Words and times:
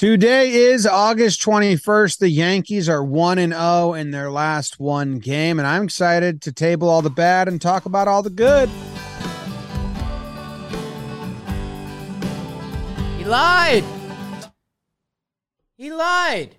Today 0.00 0.52
is 0.52 0.86
August 0.86 1.42
21st. 1.42 2.20
The 2.20 2.30
Yankees 2.30 2.88
are 2.88 3.04
1 3.04 3.36
and 3.36 3.52
0 3.52 3.92
in 3.92 4.12
their 4.12 4.30
last 4.30 4.80
one 4.80 5.18
game 5.18 5.58
and 5.58 5.68
I'm 5.68 5.84
excited 5.84 6.40
to 6.40 6.52
table 6.52 6.88
all 6.88 7.02
the 7.02 7.10
bad 7.10 7.48
and 7.48 7.60
talk 7.60 7.84
about 7.84 8.08
all 8.08 8.22
the 8.22 8.30
good. 8.30 8.70
He 13.18 13.26
lied. 13.26 13.84
He 15.76 15.92
lied. 15.92 16.56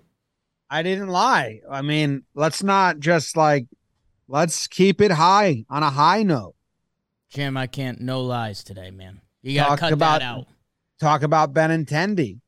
I 0.70 0.84
didn't 0.84 1.08
lie. 1.08 1.62
I 1.68 1.82
mean, 1.82 2.22
let's 2.36 2.62
not 2.62 3.00
just 3.00 3.36
like 3.36 3.66
let's 4.28 4.68
keep 4.68 5.00
it 5.00 5.10
high 5.10 5.64
on 5.68 5.82
a 5.82 5.90
high 5.90 6.22
note. 6.22 6.54
Jim, 7.28 7.56
I 7.56 7.66
can't 7.66 8.00
no 8.00 8.20
lies 8.22 8.62
today, 8.62 8.92
man. 8.92 9.20
You 9.42 9.56
gotta 9.56 9.70
Talk 9.70 9.78
cut 9.80 9.92
about- 9.94 10.20
that 10.20 10.26
out. 10.26 10.46
Talk 11.00 11.22
about 11.24 11.52
Benintendi. 11.52 12.38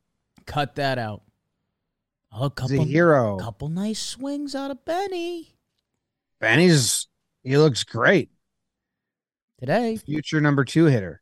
Cut 0.47 0.75
that 0.77 0.99
out. 0.99 1.23
Oh, 2.33 2.37
a 2.37 2.43
He's 2.43 2.47
a 2.47 2.51
couple, 2.51 2.85
hero. 2.85 3.37
couple 3.39 3.69
nice 3.69 4.01
swings 4.01 4.55
out 4.55 4.71
of 4.71 4.85
Benny 4.85 5.55
Benny's 6.41 7.07
he 7.43 7.57
looks 7.59 7.85
great. 7.85 8.31
today. 9.61 9.97
Future 9.97 10.41
number 10.41 10.65
two 10.65 10.87
hitter. 10.87 11.21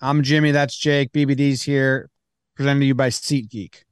I'm 0.00 0.22
Jimmy. 0.22 0.50
That's 0.50 0.76
Jake. 0.76 1.12
BBD's 1.12 1.62
here. 1.62 2.10
Presented 2.56 2.80
to 2.80 2.86
you 2.86 2.94
by 2.94 3.08
SeatGeek. 3.08 3.82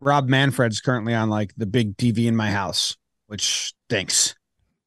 Rob 0.00 0.28
Manfred's 0.28 0.80
currently 0.80 1.14
on 1.14 1.30
like 1.30 1.52
the 1.56 1.66
big 1.66 1.96
TV 1.96 2.26
in 2.26 2.36
my 2.36 2.50
house, 2.50 2.96
which 3.26 3.72
stinks. 3.88 4.34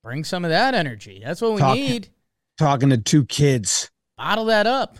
Bring 0.03 0.23
some 0.23 0.45
of 0.45 0.51
that 0.51 0.73
energy. 0.73 1.21
That's 1.23 1.41
what 1.41 1.53
we 1.55 1.61
need. 1.73 2.09
Talking 2.57 2.89
to 2.89 2.97
two 2.97 3.25
kids. 3.25 3.89
Bottle 4.17 4.45
that 4.45 4.67
up. 4.67 4.97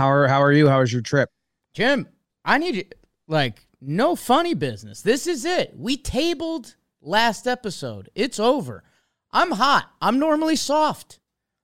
How 0.00 0.10
are 0.10 0.28
how 0.28 0.42
are 0.42 0.50
you? 0.50 0.66
How 0.66 0.80
was 0.80 0.90
your 0.90 1.02
trip? 1.02 1.28
Jim, 1.74 2.08
I 2.42 2.56
need 2.56 2.74
you 2.74 2.84
like 3.28 3.66
no 3.82 4.16
funny 4.16 4.54
business. 4.54 5.02
This 5.02 5.26
is 5.26 5.44
it. 5.44 5.74
We 5.76 5.98
tabled 5.98 6.74
last 7.02 7.46
episode. 7.46 8.08
It's 8.14 8.40
over. 8.40 8.82
I'm 9.30 9.50
hot. 9.50 9.90
I'm 10.00 10.18
normally 10.18 10.56
soft. 10.56 11.20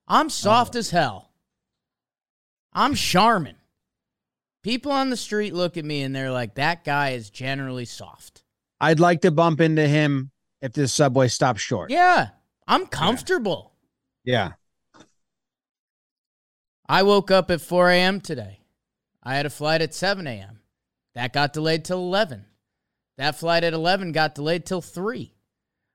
I'm 0.06 0.28
soft 0.28 0.76
oh. 0.76 0.80
as 0.80 0.90
hell. 0.90 1.30
I'm 2.74 2.94
Charmin. 2.94 3.56
People 4.62 4.92
on 4.92 5.08
the 5.08 5.16
street 5.16 5.54
look 5.54 5.78
at 5.78 5.86
me 5.86 6.02
and 6.02 6.14
they're 6.14 6.30
like, 6.30 6.56
that 6.56 6.84
guy 6.84 7.12
is 7.12 7.30
generally 7.30 7.86
soft. 7.86 8.44
I'd 8.82 9.00
like 9.00 9.22
to 9.22 9.30
bump 9.30 9.62
into 9.62 9.88
him 9.88 10.30
if 10.60 10.74
this 10.74 10.92
subway 10.92 11.28
stops 11.28 11.62
short. 11.62 11.90
Yeah, 11.90 12.28
I'm 12.68 12.86
comfortable. 12.86 13.72
Yeah. 14.24 14.52
I 16.88 17.02
woke 17.02 17.30
up 17.30 17.50
at 17.50 17.60
4 17.60 17.90
a.m. 17.90 18.20
today. 18.20 18.60
I 19.22 19.34
had 19.34 19.46
a 19.46 19.50
flight 19.50 19.82
at 19.82 19.94
7 19.94 20.26
a.m. 20.26 20.60
That 21.14 21.32
got 21.32 21.52
delayed 21.52 21.84
till 21.84 21.98
11. 21.98 22.44
That 23.18 23.36
flight 23.36 23.64
at 23.64 23.72
11 23.72 24.12
got 24.12 24.34
delayed 24.34 24.66
till 24.66 24.82
3. 24.82 25.32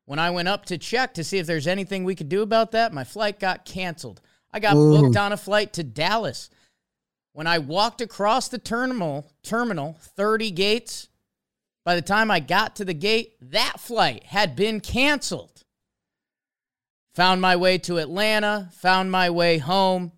When 0.05 0.19
I 0.19 0.31
went 0.31 0.47
up 0.47 0.65
to 0.65 0.77
check 0.77 1.13
to 1.13 1.23
see 1.23 1.37
if 1.37 1.47
there's 1.47 1.67
anything 1.67 2.03
we 2.03 2.15
could 2.15 2.27
do 2.27 2.41
about 2.41 2.71
that, 2.71 2.91
my 2.91 3.03
flight 3.03 3.39
got 3.39 3.65
canceled. 3.65 4.19
I 4.51 4.59
got 4.59 4.75
Ooh. 4.75 4.99
booked 4.99 5.15
on 5.15 5.31
a 5.31 5.37
flight 5.37 5.73
to 5.73 5.83
Dallas. 5.83 6.49
When 7.33 7.47
I 7.47 7.59
walked 7.59 8.01
across 8.01 8.49
the 8.49 8.57
terminal, 8.57 9.31
terminal 9.43 9.97
30 10.01 10.51
gates, 10.51 11.07
by 11.85 11.95
the 11.95 12.01
time 12.01 12.29
I 12.29 12.39
got 12.39 12.75
to 12.75 12.85
the 12.85 12.93
gate, 12.93 13.35
that 13.41 13.79
flight 13.79 14.25
had 14.25 14.55
been 14.55 14.81
canceled. 14.81 15.63
Found 17.15 17.41
my 17.41 17.55
way 17.55 17.77
to 17.79 17.97
Atlanta, 17.97 18.69
found 18.73 19.11
my 19.11 19.29
way 19.29 19.57
home. 19.57 20.11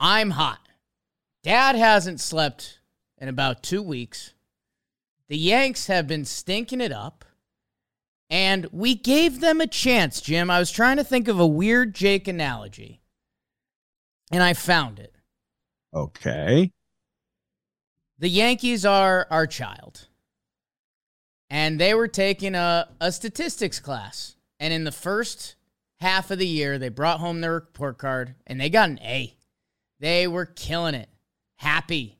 I'm 0.00 0.30
hot. 0.30 0.66
Dad 1.42 1.76
hasn't 1.76 2.20
slept 2.20 2.80
in 3.18 3.28
about 3.28 3.62
two 3.62 3.82
weeks. 3.82 4.32
The 5.28 5.36
Yanks 5.36 5.86
have 5.86 6.06
been 6.06 6.24
stinking 6.24 6.80
it 6.80 6.90
up. 6.90 7.24
And 8.30 8.66
we 8.72 8.94
gave 8.94 9.40
them 9.40 9.60
a 9.60 9.66
chance, 9.66 10.20
Jim. 10.20 10.50
I 10.50 10.58
was 10.58 10.70
trying 10.70 10.96
to 10.96 11.04
think 11.04 11.28
of 11.28 11.38
a 11.38 11.46
weird 11.46 11.94
Jake 11.94 12.28
analogy. 12.28 13.00
And 14.32 14.42
I 14.42 14.54
found 14.54 14.98
it. 15.00 15.14
Okay. 15.92 16.70
The 18.18 18.28
Yankees 18.28 18.86
are 18.86 19.26
our 19.30 19.46
child. 19.46 20.06
And 21.50 21.80
they 21.80 21.92
were 21.92 22.08
taking 22.08 22.54
a, 22.54 22.88
a 23.00 23.10
statistics 23.10 23.80
class. 23.80 24.36
And 24.60 24.72
in 24.72 24.84
the 24.84 24.92
first 24.92 25.56
half 25.98 26.30
of 26.30 26.38
the 26.38 26.46
year, 26.46 26.78
they 26.78 26.88
brought 26.88 27.18
home 27.18 27.40
their 27.40 27.54
report 27.54 27.98
card 27.98 28.36
and 28.46 28.60
they 28.60 28.70
got 28.70 28.88
an 28.88 29.00
A. 29.00 29.34
They 30.00 30.26
were 30.26 30.46
killing 30.46 30.94
it. 30.94 31.08
Happy. 31.56 32.18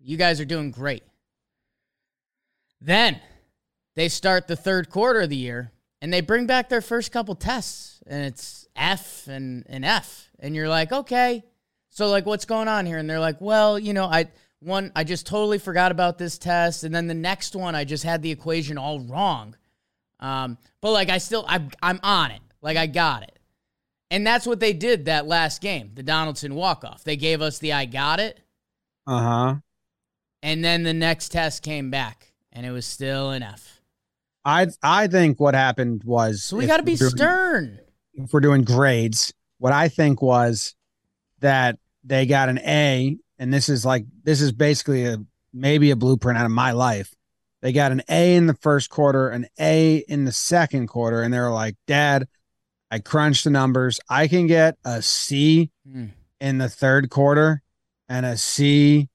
You 0.00 0.16
guys 0.16 0.40
are 0.40 0.44
doing 0.44 0.72
great. 0.72 1.04
Then 2.80 3.20
they 3.94 4.08
start 4.08 4.46
the 4.46 4.56
third 4.56 4.90
quarter 4.90 5.20
of 5.20 5.30
the 5.30 5.36
year 5.36 5.72
and 6.02 6.12
they 6.12 6.20
bring 6.20 6.46
back 6.46 6.68
their 6.68 6.80
first 6.80 7.12
couple 7.12 7.34
tests 7.34 8.02
and 8.06 8.24
it's 8.24 8.66
F 8.76 9.26
and 9.28 9.64
an 9.68 9.84
F. 9.84 10.30
And 10.38 10.54
you're 10.54 10.68
like, 10.68 10.92
okay. 10.92 11.44
So 11.90 12.08
like 12.08 12.26
what's 12.26 12.44
going 12.44 12.68
on 12.68 12.86
here? 12.86 12.98
And 12.98 13.08
they're 13.08 13.20
like, 13.20 13.40
well, 13.40 13.78
you 13.78 13.94
know, 13.94 14.04
I 14.04 14.28
one 14.60 14.92
I 14.94 15.04
just 15.04 15.26
totally 15.26 15.58
forgot 15.58 15.92
about 15.92 16.18
this 16.18 16.38
test. 16.38 16.84
And 16.84 16.94
then 16.94 17.06
the 17.06 17.14
next 17.14 17.56
one 17.56 17.74
I 17.74 17.84
just 17.84 18.04
had 18.04 18.20
the 18.20 18.30
equation 18.30 18.78
all 18.78 19.00
wrong. 19.00 19.56
Um, 20.20 20.58
but 20.80 20.90
like 20.92 21.08
I 21.08 21.18
still 21.18 21.44
I'm 21.48 21.70
I'm 21.82 22.00
on 22.02 22.32
it. 22.32 22.42
Like 22.60 22.76
I 22.76 22.86
got 22.86 23.22
it. 23.22 23.35
And 24.10 24.26
that's 24.26 24.46
what 24.46 24.60
they 24.60 24.72
did 24.72 25.06
that 25.06 25.26
last 25.26 25.60
game, 25.60 25.90
the 25.94 26.02
Donaldson 26.02 26.54
walk-off. 26.54 27.02
They 27.04 27.16
gave 27.16 27.42
us 27.42 27.58
the 27.58 27.72
I 27.72 27.86
got 27.86 28.20
it. 28.20 28.40
Uh-huh. 29.06 29.56
And 30.42 30.64
then 30.64 30.82
the 30.84 30.94
next 30.94 31.30
test 31.30 31.62
came 31.62 31.90
back 31.90 32.32
and 32.52 32.64
it 32.64 32.70
was 32.70 32.86
still 32.86 33.30
an 33.30 33.42
F. 33.42 33.80
I 34.44 34.68
I 34.82 35.08
think 35.08 35.40
what 35.40 35.54
happened 35.54 36.04
was 36.04 36.44
So 36.44 36.56
we 36.56 36.66
got 36.66 36.76
to 36.76 36.82
be 36.84 36.94
doing- 36.96 37.10
stern. 37.10 37.80
if 38.14 38.32
we're 38.32 38.40
doing 38.40 38.62
grades, 38.62 39.34
what 39.58 39.72
I 39.72 39.88
think 39.88 40.22
was 40.22 40.74
that 41.40 41.78
they 42.04 42.26
got 42.26 42.48
an 42.48 42.58
A, 42.60 43.16
and 43.40 43.52
this 43.52 43.68
is 43.68 43.84
like 43.84 44.04
this 44.22 44.40
is 44.40 44.52
basically 44.52 45.04
a 45.06 45.18
maybe 45.52 45.90
a 45.90 45.96
blueprint 45.96 46.38
out 46.38 46.44
of 46.44 46.52
my 46.52 46.70
life. 46.72 47.12
They 47.62 47.72
got 47.72 47.90
an 47.90 48.02
A 48.08 48.36
in 48.36 48.46
the 48.46 48.54
first 48.54 48.88
quarter, 48.90 49.30
an 49.30 49.46
A 49.58 49.96
in 50.08 50.24
the 50.24 50.32
second 50.32 50.86
quarter, 50.86 51.22
and 51.22 51.34
they're 51.34 51.50
like, 51.50 51.74
Dad, 51.88 52.28
I 52.90 52.98
crunched 53.00 53.44
the 53.44 53.50
numbers. 53.50 53.98
I 54.08 54.28
can 54.28 54.46
get 54.46 54.76
a 54.84 55.02
C 55.02 55.70
Mm. 55.88 56.12
in 56.40 56.58
the 56.58 56.68
third 56.68 57.10
quarter 57.10 57.62
and 58.08 58.26
a 58.26 58.36
C. 58.36 59.08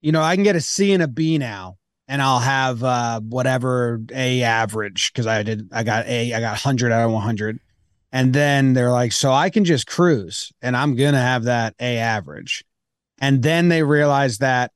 You 0.00 0.12
know, 0.12 0.22
I 0.22 0.34
can 0.34 0.44
get 0.44 0.56
a 0.56 0.60
C 0.60 0.92
and 0.92 1.02
a 1.02 1.08
B 1.08 1.36
now, 1.38 1.76
and 2.08 2.20
I'll 2.22 2.38
have 2.40 2.82
uh 2.82 3.20
whatever 3.20 4.00
A 4.12 4.42
average 4.42 5.12
because 5.12 5.26
I 5.26 5.42
did 5.42 5.68
I 5.72 5.82
got 5.82 6.06
A, 6.06 6.32
I 6.34 6.40
got 6.40 6.52
100 6.52 6.90
out 6.92 7.04
of 7.06 7.12
100. 7.12 7.58
And 8.12 8.32
then 8.32 8.72
they're 8.72 8.90
like, 8.90 9.12
so 9.12 9.30
I 9.32 9.50
can 9.50 9.64
just 9.64 9.86
cruise 9.86 10.50
and 10.60 10.76
I'm 10.76 10.96
going 10.96 11.12
to 11.12 11.20
have 11.20 11.44
that 11.44 11.74
A 11.80 11.98
average. 11.98 12.64
And 13.20 13.40
then 13.42 13.68
they 13.68 13.84
realize 13.84 14.38
that 14.38 14.72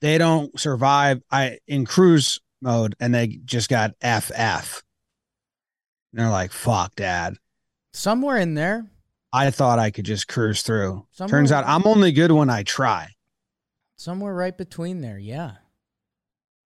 they 0.00 0.18
don't 0.18 0.58
survive 0.58 1.22
I 1.30 1.58
in 1.68 1.84
cruise 1.84 2.40
mode 2.60 2.96
and 2.98 3.14
they 3.14 3.38
just 3.44 3.68
got 3.68 3.92
FF. 4.00 4.82
And 6.12 6.20
they're 6.20 6.30
like, 6.30 6.52
fuck, 6.52 6.94
dad. 6.96 7.34
Somewhere 7.92 8.36
in 8.38 8.54
there, 8.54 8.86
I 9.32 9.50
thought 9.50 9.78
I 9.78 9.90
could 9.90 10.04
just 10.06 10.28
cruise 10.28 10.62
through. 10.62 11.06
Somewhere- 11.12 11.38
Turns 11.40 11.52
out 11.52 11.64
I'm 11.66 11.86
only 11.86 12.12
good 12.12 12.32
when 12.32 12.48
I 12.50 12.62
try. 12.62 13.08
somewhere 13.96 14.32
right 14.34 14.56
between 14.56 15.00
there. 15.00 15.18
Yeah. 15.18 15.52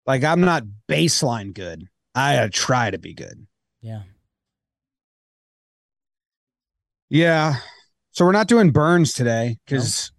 Like 0.07 0.23
I'm 0.25 0.41
not 0.43 0.65
baseline 0.89 1.55
good. 1.55 1.89
I 2.15 2.49
try 2.53 2.91
to 2.91 2.99
be 2.99 3.15
good. 3.15 3.47
Yeah. 3.81 4.03
Yeah. 7.09 7.57
So 8.13 8.25
we're 8.25 8.33
not 8.33 8.49
doing 8.49 8.71
burns 8.71 9.13
today 9.13 9.59
because 9.65 10.13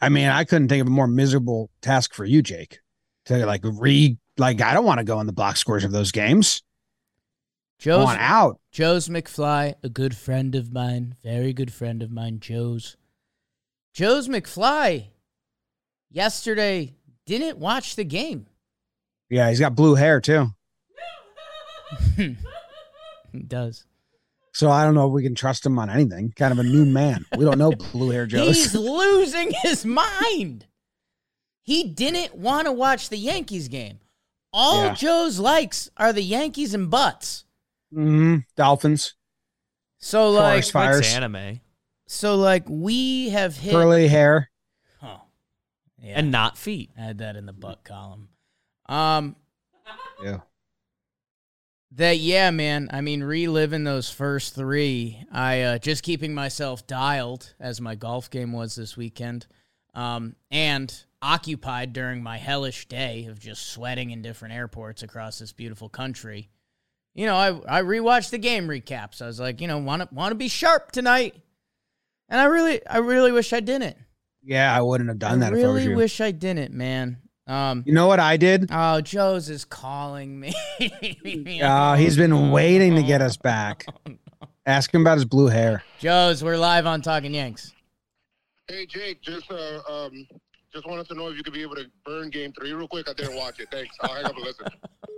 I 0.00 0.08
mean 0.08 0.28
I 0.28 0.44
couldn't 0.44 0.68
think 0.68 0.80
of 0.82 0.86
a 0.86 0.90
more 0.90 1.06
miserable 1.08 1.70
task 1.82 2.14
for 2.14 2.24
you, 2.24 2.42
Jake. 2.42 2.78
To 3.26 3.44
like 3.46 3.62
re 3.64 4.16
like 4.38 4.60
I 4.60 4.74
don't 4.74 4.84
want 4.84 4.98
to 4.98 5.04
go 5.04 5.20
in 5.20 5.26
the 5.26 5.32
box 5.32 5.60
scores 5.60 5.84
of 5.84 5.92
those 5.92 6.12
games. 6.12 6.62
Joe's 7.84 8.04
want 8.04 8.20
out. 8.20 8.60
Joe's 8.72 9.08
McFly, 9.08 9.74
a 9.82 9.90
good 9.90 10.16
friend 10.16 10.54
of 10.54 10.72
mine, 10.72 11.16
very 11.22 11.52
good 11.52 11.70
friend 11.70 12.02
of 12.02 12.10
mine, 12.10 12.40
Joe's. 12.40 12.96
Joe's 13.92 14.26
McFly 14.26 15.08
yesterday 16.10 16.94
didn't 17.26 17.58
watch 17.58 17.94
the 17.94 18.04
game. 18.04 18.46
Yeah, 19.28 19.50
he's 19.50 19.60
got 19.60 19.76
blue 19.76 19.94
hair 19.96 20.20
too. 20.20 20.48
He 23.32 23.42
does. 23.42 23.84
So 24.52 24.70
I 24.70 24.84
don't 24.84 24.94
know 24.94 25.08
if 25.08 25.12
we 25.12 25.24
can 25.24 25.34
trust 25.34 25.66
him 25.66 25.76
on 25.78 25.90
anything. 25.90 26.32
Kind 26.36 26.52
of 26.52 26.60
a 26.60 26.62
new 26.62 26.84
man. 26.84 27.26
We 27.36 27.44
don't 27.44 27.58
know 27.58 27.72
blue 27.72 28.10
hair 28.10 28.26
Joe. 28.26 28.46
He's 28.46 28.72
losing 28.74 29.52
his 29.62 29.84
mind. 29.84 30.66
He 31.64 31.82
didn't 31.82 32.36
want 32.36 32.66
to 32.66 32.72
watch 32.72 33.08
the 33.08 33.18
Yankees 33.18 33.66
game. 33.66 33.98
All 34.52 34.84
Yeah. 34.84 34.94
Joe's 34.94 35.40
likes 35.40 35.90
are 35.96 36.12
the 36.12 36.22
Yankees 36.22 36.72
and 36.74 36.88
butts. 36.88 37.43
Hmm 37.94 38.36
Dolphins, 38.56 39.14
So 39.98 40.30
like 40.30 40.52
Forest 40.64 40.72
fires, 40.72 40.96
Likes 41.00 41.14
anime. 41.14 41.60
so 42.06 42.36
like 42.36 42.64
we 42.68 43.30
have 43.30 43.56
hit 43.56 43.72
curly 43.72 44.08
hair. 44.08 44.50
Yeah. 45.98 46.18
and 46.18 46.30
not 46.30 46.58
feet. 46.58 46.90
I 46.98 47.02
had 47.02 47.18
that 47.18 47.34
in 47.36 47.46
the 47.46 47.54
butt 47.54 47.82
column. 47.82 48.28
Um, 48.86 49.36
Yeah. 50.22 50.40
that 51.92 52.18
yeah, 52.18 52.50
man. 52.50 52.90
I 52.92 53.00
mean, 53.00 53.22
reliving 53.22 53.84
those 53.84 54.10
first 54.10 54.54
three. 54.54 55.24
I 55.32 55.62
uh, 55.62 55.78
just 55.78 56.02
keeping 56.02 56.34
myself 56.34 56.86
dialed 56.86 57.54
as 57.58 57.80
my 57.80 57.94
golf 57.94 58.28
game 58.28 58.52
was 58.52 58.74
this 58.74 58.98
weekend, 58.98 59.46
um, 59.94 60.36
and 60.50 60.94
occupied 61.22 61.94
during 61.94 62.22
my 62.22 62.36
hellish 62.36 62.86
day 62.86 63.24
of 63.24 63.38
just 63.40 63.68
sweating 63.68 64.10
in 64.10 64.20
different 64.20 64.52
airports 64.52 65.02
across 65.02 65.38
this 65.38 65.52
beautiful 65.54 65.88
country. 65.88 66.50
You 67.14 67.26
know, 67.26 67.36
I 67.36 67.78
I 67.78 67.82
rewatched 67.82 68.30
the 68.30 68.38
game 68.38 68.66
recaps. 68.66 69.22
I 69.22 69.26
was 69.26 69.38
like, 69.38 69.60
you 69.60 69.68
know, 69.68 69.78
want 69.78 70.02
to 70.02 70.08
want 70.12 70.32
to 70.32 70.36
be 70.36 70.48
sharp 70.48 70.90
tonight, 70.90 71.34
and 72.28 72.40
I 72.40 72.44
really 72.44 72.84
I 72.86 72.98
really 72.98 73.30
wish 73.30 73.52
I 73.52 73.60
didn't. 73.60 73.96
Yeah, 74.42 74.76
I 74.76 74.82
wouldn't 74.82 75.08
have 75.08 75.18
done 75.18 75.42
I 75.42 75.50
that 75.50 75.56
if 75.56 75.64
I 75.64 75.68
really 75.68 75.94
wish 75.94 76.20
I 76.20 76.32
didn't, 76.32 76.74
man. 76.74 77.18
Um, 77.46 77.82
you 77.86 77.92
know 77.92 78.06
what 78.06 78.20
I 78.20 78.36
did? 78.36 78.68
Oh, 78.70 79.00
Joe's 79.00 79.48
is 79.48 79.64
calling 79.64 80.40
me. 80.40 80.52
Uh, 81.62 81.94
he's 81.94 82.16
been 82.16 82.50
waiting 82.50 82.94
to 82.96 83.02
get 83.02 83.22
us 83.22 83.36
back. 83.36 83.86
Ask 84.66 84.92
him 84.92 85.02
about 85.02 85.18
his 85.18 85.24
blue 85.24 85.46
hair. 85.46 85.82
Joe's, 85.98 86.42
we're 86.42 86.56
live 86.56 86.86
on 86.86 87.00
Talking 87.00 87.34
Yanks. 87.34 87.72
Hey 88.66 88.86
Jake, 88.86 89.20
just 89.22 89.50
uh, 89.50 89.80
um, 89.88 90.26
just 90.72 90.86
wanted 90.86 91.06
to 91.08 91.14
know 91.14 91.28
if 91.28 91.36
you 91.36 91.42
could 91.42 91.52
be 91.52 91.62
able 91.62 91.76
to 91.76 91.84
burn 92.04 92.30
Game 92.30 92.52
Three 92.52 92.72
real 92.72 92.88
quick. 92.88 93.08
I 93.08 93.12
didn't 93.12 93.36
watch 93.36 93.60
it. 93.60 93.68
Thanks. 93.70 93.94
I'll 94.00 94.14
hang 94.14 94.24
up 94.24 94.34
and 94.34 94.44
listen. 94.44 94.66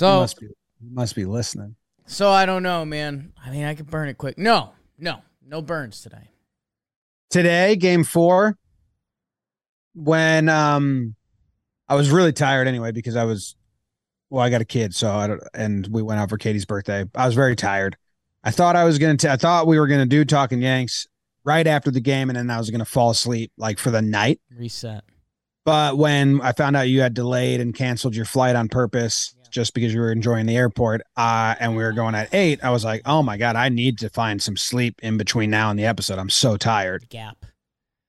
So, 0.00 0.20
must 0.20 0.40
be, 0.40 0.46
must 0.80 1.14
be 1.14 1.26
listening. 1.26 1.76
so 2.06 2.30
I 2.30 2.46
don't 2.46 2.62
know, 2.62 2.86
man. 2.86 3.34
I 3.44 3.50
mean, 3.50 3.64
I 3.64 3.74
could 3.74 3.90
burn 3.90 4.08
it 4.08 4.16
quick. 4.16 4.38
No, 4.38 4.70
no, 4.98 5.18
no 5.46 5.60
burns 5.60 6.00
today. 6.00 6.30
Today, 7.28 7.76
game 7.76 8.02
four, 8.04 8.56
when 9.94 10.48
um, 10.48 11.16
I 11.86 11.96
was 11.96 12.10
really 12.10 12.32
tired 12.32 12.66
anyway 12.66 12.92
because 12.92 13.14
I 13.14 13.24
was, 13.24 13.56
well, 14.30 14.42
I 14.42 14.48
got 14.48 14.62
a 14.62 14.64
kid, 14.64 14.94
so 14.94 15.10
I 15.10 15.26
don't, 15.26 15.42
and 15.52 15.86
we 15.90 16.00
went 16.00 16.18
out 16.18 16.30
for 16.30 16.38
Katie's 16.38 16.64
birthday. 16.64 17.04
I 17.14 17.26
was 17.26 17.34
very 17.34 17.54
tired. 17.54 17.98
I 18.42 18.52
thought 18.52 18.76
I 18.76 18.84
was 18.84 18.98
gonna, 18.98 19.18
t- 19.18 19.28
I 19.28 19.36
thought 19.36 19.66
we 19.66 19.78
were 19.78 19.86
gonna 19.86 20.06
do 20.06 20.24
talking 20.24 20.62
Yanks 20.62 21.08
right 21.44 21.66
after 21.66 21.90
the 21.90 22.00
game, 22.00 22.30
and 22.30 22.38
then 22.38 22.48
I 22.48 22.56
was 22.56 22.70
gonna 22.70 22.86
fall 22.86 23.10
asleep 23.10 23.52
like 23.58 23.78
for 23.78 23.90
the 23.90 24.00
night. 24.00 24.40
Reset. 24.56 25.04
But 25.66 25.98
when 25.98 26.40
I 26.40 26.52
found 26.52 26.74
out 26.74 26.88
you 26.88 27.02
had 27.02 27.12
delayed 27.12 27.60
and 27.60 27.74
canceled 27.74 28.16
your 28.16 28.24
flight 28.24 28.56
on 28.56 28.70
purpose 28.70 29.34
just 29.50 29.74
because 29.74 29.92
you 29.92 30.00
were 30.00 30.12
enjoying 30.12 30.46
the 30.46 30.56
airport, 30.56 31.02
uh, 31.16 31.54
and 31.60 31.76
we 31.76 31.82
were 31.82 31.92
going 31.92 32.14
at 32.14 32.32
eight, 32.34 32.62
I 32.62 32.70
was 32.70 32.84
like, 32.84 33.02
oh 33.04 33.22
my 33.22 33.36
God, 33.36 33.56
I 33.56 33.68
need 33.68 33.98
to 33.98 34.08
find 34.08 34.40
some 34.42 34.56
sleep 34.56 35.00
in 35.02 35.16
between 35.16 35.50
now 35.50 35.70
and 35.70 35.78
the 35.78 35.86
episode. 35.86 36.18
I'm 36.18 36.30
so 36.30 36.56
tired. 36.56 37.08
Gap. 37.08 37.44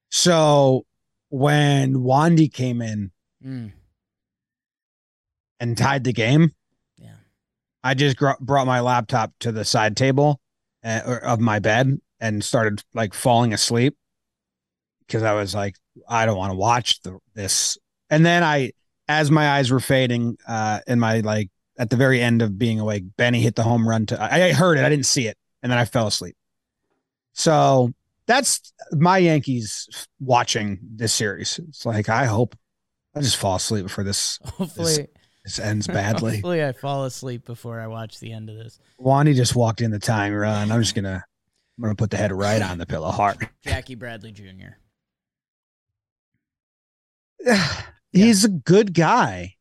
So 0.10 0.86
when 1.30 1.96
Wandy 1.96 2.52
came 2.52 2.82
in 2.82 3.12
Mm, 3.44 3.72
and 5.60 5.76
tied 5.76 6.04
the 6.04 6.14
game, 6.14 6.52
yeah. 6.98 7.16
I 7.84 7.96
just 7.96 8.18
gr- 8.18 8.32
brought 8.40 8.68
my 8.68 8.82
laptop 8.82 9.34
to 9.40 9.52
the 9.52 9.66
side 9.66 9.98
table 9.98 10.40
uh, 10.84 11.18
of 11.24 11.40
my 11.40 11.58
bed 11.58 12.00
and 12.20 12.44
started 12.44 12.84
like 12.94 13.16
falling 13.16 13.52
asleep 13.52 13.98
because 15.08 15.24
I 15.24 15.34
was 15.34 15.56
like, 15.56 15.76
I 16.08 16.28
don't 16.28 16.38
want 16.38 16.52
to 16.52 16.58
watch 16.58 17.02
the, 17.02 17.18
this. 17.34 17.80
And 18.12 18.24
then 18.24 18.44
I, 18.44 18.74
as 19.20 19.30
my 19.30 19.50
eyes 19.50 19.72
were 19.72 19.80
fading, 19.80 20.38
uh, 20.48 20.80
in 20.88 21.00
my 21.00 21.20
like 21.20 21.50
at 21.78 21.90
the 21.90 21.96
very 21.96 22.22
end 22.22 22.42
of 22.42 22.58
being 22.58 22.80
awake, 22.80 23.04
Benny 23.18 23.42
hit 23.42 23.56
the 23.56 23.64
home 23.64 23.88
run 23.88 24.06
to. 24.08 24.22
I, 24.22 24.46
I 24.46 24.54
heard 24.54 24.78
it, 24.78 24.86
I 24.86 24.90
didn't 24.90 25.06
see 25.06 25.28
it, 25.28 25.38
and 25.62 25.72
then 25.72 25.80
I 25.80 25.86
fell 25.86 26.08
asleep. 26.08 26.36
So 27.34 27.94
that's 28.26 28.74
my 28.92 29.18
Yankees 29.18 30.08
watching 30.20 30.80
this 30.96 31.14
series. 31.14 31.60
It's 31.68 31.86
like 31.86 32.10
I 32.10 32.26
hope 32.26 32.56
I 33.16 33.22
just 33.22 33.38
fall 33.38 33.56
asleep 33.56 33.84
before 33.84 34.04
this 34.04 34.40
Hopefully, 34.44 35.08
this 35.44 35.60
ends 35.60 35.88
badly. 35.88 36.32
hopefully, 36.36 36.64
I 36.64 36.72
fall 36.72 37.06
asleep 37.06 37.46
before 37.46 37.80
I 37.80 37.88
watch 37.88 38.20
the 38.20 38.32
end 38.32 38.50
of 38.50 38.56
this. 38.56 38.80
Wandy 39.00 39.36
just 39.36 39.56
walked 39.56 39.82
in 39.82 39.92
the 39.92 40.00
time 40.00 40.34
run. 40.34 40.72
I'm 40.72 40.82
just 40.82 40.96
gonna 40.96 41.24
I'm 41.78 41.82
gonna 41.82 41.96
put 41.96 42.12
the 42.12 42.18
head 42.18 42.32
right 42.32 42.62
on 42.62 42.78
the 42.78 42.86
pillow 42.86 43.12
hard. 43.12 43.50
Jackie 43.64 43.96
Bradley 43.96 44.32
Jr. 44.32 44.78
He's 48.12 48.44
a 48.44 48.50
good 48.50 48.94
guy. 48.94 49.56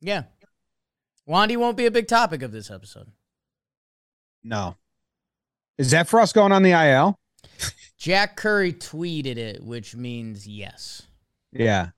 Yeah. 0.00 0.24
Wandy 1.28 1.56
won't 1.56 1.76
be 1.76 1.86
a 1.86 1.90
big 1.90 2.08
topic 2.08 2.42
of 2.42 2.52
this 2.52 2.70
episode. 2.70 3.08
No. 4.42 4.76
Is 5.78 5.92
Effross 5.92 6.34
going 6.34 6.52
on 6.52 6.62
the 6.62 6.72
IL? 6.72 7.18
Jack 7.98 8.36
Curry 8.36 8.72
tweeted 8.72 9.36
it, 9.36 9.62
which 9.62 9.94
means 9.94 10.46
yes. 10.46 11.02
Yeah. 11.52 11.90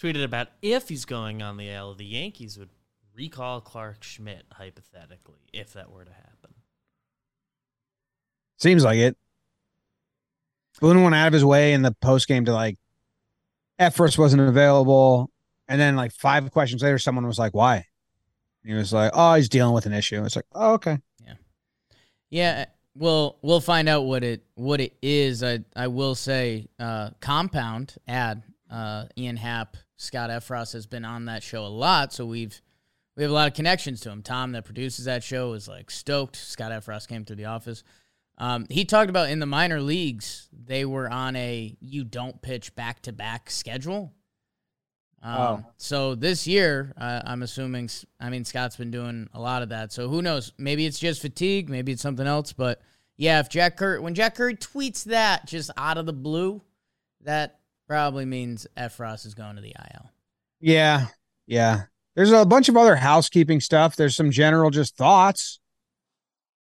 Tweeted 0.00 0.22
about 0.22 0.48
if 0.62 0.88
he's 0.88 1.04
going 1.04 1.42
on 1.42 1.56
the 1.56 1.68
IL, 1.68 1.94
the 1.94 2.04
Yankees 2.04 2.56
would 2.58 2.70
recall 3.16 3.60
Clarke 3.60 4.04
Schmidt 4.04 4.44
hypothetically 4.52 5.40
if 5.52 5.72
that 5.72 5.90
were 5.90 6.04
to 6.04 6.12
happen. 6.12 6.54
Seems 8.58 8.84
like 8.84 8.98
it. 8.98 9.16
Boone 10.80 11.02
went 11.02 11.14
out 11.14 11.26
of 11.26 11.32
his 11.32 11.44
way 11.44 11.72
in 11.72 11.82
the 11.82 11.92
post 12.00 12.28
game 12.28 12.44
to 12.44 12.52
like 12.52 12.78
Effross 13.78 14.18
wasn't 14.18 14.42
available. 14.42 15.30
And 15.68 15.80
then 15.80 15.96
like 15.96 16.12
five 16.12 16.50
questions 16.50 16.82
later, 16.82 16.98
someone 16.98 17.26
was 17.26 17.38
like, 17.38 17.54
Why? 17.54 17.76
And 17.76 18.72
he 18.72 18.74
was 18.74 18.92
like, 18.92 19.12
Oh, 19.14 19.34
he's 19.34 19.48
dealing 19.48 19.74
with 19.74 19.86
an 19.86 19.92
issue. 19.92 20.24
It's 20.24 20.36
like, 20.36 20.46
oh, 20.54 20.74
okay. 20.74 20.98
Yeah, 21.24 21.34
yeah 22.30 22.64
we'll 22.98 23.38
we'll 23.42 23.60
find 23.60 23.88
out 23.88 24.04
what 24.04 24.24
it 24.24 24.44
what 24.54 24.80
it 24.80 24.94
is. 25.00 25.42
I 25.42 25.60
I 25.74 25.86
will 25.86 26.14
say, 26.14 26.68
uh, 26.78 27.10
compound 27.20 27.96
ad. 28.06 28.42
Uh, 28.70 29.06
Ian 29.16 29.38
Happ, 29.38 29.78
Scott 29.96 30.28
Effross 30.28 30.74
has 30.74 30.86
been 30.86 31.02
on 31.02 31.24
that 31.24 31.42
show 31.42 31.64
a 31.64 31.68
lot, 31.68 32.12
so 32.12 32.26
we've 32.26 32.60
we 33.16 33.22
have 33.22 33.30
a 33.30 33.34
lot 33.34 33.48
of 33.48 33.54
connections 33.54 34.00
to 34.00 34.10
him. 34.10 34.22
Tom, 34.22 34.52
that 34.52 34.66
produces 34.66 35.06
that 35.06 35.24
show, 35.24 35.54
is 35.54 35.68
like 35.68 35.90
stoked. 35.90 36.36
Scott 36.36 36.70
Effross 36.70 37.08
came 37.08 37.24
through 37.24 37.36
the 37.36 37.46
office. 37.46 37.82
Um, 38.38 38.66
he 38.70 38.84
talked 38.84 39.10
about 39.10 39.30
in 39.30 39.40
the 39.40 39.46
minor 39.46 39.80
leagues 39.80 40.48
they 40.52 40.84
were 40.84 41.10
on 41.10 41.34
a 41.36 41.76
you 41.80 42.04
don't 42.04 42.40
pitch 42.40 42.74
back 42.74 43.02
to 43.02 43.12
back 43.12 43.50
schedule. 43.50 44.12
Um, 45.22 45.36
Oh. 45.38 45.64
So 45.76 46.14
this 46.14 46.46
year, 46.46 46.94
uh, 46.96 47.22
I'm 47.24 47.42
assuming. 47.42 47.90
I 48.20 48.30
mean, 48.30 48.44
Scott's 48.44 48.76
been 48.76 48.92
doing 48.92 49.28
a 49.34 49.40
lot 49.40 49.62
of 49.62 49.70
that. 49.70 49.92
So 49.92 50.08
who 50.08 50.22
knows? 50.22 50.52
Maybe 50.58 50.86
it's 50.86 50.98
just 50.98 51.20
fatigue. 51.20 51.68
Maybe 51.68 51.92
it's 51.92 52.02
something 52.02 52.26
else. 52.26 52.52
But 52.52 52.80
yeah, 53.16 53.40
if 53.40 53.48
Jack 53.48 53.76
Curry, 53.76 53.98
when 53.98 54.14
Jack 54.14 54.36
Curry 54.36 54.54
tweets 54.54 55.04
that 55.04 55.46
just 55.46 55.70
out 55.76 55.98
of 55.98 56.06
the 56.06 56.12
blue, 56.12 56.62
that 57.22 57.58
probably 57.88 58.24
means 58.24 58.66
Effross 58.76 59.26
is 59.26 59.34
going 59.34 59.56
to 59.56 59.62
the 59.62 59.74
IL. 59.92 60.10
Yeah. 60.60 61.06
Yeah. 61.46 61.82
There's 62.14 62.30
a 62.32 62.44
bunch 62.44 62.68
of 62.68 62.76
other 62.76 62.96
housekeeping 62.96 63.60
stuff. 63.60 63.96
There's 63.96 64.14
some 64.14 64.30
general 64.30 64.70
just 64.70 64.96
thoughts. 64.96 65.58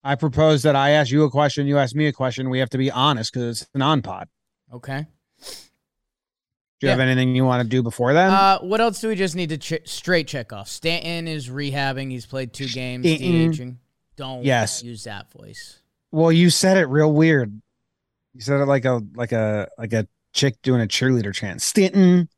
I 0.04 0.14
propose 0.14 0.62
that 0.62 0.76
I 0.76 0.90
ask 0.90 1.10
you 1.10 1.24
a 1.24 1.30
question, 1.30 1.66
you 1.66 1.78
ask 1.78 1.94
me 1.96 2.06
a 2.06 2.12
question. 2.12 2.48
We 2.50 2.60
have 2.60 2.70
to 2.70 2.78
be 2.78 2.90
honest 2.90 3.32
because 3.32 3.62
it's 3.62 3.70
an 3.74 3.82
on 3.82 4.02
pod. 4.02 4.28
Okay. 4.72 5.06
Do 6.78 6.86
you 6.86 6.90
have 6.90 7.00
anything 7.00 7.34
you 7.34 7.44
want 7.44 7.62
to 7.62 7.68
do 7.68 7.82
before 7.82 8.12
then? 8.12 8.30
Uh, 8.30 8.58
what 8.58 8.80
else 8.82 9.00
do 9.00 9.08
we 9.08 9.14
just 9.16 9.34
need 9.34 9.48
to 9.48 9.56
ch- 9.58 9.88
straight 9.88 10.28
check 10.28 10.52
off? 10.52 10.68
Stanton 10.68 11.26
is 11.26 11.48
rehabbing. 11.48 12.10
He's 12.10 12.26
played 12.26 12.52
two 12.52 12.68
games. 12.68 13.06
DHing. 13.06 13.76
Don't 14.16 14.44
Yes. 14.44 14.82
use 14.82 15.04
that 15.04 15.30
voice. 15.32 15.80
well, 16.12 16.30
you 16.30 16.50
said 16.50 16.76
it 16.76 16.84
real 16.86 17.12
weird. 17.12 17.60
You 18.34 18.40
said 18.42 18.60
it 18.60 18.66
like 18.66 18.84
a 18.84 19.00
like 19.14 19.32
a 19.32 19.68
like 19.78 19.92
a 19.94 20.06
chick 20.34 20.60
doing 20.62 20.82
a 20.82 20.86
cheerleader 20.86 21.32
chant. 21.34 21.62
Stanton. 21.62 22.28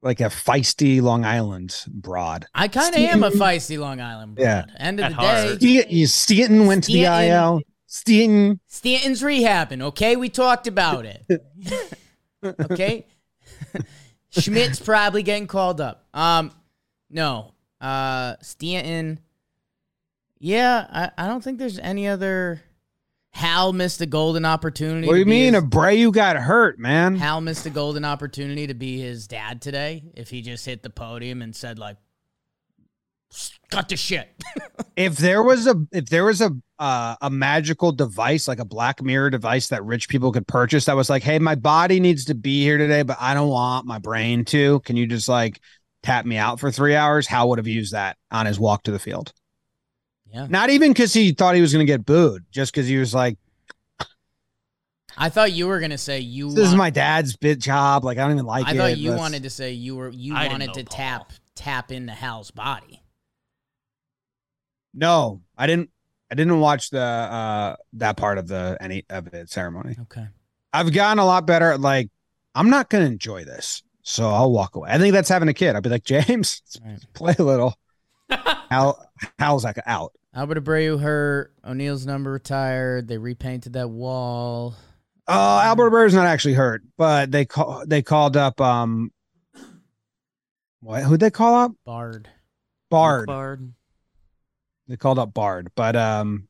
Like 0.00 0.20
a 0.20 0.24
feisty 0.24 1.02
Long 1.02 1.24
Island 1.24 1.76
broad. 1.88 2.46
I 2.54 2.68
kind 2.68 2.94
of 2.94 3.00
am 3.00 3.24
a 3.24 3.30
feisty 3.30 3.78
Long 3.78 4.00
Island 4.00 4.36
broad. 4.36 4.44
Yeah. 4.44 4.64
End 4.78 5.00
of 5.00 5.06
At 5.06 5.08
the 5.10 5.14
heart. 5.16 5.58
day, 5.58 5.80
Stanton, 5.80 6.06
Stanton 6.06 6.66
went 6.66 6.84
to 6.84 6.92
the 6.92 7.02
Stanton. 7.02 7.30
IL. 7.36 7.62
Stanton. 7.86 8.60
Stanton's 8.66 9.22
rehabbing. 9.22 9.82
Okay, 9.82 10.14
we 10.16 10.28
talked 10.28 10.66
about 10.66 11.04
it. 11.06 11.24
okay, 12.70 13.06
Schmidt's 14.30 14.78
probably 14.78 15.22
getting 15.22 15.46
called 15.46 15.80
up. 15.80 16.06
Um, 16.14 16.52
no, 17.10 17.54
uh, 17.80 18.36
Stanton. 18.42 19.18
Yeah, 20.38 20.86
I, 20.90 21.24
I 21.24 21.26
don't 21.26 21.42
think 21.42 21.58
there's 21.58 21.78
any 21.78 22.06
other. 22.06 22.62
Hal 23.38 23.72
missed 23.72 24.00
a 24.00 24.06
golden 24.06 24.44
opportunity. 24.44 25.06
What 25.06 25.12
do 25.12 25.20
you 25.20 25.24
mean? 25.24 25.54
his- 25.54 25.62
Abreu 25.62 26.12
got 26.12 26.34
hurt, 26.34 26.76
man. 26.80 27.14
Hal 27.14 27.40
missed 27.40 27.64
a 27.66 27.70
golden 27.70 28.04
opportunity 28.04 28.66
to 28.66 28.74
be 28.74 28.98
his 28.98 29.28
dad 29.28 29.62
today. 29.62 30.02
If 30.16 30.28
he 30.28 30.42
just 30.42 30.66
hit 30.66 30.82
the 30.82 30.90
podium 30.90 31.40
and 31.40 31.54
said 31.54 31.78
like, 31.78 31.98
"Cut 33.70 33.88
the 33.90 33.96
shit." 33.96 34.28
if 34.96 35.16
there 35.18 35.44
was 35.44 35.68
a 35.68 35.76
if 35.92 36.06
there 36.06 36.24
was 36.24 36.40
a 36.40 36.50
uh, 36.80 37.14
a 37.20 37.30
magical 37.30 37.92
device 37.92 38.48
like 38.48 38.58
a 38.58 38.64
black 38.64 39.00
mirror 39.04 39.30
device 39.30 39.68
that 39.68 39.84
rich 39.84 40.08
people 40.08 40.32
could 40.32 40.46
purchase 40.48 40.86
that 40.86 40.96
was 40.96 41.08
like 41.08 41.22
hey 41.22 41.38
my 41.38 41.54
body 41.54 42.00
needs 42.00 42.24
to 42.24 42.34
be 42.34 42.62
here 42.62 42.78
today 42.78 43.02
but 43.02 43.16
i 43.18 43.34
don't 43.34 43.48
want 43.48 43.84
my 43.84 43.98
brain 43.98 44.44
to 44.44 44.78
can 44.80 44.96
you 44.96 45.04
just 45.04 45.28
like 45.28 45.60
tap 46.04 46.24
me 46.24 46.36
out 46.36 46.60
for 46.60 46.70
three 46.70 46.94
hours 46.94 47.26
Hal 47.26 47.48
would 47.48 47.58
have 47.58 47.66
used 47.66 47.94
that 47.94 48.16
on 48.30 48.46
his 48.46 48.60
walk 48.60 48.84
to 48.84 48.92
the 48.92 49.00
field 49.00 49.32
Yeah. 50.32 50.46
Not 50.48 50.70
even 50.70 50.92
because 50.92 51.12
he 51.12 51.32
thought 51.32 51.54
he 51.54 51.60
was 51.60 51.72
going 51.72 51.86
to 51.86 51.90
get 51.90 52.04
booed, 52.04 52.44
just 52.50 52.72
because 52.72 52.86
he 52.86 52.96
was 52.98 53.14
like, 53.14 53.38
I 55.20 55.30
thought 55.30 55.50
you 55.52 55.66
were 55.66 55.80
gonna 55.80 55.98
say 55.98 56.20
you. 56.20 56.52
"This 56.52 56.68
is 56.68 56.76
my 56.76 56.90
dad's 56.90 57.34
bit 57.36 57.58
job. 57.58 58.04
Like 58.04 58.18
I 58.18 58.22
don't 58.22 58.32
even 58.32 58.46
like 58.46 58.66
I 58.66 58.72
it." 58.72 58.76
thought 58.76 58.98
you 58.98 59.12
wanted 59.14 59.42
to 59.42 59.50
say 59.50 59.72
you 59.72 59.96
were 59.96 60.10
you 60.10 60.36
I 60.36 60.46
wanted 60.46 60.74
to 60.74 60.84
Paul. 60.84 60.96
tap 60.96 61.32
tap 61.56 61.90
into 61.90 62.12
Hal's 62.12 62.52
body. 62.52 63.02
No, 64.94 65.42
I 65.56 65.66
didn't. 65.66 65.90
I 66.30 66.34
didn't 66.34 66.60
watch 66.60 66.90
the 66.90 67.00
uh 67.00 67.76
that 67.94 68.16
part 68.16 68.38
of 68.38 68.46
the 68.48 68.76
any 68.80 69.04
of 69.10 69.26
it 69.28 69.50
ceremony. 69.50 69.96
Okay. 70.02 70.26
I've 70.72 70.92
gotten 70.92 71.18
a 71.18 71.24
lot 71.24 71.46
better 71.46 71.72
at 71.72 71.80
like 71.80 72.10
I'm 72.54 72.70
not 72.70 72.88
going 72.90 73.04
to 73.04 73.10
enjoy 73.10 73.44
this, 73.44 73.82
so 74.02 74.28
I'll 74.28 74.50
walk 74.52 74.76
away. 74.76 74.90
I 74.90 74.98
think 74.98 75.12
that's 75.14 75.28
having 75.28 75.48
a 75.48 75.54
kid. 75.54 75.74
I'll 75.74 75.80
be 75.80 75.88
like 75.90 76.04
James, 76.04 76.62
Right. 76.84 76.98
play 77.14 77.34
a 77.38 77.42
little. 77.42 77.74
Hal, 78.30 79.10
Hal's 79.38 79.64
like 79.64 79.78
out. 79.86 80.12
Albert 80.34 80.62
Abreu 80.62 81.00
hurt. 81.00 81.52
O'Neill's 81.64 82.06
number 82.06 82.30
retired. 82.30 83.08
They 83.08 83.18
repainted 83.18 83.72
that 83.72 83.88
wall. 83.88 84.74
Oh, 85.26 85.58
Albert 85.60 85.90
Abreu's 85.90 86.14
not 86.14 86.26
actually 86.26 86.54
hurt, 86.54 86.82
but 86.96 87.30
they 87.30 87.44
call 87.44 87.84
they 87.86 88.02
called 88.02 88.36
up 88.36 88.60
um. 88.60 89.10
What? 90.80 91.02
Who'd 91.02 91.20
they 91.20 91.30
call 91.30 91.54
up? 91.54 91.72
Bard. 91.84 92.28
Bard. 92.88 93.26
Bard. 93.26 93.72
They 94.86 94.96
called 94.96 95.18
up 95.18 95.34
Bard, 95.34 95.70
but 95.74 95.96
um, 95.96 96.48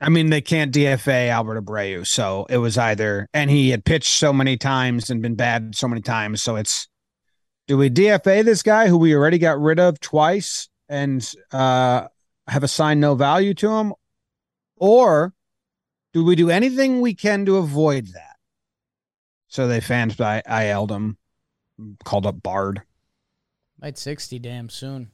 I 0.00 0.10
mean 0.10 0.28
they 0.28 0.42
can't 0.42 0.74
DFA 0.74 1.28
Albert 1.28 1.64
Abreu, 1.64 2.06
so 2.06 2.46
it 2.50 2.58
was 2.58 2.76
either 2.76 3.26
and 3.32 3.50
he 3.50 3.70
had 3.70 3.84
pitched 3.84 4.12
so 4.12 4.32
many 4.32 4.58
times 4.58 5.08
and 5.08 5.22
been 5.22 5.34
bad 5.34 5.74
so 5.74 5.88
many 5.88 6.02
times, 6.02 6.42
so 6.42 6.56
it's 6.56 6.88
do 7.68 7.76
we 7.76 7.90
DFA 7.90 8.44
this 8.44 8.62
guy 8.62 8.88
who 8.88 8.98
we 8.98 9.14
already 9.14 9.38
got 9.38 9.60
rid 9.60 9.78
of 9.78 10.00
twice 10.00 10.68
and 10.88 11.32
uh 11.52 12.08
have 12.48 12.64
assigned 12.64 12.98
no 13.00 13.14
value 13.14 13.52
to 13.52 13.70
him, 13.70 13.92
or 14.76 15.34
do 16.14 16.24
we 16.24 16.34
do 16.34 16.48
anything 16.50 17.00
we 17.00 17.14
can 17.14 17.44
to 17.44 17.58
avoid 17.58 18.06
that? 18.14 18.36
So 19.48 19.68
they 19.68 19.80
fans 19.80 20.18
I 20.20 20.42
I 20.46 20.70
IL'd 20.70 20.90
him, 20.90 21.18
called 22.04 22.26
up 22.26 22.42
Bard. 22.42 22.82
Might 23.80 23.98
sixty 23.98 24.38
damn 24.38 24.70
soon. 24.70 25.10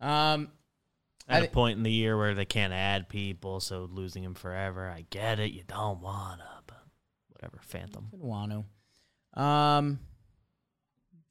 Um, 0.00 0.50
At 1.28 1.42
I 1.42 1.46
a 1.46 1.48
point 1.48 1.78
in 1.78 1.84
the 1.84 1.92
year 1.92 2.18
where 2.18 2.34
they 2.34 2.44
can't 2.44 2.72
add 2.72 3.08
people, 3.08 3.60
so 3.60 3.88
losing 3.90 4.24
him 4.24 4.34
forever. 4.34 4.88
I 4.88 5.06
get 5.10 5.38
it. 5.38 5.52
You 5.52 5.62
don't 5.66 6.00
wanna, 6.00 6.62
but 6.66 6.82
whatever. 7.28 7.60
Phantom. 7.62 8.08
didn't 8.10 8.26
want 8.26 8.52
to. 8.52 9.40
Um, 9.40 10.00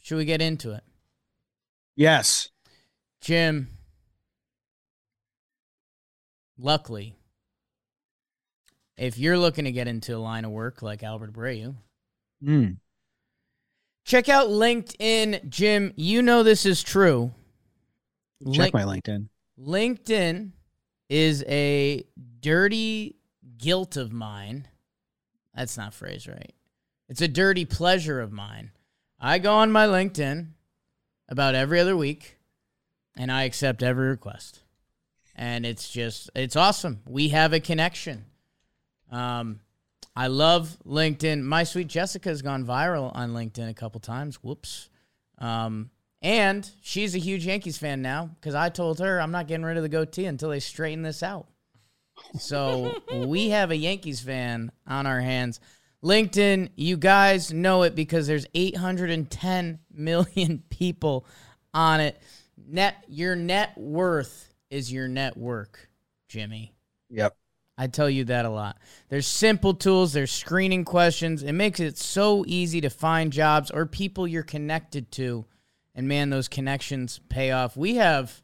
should 0.07 0.15
we 0.17 0.23
get 0.23 0.41
into 0.41 0.71
it, 0.71 0.85
Yes. 1.97 2.47
Jim? 3.19 3.67
Luckily, 6.57 7.13
if 8.95 9.17
you're 9.17 9.37
looking 9.37 9.65
to 9.65 9.71
get 9.73 9.89
into 9.89 10.15
a 10.15 10.17
line 10.17 10.45
of 10.45 10.51
work 10.51 10.81
like 10.81 11.03
Albert 11.03 11.33
Abreu, 11.33 11.75
Hmm. 12.41 12.69
check 14.05 14.29
out 14.29 14.47
LinkedIn, 14.47 15.49
Jim. 15.49 15.91
You 15.97 16.21
know 16.21 16.41
this 16.41 16.65
is 16.65 16.81
true. 16.81 17.33
Check 18.53 18.71
Link- 18.71 18.73
my 18.73 18.83
LinkedIn. 18.83 19.27
LinkedIn 19.59 20.51
is 21.09 21.43
a 21.49 22.05
dirty 22.39 23.17
guilt 23.57 23.97
of 23.97 24.13
mine. 24.13 24.69
That's 25.53 25.75
not 25.75 25.93
phrase 25.93 26.27
right. 26.27 26.55
It's 27.09 27.21
a 27.21 27.27
dirty 27.27 27.65
pleasure 27.65 28.21
of 28.21 28.31
mine. 28.31 28.71
I 29.19 29.39
go 29.39 29.53
on 29.55 29.71
my 29.71 29.87
LinkedIn 29.87 30.47
about 31.29 31.55
every 31.55 31.79
other 31.79 31.97
week 31.97 32.37
and 33.17 33.31
I 33.31 33.43
accept 33.43 33.83
every 33.83 34.07
request. 34.09 34.61
And 35.35 35.65
it's 35.65 35.89
just 35.89 36.29
it's 36.35 36.55
awesome. 36.55 37.01
We 37.07 37.29
have 37.29 37.53
a 37.53 37.59
connection. 37.59 38.25
Um 39.11 39.61
I 40.17 40.27
love 40.27 40.79
LinkedIn. 40.83 41.43
My 41.43 41.63
sweet 41.63 41.87
Jessica 41.87 42.29
has 42.29 42.41
gone 42.41 42.65
viral 42.65 43.15
on 43.15 43.33
LinkedIn 43.33 43.69
a 43.69 43.73
couple 43.75 43.99
times. 43.99 44.37
Whoops. 44.37 44.89
Um, 45.37 45.91
and 46.23 46.67
she's 46.81 47.13
a 47.13 47.19
huge 47.19 47.45
Yankees 47.45 47.77
fan 47.77 48.01
now 48.01 48.31
because 48.39 48.55
I 48.55 48.69
told 48.69 48.97
her 48.97 49.21
I'm 49.21 49.29
not 49.29 49.47
getting 49.47 49.63
rid 49.63 49.77
of 49.77 49.83
the 49.83 49.89
goatee 49.89 50.25
until 50.25 50.49
they 50.49 50.59
straighten 50.59 51.03
this 51.03 51.21
out. 51.21 51.45
So 52.39 52.95
we 53.13 53.49
have 53.49 53.69
a 53.69 53.75
Yankees 53.75 54.19
fan 54.19 54.71
on 54.87 55.05
our 55.05 55.21
hands. 55.21 55.59
LinkedIn, 56.03 56.69
you 56.75 56.97
guys 56.97 57.51
know 57.51 57.83
it 57.83 57.95
because 57.95 58.27
there's 58.27 58.45
810 58.53 59.79
million 59.91 60.63
people 60.69 61.25
on 61.73 61.99
it. 61.99 62.21
Net 62.69 63.03
your 63.07 63.35
net 63.35 63.77
worth 63.77 64.53
is 64.69 64.91
your 64.91 65.07
network, 65.07 65.89
Jimmy. 66.27 66.73
Yep. 67.09 67.35
I 67.77 67.87
tell 67.87 68.09
you 68.09 68.25
that 68.25 68.45
a 68.45 68.49
lot. 68.49 68.79
There's 69.09 69.27
simple 69.27 69.75
tools, 69.75 70.11
there's 70.13 70.31
screening 70.31 70.83
questions. 70.83 71.43
It 71.43 71.53
makes 71.53 71.79
it 71.79 71.97
so 71.97 72.43
easy 72.47 72.81
to 72.81 72.89
find 72.89 73.31
jobs 73.31 73.69
or 73.69 73.85
people 73.85 74.27
you're 74.27 74.43
connected 74.43 75.11
to. 75.13 75.45
And 75.93 76.07
man, 76.07 76.29
those 76.29 76.47
connections 76.47 77.19
pay 77.29 77.51
off. 77.51 77.77
We 77.77 77.95
have 77.95 78.41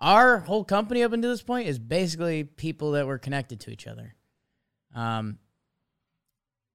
our 0.00 0.38
whole 0.38 0.64
company 0.64 1.02
up 1.02 1.12
until 1.12 1.30
this 1.30 1.42
point 1.42 1.68
is 1.68 1.78
basically 1.78 2.44
people 2.44 2.92
that 2.92 3.06
were 3.06 3.18
connected 3.18 3.60
to 3.60 3.70
each 3.70 3.86
other. 3.86 4.14
Um, 4.94 5.38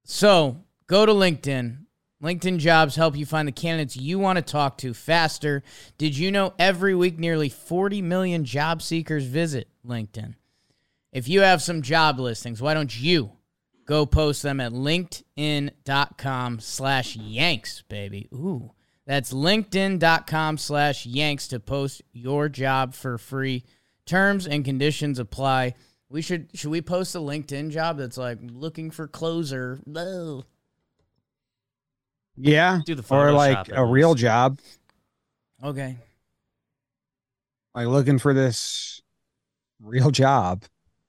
so 0.06 0.64
go 0.88 1.06
to 1.06 1.12
LinkedIn. 1.12 1.80
LinkedIn 2.24 2.60
jobs 2.60 2.96
help 2.96 3.18
you 3.18 3.26
find 3.26 3.48
the 3.48 3.52
candidates 3.52 3.98
you 3.98 4.18
want 4.18 4.38
to 4.38 4.42
talk 4.42 4.78
to 4.78 4.94
faster. 4.94 5.62
Did 5.98 6.18
you 6.18 6.32
know 6.32 6.54
every 6.58 6.96
week 6.96 7.20
nearly 7.20 7.50
40 7.50 8.02
million 8.02 8.46
job 8.46 8.82
seekers 8.82 9.26
visit 9.26 9.68
LinkedIn? 9.86 10.36
If 11.12 11.28
you 11.28 11.42
have 11.42 11.62
some 11.62 11.82
job 11.82 12.20
listings, 12.20 12.62
why 12.62 12.74
don't 12.74 13.00
you 13.00 13.32
go 13.86 14.06
post 14.06 14.42
them 14.44 14.60
at 14.60 14.72
linkedin.com 14.72 16.60
slash 16.60 17.16
yanks, 17.16 17.84
baby. 17.88 18.28
Ooh, 18.34 18.72
that's 19.06 19.32
linkedin.com 19.32 20.58
slash 20.58 21.06
yanks 21.06 21.48
to 21.50 21.60
post 21.60 22.02
your 22.12 22.50
job 22.50 22.94
for 22.94 23.18
free. 23.18 23.64
Terms 24.06 24.48
and 24.48 24.66
conditions 24.66 25.20
apply. 25.20 25.76
We 26.16 26.22
should 26.22 26.48
should 26.54 26.70
we 26.70 26.82
post 26.82 27.14
a 27.16 27.18
LinkedIn 27.18 27.72
job 27.72 27.98
that's 27.98 28.16
like 28.18 28.38
looking 28.42 28.90
for 28.90 29.06
closer? 29.06 29.82
No. 29.86 30.46
Yeah. 32.38 32.80
Do 32.86 32.96
the 32.96 33.04
or 33.14 33.34
like 33.34 33.68
a 33.68 33.80
at 33.80 33.88
real 33.90 34.12
least. 34.12 34.22
job, 34.22 34.60
Okay. 35.62 35.98
like 37.74 37.88
looking 37.88 38.18
for 38.18 38.34
this 38.34 39.02
real 39.82 40.10
job. 40.10 40.64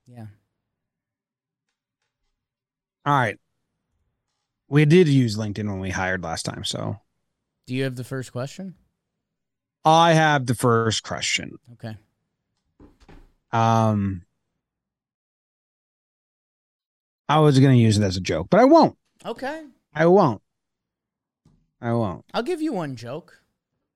Yeah. 0.07 0.25
All 3.05 3.13
right. 3.17 3.39
We 4.67 4.83
did 4.83 5.07
use 5.07 5.37
LinkedIn 5.37 5.67
when 5.69 5.79
we 5.79 5.91
hired 5.91 6.21
last 6.21 6.43
time, 6.43 6.65
so 6.65 6.99
Do 7.65 7.73
you 7.75 7.85
have 7.85 7.95
the 7.95 8.03
first 8.03 8.33
question? 8.33 8.75
I 9.85 10.11
have 10.11 10.47
the 10.47 10.55
first 10.55 11.03
question. 11.03 11.59
Okay. 11.71 11.95
Um 13.53 14.23
I 17.29 17.39
was 17.39 17.59
going 17.59 17.73
to 17.75 17.81
use 17.81 17.97
it 17.97 18.03
as 18.03 18.17
a 18.17 18.21
joke, 18.21 18.47
but 18.49 18.59
I 18.59 18.65
won't. 18.65 18.97
Okay. 19.25 19.63
I 19.93 20.05
won't. 20.05 20.41
I 21.81 21.93
won't. 21.93 22.25
I'll 22.33 22.43
give 22.43 22.61
you 22.61 22.73
one 22.73 22.95
joke. 22.95 23.41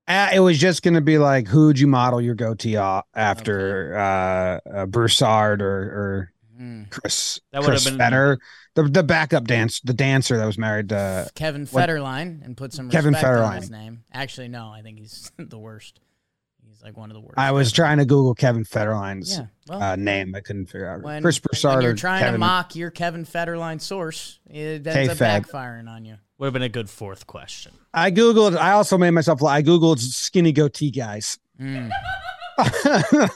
Uh, 0.08 0.30
it 0.34 0.40
was 0.40 0.58
just 0.60 0.84
going 0.84 0.94
to 0.96 1.02
be 1.02 1.18
like, 1.18 1.48
who'd 1.48 1.80
you 1.80 1.88
model 1.88 2.20
your 2.22 2.36
goatee 2.36 2.76
off 2.76 3.06
after, 3.16 3.98
uh, 3.98 4.70
uh, 4.70 4.86
Broussard 4.88 5.62
or, 5.62 5.68
or 5.68 6.32
Hmm. 6.58 6.84
Chris, 6.92 7.40
That 7.52 7.60
would've 7.62 7.72
Chris 7.74 7.86
been- 7.86 7.98
Fetter, 7.98 8.38
the 8.76 8.84
the 8.84 9.02
backup 9.02 9.46
dance, 9.46 9.80
the 9.80 9.96
dancer 9.96 10.38
that 10.38 10.46
was 10.46 10.60
married 10.60 10.90
to. 10.90 11.28
Kevin 11.34 11.66
what- 11.68 11.90
Federline 11.90 12.46
and 12.46 12.56
put 12.56 12.72
some 12.74 12.90
Kevin 12.92 13.14
respect 13.14 13.34
on 13.36 13.52
Federline. 13.54 13.60
his 13.62 13.70
name. 13.72 14.04
Actually, 14.14 14.48
no, 14.50 14.70
I 14.70 14.84
think 14.84 15.00
he's 15.00 15.32
the 15.40 15.58
worst. 15.58 16.00
He's 16.68 16.82
like 16.84 16.98
one 16.98 17.10
of 17.12 17.16
the 17.16 17.22
worst. 17.22 17.34
I 17.38 17.52
was 17.52 17.72
trying 17.72 17.98
to 17.98 18.06
Google 18.06 18.34
Kevin 18.36 18.64
Federline's 18.64 19.38
Yeah. 19.38 19.46
Well, 19.68 19.82
uh, 19.82 19.96
name. 19.96 20.34
I 20.36 20.42
couldn't 20.42 20.68
figure 20.68 20.90
out. 20.90 21.02
when, 21.02 21.22
Chris 21.22 21.40
Broussard. 21.40 21.76
when 21.76 21.84
you're 21.84 21.92
or 21.94 21.96
trying 21.96 22.32
to 22.32 22.38
mock 22.38 22.76
your 22.76 22.92
Kevin 22.92 23.26
Federline 23.26 23.80
source, 23.82 24.40
it 24.50 24.86
ends 24.86 24.88
up 24.88 25.18
K-Fed. 25.18 25.44
backfiring 25.44 25.90
on 25.90 26.06
you. 26.06 26.16
Would 26.38 26.48
have 26.48 26.54
been 26.54 26.62
a 26.64 26.70
good 26.70 26.90
fourth 26.90 27.28
question. 27.28 27.72
I 27.94 28.10
googled. 28.12 28.58
I 28.58 28.72
also 28.72 28.98
made 28.98 29.12
myself. 29.12 29.44
I 29.44 29.62
googled 29.62 30.00
skinny 30.00 30.52
goatee 30.52 30.92
guys. 30.92 31.38
Mm. 31.60 31.92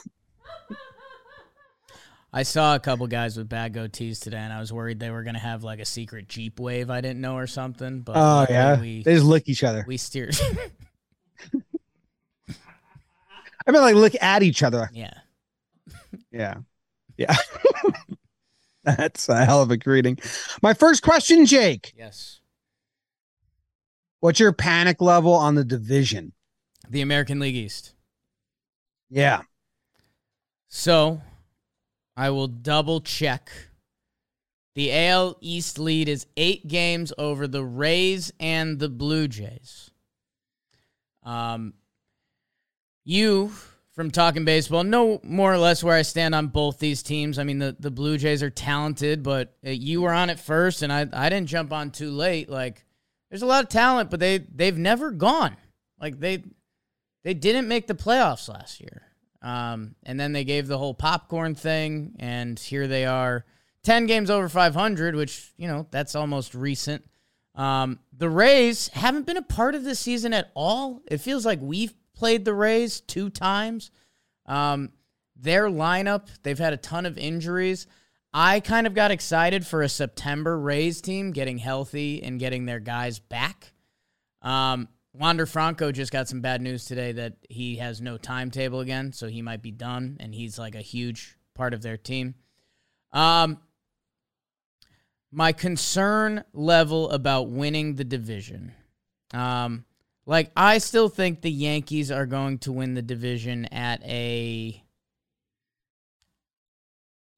I 2.32 2.42
saw 2.42 2.74
a 2.74 2.80
couple 2.80 3.06
guys 3.06 3.36
with 3.36 3.48
bad 3.48 3.72
goatees 3.72 4.20
today, 4.20 4.36
and 4.38 4.52
I 4.52 4.60
was 4.60 4.72
worried 4.72 4.98
they 5.00 5.10
were 5.10 5.22
going 5.22 5.34
to 5.36 5.40
have 5.40 5.64
like 5.64 5.78
a 5.78 5.84
secret 5.86 6.28
Jeep 6.28 6.60
wave 6.60 6.90
I 6.90 7.00
didn't 7.00 7.20
know 7.20 7.36
or 7.36 7.46
something. 7.46 8.00
But 8.00 8.16
oh 8.16 8.46
yeah, 8.50 8.80
we 8.80 9.02
they 9.02 9.14
just 9.14 9.24
lick 9.24 9.48
each 9.48 9.64
other. 9.64 9.84
we 9.86 9.96
steered. 9.96 10.36
I 13.66 13.72
mean, 13.72 13.82
like 13.82 13.94
look 13.96 14.14
at 14.20 14.42
each 14.42 14.62
other. 14.62 14.90
yeah. 14.92 15.14
Yeah, 16.30 16.56
yeah. 17.16 17.36
That's 18.84 19.28
a 19.28 19.44
hell 19.44 19.62
of 19.62 19.70
a 19.70 19.76
greeting. 19.76 20.18
My 20.62 20.74
first 20.74 21.02
question, 21.02 21.46
Jake. 21.46 21.92
Yes. 21.96 22.40
What's 24.20 24.40
your 24.40 24.52
panic 24.52 25.00
level 25.00 25.32
on 25.32 25.54
the 25.54 25.64
division? 25.64 26.32
The 26.88 27.00
American 27.00 27.38
League 27.38 27.56
East. 27.56 27.94
Yeah. 29.10 29.42
So 30.68 31.20
I 32.16 32.30
will 32.30 32.48
double 32.48 33.00
check. 33.00 33.50
The 34.74 34.92
AL 34.92 35.36
East 35.40 35.78
lead 35.78 36.08
is 36.08 36.26
eight 36.36 36.68
games 36.68 37.12
over 37.18 37.46
the 37.46 37.64
Rays 37.64 38.32
and 38.38 38.78
the 38.78 38.88
Blue 38.88 39.26
Jays. 39.26 39.90
Um, 41.22 41.74
you 43.06 43.52
from 43.92 44.10
talking 44.10 44.44
baseball 44.44 44.84
know 44.84 45.20
more 45.22 45.52
or 45.52 45.56
less 45.56 45.82
where 45.82 45.96
I 45.96 46.02
stand 46.02 46.34
on 46.34 46.48
both 46.48 46.78
these 46.78 47.02
teams. 47.02 47.38
I 47.38 47.44
mean, 47.44 47.58
the, 47.58 47.74
the 47.80 47.90
Blue 47.90 48.18
Jays 48.18 48.42
are 48.42 48.50
talented, 48.50 49.22
but 49.22 49.56
uh, 49.66 49.70
you 49.70 50.02
were 50.02 50.12
on 50.12 50.28
it 50.28 50.38
first, 50.38 50.82
and 50.82 50.92
I 50.92 51.06
I 51.12 51.30
didn't 51.30 51.48
jump 51.48 51.72
on 51.72 51.90
too 51.90 52.10
late. 52.10 52.50
Like, 52.50 52.84
there's 53.30 53.42
a 53.42 53.46
lot 53.46 53.64
of 53.64 53.70
talent, 53.70 54.10
but 54.10 54.20
they 54.20 54.38
they've 54.38 54.76
never 54.76 55.10
gone. 55.10 55.56
Like 55.98 56.20
they 56.20 56.44
they 57.24 57.32
didn't 57.32 57.68
make 57.68 57.86
the 57.86 57.94
playoffs 57.94 58.48
last 58.48 58.80
year. 58.80 59.02
Um, 59.40 59.94
and 60.02 60.18
then 60.18 60.32
they 60.32 60.44
gave 60.44 60.66
the 60.66 60.78
whole 60.78 60.94
popcorn 60.94 61.54
thing, 61.54 62.16
and 62.18 62.58
here 62.58 62.88
they 62.88 63.06
are, 63.06 63.44
ten 63.82 64.06
games 64.06 64.28
over 64.28 64.48
500, 64.48 65.14
which 65.14 65.52
you 65.56 65.68
know 65.68 65.86
that's 65.90 66.14
almost 66.14 66.54
recent. 66.54 67.04
Um, 67.54 68.00
the 68.12 68.28
Rays 68.28 68.88
haven't 68.88 69.24
been 69.24 69.38
a 69.38 69.42
part 69.42 69.74
of 69.74 69.84
this 69.84 70.00
season 70.00 70.34
at 70.34 70.50
all. 70.54 71.00
It 71.06 71.18
feels 71.18 71.46
like 71.46 71.60
we've 71.62 71.94
played 72.16 72.44
the 72.44 72.54
Rays 72.54 73.00
two 73.00 73.30
times. 73.30 73.90
Um, 74.46 74.90
their 75.36 75.68
lineup, 75.68 76.28
they've 76.42 76.58
had 76.58 76.72
a 76.72 76.78
ton 76.78 77.06
of 77.06 77.16
injuries. 77.16 77.86
I 78.32 78.60
kind 78.60 78.86
of 78.86 78.94
got 78.94 79.10
excited 79.10 79.66
for 79.66 79.82
a 79.82 79.88
September 79.88 80.58
Rays 80.58 81.00
team 81.00 81.30
getting 81.30 81.58
healthy 81.58 82.22
and 82.22 82.40
getting 82.40 82.66
their 82.66 82.80
guys 82.80 83.18
back. 83.18 83.72
Um, 84.42 84.88
Wander 85.14 85.46
Franco 85.46 85.92
just 85.92 86.12
got 86.12 86.28
some 86.28 86.42
bad 86.42 86.60
news 86.60 86.84
today 86.84 87.12
that 87.12 87.36
he 87.48 87.76
has 87.76 88.02
no 88.02 88.18
timetable 88.18 88.80
again, 88.80 89.12
so 89.12 89.28
he 89.28 89.40
might 89.40 89.62
be 89.62 89.70
done, 89.70 90.18
and 90.20 90.34
he's 90.34 90.58
like 90.58 90.74
a 90.74 90.82
huge 90.82 91.38
part 91.54 91.72
of 91.72 91.80
their 91.80 91.96
team. 91.96 92.34
Um, 93.12 93.58
my 95.32 95.52
concern 95.52 96.44
level 96.52 97.10
about 97.10 97.48
winning 97.48 97.94
the 97.94 98.04
division. 98.04 98.72
Um, 99.32 99.85
like 100.26 100.50
I 100.56 100.78
still 100.78 101.08
think 101.08 101.40
the 101.40 101.50
Yankees 101.50 102.10
are 102.10 102.26
going 102.26 102.58
to 102.58 102.72
win 102.72 102.94
the 102.94 103.02
division 103.02 103.66
at 103.66 104.02
a 104.04 104.82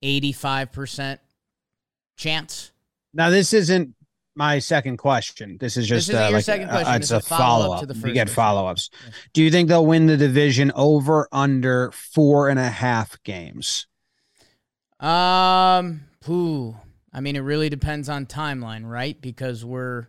85% 0.02 1.18
chance. 2.16 2.72
Now 3.12 3.30
this 3.30 3.52
isn't 3.52 3.94
my 4.38 4.60
second 4.60 4.98
question. 4.98 5.58
This 5.58 5.76
is 5.76 5.88
just 5.88 6.06
This 6.06 6.16
uh, 6.16 6.30
like 6.30 6.44
second 6.44 6.70
uh, 6.70 6.78
it's 6.86 6.90
It's 6.96 7.10
a 7.10 7.16
a 7.16 7.20
follow-up 7.20 7.80
to 7.80 7.86
the 7.86 7.94
You 7.94 8.00
first 8.00 8.14
get 8.14 8.30
follow 8.30 8.66
ups. 8.68 8.88
Yeah. 9.04 9.10
Do 9.32 9.42
you 9.42 9.50
think 9.50 9.68
they'll 9.68 9.84
win 9.84 10.06
the 10.06 10.16
division 10.16 10.70
over 10.76 11.28
under 11.32 11.90
four 11.90 12.48
and 12.48 12.58
a 12.58 12.68
half 12.68 13.20
games? 13.24 13.86
Um, 15.00 16.02
pooh. 16.20 16.76
I 17.12 17.20
mean, 17.20 17.34
it 17.36 17.40
really 17.40 17.68
depends 17.68 18.08
on 18.08 18.26
timeline, 18.26 18.88
right? 18.88 19.20
Because 19.20 19.64
we're. 19.64 20.06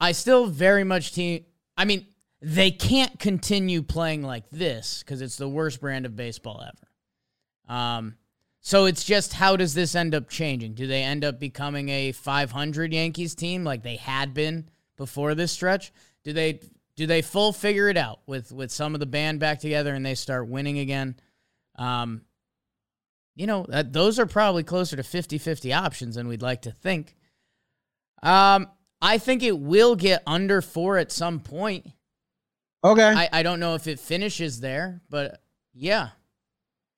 I 0.00 0.12
still 0.12 0.46
very 0.46 0.84
much 0.84 1.12
team. 1.12 1.44
I 1.76 1.84
mean, 1.84 2.06
they 2.40 2.70
can't 2.70 3.18
continue 3.18 3.82
playing 3.82 4.22
like 4.22 4.48
this 4.50 5.02
because 5.02 5.22
it's 5.22 5.36
the 5.36 5.48
worst 5.48 5.80
brand 5.80 6.06
of 6.06 6.16
baseball 6.16 6.62
ever. 6.62 7.74
Um, 7.74 8.16
so 8.60 8.86
it's 8.86 9.04
just 9.04 9.32
how 9.32 9.56
does 9.56 9.74
this 9.74 9.94
end 9.94 10.14
up 10.14 10.28
changing? 10.28 10.74
Do 10.74 10.86
they 10.86 11.02
end 11.02 11.24
up 11.24 11.38
becoming 11.38 11.88
a 11.88 12.12
500 12.12 12.92
Yankees 12.92 13.34
team 13.34 13.64
like 13.64 13.82
they 13.82 13.96
had 13.96 14.34
been 14.34 14.68
before 14.96 15.34
this 15.34 15.52
stretch? 15.52 15.92
Do 16.24 16.32
they 16.32 16.60
do 16.96 17.06
they 17.06 17.22
full 17.22 17.52
figure 17.52 17.88
it 17.88 17.96
out 17.96 18.20
with 18.26 18.52
with 18.52 18.72
some 18.72 18.94
of 18.94 19.00
the 19.00 19.06
band 19.06 19.38
back 19.38 19.60
together 19.60 19.94
and 19.94 20.04
they 20.04 20.14
start 20.14 20.48
winning 20.48 20.78
again? 20.78 21.16
Um, 21.76 22.22
you 23.36 23.46
know, 23.46 23.66
that, 23.68 23.92
those 23.92 24.18
are 24.18 24.26
probably 24.26 24.62
closer 24.62 24.96
to 24.96 25.02
50-50 25.02 25.76
options 25.76 26.14
than 26.14 26.26
we'd 26.26 26.42
like 26.42 26.62
to 26.62 26.72
think. 26.72 27.14
Um, 28.22 28.68
I 29.00 29.18
think 29.18 29.42
it 29.42 29.58
will 29.58 29.94
get 29.96 30.22
under 30.26 30.60
4 30.62 30.98
at 30.98 31.12
some 31.12 31.40
point. 31.40 31.86
Okay. 32.84 33.02
I, 33.02 33.28
I 33.32 33.42
don't 33.42 33.60
know 33.60 33.74
if 33.74 33.86
it 33.86 33.98
finishes 34.00 34.60
there, 34.60 35.02
but 35.10 35.40
yeah. 35.74 36.10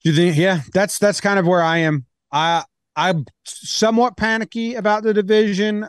Do 0.05 0.11
you 0.11 0.17
think? 0.17 0.37
Yeah, 0.37 0.61
that's 0.73 0.99
that's 0.99 1.21
kind 1.21 1.39
of 1.39 1.47
where 1.47 1.63
I 1.63 1.79
am. 1.79 2.07
I 2.31 2.63
I'm 2.95 3.25
somewhat 3.45 4.17
panicky 4.17 4.75
about 4.75 5.03
the 5.03 5.13
division. 5.15 5.87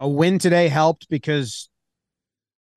A 0.00 0.08
win 0.08 0.38
today 0.38 0.68
helped 0.68 1.08
because 1.08 1.68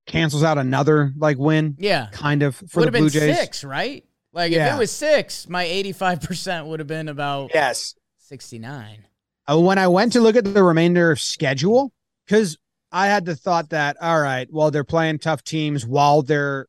cancels 0.05 0.43
out 0.43 0.57
another 0.57 1.13
like 1.17 1.37
win, 1.37 1.75
Yeah. 1.79 2.09
kind 2.11 2.43
of 2.43 2.55
for 2.55 2.81
would 2.81 2.83
the 2.83 2.85
have 2.87 2.93
been 2.93 3.01
Blue 3.03 3.09
Jays. 3.09 3.37
six, 3.39 3.63
right? 3.63 4.03
Like 4.33 4.51
if 4.51 4.59
it 4.73 4.77
was 4.77 4.91
six, 4.91 5.47
my 5.47 5.63
eighty-five 5.63 6.21
percent 6.21 6.67
would 6.67 6.79
have 6.79 6.87
been 6.87 7.07
about 7.07 7.51
Yes. 7.53 7.95
sixty-nine. 8.17 9.05
Uh, 9.49 9.59
when 9.59 9.77
I 9.77 9.87
went 9.87 10.13
to 10.13 10.21
look 10.21 10.35
at 10.35 10.45
the 10.45 10.63
remainder 10.63 11.11
of 11.11 11.19
schedule, 11.19 11.91
because 12.25 12.57
I 12.91 13.07
had 13.07 13.25
the 13.25 13.35
thought 13.35 13.69
that 13.69 13.97
all 14.01 14.21
right, 14.21 14.47
well 14.51 14.71
they're 14.71 14.83
playing 14.83 15.19
tough 15.19 15.43
teams 15.43 15.85
while 15.85 16.21
they're 16.21 16.67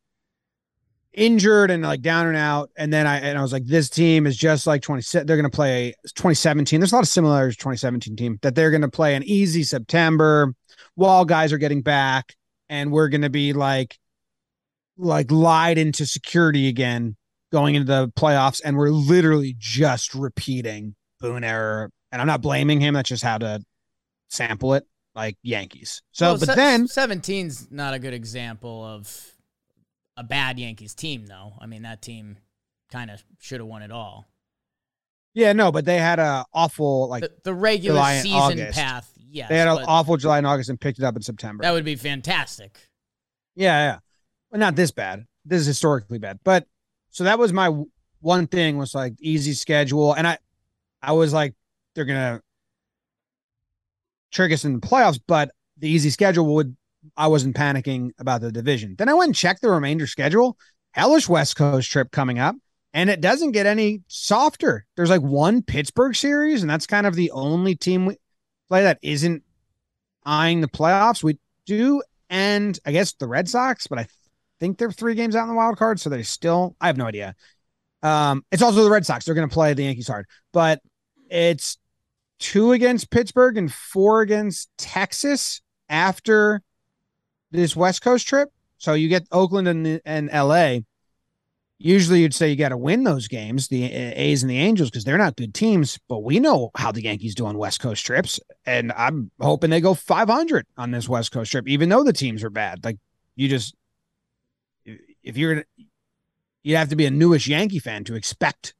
injured 1.12 1.70
and 1.70 1.82
like 1.82 2.02
down 2.02 2.26
and 2.26 2.36
out, 2.36 2.70
and 2.76 2.92
then 2.92 3.06
I 3.06 3.18
and 3.18 3.38
I 3.38 3.42
was 3.42 3.52
like, 3.52 3.64
this 3.64 3.88
team 3.88 4.26
is 4.26 4.36
just 4.36 4.66
like 4.66 4.82
twenty. 4.82 5.02
They're 5.12 5.24
going 5.24 5.44
to 5.44 5.50
play 5.50 5.94
twenty 6.14 6.34
seventeen. 6.34 6.80
There's 6.80 6.92
a 6.92 6.96
lot 6.96 7.04
of 7.04 7.08
similarities 7.08 7.56
to 7.56 7.62
twenty 7.62 7.78
seventeen 7.78 8.16
team 8.16 8.38
that 8.42 8.54
they're 8.54 8.70
going 8.70 8.82
to 8.82 8.88
play 8.88 9.14
an 9.14 9.22
easy 9.22 9.62
September 9.62 10.54
while 10.96 11.24
guys 11.24 11.52
are 11.52 11.58
getting 11.58 11.82
back, 11.82 12.34
and 12.68 12.90
we're 12.90 13.08
going 13.08 13.22
to 13.22 13.30
be 13.30 13.52
like 13.52 13.98
like 14.96 15.30
lied 15.30 15.78
into 15.78 16.06
security 16.06 16.68
again 16.68 17.16
going 17.52 17.74
into 17.76 17.86
the 17.86 18.08
playoffs, 18.08 18.60
and 18.64 18.76
we're 18.76 18.90
literally 18.90 19.54
just 19.58 20.14
repeating 20.14 20.96
Boone 21.20 21.44
error. 21.44 21.90
And 22.14 22.20
I'm 22.20 22.28
not 22.28 22.42
blaming 22.42 22.80
him. 22.80 22.94
That's 22.94 23.08
just 23.08 23.24
how 23.24 23.38
to 23.38 23.60
sample 24.30 24.74
it, 24.74 24.86
like 25.16 25.36
Yankees. 25.42 26.00
So, 26.12 26.26
Well, 26.26 26.38
but 26.38 26.46
se- 26.46 26.54
then 26.54 26.86
17's 26.86 27.72
not 27.72 27.92
a 27.92 27.98
good 27.98 28.14
example 28.14 28.84
of 28.84 29.32
a 30.16 30.22
bad 30.22 30.60
Yankees 30.60 30.94
team, 30.94 31.26
though. 31.26 31.54
I 31.60 31.66
mean, 31.66 31.82
that 31.82 32.02
team 32.02 32.36
kind 32.92 33.10
of 33.10 33.24
should 33.40 33.58
have 33.58 33.66
won 33.66 33.82
it 33.82 33.90
all. 33.90 34.28
yeah, 35.34 35.52
no, 35.52 35.72
but 35.72 35.84
they 35.84 35.98
had 35.98 36.20
a 36.20 36.44
awful 36.54 37.08
like 37.08 37.22
The, 37.22 37.32
the 37.42 37.54
regular 37.54 37.96
July 37.96 38.18
season 38.20 38.36
August. 38.38 38.78
path, 38.78 39.12
yes, 39.28 39.48
they 39.48 39.58
had 39.58 39.66
an 39.66 39.78
awful 39.88 40.16
July 40.16 40.38
and 40.38 40.46
August 40.46 40.70
and 40.70 40.80
picked 40.80 41.00
it 41.00 41.04
up 41.04 41.16
in 41.16 41.22
September. 41.22 41.62
that 41.62 41.72
would 41.72 41.84
be 41.84 41.96
fantastic. 41.96 42.78
Yeah, 43.56 43.76
yeah. 43.84 43.98
Well, 44.52 44.60
not 44.60 44.76
this 44.76 44.92
bad. 44.92 45.26
This 45.44 45.62
is 45.62 45.66
historically 45.66 46.18
bad. 46.18 46.38
But 46.44 46.68
so 47.10 47.24
that 47.24 47.40
was 47.40 47.52
my 47.52 47.72
one 48.20 48.46
thing 48.46 48.78
was 48.78 48.94
like 48.94 49.14
easy 49.20 49.52
schedule. 49.54 50.12
And 50.14 50.28
I 50.28 50.38
I 51.02 51.10
was 51.12 51.32
like, 51.32 51.54
they're 51.94 52.04
gonna 52.04 52.40
trick 54.32 54.52
us 54.52 54.64
in 54.64 54.74
the 54.74 54.86
playoffs, 54.86 55.20
but 55.26 55.50
the 55.78 55.88
easy 55.88 56.10
schedule 56.10 56.54
would 56.54 56.76
I 57.16 57.26
wasn't 57.26 57.56
panicking 57.56 58.10
about 58.18 58.40
the 58.40 58.50
division. 58.50 58.94
Then 58.96 59.08
I 59.08 59.14
went 59.14 59.28
and 59.28 59.36
checked 59.36 59.62
the 59.62 59.70
remainder 59.70 60.06
schedule. 60.06 60.56
Hellish 60.92 61.28
West 61.28 61.56
Coast 61.56 61.90
trip 61.90 62.10
coming 62.12 62.38
up, 62.38 62.56
and 62.92 63.10
it 63.10 63.20
doesn't 63.20 63.52
get 63.52 63.66
any 63.66 64.02
softer. 64.06 64.86
There's 64.96 65.10
like 65.10 65.22
one 65.22 65.62
Pittsburgh 65.62 66.14
series, 66.14 66.62
and 66.62 66.70
that's 66.70 66.86
kind 66.86 67.06
of 67.06 67.14
the 67.14 67.30
only 67.32 67.74
team 67.74 68.06
we 68.06 68.16
play 68.68 68.84
that 68.84 68.98
isn't 69.02 69.42
eyeing 70.24 70.60
the 70.60 70.68
playoffs. 70.68 71.22
We 71.22 71.38
do 71.66 72.02
and 72.30 72.78
I 72.84 72.92
guess 72.92 73.12
the 73.12 73.28
Red 73.28 73.48
Sox, 73.48 73.86
but 73.86 73.98
I 73.98 74.06
think 74.60 74.78
they're 74.78 74.90
three 74.90 75.14
games 75.14 75.36
out 75.36 75.42
in 75.42 75.48
the 75.50 75.54
wild 75.54 75.76
card, 75.76 76.00
so 76.00 76.10
they 76.10 76.22
still 76.22 76.76
I 76.80 76.86
have 76.86 76.96
no 76.96 77.06
idea. 77.06 77.34
Um, 78.02 78.44
it's 78.50 78.62
also 78.62 78.84
the 78.84 78.90
Red 78.90 79.06
Sox. 79.06 79.24
They're 79.24 79.34
going 79.34 79.48
to 79.48 79.54
play 79.54 79.72
the 79.72 79.84
Yankees 79.84 80.08
hard, 80.08 80.26
but 80.52 80.80
it's 81.30 81.78
two 82.44 82.72
against 82.72 83.08
Pittsburgh 83.08 83.56
and 83.56 83.72
four 83.72 84.20
against 84.20 84.68
Texas 84.76 85.62
after 85.88 86.60
this 87.50 87.74
West 87.74 88.02
Coast 88.02 88.28
trip. 88.28 88.50
So 88.76 88.92
you 88.92 89.08
get 89.08 89.26
Oakland 89.32 89.66
and 89.66 90.02
and 90.04 90.28
LA. 90.30 90.80
Usually 91.78 92.20
you'd 92.20 92.34
say 92.34 92.50
you 92.50 92.56
got 92.56 92.68
to 92.68 92.76
win 92.76 93.02
those 93.02 93.28
games, 93.28 93.68
the 93.68 93.84
A's 93.84 94.42
and 94.42 94.50
the 94.50 94.58
Angels, 94.58 94.90
because 94.90 95.04
they're 95.04 95.16
not 95.16 95.36
good 95.36 95.54
teams. 95.54 95.98
But 96.06 96.22
we 96.22 96.38
know 96.38 96.70
how 96.76 96.92
the 96.92 97.02
Yankees 97.02 97.34
do 97.34 97.46
on 97.46 97.56
West 97.56 97.80
Coast 97.80 98.04
trips, 98.04 98.38
and 98.66 98.92
I'm 98.92 99.30
hoping 99.40 99.70
they 99.70 99.80
go 99.80 99.94
500 99.94 100.66
on 100.76 100.90
this 100.90 101.08
West 101.08 101.32
Coast 101.32 101.50
trip, 101.50 101.66
even 101.66 101.88
though 101.88 102.04
the 102.04 102.12
teams 102.12 102.44
are 102.44 102.50
bad. 102.50 102.84
Like 102.84 102.98
you 103.36 103.48
just, 103.48 103.74
if 104.84 105.38
you're, 105.38 105.64
you'd 106.62 106.76
have 106.76 106.90
to 106.90 106.96
be 106.96 107.06
a 107.06 107.10
newish 107.10 107.48
Yankee 107.48 107.78
fan 107.78 108.04
to 108.04 108.14
expect 108.14 108.74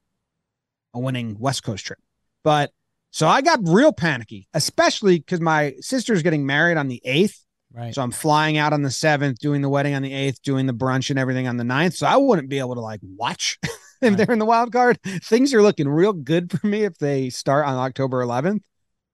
a 0.93 0.99
winning 0.99 1.37
West 1.39 1.63
Coast 1.63 1.83
trip. 1.83 1.99
But 2.43 2.71
so 3.15 3.29
I 3.29 3.41
got 3.41 3.61
real 3.63 3.93
panicky, 3.93 4.49
especially 4.53 5.19
because 5.19 5.39
my 5.39 5.75
sister's 5.79 6.21
getting 6.21 6.45
married 6.45 6.75
on 6.75 6.89
the 6.89 7.01
8th. 7.07 7.37
Right. 7.71 7.95
So 7.95 8.01
I'm 8.01 8.11
flying 8.11 8.57
out 8.57 8.73
on 8.73 8.81
the 8.81 8.89
7th, 8.89 9.37
doing 9.37 9.61
the 9.61 9.69
wedding 9.69 9.93
on 9.93 10.01
the 10.01 10.11
8th, 10.11 10.41
doing 10.41 10.65
the 10.65 10.73
brunch 10.73 11.09
and 11.09 11.17
everything 11.17 11.47
on 11.47 11.55
the 11.55 11.63
9th. 11.63 11.93
So 11.93 12.07
I 12.07 12.17
wouldn't 12.17 12.49
be 12.49 12.59
able 12.59 12.75
to 12.75 12.81
like 12.81 12.99
watch 13.01 13.57
if 13.63 13.71
Right. 14.01 14.17
they're 14.17 14.33
in 14.33 14.39
the 14.39 14.45
wild 14.45 14.73
card. 14.73 15.01
Things 15.01 15.53
are 15.53 15.61
looking 15.61 15.87
real 15.87 16.11
good 16.11 16.51
for 16.51 16.67
me 16.67 16.83
if 16.83 16.97
they 16.97 17.29
start 17.29 17.65
on 17.65 17.77
October 17.77 18.21
11th. 18.21 18.63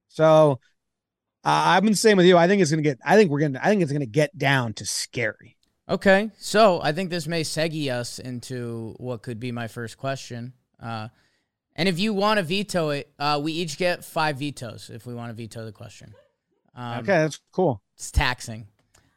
So 0.07 0.59
uh, 1.43 1.63
I've 1.67 1.83
been 1.83 1.93
saying 1.93 2.17
with 2.17 2.25
you, 2.25 2.37
I 2.37 2.47
think 2.47 2.63
it's 2.63 2.71
going 2.71 2.83
to 2.83 2.89
get, 2.89 2.97
I 3.05 3.15
think 3.17 3.29
we're 3.29 3.41
going 3.41 3.53
to, 3.53 3.63
I 3.63 3.69
think 3.69 3.83
it's 3.83 3.91
going 3.91 3.99
to 3.99 4.07
get 4.07 4.35
down 4.35 4.73
to 4.73 4.85
scary. 4.87 5.57
Okay, 5.87 6.31
so 6.39 6.81
I 6.81 6.91
think 6.91 7.11
this 7.11 7.27
may 7.27 7.43
segue 7.43 7.91
us 7.91 8.17
into 8.17 8.95
what 8.97 9.21
could 9.21 9.39
be 9.39 9.51
my 9.51 9.67
first 9.67 9.99
question. 9.99 10.53
Uh, 10.81 11.09
and 11.75 11.87
if 11.89 11.99
you 11.99 12.13
want 12.13 12.37
to 12.37 12.43
veto 12.43 12.89
it, 12.89 13.11
uh, 13.19 13.39
we 13.41 13.53
each 13.53 13.77
get 13.77 14.03
five 14.03 14.37
vetoes 14.37 14.89
if 14.93 15.05
we 15.05 15.13
want 15.13 15.29
to 15.29 15.33
veto 15.33 15.65
the 15.65 15.71
question. 15.71 16.13
Um, 16.75 16.99
okay, 16.99 17.17
that's 17.17 17.39
cool. 17.51 17.81
It's 17.95 18.11
taxing. 18.11 18.67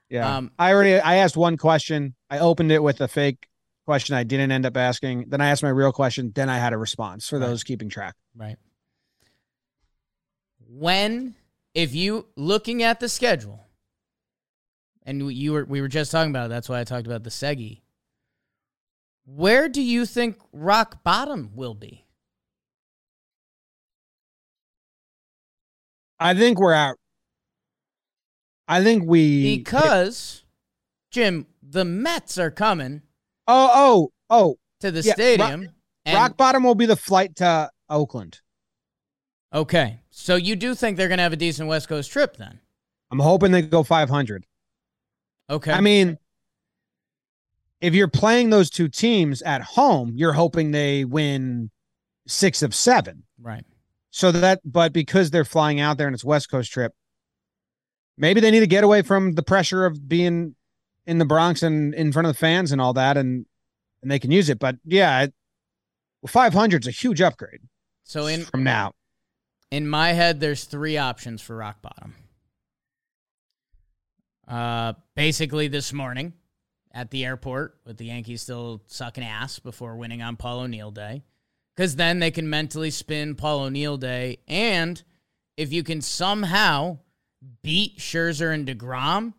Yeah. 0.08 0.36
Um, 0.36 0.50
I 0.58 0.72
already 0.72 0.98
I 0.98 1.16
asked 1.16 1.36
one 1.36 1.56
question. 1.56 2.14
I 2.30 2.38
opened 2.38 2.70
it 2.72 2.82
with 2.82 3.00
a 3.00 3.08
fake 3.08 3.48
question 3.86 4.14
I 4.16 4.22
didn't 4.24 4.50
end 4.52 4.66
up 4.66 4.76
asking. 4.76 5.26
Then 5.28 5.40
I 5.40 5.50
asked 5.50 5.62
my 5.62 5.68
real 5.68 5.92
question. 5.92 6.32
Then 6.34 6.48
I 6.48 6.58
had 6.58 6.72
a 6.72 6.78
response 6.78 7.28
for 7.28 7.38
Right. 7.38 7.46
those 7.46 7.64
keeping 7.64 7.88
track. 7.88 8.14
Right. 8.36 8.56
When, 10.66 11.34
if 11.74 11.94
you 11.94 12.26
looking 12.36 12.82
at 12.82 13.00
the 13.00 13.08
schedule, 13.08 13.66
and 15.04 15.32
you 15.32 15.52
were 15.52 15.64
we 15.64 15.80
were 15.80 15.88
just 15.88 16.10
talking 16.10 16.30
about 16.30 16.46
it, 16.46 16.48
that's 16.48 16.68
why 16.68 16.80
I 16.80 16.84
talked 16.84 17.06
about 17.06 17.22
the 17.24 17.30
Segi. 17.30 17.80
Where 19.26 19.68
do 19.68 19.82
you 19.82 20.06
think 20.06 20.38
rock 20.52 21.02
bottom 21.02 21.50
will 21.54 21.74
be? 21.74 22.03
I 26.20 26.34
think 26.34 26.58
we're 26.58 26.72
out. 26.72 26.96
I 28.66 28.82
think 28.82 29.04
we 29.06 29.58
Because, 29.58 30.44
Jim, 31.10 31.46
the 31.62 31.84
Mets 31.84 32.38
are 32.38 32.50
coming 32.50 33.02
Oh, 33.46 33.70
oh, 33.74 34.12
oh. 34.30 34.56
to 34.80 34.90
the 34.90 35.00
Yeah, 35.02 35.10
Rock- 35.10 35.16
stadium. 35.16 35.70
and- 36.04 36.14
Rock 36.16 36.36
bottom 36.36 36.62
will 36.64 36.74
be 36.74 36.86
the 36.86 36.96
flight 36.96 37.36
to 37.36 37.70
Oakland. 37.90 38.40
Okay, 39.52 40.00
so 40.10 40.34
you 40.36 40.56
do 40.56 40.74
think 40.74 40.96
they're 40.96 41.08
going 41.08 41.18
to 41.18 41.22
have 41.22 41.32
a 41.32 41.36
decent 41.36 41.68
West 41.68 41.88
Coast 41.88 42.10
trip 42.10 42.36
then? 42.36 42.60
I'm 43.10 43.20
hoping 43.20 43.52
they 43.52 43.62
go 43.62 43.82
500. 43.82 44.44
Okay. 45.50 45.70
I 45.72 45.80
mean, 45.80 46.18
if 47.80 47.94
you're 47.94 48.08
playing 48.08 48.50
those 48.50 48.70
two 48.70 48.88
teams 48.88 49.42
at 49.42 49.60
home, 49.62 50.12
you're 50.16 50.32
hoping 50.32 50.70
they 50.70 51.04
win 51.04 51.70
six 52.26 52.62
of 52.62 52.74
seven. 52.74 53.24
right. 53.38 53.64
So 54.14 54.30
that, 54.30 54.60
but 54.64 54.92
because 54.92 55.32
they're 55.32 55.44
flying 55.44 55.80
out 55.80 55.98
there 55.98 56.06
and 56.06 56.14
it's 56.14 56.24
West 56.24 56.48
Coast 56.48 56.70
trip, 56.70 56.92
maybe 58.16 58.40
they 58.40 58.52
need 58.52 58.60
to 58.60 58.66
get 58.68 58.84
away 58.84 59.02
from 59.02 59.32
the 59.32 59.42
pressure 59.42 59.86
of 59.86 60.08
being 60.08 60.54
in 61.04 61.18
the 61.18 61.24
Bronx 61.24 61.64
and 61.64 61.92
in 61.92 62.12
front 62.12 62.28
of 62.28 62.32
the 62.32 62.38
fans 62.38 62.70
and 62.70 62.80
all 62.80 62.92
that, 62.92 63.16
and 63.16 63.44
and 64.02 64.10
they 64.12 64.20
can 64.20 64.30
use 64.30 64.48
it. 64.48 64.60
But 64.60 64.76
yeah, 64.84 65.22
it, 65.22 65.34
500 66.28 66.84
is 66.84 66.86
a 66.86 66.92
huge 66.92 67.20
upgrade 67.20 67.62
So 68.04 68.28
in 68.28 68.44
from 68.44 68.62
now. 68.62 68.92
in 69.72 69.88
my 69.88 70.12
head, 70.12 70.38
there's 70.38 70.62
three 70.62 70.96
options 70.96 71.42
for 71.42 71.56
rock 71.56 71.82
bottom. 71.82 72.14
Uh, 74.46 74.92
basically, 75.16 75.66
this 75.66 75.92
morning 75.92 76.34
at 76.92 77.10
the 77.10 77.24
airport 77.24 77.80
with 77.84 77.96
the 77.96 78.04
Yankees 78.04 78.42
still 78.42 78.80
sucking 78.86 79.24
ass 79.24 79.58
before 79.58 79.96
winning 79.96 80.22
on 80.22 80.36
Paul 80.36 80.60
O'Neill 80.60 80.92
Day, 80.92 81.24
because 81.74 81.96
then 81.96 82.18
they 82.18 82.30
can 82.30 82.48
mentally 82.48 82.90
spin 82.90 83.34
Paul 83.34 83.60
O'Neill 83.60 83.96
Day, 83.96 84.38
and 84.46 85.02
if 85.56 85.72
you 85.72 85.82
can 85.82 86.00
somehow 86.00 86.98
beat 87.62 87.98
Scherzer 87.98 88.52
and 88.52 88.66
Degrom, 88.66 89.34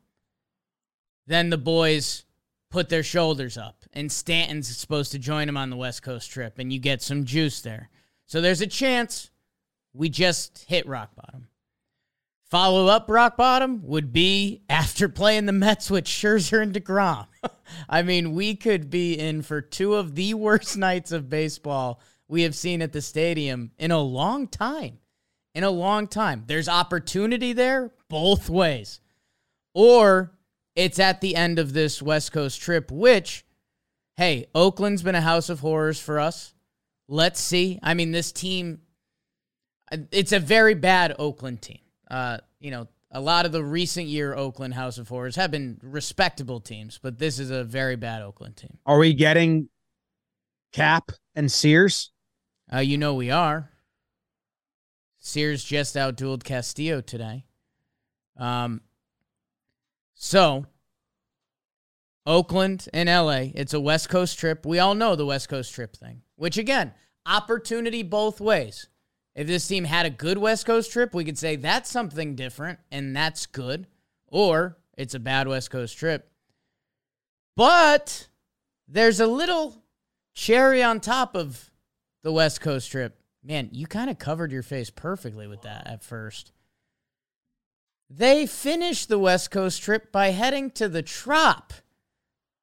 then 1.27 1.49
the 1.49 1.57
boys 1.57 2.25
put 2.69 2.89
their 2.89 3.03
shoulders 3.03 3.57
up, 3.57 3.83
and 3.93 4.11
Stanton's 4.11 4.75
supposed 4.75 5.11
to 5.13 5.19
join 5.19 5.47
him 5.47 5.57
on 5.57 5.69
the 5.69 5.77
West 5.77 6.03
Coast 6.03 6.29
trip, 6.29 6.59
and 6.59 6.71
you 6.71 6.79
get 6.79 7.01
some 7.01 7.25
juice 7.25 7.61
there. 7.61 7.89
So 8.25 8.41
there's 8.41 8.61
a 8.61 8.67
chance 8.67 9.29
we 9.93 10.09
just 10.09 10.65
hit 10.67 10.87
rock 10.87 11.15
bottom. 11.15 11.47
Follow 12.49 12.87
up 12.87 13.09
rock 13.09 13.37
bottom 13.37 13.81
would 13.85 14.13
be 14.13 14.61
after 14.69 15.09
playing 15.09 15.45
the 15.45 15.51
Mets 15.51 15.89
with 15.89 16.05
Scherzer 16.05 16.61
and 16.61 16.73
DeGrom. 16.73 17.27
I 17.89 18.03
mean, 18.03 18.33
we 18.33 18.55
could 18.55 18.89
be 18.89 19.17
in 19.17 19.41
for 19.41 19.61
two 19.61 19.95
of 19.95 20.15
the 20.15 20.33
worst 20.35 20.77
nights 20.77 21.11
of 21.11 21.29
baseball 21.29 21.99
we 22.27 22.43
have 22.43 22.55
seen 22.55 22.81
at 22.81 22.91
the 22.91 23.01
stadium 23.01 23.71
in 23.77 23.91
a 23.91 24.01
long 24.01 24.47
time. 24.47 24.99
In 25.53 25.63
a 25.63 25.69
long 25.69 26.07
time. 26.07 26.43
There's 26.47 26.67
opportunity 26.67 27.53
there 27.53 27.91
both 28.09 28.49
ways. 28.49 28.99
Or 29.73 30.31
it's 30.75 30.99
at 30.99 31.21
the 31.21 31.35
end 31.35 31.59
of 31.59 31.73
this 31.73 32.01
West 32.01 32.31
Coast 32.31 32.61
trip, 32.61 32.91
which, 32.91 33.45
hey, 34.17 34.47
Oakland's 34.53 35.03
been 35.03 35.15
a 35.15 35.21
house 35.21 35.49
of 35.49 35.61
horrors 35.61 35.99
for 35.99 36.19
us. 36.19 36.53
Let's 37.07 37.39
see. 37.39 37.79
I 37.83 37.93
mean, 37.93 38.11
this 38.11 38.31
team, 38.31 38.81
it's 40.11 40.31
a 40.31 40.39
very 40.39 40.73
bad 40.73 41.15
Oakland 41.19 41.61
team. 41.61 41.79
Uh, 42.09 42.39
you 42.59 42.71
know, 42.71 42.87
a 43.11 43.21
lot 43.21 43.45
of 43.45 43.51
the 43.51 43.63
recent 43.63 44.07
year 44.07 44.35
Oakland 44.35 44.73
House 44.73 44.97
of 44.97 45.07
Horrors 45.07 45.37
have 45.37 45.51
been 45.51 45.79
respectable 45.81 46.59
teams, 46.59 46.99
but 47.01 47.17
this 47.17 47.39
is 47.39 47.49
a 47.49 47.63
very 47.63 47.95
bad 47.95 48.21
Oakland 48.21 48.57
team. 48.57 48.77
Are 48.85 48.97
we 48.97 49.13
getting 49.13 49.69
Cap 50.73 51.11
and 51.33 51.49
Sears? 51.49 52.11
Uh, 52.71 52.79
you 52.79 52.97
know 52.97 53.13
we 53.13 53.31
are. 53.31 53.71
Sears 55.19 55.63
just 55.63 55.95
outdueled 55.95 56.43
Castillo 56.43 57.01
today. 57.01 57.45
Um, 58.37 58.81
so 60.13 60.65
Oakland 62.25 62.87
and 62.93 63.09
LA, 63.09 63.51
it's 63.53 63.73
a 63.73 63.79
West 63.79 64.09
Coast 64.09 64.37
trip. 64.39 64.65
We 64.65 64.79
all 64.79 64.95
know 64.95 65.15
the 65.15 65.25
West 65.25 65.49
Coast 65.49 65.73
trip 65.73 65.95
thing, 65.95 66.21
which 66.35 66.57
again, 66.57 66.93
opportunity 67.25 68.03
both 68.03 68.41
ways. 68.41 68.87
If 69.35 69.47
this 69.47 69.67
team 69.67 69.83
had 69.83 70.05
a 70.05 70.11
good 70.11 70.37
West 70.37 70.65
Coast 70.65 70.91
trip, 70.91 71.13
we 71.13 71.25
could 71.25 71.37
say 71.37 71.55
that's 71.55 71.89
something 71.89 72.35
different 72.35 72.79
and 72.91 73.15
that's 73.15 73.45
good, 73.45 73.87
or 74.27 74.77
it's 74.97 75.13
a 75.13 75.19
bad 75.19 75.47
West 75.47 75.71
Coast 75.71 75.97
trip. 75.97 76.31
But 77.55 78.27
there's 78.87 79.19
a 79.19 79.27
little 79.27 79.83
cherry 80.33 80.81
on 80.81 80.99
top 80.99 81.35
of 81.35 81.69
the 82.25 82.31
West 82.31 82.59
Coast 82.59 82.89
trip. 82.89 83.19
Man, 83.43 83.69
you 83.71 83.85
kind 83.85 84.09
of 84.09 84.17
covered 84.17 84.51
your 84.51 84.63
face 84.63 84.89
perfectly 84.89 85.45
with 85.45 85.61
that 85.61 85.85
at 85.85 86.03
first. 86.03 86.51
They 88.09 88.47
finished 88.47 89.09
the 89.09 89.19
West 89.19 89.51
Coast 89.51 89.83
trip 89.83 90.11
by 90.11 90.29
heading 90.29 90.71
to 90.71 90.89
the 90.89 91.03
Trop. 91.03 91.71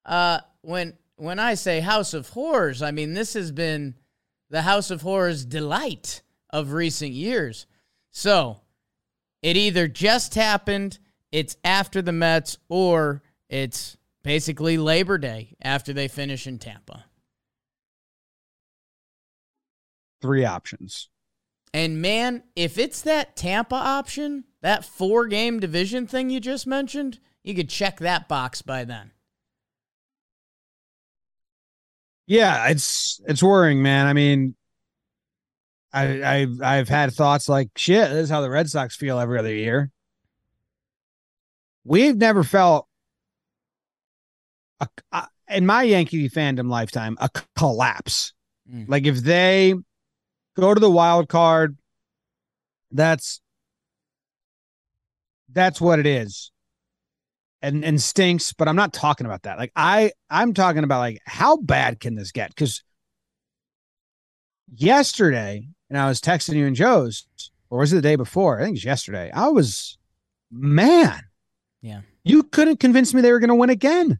Uh, 0.05 0.39
when 0.61 0.97
when 1.15 1.39
I 1.39 1.53
say 1.53 1.79
House 1.79 2.13
of 2.13 2.29
Horrors, 2.29 2.81
I 2.81 2.91
mean 2.91 3.13
this 3.13 3.35
has 3.35 3.53
been 3.53 3.95
the 4.49 4.63
House 4.63 4.91
of 4.91 5.01
Horrors 5.01 5.45
delight 5.45 6.23
of 6.49 6.73
recent 6.73 7.13
years. 7.13 7.65
So 8.11 8.59
it 9.41 9.55
either 9.55 9.87
just 9.87 10.35
happened, 10.35 10.99
it's 11.31 11.55
after 11.63 12.01
the 12.01 12.11
Mets, 12.11 12.57
or 12.67 13.23
it's 13.47 13.95
basically 14.23 14.77
Labor 14.77 15.17
Day 15.17 15.55
after 15.61 15.93
they 15.93 16.09
finish 16.09 16.47
in 16.47 16.59
Tampa. 16.59 17.05
Three 20.23 20.45
options. 20.45 21.09
And 21.73 22.01
man, 22.01 22.43
if 22.55 22.77
it's 22.77 23.01
that 23.01 23.35
Tampa 23.35 23.75
option, 23.75 24.45
that 24.61 24.85
four 24.85 25.27
game 25.27 25.59
division 25.59 26.07
thing 26.07 26.29
you 26.29 26.39
just 26.39 26.65
mentioned, 26.65 27.19
you 27.43 27.53
could 27.53 27.67
check 27.67 27.99
that 27.99 28.29
box 28.29 28.61
by 28.61 28.85
then. 28.85 29.11
Yeah, 32.25 32.69
it's 32.69 33.19
it's 33.27 33.43
worrying, 33.43 33.83
man. 33.83 34.07
I 34.07 34.13
mean, 34.13 34.55
I 35.91 36.21
I 36.21 36.47
I've 36.61 36.87
had 36.87 37.11
thoughts 37.11 37.49
like, 37.49 37.71
shit, 37.75 38.09
this 38.11 38.23
is 38.23 38.29
how 38.29 38.39
the 38.39 38.49
Red 38.49 38.69
Sox 38.69 38.95
feel 38.95 39.19
every 39.19 39.37
other 39.37 39.53
year. 39.53 39.91
We've 41.83 42.15
never 42.15 42.45
felt 42.45 42.87
a, 44.79 44.87
a, 45.11 45.27
in 45.49 45.65
my 45.65 45.83
Yankee 45.83 46.29
fandom 46.29 46.69
lifetime 46.69 47.17
a 47.19 47.29
collapse. 47.57 48.31
Mm. 48.71 48.87
Like 48.87 49.05
if 49.05 49.17
they 49.17 49.73
go 50.55 50.73
to 50.73 50.79
the 50.79 50.89
wild 50.89 51.29
card, 51.29 51.77
that's 52.91 53.41
that's 55.51 55.79
what 55.79 55.99
it 55.99 56.07
is. 56.07 56.51
And 57.61 57.85
and 57.85 58.01
stinks, 58.01 58.51
but 58.53 58.67
I'm 58.67 58.75
not 58.75 58.93
talking 58.93 59.25
about 59.25 59.43
that. 59.43 59.57
Like 59.57 59.71
I 59.75 60.11
I'm 60.29 60.53
talking 60.53 60.83
about 60.83 60.99
like 60.99 61.19
how 61.25 61.57
bad 61.57 61.99
can 61.99 62.15
this 62.15 62.31
get? 62.31 62.49
Because 62.49 62.83
yesterday, 64.75 65.67
and 65.89 65.97
I 65.97 66.07
was 66.07 66.19
texting 66.19 66.55
you 66.55 66.67
and 66.67 66.75
Joe's, 66.75 67.25
or 67.69 67.79
was 67.79 67.93
it 67.93 67.97
the 67.97 68.01
day 68.01 68.15
before? 68.15 68.59
I 68.59 68.65
think 68.65 68.75
it's 68.75 68.85
yesterday. 68.85 69.31
I 69.33 69.47
was 69.47 69.97
man. 70.51 71.21
Yeah. 71.81 72.01
You 72.23 72.43
couldn't 72.43 72.79
convince 72.79 73.13
me 73.13 73.21
they 73.21 73.31
were 73.31 73.39
gonna 73.39 73.55
win 73.55 73.69
again. 73.69 74.19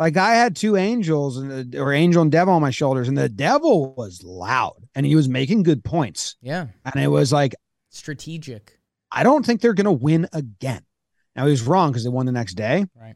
Like 0.00 0.16
I 0.16 0.34
had 0.34 0.56
two 0.56 0.76
angels 0.76 1.36
and 1.36 1.74
uh, 1.74 1.78
or 1.80 1.92
angel 1.92 2.22
and 2.22 2.32
devil 2.32 2.54
on 2.54 2.62
my 2.62 2.70
shoulders, 2.70 3.06
and 3.06 3.16
the 3.18 3.28
devil 3.28 3.94
was 3.94 4.24
loud 4.24 4.82
and 4.94 5.04
he 5.04 5.14
was 5.14 5.28
making 5.28 5.62
good 5.62 5.84
points. 5.84 6.36
Yeah. 6.40 6.68
And 6.86 7.04
it 7.04 7.08
was 7.08 7.32
like, 7.32 7.54
Strategic. 7.90 8.78
I 9.12 9.22
don't 9.22 9.44
think 9.44 9.60
they're 9.60 9.74
gonna 9.74 9.92
win 9.92 10.26
again. 10.32 10.82
Now 11.36 11.44
he 11.44 11.50
was 11.50 11.62
wrong 11.62 11.90
because 11.90 12.02
they 12.04 12.08
won 12.10 12.24
the 12.26 12.32
next 12.32 12.54
day, 12.54 12.86
Right. 12.98 13.14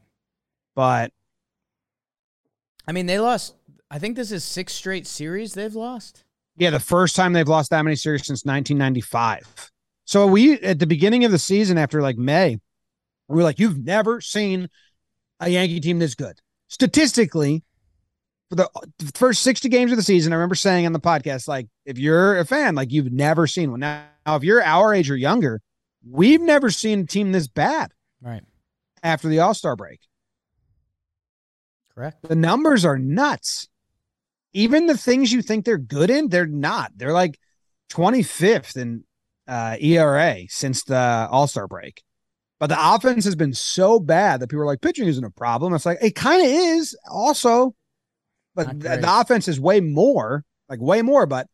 but 0.77 1.11
I 2.87 2.93
mean, 2.93 3.07
they 3.07 3.19
lost. 3.19 3.55
I 3.91 3.99
think 3.99 4.15
this 4.17 4.31
is 4.31 4.45
six 4.45 4.73
straight 4.75 5.07
series 5.07 5.55
they've 5.55 5.75
lost. 5.75 6.25
yeah, 6.57 6.71
the 6.71 6.81
first 6.81 7.17
time 7.17 7.33
they've 7.33 7.49
lost 7.49 7.71
that 7.71 7.83
many 7.83 7.97
series 7.97 8.27
since 8.27 8.45
1995. 8.45 9.71
So 10.05 10.27
we 10.27 10.61
at 10.61 10.79
the 10.79 10.87
beginning 10.87 11.25
of 11.25 11.33
the 11.33 11.39
season 11.39 11.79
after 11.79 12.03
like 12.03 12.19
May, 12.19 12.59
we 13.29 13.37
were 13.37 13.43
like, 13.43 13.59
you've 13.59 13.83
never 13.83 14.21
seen 14.21 14.69
a 15.41 15.49
Yankee 15.49 15.81
team 15.81 15.99
this 15.99 16.15
good. 16.15 16.39
Statistically, 16.79 17.63
for 18.51 18.57
the 18.57 18.69
first 19.15 19.43
60 19.43 19.69
games 19.69 19.93
of 19.93 19.97
the 19.97 20.03
season, 20.03 20.33
I 20.33 20.37
remember 20.37 20.57
saying 20.57 20.87
on 20.87 20.93
the 20.93 20.99
podcast, 20.99 21.47
like, 21.47 21.69
if 21.87 21.99
you're 21.99 22.37
a 22.41 22.45
fan, 22.45 22.75
like 22.75 22.91
you've 22.91 23.13
never 23.13 23.47
seen 23.47 23.71
one. 23.71 23.79
Now, 23.79 24.07
if 24.27 24.43
you're 24.43 24.61
our 24.61 24.93
age 24.93 25.09
or 25.09 25.17
younger, 25.17 25.61
we've 26.05 26.41
never 26.41 26.73
seen 26.73 26.99
a 27.03 27.07
team 27.07 27.31
this 27.31 27.47
bad 27.47 27.93
Right. 28.21 28.43
after 29.05 29.29
the 29.29 29.39
All 29.39 29.55
Star 29.55 29.77
break. 29.77 30.01
Correct. 31.95 32.29
The 32.29 32.35
numbers 32.35 32.85
are 32.85 32.99
nuts. 32.99 33.69
Even 34.53 34.87
the 34.87 34.97
things 34.97 35.33
you 35.33 35.43
think 35.43 35.65
they're 35.65 35.79
good 35.79 36.11
in, 36.11 36.29
they're 36.29 36.45
not. 36.45 36.91
They're 36.97 37.13
like 37.13 37.39
25th 37.91 38.77
in 38.77 39.05
uh, 39.47 39.77
ERA 39.81 40.41
since 40.49 40.83
the 40.83 41.29
All 41.31 41.47
Star 41.47 41.69
break. 41.69 42.03
But 42.61 42.69
the 42.69 42.95
offense 42.95 43.25
has 43.25 43.35
been 43.35 43.53
so 43.53 43.99
bad 43.99 44.41
that 44.41 44.49
people 44.49 44.63
are 44.63 44.67
like, 44.67 44.81
pitching 44.81 45.09
isn't 45.09 45.25
a 45.25 45.31
problem. 45.31 45.75
It's 45.75 45.87
like, 45.87 45.99
it 46.01 46.15
kind 46.15 46.41
of 46.41 46.49
is 46.49 46.97
also, 47.11 47.75
but 48.55 48.81
the, 48.81 48.97
the 48.97 49.21
offense 49.21 49.49
is 49.49 49.59
way 49.59 49.81
more, 49.81 50.45
like 50.69 50.81
way 50.81 51.03
more. 51.03 51.27
But 51.27 51.49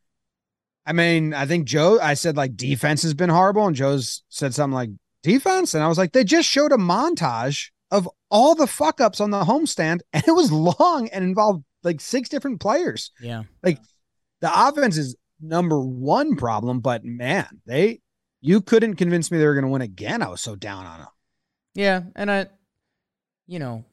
I 0.86 0.92
mean, 0.92 1.34
I 1.34 1.46
think 1.46 1.66
Joe, 1.66 1.98
I 2.00 2.14
said 2.14 2.36
like 2.36 2.56
defense 2.56 3.02
has 3.02 3.14
been 3.14 3.30
horrible, 3.30 3.66
and 3.66 3.76
Joe's 3.76 4.22
said 4.28 4.54
something 4.54 4.74
like 4.74 4.90
defense. 5.22 5.74
And 5.74 5.82
I 5.82 5.88
was 5.88 5.98
like, 5.98 6.12
they 6.12 6.24
just 6.24 6.48
showed 6.48 6.72
a 6.72 6.76
montage 6.76 7.70
of 7.90 8.08
all 8.30 8.54
the 8.54 8.66
fuck 8.66 9.00
ups 9.00 9.20
on 9.20 9.30
the 9.30 9.44
homestand, 9.44 10.00
and 10.12 10.24
it 10.26 10.32
was 10.32 10.52
long 10.80 11.08
and 11.08 11.24
involved 11.24 11.64
like 11.82 12.00
six 12.00 12.28
different 12.28 12.60
players. 12.60 13.10
Yeah. 13.20 13.44
Like 13.62 13.78
the 14.40 14.50
offense 14.68 14.96
is 14.96 15.16
number 15.40 15.80
one 15.80 16.36
problem, 16.36 16.80
but 16.80 17.04
man, 17.04 17.46
they 17.66 18.00
you 18.40 18.60
couldn't 18.60 18.96
convince 18.96 19.30
me 19.30 19.38
they 19.38 19.46
were 19.46 19.54
going 19.54 19.64
to 19.64 19.70
win 19.70 19.82
again. 19.82 20.22
I 20.22 20.28
was 20.28 20.40
so 20.40 20.56
down 20.56 20.86
on 20.86 21.00
them. 21.00 21.08
Yeah, 21.74 22.02
and 22.16 22.30
I, 22.30 22.46
you 23.46 23.58
know, 23.58 23.84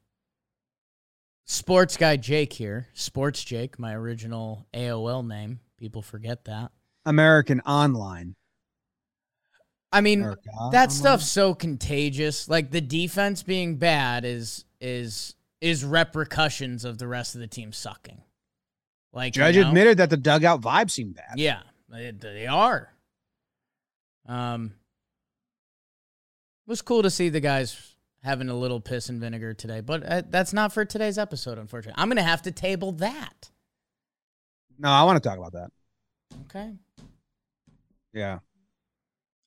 sports 1.46 1.98
guy 1.98 2.18
Jake 2.18 2.54
here, 2.54 2.88
sports 2.94 3.44
Jake, 3.44 3.78
my 3.78 3.94
original 3.94 4.66
AOL 4.74 5.26
name. 5.26 5.60
People 5.78 6.02
forget 6.02 6.46
that. 6.46 6.72
American 7.06 7.62
Online. 7.62 8.36
I 9.92 10.02
mean, 10.02 10.22
America 10.22 10.42
that 10.46 10.60
Online? 10.60 10.90
stuff's 10.90 11.28
so 11.28 11.54
contagious. 11.54 12.50
Like 12.50 12.72
the 12.72 12.82
defense 12.82 13.44
being 13.44 13.78
bad 13.78 14.26
is 14.26 14.66
is 14.82 15.36
is 15.62 15.84
repercussions 15.86 16.84
of 16.86 16.98
the 16.98 17.08
rest 17.08 17.36
of 17.36 17.42
the 17.42 17.48
team 17.48 17.72
sucking. 17.72 18.22
Like 19.14 19.36
you 19.36 19.44
Judge 19.44 19.56
know? 19.56 19.68
admitted 19.68 19.98
that 20.00 20.10
the 20.10 20.18
dugout 20.18 20.62
vibe 20.62 20.92
seemed 20.92 21.16
bad. 21.16 21.38
Yeah, 21.38 21.62
they, 21.90 22.12
they 22.12 22.48
are. 22.48 22.92
Um, 24.28 24.74
it 26.66 26.70
was 26.70 26.82
cool 26.82 27.04
to 27.04 27.10
see 27.10 27.30
the 27.30 27.40
guys 27.40 27.96
having 28.24 28.50
a 28.50 28.54
little 28.56 28.82
piss 28.82 29.10
and 29.10 29.22
vinegar 29.22 29.54
today, 29.54 29.80
but 29.82 30.04
uh, 30.04 30.22
that's 30.30 30.52
not 30.52 30.74
for 30.74 30.84
today's 30.84 31.18
episode, 31.18 31.58
unfortunately. 31.58 32.02
I'm 32.02 32.10
gonna 32.10 32.24
have 32.24 32.42
to 32.44 32.52
table 32.52 32.92
that. 32.94 33.52
No, 34.78 34.90
I 34.90 35.04
want 35.04 35.22
to 35.22 35.28
talk 35.28 35.38
about 35.38 35.54
that. 35.54 35.70
Okay, 36.46 36.74
Yeah. 38.14 38.40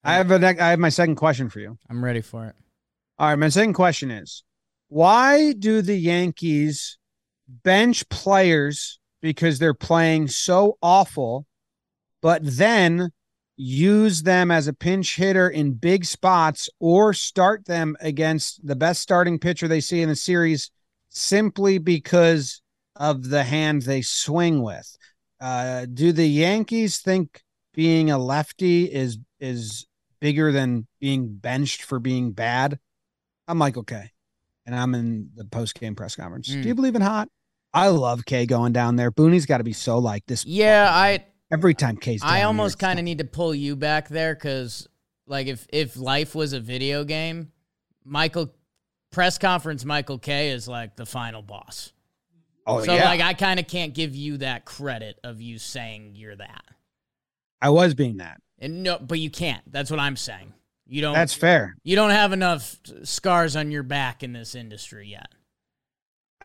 I 0.02 0.14
have 0.14 0.30
a 0.30 0.46
I 0.62 0.70
have 0.70 0.78
my 0.78 0.88
second 0.88 1.16
question 1.16 1.50
for 1.50 1.60
you. 1.60 1.76
I'm 1.90 2.02
ready 2.02 2.22
for 2.22 2.46
it. 2.46 2.56
All 3.18 3.28
right, 3.28 3.38
my 3.38 3.50
second 3.50 3.74
question 3.74 4.10
is 4.10 4.42
why 4.88 5.52
do 5.52 5.82
the 5.82 5.96
Yankees 5.96 6.96
bench 7.46 8.08
players 8.08 8.98
because 9.20 9.58
they're 9.58 9.74
playing 9.74 10.28
so 10.28 10.78
awful, 10.82 11.46
but 12.22 12.40
then 12.42 13.10
use 13.60 14.22
them 14.22 14.50
as 14.50 14.66
a 14.66 14.72
pinch 14.72 15.16
hitter 15.16 15.48
in 15.48 15.74
big 15.74 16.06
spots 16.06 16.70
or 16.78 17.12
start 17.12 17.66
them 17.66 17.94
against 18.00 18.66
the 18.66 18.74
best 18.74 19.02
starting 19.02 19.38
pitcher 19.38 19.68
they 19.68 19.80
see 19.80 20.00
in 20.00 20.08
the 20.08 20.16
series 20.16 20.70
simply 21.10 21.76
because 21.76 22.62
of 22.96 23.28
the 23.28 23.44
hand 23.44 23.82
they 23.82 24.00
swing 24.00 24.62
with? 24.62 24.96
Uh, 25.40 25.84
do 25.92 26.10
the 26.10 26.26
Yankees 26.26 26.98
think 27.00 27.42
being 27.74 28.10
a 28.10 28.18
lefty 28.18 28.84
is 28.84 29.18
is 29.38 29.86
bigger 30.20 30.52
than 30.52 30.86
being 30.98 31.34
benched 31.34 31.82
for 31.82 31.98
being 31.98 32.32
bad? 32.32 32.78
I'm 33.46 33.58
like, 33.58 33.76
okay. 33.76 34.10
And 34.64 34.74
I'm 34.74 34.94
in 34.94 35.30
the 35.34 35.44
post 35.44 35.78
game 35.78 35.94
press 35.94 36.16
conference. 36.16 36.48
Mm. 36.48 36.62
Do 36.62 36.68
you 36.68 36.74
believe 36.74 36.94
in 36.94 37.02
hot? 37.02 37.28
I 37.74 37.88
love 37.88 38.24
K 38.24 38.46
going 38.46 38.72
down 38.72 38.96
there. 38.96 39.10
Booney's 39.10 39.46
got 39.46 39.58
to 39.58 39.64
be 39.64 39.72
so 39.72 39.98
like 39.98 40.24
this. 40.26 40.44
Yeah, 40.44 40.88
I 40.90 41.24
Every 41.52 41.74
time 41.74 41.98
I 42.22 42.42
almost 42.42 42.78
kind 42.78 42.98
of 42.98 43.04
need 43.04 43.18
to 43.18 43.24
pull 43.24 43.54
you 43.54 43.74
back 43.74 44.08
there 44.08 44.34
because, 44.34 44.88
like, 45.26 45.48
if 45.48 45.66
if 45.72 45.96
life 45.96 46.34
was 46.34 46.52
a 46.52 46.60
video 46.60 47.02
game, 47.04 47.50
Michael 48.04 48.54
press 49.10 49.38
conference 49.38 49.84
Michael 49.84 50.18
Kay 50.18 50.50
is 50.50 50.68
like 50.68 50.96
the 50.96 51.06
final 51.06 51.42
boss. 51.42 51.92
Oh 52.66 52.84
so 52.84 52.92
yeah, 52.92 53.00
So 53.00 53.04
like, 53.04 53.20
I 53.20 53.34
kind 53.34 53.58
of 53.58 53.66
can't 53.66 53.94
give 53.94 54.14
you 54.14 54.38
that 54.38 54.64
credit 54.64 55.18
of 55.24 55.40
you 55.40 55.58
saying 55.58 56.12
you're 56.14 56.36
that. 56.36 56.64
I 57.60 57.70
was 57.70 57.94
being 57.94 58.18
that. 58.18 58.40
And 58.58 58.82
no, 58.82 58.98
but 58.98 59.18
you 59.18 59.30
can't. 59.30 59.62
That's 59.70 59.90
what 59.90 60.00
I'm 60.00 60.16
saying. 60.16 60.52
You 60.86 61.02
don't. 61.02 61.14
That's 61.14 61.34
fair. 61.34 61.76
you 61.82 61.96
don't 61.96 62.10
have 62.10 62.32
enough 62.32 62.76
scars 63.04 63.56
on 63.56 63.70
your 63.70 63.82
back 63.82 64.22
in 64.22 64.32
this 64.32 64.54
industry 64.54 65.08
yet. 65.08 65.28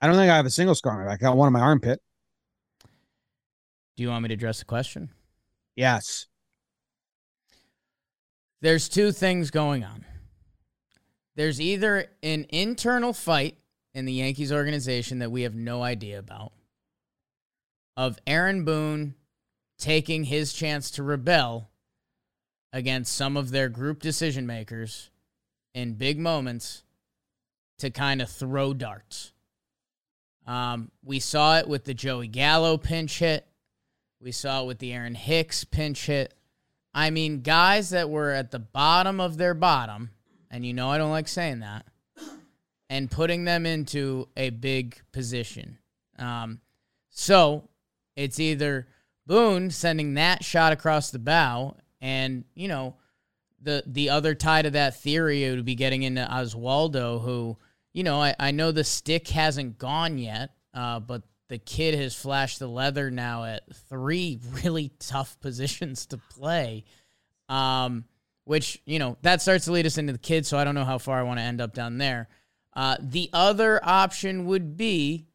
I 0.01 0.07
don't 0.07 0.15
think 0.15 0.31
I 0.31 0.35
have 0.35 0.45
a 0.45 0.51
single 0.51 0.75
scar 0.75 0.93
on 0.93 0.99
my 0.99 1.11
back. 1.11 1.21
I 1.21 1.25
got 1.25 1.37
one 1.37 1.47
on 1.47 1.53
my 1.53 1.61
armpit. 1.61 2.01
Do 3.95 4.03
you 4.03 4.09
want 4.09 4.23
me 4.23 4.29
to 4.29 4.33
address 4.33 4.59
the 4.59 4.65
question? 4.65 5.09
Yes. 5.75 6.27
There's 8.61 8.89
two 8.89 9.11
things 9.11 9.51
going 9.51 9.83
on. 9.83 10.05
There's 11.35 11.59
either 11.59 12.07
an 12.23 12.45
internal 12.49 13.13
fight 13.13 13.57
in 13.93 14.05
the 14.05 14.13
Yankees 14.13 14.51
organization 14.51 15.19
that 15.19 15.31
we 15.31 15.43
have 15.43 15.55
no 15.55 15.83
idea 15.83 16.19
about 16.19 16.53
of 17.97 18.19
Aaron 18.27 18.65
Boone 18.65 19.15
taking 19.77 20.25
his 20.25 20.53
chance 20.53 20.91
to 20.91 21.03
rebel 21.03 21.69
against 22.73 23.15
some 23.15 23.37
of 23.37 23.51
their 23.51 23.69
group 23.69 24.01
decision 24.01 24.45
makers 24.45 25.09
in 25.73 25.93
big 25.93 26.19
moments 26.19 26.83
to 27.79 27.89
kind 27.89 28.21
of 28.21 28.29
throw 28.29 28.73
darts. 28.73 29.33
Um, 30.45 30.91
we 31.03 31.19
saw 31.19 31.57
it 31.57 31.67
with 31.67 31.85
the 31.85 31.93
Joey 31.93 32.27
Gallo 32.27 32.77
pinch 32.77 33.19
hit. 33.19 33.47
We 34.19 34.31
saw 34.31 34.63
it 34.63 34.67
with 34.67 34.79
the 34.79 34.93
Aaron 34.93 35.15
Hicks 35.15 35.63
pinch 35.63 36.05
hit. 36.05 36.33
I 36.93 37.09
mean, 37.09 37.41
guys 37.41 37.89
that 37.89 38.09
were 38.09 38.31
at 38.31 38.51
the 38.51 38.59
bottom 38.59 39.19
of 39.19 39.37
their 39.37 39.53
bottom, 39.53 40.11
and 40.49 40.65
you 40.65 40.73
know 40.73 40.89
I 40.89 40.97
don't 40.97 41.11
like 41.11 41.27
saying 41.27 41.59
that, 41.59 41.85
and 42.89 43.11
putting 43.11 43.43
them 43.43 43.65
into 43.65 44.29
a 44.37 44.49
big 44.49 45.01
position. 45.11 45.77
Um, 46.17 46.61
so 47.09 47.69
it's 48.15 48.39
either 48.39 48.87
Boone 49.27 49.71
sending 49.71 50.13
that 50.13 50.43
shot 50.43 50.71
across 50.71 51.09
the 51.11 51.19
bow, 51.19 51.75
and 51.99 52.45
you 52.53 52.67
know, 52.67 52.95
the 53.61 53.83
the 53.87 54.11
other 54.11 54.35
tie 54.35 54.61
to 54.61 54.69
that 54.69 54.99
theory 55.01 55.49
would 55.49 55.65
be 55.65 55.75
getting 55.75 56.03
into 56.03 56.21
Oswaldo, 56.21 57.21
who 57.23 57.57
you 57.91 58.03
know 58.03 58.21
I, 58.21 58.35
I 58.39 58.51
know 58.51 58.71
the 58.71 58.83
stick 58.83 59.27
hasn't 59.29 59.79
gone 59.79 60.19
yet, 60.19 60.51
uh, 60.75 60.99
but 60.99 61.23
the 61.47 61.57
kid 61.57 61.95
has 61.95 62.15
flashed 62.15 62.59
the 62.59 62.67
leather 62.67 63.11
now 63.11 63.43
at 63.43 63.63
three 63.89 64.39
really 64.63 64.91
tough 64.99 65.39
positions 65.41 66.05
to 66.07 66.17
play. 66.17 66.85
Um, 67.49 68.05
which, 68.45 68.81
you 68.85 68.99
know, 68.99 69.17
that 69.23 69.41
starts 69.41 69.65
to 69.65 69.71
lead 69.71 69.87
us 69.87 69.97
into 69.97 70.13
the 70.13 70.19
kid, 70.19 70.45
so 70.45 70.57
I 70.57 70.63
don't 70.63 70.75
know 70.75 70.85
how 70.85 70.99
far 70.99 71.19
I 71.19 71.23
want 71.23 71.39
to 71.39 71.43
end 71.43 71.61
up 71.61 71.73
down 71.73 71.97
there. 71.97 72.27
Uh, 72.73 72.95
the 72.99 73.29
other 73.33 73.79
option 73.83 74.45
would 74.45 74.77
be 74.77 75.25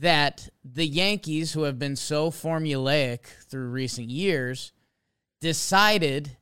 that 0.00 0.48
the 0.64 0.86
Yankees, 0.86 1.52
who 1.52 1.62
have 1.62 1.78
been 1.78 1.96
so 1.96 2.30
formulaic 2.30 3.26
through 3.48 3.70
recent 3.70 4.08
years, 4.08 4.72
decided 5.40 6.36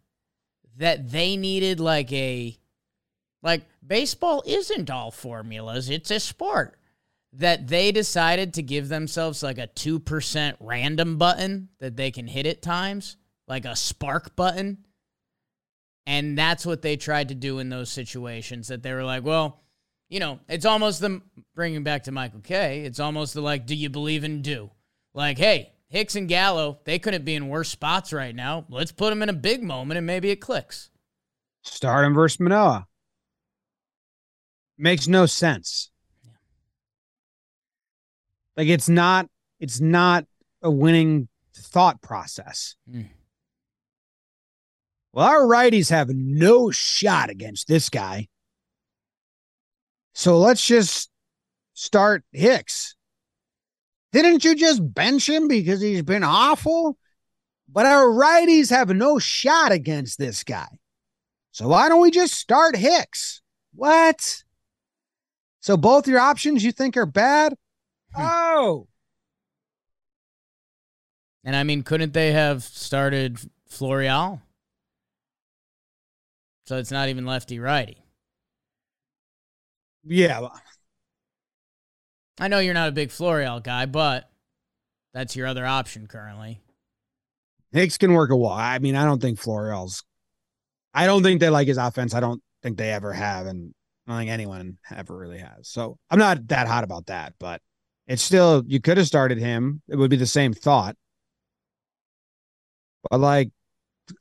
that 0.76 1.10
they 1.10 1.36
needed 1.36 1.80
like 1.80 2.12
a 2.12 2.58
like 3.42 3.62
baseball 3.86 4.42
isn't 4.46 4.90
all 4.90 5.10
formulas, 5.10 5.88
it's 5.88 6.10
a 6.10 6.20
sport 6.20 6.76
that 7.38 7.68
they 7.68 7.92
decided 7.92 8.54
to 8.54 8.62
give 8.62 8.88
themselves 8.88 9.42
like 9.42 9.58
a 9.58 9.68
2% 9.68 10.54
random 10.60 11.18
button 11.18 11.68
that 11.80 11.96
they 11.96 12.10
can 12.10 12.26
hit 12.26 12.46
at 12.46 12.62
times, 12.62 13.16
like 13.46 13.64
a 13.64 13.76
spark 13.76 14.34
button. 14.36 14.78
And 16.06 16.38
that's 16.38 16.64
what 16.64 16.82
they 16.82 16.96
tried 16.96 17.28
to 17.28 17.34
do 17.34 17.58
in 17.58 17.68
those 17.68 17.90
situations 17.90 18.68
that 18.68 18.82
they 18.82 18.92
were 18.92 19.04
like, 19.04 19.24
well, 19.24 19.60
you 20.08 20.20
know, 20.20 20.38
it's 20.48 20.64
almost 20.64 21.00
the 21.00 21.20
bringing 21.54 21.82
back 21.82 22.04
to 22.04 22.12
Michael 22.12 22.40
Kay. 22.40 22.82
It's 22.82 23.00
almost 23.00 23.34
the 23.34 23.40
like, 23.40 23.66
do 23.66 23.74
you 23.74 23.90
believe 23.90 24.24
in 24.24 24.40
do? 24.40 24.70
Like, 25.14 25.36
hey, 25.36 25.72
Hicks 25.88 26.16
and 26.16 26.28
Gallo, 26.28 26.78
they 26.84 26.98
couldn't 26.98 27.24
be 27.24 27.34
in 27.34 27.48
worse 27.48 27.68
spots 27.68 28.12
right 28.12 28.34
now. 28.34 28.64
Let's 28.68 28.92
put 28.92 29.10
them 29.10 29.22
in 29.22 29.28
a 29.28 29.34
big 29.34 29.62
moment 29.62 29.98
and 29.98 30.06
maybe 30.06 30.30
it 30.30 30.36
clicks. 30.36 30.90
Stardom 31.62 32.14
versus 32.14 32.40
Manoah. 32.40 32.86
Makes 34.78 35.08
no 35.08 35.26
sense. 35.26 35.90
Like 38.56 38.68
it's 38.68 38.88
not 38.88 39.28
it's 39.60 39.80
not 39.80 40.26
a 40.62 40.70
winning 40.70 41.28
thought 41.54 42.00
process. 42.02 42.76
Mm. 42.90 43.08
Well, 45.12 45.26
our 45.26 45.42
righties 45.42 45.90
have 45.90 46.10
no 46.10 46.70
shot 46.70 47.30
against 47.30 47.68
this 47.68 47.88
guy. 47.88 48.28
So 50.14 50.38
let's 50.38 50.64
just 50.64 51.10
start 51.74 52.24
Hicks? 52.32 52.96
Didn't 54.12 54.44
you 54.44 54.54
just 54.54 54.94
bench 54.94 55.28
him 55.28 55.48
because 55.48 55.80
he's 55.80 56.02
been 56.02 56.24
awful? 56.24 56.98
But 57.68 57.86
our 57.86 58.06
righties 58.06 58.70
have 58.70 58.88
no 58.90 59.18
shot 59.18 59.72
against 59.72 60.18
this 60.18 60.44
guy. 60.44 60.78
So 61.50 61.68
why 61.68 61.88
don't 61.88 62.00
we 62.00 62.10
just 62.10 62.34
start 62.34 62.76
Hicks? 62.76 63.42
What? 63.74 64.42
So 65.60 65.76
both 65.76 66.06
your 66.06 66.20
options 66.20 66.64
you 66.64 66.72
think 66.72 66.96
are 66.96 67.06
bad? 67.06 67.54
Oh. 68.16 68.88
And 71.44 71.54
I 71.54 71.62
mean, 71.62 71.82
couldn't 71.82 72.12
they 72.12 72.32
have 72.32 72.62
started 72.62 73.38
Florial? 73.70 74.40
So 76.66 76.78
it's 76.78 76.90
not 76.90 77.08
even 77.08 77.24
lefty 77.24 77.60
righty. 77.60 78.02
Yeah. 80.04 80.48
I 82.40 82.48
know 82.48 82.58
you're 82.58 82.74
not 82.74 82.88
a 82.88 82.92
big 82.92 83.10
Florial 83.10 83.62
guy, 83.62 83.86
but 83.86 84.28
that's 85.14 85.36
your 85.36 85.46
other 85.46 85.64
option 85.64 86.06
currently. 86.06 86.60
Hicks 87.72 87.98
can 87.98 88.12
work 88.12 88.30
a 88.30 88.36
wall. 88.36 88.52
I 88.52 88.78
mean, 88.78 88.96
I 88.96 89.04
don't 89.04 89.20
think 89.20 89.38
Florial's. 89.38 90.04
I 90.92 91.06
don't 91.06 91.22
think 91.22 91.40
they 91.40 91.50
like 91.50 91.68
his 91.68 91.78
offense. 91.78 92.14
I 92.14 92.20
don't 92.20 92.42
think 92.62 92.78
they 92.78 92.92
ever 92.92 93.12
have, 93.12 93.46
and 93.46 93.74
I 94.06 94.10
don't 94.10 94.20
think 94.20 94.30
anyone 94.30 94.78
ever 94.94 95.16
really 95.16 95.38
has. 95.38 95.68
So 95.68 95.98
I'm 96.10 96.18
not 96.18 96.48
that 96.48 96.66
hot 96.66 96.84
about 96.84 97.06
that, 97.06 97.34
but 97.38 97.60
it's 98.06 98.22
still 98.22 98.62
you 98.66 98.80
could 98.80 98.98
have 98.98 99.06
started 99.06 99.38
him. 99.38 99.82
It 99.88 99.96
would 99.96 100.10
be 100.10 100.16
the 100.16 100.26
same 100.26 100.52
thought. 100.52 100.96
But 103.10 103.20
like 103.20 103.50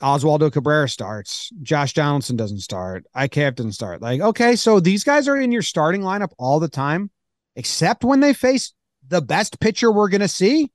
Oswaldo 0.02 0.52
Cabrera 0.52 0.90
starts, 0.90 1.52
Josh 1.62 1.94
Donaldson 1.94 2.36
doesn't 2.36 2.60
start, 2.60 3.06
IKF 3.16 3.56
doesn't 3.56 3.74
start. 3.74 4.02
Like, 4.02 4.22
okay, 4.22 4.56
so 4.56 4.80
these 4.80 5.04
guys 5.04 5.28
are 5.28 5.38
in 5.38 5.52
your 5.52 5.62
starting 5.62 6.02
lineup 6.02 6.32
all 6.38 6.60
the 6.60 6.70
time, 6.70 7.12
except 7.56 8.04
when 8.04 8.20
they 8.20 8.34
face 8.34 8.74
the 9.08 9.22
best 9.22 9.60
pitcher 9.60 9.92
we're 9.92 10.10
gonna 10.10 10.28
see. 10.28 10.72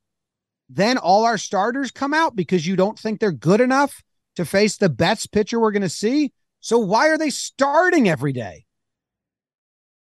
Then 0.69 0.97
all 0.97 1.25
our 1.25 1.37
starters 1.37 1.91
come 1.91 2.13
out 2.13 2.35
because 2.35 2.65
you 2.65 2.77
don't 2.77 2.97
think 2.97 3.19
they're 3.19 3.31
good 3.33 3.59
enough 3.59 4.01
to 4.37 4.45
face 4.45 4.77
the 4.77 4.89
best 4.89 5.33
pitcher 5.33 5.59
we're 5.59 5.71
gonna 5.71 5.89
see. 5.89 6.31
So 6.61 6.79
why 6.79 7.09
are 7.09 7.17
they 7.17 7.29
starting 7.29 8.07
every 8.07 8.31
day? 8.31 8.65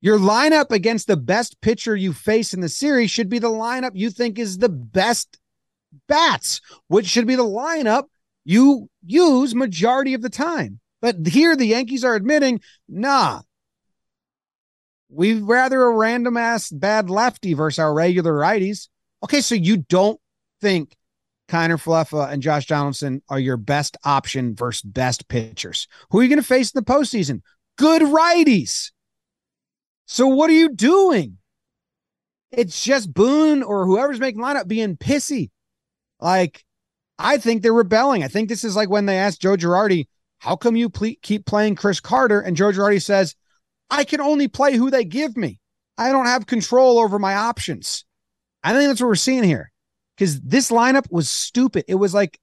Your 0.05 0.19
lineup 0.19 0.69
against 0.69 1.07
the 1.07 1.17
best 1.17 1.59
pitcher 1.61 1.95
you 1.95 2.13
face 2.13 2.53
in 2.53 2.61
the 2.61 2.69
series 2.69 3.09
should 3.09 3.27
be 3.27 3.39
the 3.39 3.49
lineup 3.49 3.93
you 3.95 4.11
think 4.11 4.37
is 4.37 4.59
the 4.59 4.69
best 4.69 5.39
bats, 6.07 6.61
which 6.89 7.07
should 7.07 7.25
be 7.25 7.33
the 7.33 7.43
lineup 7.43 8.03
you 8.43 8.87
use 9.03 9.55
majority 9.55 10.13
of 10.13 10.21
the 10.21 10.29
time. 10.29 10.79
But 11.01 11.25
here 11.25 11.55
the 11.55 11.65
Yankees 11.65 12.03
are 12.03 12.13
admitting, 12.13 12.61
nah, 12.87 13.41
we'd 15.09 15.41
rather 15.41 15.81
a 15.81 15.95
random 15.95 16.37
ass 16.37 16.69
bad 16.69 17.09
lefty 17.09 17.55
versus 17.55 17.79
our 17.79 17.91
regular 17.91 18.33
righties. 18.33 18.89
Okay, 19.23 19.41
so 19.41 19.55
you 19.55 19.77
don't 19.77 20.19
think 20.61 20.95
Kiner 21.49 21.83
Falefa 21.83 22.31
and 22.31 22.43
Josh 22.43 22.67
Donaldson 22.67 23.23
are 23.27 23.39
your 23.39 23.57
best 23.57 23.97
option 24.03 24.53
versus 24.53 24.83
best 24.83 25.27
pitchers. 25.29 25.87
Who 26.11 26.19
are 26.19 26.21
you 26.21 26.29
going 26.29 26.37
to 26.37 26.47
face 26.47 26.69
in 26.69 26.79
the 26.79 26.85
postseason? 26.85 27.41
Good 27.79 28.03
righties. 28.03 28.91
So 30.05 30.27
what 30.27 30.49
are 30.49 30.53
you 30.53 30.69
doing? 30.69 31.37
It's 32.51 32.83
just 32.83 33.13
Boone 33.13 33.63
or 33.63 33.85
whoever's 33.85 34.19
making 34.19 34.41
lineup 34.41 34.67
being 34.67 34.97
pissy. 34.97 35.49
Like, 36.19 36.63
I 37.17 37.37
think 37.37 37.61
they're 37.61 37.73
rebelling. 37.73 38.23
I 38.23 38.27
think 38.27 38.49
this 38.49 38.63
is 38.63 38.75
like 38.75 38.89
when 38.89 39.05
they 39.05 39.17
asked 39.17 39.41
Joe 39.41 39.55
Girardi, 39.55 40.07
how 40.39 40.55
come 40.55 40.75
you 40.75 40.89
keep 40.89 41.45
playing 41.45 41.75
Chris 41.75 41.99
Carter? 41.99 42.39
And 42.39 42.55
Joe 42.55 42.71
Girardi 42.71 43.01
says, 43.01 43.35
I 43.89 44.03
can 44.03 44.21
only 44.21 44.47
play 44.47 44.75
who 44.75 44.89
they 44.89 45.05
give 45.05 45.35
me. 45.35 45.59
I 45.97 46.11
don't 46.11 46.25
have 46.25 46.45
control 46.45 46.99
over 46.99 47.19
my 47.19 47.35
options. 47.35 48.05
I 48.63 48.73
think 48.73 48.87
that's 48.87 49.01
what 49.01 49.07
we're 49.07 49.15
seeing 49.15 49.43
here. 49.43 49.71
Because 50.15 50.39
this 50.41 50.71
lineup 50.71 51.07
was 51.09 51.29
stupid. 51.29 51.85
It 51.87 51.95
was 51.95 52.13
like, 52.13 52.39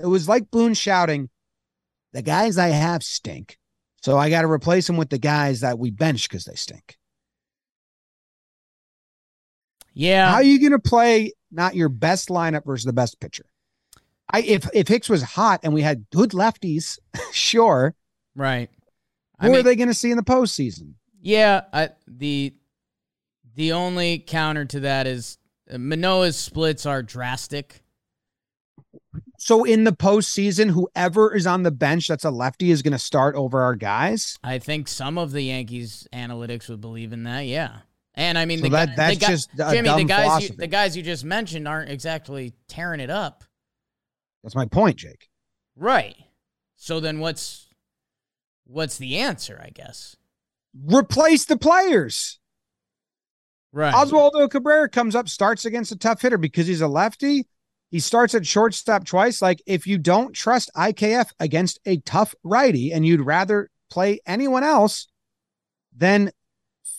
it 0.00 0.06
was 0.06 0.28
like 0.28 0.50
Boone 0.50 0.74
shouting, 0.74 1.28
the 2.12 2.22
guys 2.22 2.58
I 2.58 2.68
have 2.68 3.02
stink. 3.02 3.58
So 4.04 4.18
I 4.18 4.28
got 4.28 4.42
to 4.42 4.50
replace 4.50 4.86
them 4.86 4.98
with 4.98 5.08
the 5.08 5.16
guys 5.16 5.60
that 5.60 5.78
we 5.78 5.90
bench 5.90 6.28
because 6.28 6.44
they 6.44 6.56
stink. 6.56 6.98
Yeah. 9.94 10.28
How 10.28 10.34
are 10.34 10.42
you 10.42 10.60
going 10.60 10.72
to 10.72 10.78
play 10.78 11.32
not 11.50 11.74
your 11.74 11.88
best 11.88 12.28
lineup 12.28 12.66
versus 12.66 12.84
the 12.84 12.92
best 12.92 13.18
pitcher? 13.18 13.46
I 14.30 14.42
if 14.42 14.68
if 14.74 14.88
Hicks 14.88 15.08
was 15.08 15.22
hot 15.22 15.60
and 15.62 15.72
we 15.72 15.80
had 15.80 16.04
good 16.10 16.32
lefties, 16.32 16.98
sure. 17.32 17.94
Right. 18.36 18.68
Who 19.40 19.54
are 19.54 19.62
they 19.62 19.74
going 19.74 19.88
to 19.88 19.94
see 19.94 20.10
in 20.10 20.18
the 20.18 20.22
postseason? 20.22 20.92
Yeah, 21.22 21.62
I, 21.72 21.88
the 22.06 22.52
the 23.54 23.72
only 23.72 24.18
counter 24.18 24.66
to 24.66 24.80
that 24.80 25.06
is 25.06 25.38
uh, 25.72 25.78
Manoah's 25.78 26.36
splits 26.36 26.84
are 26.84 27.02
drastic. 27.02 27.82
So 29.38 29.64
in 29.64 29.84
the 29.84 29.92
postseason, 29.92 30.70
whoever 30.70 31.34
is 31.34 31.46
on 31.46 31.62
the 31.62 31.70
bench 31.70 32.08
that's 32.08 32.24
a 32.24 32.30
lefty 32.30 32.70
is 32.70 32.82
going 32.82 32.92
to 32.92 32.98
start 32.98 33.34
over 33.36 33.62
our 33.62 33.74
guys. 33.74 34.38
I 34.42 34.58
think 34.58 34.88
some 34.88 35.18
of 35.18 35.32
the 35.32 35.42
Yankees 35.42 36.06
analytics 36.12 36.68
would 36.68 36.80
believe 36.80 37.12
in 37.12 37.24
that. 37.24 37.40
Yeah, 37.46 37.78
and 38.14 38.38
I 38.38 38.44
mean 38.44 38.58
So 38.58 38.64
the, 38.64 38.70
that- 38.70 38.96
that's 38.96 39.18
the 39.18 39.26
just 39.26 39.50
Jimmy. 39.56 39.88
The 39.88 40.04
guys, 40.04 40.48
you, 40.48 40.56
the 40.56 40.66
guys 40.66 40.96
you 40.96 41.02
just 41.02 41.24
mentioned 41.24 41.68
aren't 41.68 41.90
exactly 41.90 42.52
tearing 42.68 43.00
it 43.00 43.10
up, 43.10 43.44
That's 44.42 44.54
my 44.54 44.66
point, 44.66 44.96
Jake. 44.96 45.28
right? 45.76 46.16
So 46.76 47.00
then 47.00 47.18
what's 47.20 47.68
what's 48.66 48.98
the 48.98 49.18
answer? 49.18 49.60
I 49.64 49.70
guess. 49.70 50.16
Replace 50.86 51.44
the 51.44 51.56
players. 51.56 52.38
Right. 53.72 53.92
Oswaldo 53.94 54.48
Cabrera 54.50 54.88
comes 54.88 55.14
up, 55.16 55.28
starts 55.28 55.64
against 55.64 55.90
a 55.92 55.96
tough 55.96 56.22
hitter 56.22 56.38
because 56.38 56.66
he's 56.66 56.80
a 56.80 56.86
lefty. 56.88 57.46
He 57.94 58.00
starts 58.00 58.34
at 58.34 58.44
shortstop 58.44 59.04
twice. 59.04 59.40
Like 59.40 59.62
if 59.66 59.86
you 59.86 59.98
don't 59.98 60.34
trust 60.34 60.68
IKF 60.74 61.28
against 61.38 61.78
a 61.86 61.98
tough 61.98 62.34
righty 62.42 62.92
and 62.92 63.06
you'd 63.06 63.20
rather 63.20 63.70
play 63.88 64.18
anyone 64.26 64.64
else, 64.64 65.06
then 65.96 66.32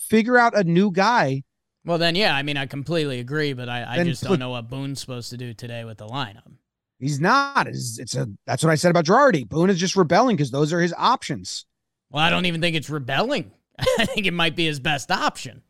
figure 0.08 0.38
out 0.38 0.56
a 0.56 0.64
new 0.64 0.90
guy. 0.90 1.42
Well, 1.84 1.98
then, 1.98 2.14
yeah. 2.14 2.34
I 2.34 2.42
mean, 2.42 2.56
I 2.56 2.64
completely 2.64 3.20
agree, 3.20 3.52
but 3.52 3.68
I, 3.68 3.84
I 3.86 4.04
just 4.04 4.22
put- 4.22 4.30
don't 4.30 4.38
know 4.38 4.48
what 4.48 4.70
Boone's 4.70 4.98
supposed 4.98 5.28
to 5.28 5.36
do 5.36 5.52
today 5.52 5.84
with 5.84 5.98
the 5.98 6.06
lineup. 6.06 6.50
He's 6.98 7.20
not. 7.20 7.66
It's, 7.66 7.98
it's 7.98 8.16
a. 8.16 8.28
That's 8.46 8.64
what 8.64 8.70
I 8.70 8.76
said 8.76 8.88
about 8.88 9.04
Girardi. 9.04 9.46
Boone 9.46 9.68
is 9.68 9.78
just 9.78 9.96
rebelling 9.96 10.34
because 10.36 10.50
those 10.50 10.72
are 10.72 10.80
his 10.80 10.94
options. 10.96 11.66
Well, 12.08 12.24
I 12.24 12.30
don't 12.30 12.46
even 12.46 12.62
think 12.62 12.74
it's 12.74 12.88
rebelling. 12.88 13.50
I 13.78 14.06
think 14.06 14.26
it 14.26 14.32
might 14.32 14.56
be 14.56 14.64
his 14.64 14.80
best 14.80 15.10
option. 15.10 15.60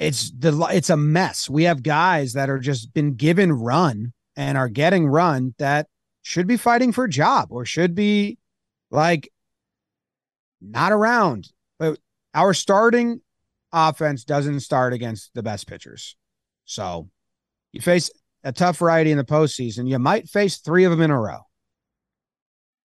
It's 0.00 0.30
the. 0.30 0.58
It's 0.72 0.88
a 0.88 0.96
mess. 0.96 1.50
We 1.50 1.64
have 1.64 1.82
guys 1.82 2.32
that 2.32 2.48
are 2.48 2.58
just 2.58 2.94
been 2.94 3.16
given 3.16 3.52
run 3.52 4.14
and 4.34 4.56
are 4.56 4.70
getting 4.70 5.06
run 5.06 5.54
that 5.58 5.88
should 6.22 6.46
be 6.46 6.56
fighting 6.56 6.90
for 6.90 7.04
a 7.04 7.10
job 7.10 7.48
or 7.50 7.66
should 7.66 7.94
be 7.94 8.38
like 8.90 9.30
not 10.62 10.92
around. 10.92 11.50
But 11.78 11.98
our 12.32 12.54
starting 12.54 13.20
offense 13.74 14.24
doesn't 14.24 14.60
start 14.60 14.94
against 14.94 15.34
the 15.34 15.42
best 15.42 15.66
pitchers. 15.66 16.16
So 16.64 17.10
you 17.72 17.82
face 17.82 18.10
a 18.42 18.52
tough 18.52 18.78
variety 18.78 19.10
in 19.10 19.18
the 19.18 19.24
postseason. 19.24 19.86
You 19.86 19.98
might 19.98 20.30
face 20.30 20.56
three 20.56 20.84
of 20.84 20.92
them 20.92 21.02
in 21.02 21.10
a 21.10 21.20
row. 21.20 21.40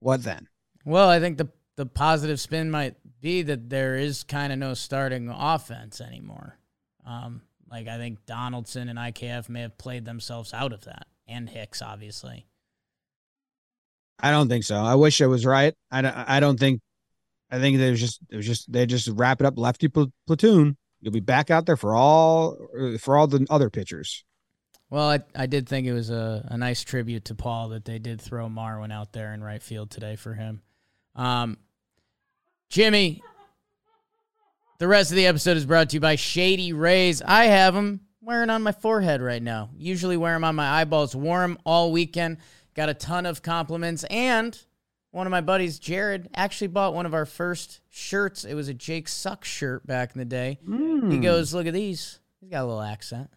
What 0.01 0.25
then? 0.25 0.49
Well, 0.85 1.09
I 1.09 1.21
think 1.21 1.39
the 1.39 1.49
the 1.77 1.87
positive 1.87 2.41
spin 2.41 2.73
might 2.73 2.97
be 3.21 3.43
that 3.43 3.71
there 3.71 3.95
is 3.95 4.25
kind 4.25 4.53
of 4.53 4.59
no 4.59 4.75
starting 4.75 5.29
offense 5.29 6.01
anymore. 6.01 6.59
Um, 7.07 7.43
like 7.71 7.89
I 7.89 7.97
think 7.97 8.25
Donaldson 8.27 8.89
and 8.89 8.99
IKF 8.99 9.49
may 9.49 9.63
have 9.63 9.79
played 9.79 10.05
themselves 10.05 10.53
out 10.55 10.73
of 10.73 10.85
that, 10.85 11.07
and 11.27 11.49
Hicks, 11.49 11.83
obviously. 11.83 12.47
I 14.21 14.31
don't 14.31 14.49
think 14.49 14.65
so. 14.65 14.77
I 14.77 14.95
wish 14.95 15.21
I 15.21 15.27
was 15.27 15.45
right. 15.45 15.75
I 15.91 16.03
don't, 16.03 16.15
I 16.15 16.41
don't 16.41 16.59
think. 16.59 16.81
I 17.51 17.59
think 17.59 17.79
there's 17.79 18.01
just 18.01 18.21
it 18.31 18.37
was 18.37 18.47
just 18.47 18.73
they 18.73 18.87
just 18.87 19.09
wrap 19.09 19.41
it 19.41 19.47
up 19.47 19.59
lefty 19.59 19.89
pl- 19.89 20.13
platoon. 20.27 20.77
You'll 21.01 21.13
be 21.13 21.21
back 21.21 21.51
out 21.51 21.67
there 21.67 21.77
for 21.77 21.95
all 21.95 22.57
for 23.01 23.17
all 23.17 23.27
the 23.27 23.47
other 23.51 23.71
pitchers. 23.71 24.25
Well, 24.91 25.11
I, 25.11 25.21
I 25.35 25.47
did 25.47 25.69
think 25.69 25.87
it 25.87 25.93
was 25.93 26.11
a, 26.11 26.47
a 26.51 26.57
nice 26.57 26.85
tribute 26.85 27.25
to 27.27 27.35
Paul 27.35 27.71
that 27.71 27.85
they 27.85 27.99
did 27.99 28.21
throw 28.21 28.49
Marwin 28.49 28.93
out 28.93 29.13
there 29.13 29.35
in 29.35 29.43
right 29.43 29.63
field 29.63 29.91
today 29.91 30.15
for 30.15 30.35
him. 30.35 30.63
Um, 31.17 31.59
Jimmy, 32.69 33.23
the 34.79 34.89
rest 34.89 35.11
of 35.11 35.17
the 35.17 35.27
episode 35.27 35.57
is 35.57 35.67
brought 35.67 35.91
to 35.91 35.97
you 35.97 36.01
by 36.01 36.17
Shady 36.17 36.73
Rays. 36.73 37.23
I 37.23 37.45
have 37.45 37.75
them 37.75 38.01
wearing 38.21 38.51
on 38.51 38.63
my 38.63 38.73
forehead 38.73 39.21
right 39.21 39.43
now. 39.43 39.71
Usually 39.77 40.17
wear 40.17 40.35
them 40.35 40.45
on 40.45 40.57
my 40.57 40.81
eyeballs. 40.81 41.15
Wore 41.15 41.43
'em 41.43 41.59
all 41.65 41.93
weekend. 41.93 42.39
Got 42.75 42.89
a 42.89 42.95
ton 42.95 43.27
of 43.27 43.43
compliments. 43.43 44.05
And 44.11 44.59
one 45.13 45.29
of 45.29 45.31
my 45.31 45.41
buddies, 45.41 45.79
Jared, 45.79 46.29
actually 46.35 46.69
bought 46.69 46.95
one 46.95 47.07
of 47.07 47.15
our 47.15 47.27
first 47.27 47.81
shirts. 47.89 48.45
It 48.45 48.55
was 48.55 48.69
a 48.69 48.75
Jake 48.75 49.07
Suck 49.07 49.45
shirt 49.45 49.87
back 49.87 50.13
in 50.15 50.19
the 50.19 50.25
day. 50.25 50.59
He 50.65 50.73
hmm. 50.73 51.21
goes, 51.21 51.55
Look 51.55 51.67
at 51.67 51.75
these. 51.75 52.19
He's 52.41 52.51
got 52.51 52.65
a 52.65 52.67
little 52.67 52.83
accent. 52.83 53.31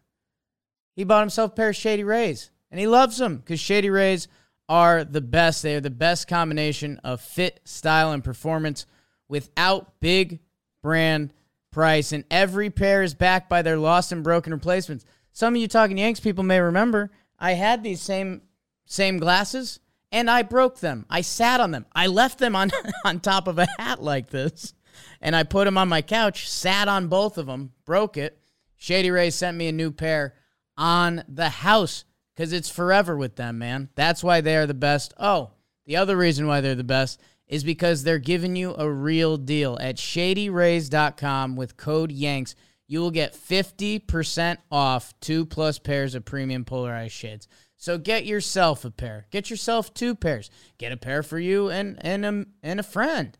He 0.95 1.03
bought 1.03 1.21
himself 1.21 1.51
a 1.51 1.55
pair 1.55 1.69
of 1.69 1.75
Shady 1.75 2.03
Rays, 2.03 2.49
and 2.71 2.79
he 2.79 2.87
loves 2.87 3.17
them 3.17 3.37
because 3.37 3.59
Shady 3.59 3.91
Rays 3.91 4.27
are 4.67 5.03
the 5.03 5.21
best. 5.21 5.61
They 5.61 5.75
are 5.75 5.81
the 5.81 5.91
best 5.91 6.27
combination 6.27 6.99
of 7.03 7.21
fit, 7.21 7.59
style, 7.63 8.11
and 8.11 8.23
performance 8.23 8.87
without 9.29 9.99
big 9.99 10.39
brand 10.81 11.33
price, 11.71 12.11
and 12.11 12.23
every 12.31 12.69
pair 12.69 13.03
is 13.03 13.13
backed 13.13 13.49
by 13.49 13.61
their 13.61 13.77
lost 13.77 14.11
and 14.11 14.23
broken 14.23 14.53
replacements. 14.53 15.05
Some 15.31 15.55
of 15.55 15.61
you 15.61 15.67
talking 15.67 15.97
Yanks 15.97 16.19
people 16.19 16.43
may 16.43 16.59
remember 16.59 17.11
I 17.39 17.51
had 17.53 17.83
these 17.83 18.01
same 18.01 18.41
same 18.85 19.17
glasses 19.17 19.79
and 20.11 20.29
I 20.29 20.41
broke 20.41 20.79
them. 20.79 21.05
I 21.09 21.21
sat 21.21 21.59
on 21.59 21.71
them. 21.71 21.85
I 21.93 22.07
left 22.07 22.39
them 22.39 22.55
on 22.55 22.71
on 23.05 23.19
top 23.19 23.47
of 23.47 23.59
a 23.59 23.67
hat 23.77 24.01
like 24.01 24.29
this, 24.29 24.73
and 25.21 25.35
I 25.35 25.43
put 25.43 25.65
them 25.65 25.77
on 25.77 25.89
my 25.89 26.01
couch. 26.01 26.49
Sat 26.49 26.87
on 26.87 27.07
both 27.07 27.37
of 27.37 27.45
them, 27.45 27.73
broke 27.85 28.17
it. 28.17 28.39
Shady 28.75 29.11
Ray 29.11 29.29
sent 29.29 29.57
me 29.57 29.67
a 29.67 29.71
new 29.71 29.91
pair 29.91 30.35
on 30.77 31.23
the 31.27 31.49
house 31.49 32.05
because 32.35 32.53
it's 32.53 32.69
forever 32.69 33.17
with 33.17 33.35
them, 33.35 33.57
man. 33.57 33.89
That's 33.95 34.23
why 34.23 34.41
they 34.41 34.55
are 34.55 34.67
the 34.67 34.73
best. 34.73 35.13
Oh, 35.19 35.51
the 35.85 35.97
other 35.97 36.15
reason 36.15 36.47
why 36.47 36.61
they're 36.61 36.75
the 36.75 36.83
best 36.83 37.19
is 37.47 37.63
because 37.63 38.03
they're 38.03 38.19
giving 38.19 38.55
you 38.55 38.75
a 38.77 38.89
real 38.89 39.37
deal 39.37 39.77
at 39.79 39.95
shadyrays.com 39.95 41.55
with 41.55 41.77
code 41.77 42.11
Yanks. 42.11 42.55
You 42.87 42.99
will 42.99 43.11
get 43.11 43.33
50% 43.33 44.57
off 44.71 45.13
two 45.19 45.45
plus 45.45 45.79
pairs 45.79 46.15
of 46.15 46.25
premium 46.25 46.65
polarized 46.65 47.13
shades. 47.13 47.47
So 47.77 47.97
get 47.97 48.25
yourself 48.25 48.83
a 48.85 48.91
pair. 48.91 49.27
Get 49.29 49.49
yourself 49.49 49.93
two 49.93 50.15
pairs. 50.15 50.49
Get 50.77 50.91
a 50.91 50.97
pair 50.97 51.21
for 51.21 51.37
you 51.37 51.69
and 51.69 51.97
and 52.01 52.25
a, 52.25 52.45
and 52.63 52.79
a 52.79 52.83
friend. 52.83 53.37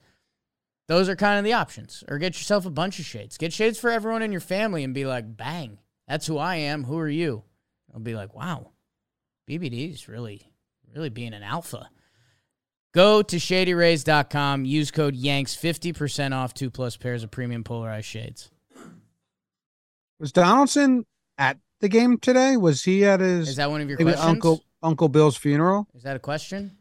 Those 0.87 1.09
are 1.09 1.15
kind 1.15 1.37
of 1.37 1.43
the 1.43 1.53
options. 1.53 2.03
Or 2.07 2.17
get 2.17 2.37
yourself 2.37 2.65
a 2.65 2.69
bunch 2.69 2.99
of 2.99 3.05
shades. 3.05 3.37
Get 3.37 3.51
shades 3.51 3.79
for 3.79 3.89
everyone 3.89 4.21
in 4.21 4.31
your 4.31 4.41
family 4.41 4.83
and 4.83 4.93
be 4.93 5.05
like, 5.05 5.35
bang, 5.35 5.79
that's 6.07 6.27
who 6.27 6.37
I 6.37 6.57
am. 6.57 6.85
Who 6.85 6.97
are 6.97 7.09
you? 7.09 7.43
I'll 7.93 7.99
be 7.99 8.15
like, 8.15 8.33
wow, 8.33 8.71
BBD's 9.49 10.07
really, 10.07 10.53
really 10.93 11.09
being 11.09 11.33
an 11.33 11.43
alpha. 11.43 11.89
Go 12.97 13.21
to 13.21 13.35
shadyrays.com. 13.35 14.65
Use 14.65 14.89
code 14.89 15.15
YANKS, 15.15 15.55
50% 15.55 16.33
off 16.33 16.55
two 16.55 16.71
plus 16.71 16.97
pairs 16.97 17.23
of 17.23 17.29
premium 17.29 17.63
polarized 17.63 18.07
shades. 18.07 18.49
Was 20.19 20.31
Donaldson 20.31 21.05
at 21.37 21.59
the 21.79 21.89
game 21.89 22.17
today? 22.17 22.57
Was 22.57 22.83
he 22.83 23.05
at 23.05 23.19
his 23.19 23.49
Is 23.49 23.55
that 23.57 23.69
one 23.69 23.81
of 23.81 23.87
your 23.87 23.99
questions? 23.99 24.25
Uncle 24.25 24.63
Uncle 24.81 25.09
Bill's 25.09 25.37
funeral? 25.37 25.87
Is 25.93 26.01
that 26.01 26.15
a 26.15 26.19
question? 26.19 26.75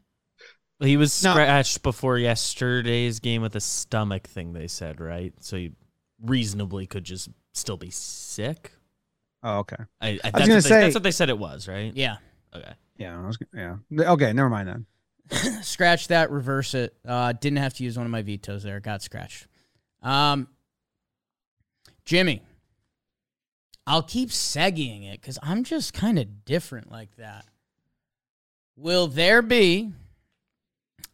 He 0.80 0.96
was 0.96 1.22
No. 1.22 1.32
scratched 1.32 1.82
before 1.82 2.16
yesterday's 2.16 3.20
game 3.20 3.42
with 3.42 3.54
a 3.54 3.60
stomach 3.60 4.26
thing. 4.26 4.54
They 4.54 4.68
said 4.68 5.02
right, 5.02 5.34
so 5.40 5.58
he 5.58 5.72
reasonably 6.22 6.86
could 6.86 7.04
just 7.04 7.28
still 7.52 7.76
be 7.76 7.90
sick. 7.90 8.72
Oh, 9.42 9.58
okay. 9.58 9.76
I, 10.00 10.08
I, 10.08 10.12
was 10.12 10.20
that's, 10.22 10.32
gonna 10.32 10.40
what 10.40 10.48
they, 10.48 10.60
say- 10.60 10.80
that's 10.80 10.94
what 10.94 11.02
they 11.02 11.10
said 11.10 11.28
it 11.28 11.38
was, 11.38 11.68
right? 11.68 11.94
Yeah. 11.94 12.16
Okay. 12.54 12.72
Yeah, 12.96 13.20
I 13.22 13.26
was, 13.26 13.38
yeah. 13.52 13.76
Okay, 13.92 14.32
never 14.32 14.48
mind 14.48 14.68
then. 14.68 14.86
Scratch 15.62 16.08
that, 16.08 16.30
reverse 16.30 16.74
it. 16.74 16.94
Uh, 17.06 17.32
didn't 17.32 17.58
have 17.58 17.74
to 17.74 17.84
use 17.84 17.96
one 17.96 18.06
of 18.06 18.12
my 18.12 18.22
vetoes 18.22 18.62
there. 18.62 18.80
Got 18.80 19.02
scratched. 19.02 19.46
Um, 20.02 20.48
Jimmy, 22.04 22.42
I'll 23.86 24.02
keep 24.02 24.30
segging 24.30 25.12
it 25.12 25.20
because 25.20 25.38
I'm 25.42 25.64
just 25.64 25.92
kind 25.92 26.18
of 26.18 26.44
different 26.44 26.90
like 26.90 27.16
that. 27.16 27.46
Will 28.76 29.06
there 29.06 29.42
be 29.42 29.92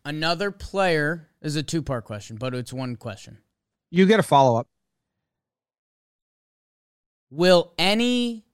another 0.05 0.51
player? 0.51 1.29
This 1.41 1.51
is 1.51 1.57
a 1.57 1.63
two 1.63 1.83
part 1.83 2.05
question, 2.05 2.37
but 2.37 2.55
it's 2.55 2.73
one 2.73 2.97
question. 2.97 3.39
You 3.91 4.07
get 4.07 4.21
a 4.21 4.23
follow 4.23 4.59
up. 4.59 4.69
Will 7.31 7.73
any 7.79 8.45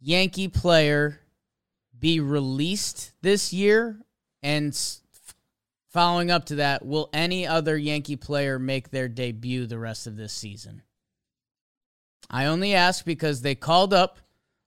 Yankee 0.00 0.48
player 0.48 1.20
be 1.98 2.20
released 2.20 3.12
this 3.22 3.52
year? 3.52 3.98
And 4.42 4.78
following 5.90 6.30
up 6.30 6.46
to 6.46 6.56
that, 6.56 6.84
will 6.84 7.10
any 7.12 7.46
other 7.46 7.76
Yankee 7.76 8.16
player 8.16 8.58
make 8.58 8.90
their 8.90 9.08
debut 9.08 9.66
the 9.66 9.78
rest 9.78 10.06
of 10.06 10.16
this 10.16 10.32
season? 10.32 10.82
I 12.30 12.46
only 12.46 12.74
ask 12.74 13.04
because 13.04 13.42
they 13.42 13.54
called 13.54 13.92
up 13.92 14.18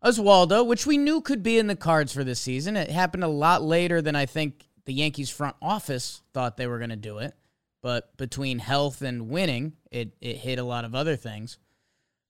Oswaldo, 0.03 0.65
which 0.65 0.85
we 0.85 0.97
knew 0.97 1.19
could 1.19 1.41
be 1.41 1.57
in 1.57 1.67
the 1.67 1.75
cards 1.75 2.13
for 2.13 2.23
this 2.23 2.39
season. 2.39 2.77
It 2.77 2.91
happened 2.91 3.23
a 3.23 3.27
lot 3.27 3.63
later 3.63 4.01
than 4.01 4.15
I 4.15 4.27
think 4.27 4.67
the 4.85 4.93
Yankees 4.93 5.31
front 5.31 5.55
office 5.61 6.21
thought 6.33 6.57
they 6.57 6.67
were 6.67 6.77
going 6.77 6.91
to 6.91 6.95
do 6.95 7.17
it. 7.17 7.33
But 7.81 8.15
between 8.17 8.59
health 8.59 9.01
and 9.01 9.29
winning, 9.29 9.73
it, 9.91 10.15
it 10.21 10.37
hit 10.37 10.59
a 10.59 10.63
lot 10.63 10.85
of 10.85 10.95
other 10.95 11.15
things. 11.15 11.57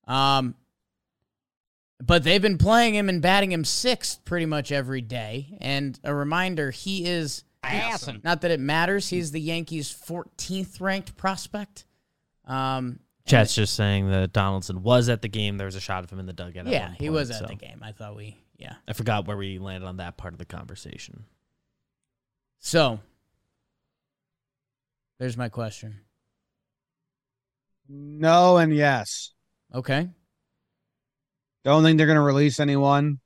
Um, 0.08 0.56
but 2.04 2.24
they've 2.24 2.42
been 2.42 2.58
playing 2.58 2.96
him 2.96 3.10
and 3.10 3.22
batting 3.22 3.52
him 3.52 3.64
sixth 3.64 4.24
pretty 4.26 4.46
much 4.46 4.72
every 4.72 5.02
day. 5.02 5.58
And 5.62 6.00
a 6.04 6.14
reminder, 6.14 6.72
he 6.72 7.06
is 7.06 7.44
not 8.24 8.42
that 8.42 8.52
it 8.52 8.60
matters. 8.60 9.10
He's 9.10 9.32
the 9.32 9.42
Yankees' 9.42 9.92
14th 9.94 10.80
ranked 10.82 11.18
prospect. 11.18 11.86
Um, 12.46 13.00
Chat's 13.26 13.56
just 13.56 13.74
saying 13.74 14.12
that 14.12 14.34
Donaldson 14.34 14.84
was 14.84 15.10
at 15.10 15.22
the 15.22 15.28
game. 15.28 15.58
There 15.58 15.66
was 15.66 15.76
a 15.76 15.80
shot 15.80 16.04
of 16.04 16.12
him 16.12 16.20
in 16.20 16.28
the 16.28 16.34
dugout. 16.34 16.68
at 16.68 16.72
yeah, 16.72 16.88
one 16.90 16.96
he 17.00 17.10
was 17.10 17.32
at 17.32 17.40
so 17.40 17.46
the 17.48 17.56
game. 17.56 17.80
I 17.82 17.92
thought 17.92 18.16
we, 18.16 18.38
yeah. 18.58 18.76
I 18.88 18.94
forgot 18.94 19.26
where 19.26 19.38
we 19.38 19.58
landed 19.58 19.88
on 19.88 19.98
that 19.98 20.16
part 20.18 20.34
of 20.34 20.38
the 20.38 20.46
conversation. 20.46 21.26
So 22.60 23.00
there's 25.18 25.38
my 25.38 25.50
question. 25.50 26.02
No 27.88 28.58
and 28.58 28.76
yes. 28.76 29.32
Okay. 29.74 30.10
Don't 31.66 31.84
think 31.84 31.98
they're 31.98 32.08
going 32.08 32.16
to 32.16 32.22
release 32.22 32.60
anyone. 32.60 33.20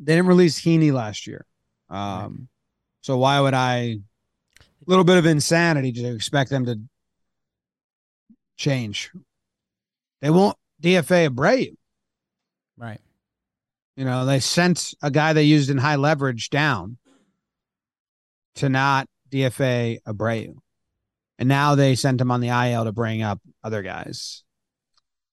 They 0.00 0.14
didn't 0.14 0.28
release 0.28 0.60
Heaney 0.60 0.92
last 0.92 1.26
year. 1.26 1.44
Um, 1.90 2.48
so 3.02 3.18
why 3.18 3.40
would 3.40 3.54
I? 3.54 3.98
A 4.60 4.86
little 4.86 5.04
bit 5.04 5.18
of 5.18 5.26
insanity 5.26 5.92
to 5.92 6.14
expect 6.14 6.48
them 6.48 6.64
to 6.64 6.80
change. 8.56 9.10
They 10.22 10.30
won't 10.30 10.56
DFA 10.82 11.28
Abreu. 11.28 11.76
Right. 12.78 13.00
You 13.96 14.04
know, 14.04 14.24
they 14.24 14.40
sent 14.40 14.94
a 15.02 15.10
guy 15.10 15.32
they 15.32 15.42
used 15.42 15.68
in 15.68 15.76
high 15.76 15.96
leverage 15.96 16.48
down 16.48 16.96
to 18.54 18.68
not 18.68 19.06
DFA 19.30 19.98
Abreu. 20.06 20.54
And 21.38 21.48
now 21.48 21.74
they 21.74 21.94
sent 21.94 22.20
him 22.20 22.30
on 22.30 22.40
the 22.40 22.48
IL 22.48 22.84
to 22.84 22.92
bring 22.92 23.22
up 23.22 23.40
other 23.62 23.82
guys. 23.82 24.44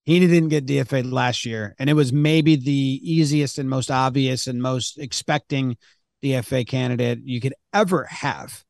He 0.08 0.22
didn't 0.22 0.48
get 0.48 0.66
DFA'd 0.66 1.06
last 1.08 1.46
year, 1.46 1.76
and 1.78 1.90
it 1.90 1.94
was 1.94 2.14
maybe 2.14 2.56
the 2.56 2.72
easiest 3.04 3.60
and 3.60 3.70
most 3.70 3.92
obvious 3.92 4.48
and 4.48 4.62
most 4.62 4.98
expecting 4.98 5.76
DFA 6.24 6.66
candidate 6.66 7.20
you 7.26 7.42
could 7.42 7.54
ever 7.74 8.06
have. 8.06 8.64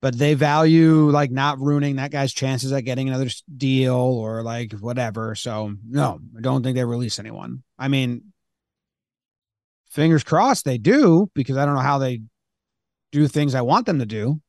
But 0.00 0.16
they 0.16 0.32
value 0.32 1.10
like 1.10 1.30
not 1.30 1.60
ruining 1.60 1.96
that 1.96 2.12
guy's 2.12 2.32
chances 2.32 2.72
at 2.72 2.86
getting 2.86 3.10
another 3.10 3.28
deal 3.58 3.94
or 3.94 4.42
like 4.42 4.72
whatever. 4.72 5.34
So 5.34 5.74
no, 5.86 6.18
I 6.34 6.40
don't 6.40 6.62
think 6.62 6.76
they 6.76 6.84
release 6.84 7.18
anyone. 7.18 7.62
I 7.78 7.88
mean, 7.88 8.32
fingers 9.90 10.24
crossed 10.24 10.64
they 10.64 10.78
do 10.78 11.30
because 11.34 11.58
I 11.58 11.66
don't 11.66 11.74
know 11.74 11.82
how 11.82 11.98
they 11.98 12.22
do 13.12 13.28
things 13.28 13.54
I 13.54 13.60
want 13.60 13.84
them 13.84 13.98
to 13.98 14.06
do, 14.06 14.40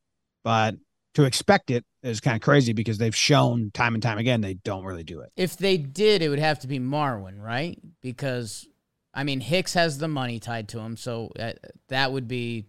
but 0.44 0.76
to 1.12 1.24
expect 1.24 1.70
it 1.70 1.84
is 2.02 2.20
kind 2.20 2.36
of 2.36 2.42
crazy 2.42 2.72
because 2.72 2.98
they've 2.98 3.14
shown 3.14 3.70
time 3.72 3.94
and 3.94 4.02
time 4.02 4.18
again 4.18 4.40
they 4.40 4.54
don't 4.54 4.84
really 4.84 5.04
do 5.04 5.20
it. 5.20 5.32
If 5.36 5.56
they 5.56 5.76
did, 5.76 6.22
it 6.22 6.28
would 6.28 6.38
have 6.38 6.60
to 6.60 6.66
be 6.66 6.78
Marwin, 6.78 7.40
right? 7.40 7.78
Because 8.00 8.66
I 9.12 9.24
mean, 9.24 9.40
Hicks 9.40 9.74
has 9.74 9.98
the 9.98 10.08
money 10.08 10.38
tied 10.38 10.68
to 10.68 10.78
him, 10.78 10.96
so 10.96 11.30
uh, 11.38 11.52
that 11.88 12.12
would 12.12 12.28
be 12.28 12.66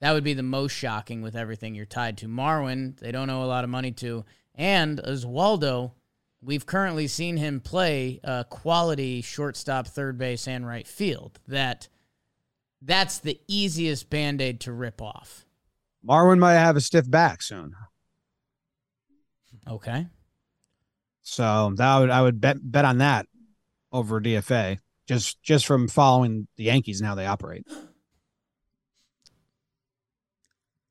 that 0.00 0.12
would 0.12 0.24
be 0.24 0.34
the 0.34 0.42
most 0.42 0.72
shocking 0.72 1.20
with 1.20 1.36
everything 1.36 1.74
you're 1.74 1.86
tied 1.86 2.18
to. 2.18 2.26
Marwin, 2.26 2.98
they 2.98 3.12
don't 3.12 3.28
owe 3.28 3.42
a 3.42 3.46
lot 3.46 3.64
of 3.64 3.70
money 3.70 3.92
to, 3.92 4.24
and 4.54 4.98
Oswaldo, 5.02 5.92
we've 6.40 6.64
currently 6.64 7.06
seen 7.06 7.36
him 7.36 7.60
play 7.60 8.18
uh, 8.24 8.44
quality 8.44 9.20
shortstop, 9.20 9.86
third 9.86 10.16
base, 10.16 10.48
and 10.48 10.66
right 10.66 10.86
field. 10.86 11.38
That 11.48 11.88
that's 12.80 13.18
the 13.18 13.38
easiest 13.46 14.08
band 14.08 14.40
aid 14.40 14.60
to 14.60 14.72
rip 14.72 15.02
off. 15.02 15.44
Marwin 16.06 16.38
might 16.38 16.54
have 16.54 16.76
a 16.76 16.80
stiff 16.80 17.10
back 17.10 17.42
soon. 17.42 17.74
Okay. 19.70 20.06
So 21.22 21.72
that 21.76 21.98
would 21.98 22.10
I 22.10 22.22
would 22.22 22.40
bet 22.40 22.56
bet 22.60 22.84
on 22.84 22.98
that 22.98 23.26
over 23.92 24.20
DFA 24.20 24.78
just 25.06 25.42
just 25.42 25.66
from 25.66 25.88
following 25.88 26.48
the 26.56 26.64
Yankees 26.64 27.00
and 27.00 27.06
how 27.08 27.14
they 27.14 27.26
operate. 27.26 27.66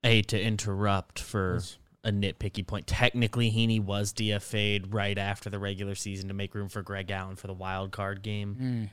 I 0.03 0.07
hate 0.07 0.27
to 0.30 0.41
interrupt 0.41 1.19
for 1.19 1.59
a 2.05 2.11
nitpicky 2.11 2.65
point. 2.65 2.88
Technically, 2.88 3.51
Heaney 3.51 3.84
was 3.84 4.13
DFA'd 4.13 4.93
right 4.93 5.17
after 5.17 5.49
the 5.49 5.59
regular 5.59 5.95
season 5.95 6.30
to 6.30 6.34
make 6.34 6.55
room 6.55 6.69
for 6.69 6.82
Greg 6.82 7.11
Allen 7.11 7.36
for 7.36 7.47
the 7.47 7.53
wild 7.53 7.91
card 7.91 8.21
game. 8.21 8.57
Mm. 8.61 8.89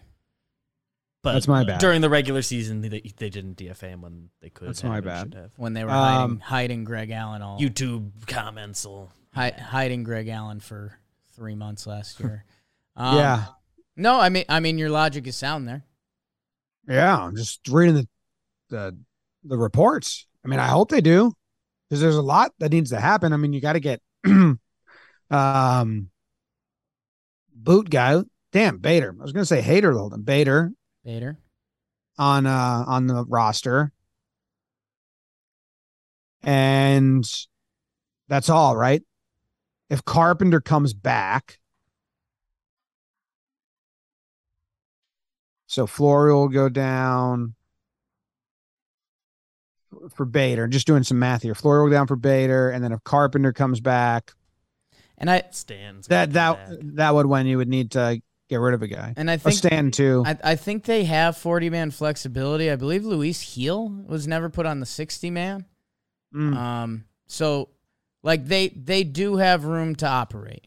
But 1.23 1.33
That's 1.35 1.49
my 1.49 1.65
bad. 1.65 1.81
During 1.81 2.01
the 2.03 2.11
regular 2.11 2.43
season, 2.43 2.83
they, 2.83 2.89
they 3.17 3.31
didn't 3.31 3.57
DFA 3.57 3.89
him 3.89 4.03
when 4.03 4.31
they 4.41 4.49
could. 4.49 4.69
That's 4.69 4.81
have 4.81 4.91
my 4.91 5.01
bad. 5.01 5.35
have. 5.35 5.53
When 5.57 5.73
they 5.73 5.85
were 5.85 5.91
Um, 5.91 5.97
hiding, 5.97 6.41
hiding 6.41 6.85
Greg 6.85 7.11
Allen 7.11 7.43
all 7.43 7.59
YouTube 7.61 8.27
comments 8.27 8.85
will. 8.85 9.11
Hi, 9.37 9.51
hiding 9.51 10.03
Greg 10.03 10.29
Allen 10.29 10.61
for 10.61 10.99
three 11.35 11.55
months 11.55 11.87
last 11.87 12.19
year. 12.21 12.45
Um, 12.99 13.19
yeah. 13.19 13.45
No, 13.95 14.19
I 14.19 14.31
mean, 14.31 14.47
I 14.49 14.59
mean, 14.61 14.79
your 14.79 14.89
logic 14.89 15.27
is 15.27 15.37
sound 15.37 15.69
there. 15.69 15.85
Yeah. 16.89 17.15
I'm 17.15 17.37
just 17.37 17.61
reading 17.69 17.95
the 17.95 18.09
the 18.71 18.99
the 19.45 19.59
reports. 19.59 20.27
I 20.43 20.49
mean, 20.49 20.61
I 20.61 20.69
hope 20.69 20.91
they 20.91 21.03
do. 21.03 21.35
Because 21.91 22.01
there's 22.01 22.17
a 22.17 22.23
lot 22.23 22.53
that 22.59 22.73
needs 22.73 22.89
to 22.93 22.99
happen. 22.99 23.35
I 23.35 23.37
mean, 23.37 23.53
you 23.53 23.61
gotta 23.61 23.81
get 23.81 24.01
um 25.31 26.09
boot 27.55 27.91
guy. 27.91 28.23
Damn, 28.51 28.79
Bader. 28.79 29.15
I 29.21 29.23
was 29.23 29.33
gonna 29.33 29.45
say 29.45 29.61
hater 29.61 29.93
time. 29.93 30.23
Bader 30.23 30.73
Bader. 31.05 31.39
on 32.17 32.47
uh 32.47 32.85
on 32.87 33.09
the 33.09 33.27
roster. 33.27 33.93
And 36.43 37.31
that's 38.29 38.49
all, 38.49 38.75
right? 38.75 39.03
If 39.89 40.05
Carpenter 40.05 40.61
comes 40.61 40.95
back, 40.95 41.59
so 45.67 45.87
Flory 45.87 46.33
will 46.33 46.49
go 46.49 46.69
down 46.69 47.55
for 50.15 50.25
Bader. 50.25 50.67
Just 50.69 50.87
doing 50.87 51.03
some 51.03 51.19
math 51.19 51.43
here. 51.43 51.55
Flory 51.55 51.83
will 51.83 51.89
go 51.91 51.95
down 51.95 52.07
for 52.07 52.17
Bader, 52.17 52.71
and 52.71 52.83
then 52.83 52.93
if 52.93 53.03
Carpenter 53.05 53.53
comes 53.53 53.81
back, 53.81 54.33
And 55.19 55.31
I 55.31 55.43
Stands. 55.51 56.09
that 56.09 56.33
that 56.35 56.69
back. 56.69 56.79
that 56.95 57.15
would 57.15 57.27
when 57.27 57.47
you 57.47 57.59
would 57.59 57.69
need 57.69 57.93
to 57.93 58.21
get 58.49 58.61
rid 58.61 58.75
of 58.75 58.83
a 58.83 58.87
guy. 58.87 59.13
and 59.17 59.31
I 59.31 59.37
think 59.39 59.57
stand 59.57 59.95
too. 59.95 60.23
I, 60.27 60.37
I 60.45 60.57
think 60.57 60.85
they 60.85 61.05
have 61.05 61.37
40 61.37 61.71
man 61.71 61.91
flexibility. 61.91 62.71
I 62.71 62.77
believe 62.77 63.05
Luis 63.05 63.55
Gil 63.55 63.89
was 63.89 64.27
never 64.29 64.49
put 64.49 64.67
on 64.67 64.81
the 64.81 64.87
60 64.87 65.31
man. 65.31 65.65
Mm. 66.35 66.57
Um, 66.57 67.05
so 67.27 67.71
like 68.27 68.45
they 68.45 68.69
they 68.71 69.05
do 69.05 69.37
have 69.37 69.65
room 69.65 69.95
to 69.95 70.07
operate. 70.07 70.65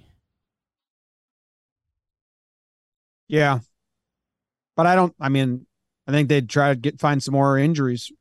Yeah. 3.27 3.59
But 4.77 4.87
I 4.87 4.95
don't 4.95 5.13
I 5.19 5.27
mean, 5.27 5.67
I 6.07 6.11
think 6.11 6.29
they'd 6.29 6.49
try 6.49 6.69
to 6.69 6.75
get 6.77 7.01
find 7.01 7.21
some 7.21 7.33
more 7.33 7.57
injuries 7.57 8.13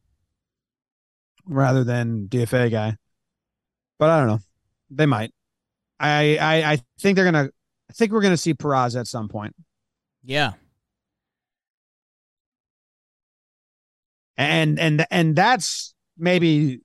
rather 1.46 1.84
than 1.84 2.26
DFA 2.26 2.68
guy. 2.68 2.96
But 4.00 4.10
I 4.10 4.18
don't 4.18 4.26
know. 4.26 4.40
They 4.90 5.06
might. 5.06 5.32
I 6.00 6.36
I, 6.38 6.72
I 6.72 6.78
think 6.98 7.14
they're 7.14 7.24
gonna 7.24 7.50
I 7.88 7.92
think 7.92 8.10
we're 8.10 8.22
gonna 8.22 8.36
see 8.36 8.54
Peraza 8.54 8.98
at 8.98 9.06
some 9.06 9.28
point. 9.28 9.54
Yeah. 10.24 10.54
And 14.36 14.80
and 14.80 15.06
and 15.12 15.36
that's 15.36 15.94
maybe 16.16 16.80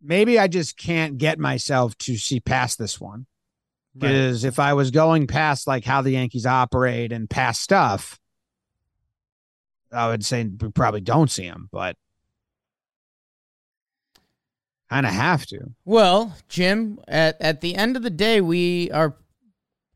maybe 0.00 0.38
I 0.38 0.48
just 0.48 0.76
can't 0.76 1.18
get 1.18 1.38
myself 1.38 1.96
to 1.98 2.16
see 2.16 2.40
past 2.40 2.78
this 2.78 3.00
one. 3.00 3.26
Right. 3.94 4.08
Because 4.08 4.44
if 4.44 4.58
I 4.58 4.74
was 4.74 4.90
going 4.90 5.26
past 5.26 5.66
like 5.66 5.84
how 5.84 6.02
the 6.02 6.12
Yankees 6.12 6.46
operate 6.46 7.12
and 7.12 7.28
past 7.28 7.60
stuff, 7.62 8.18
I 9.92 10.08
would 10.08 10.24
say 10.24 10.44
we 10.44 10.70
probably 10.70 11.00
don't 11.00 11.30
see 11.30 11.44
him, 11.44 11.68
but 11.72 11.96
kind 14.88 15.06
of 15.06 15.12
have 15.12 15.46
to. 15.46 15.72
Well, 15.84 16.36
Jim, 16.48 17.00
at 17.08 17.40
at 17.40 17.60
the 17.60 17.74
end 17.74 17.96
of 17.96 18.02
the 18.02 18.10
day, 18.10 18.40
we 18.40 18.90
are 18.92 19.16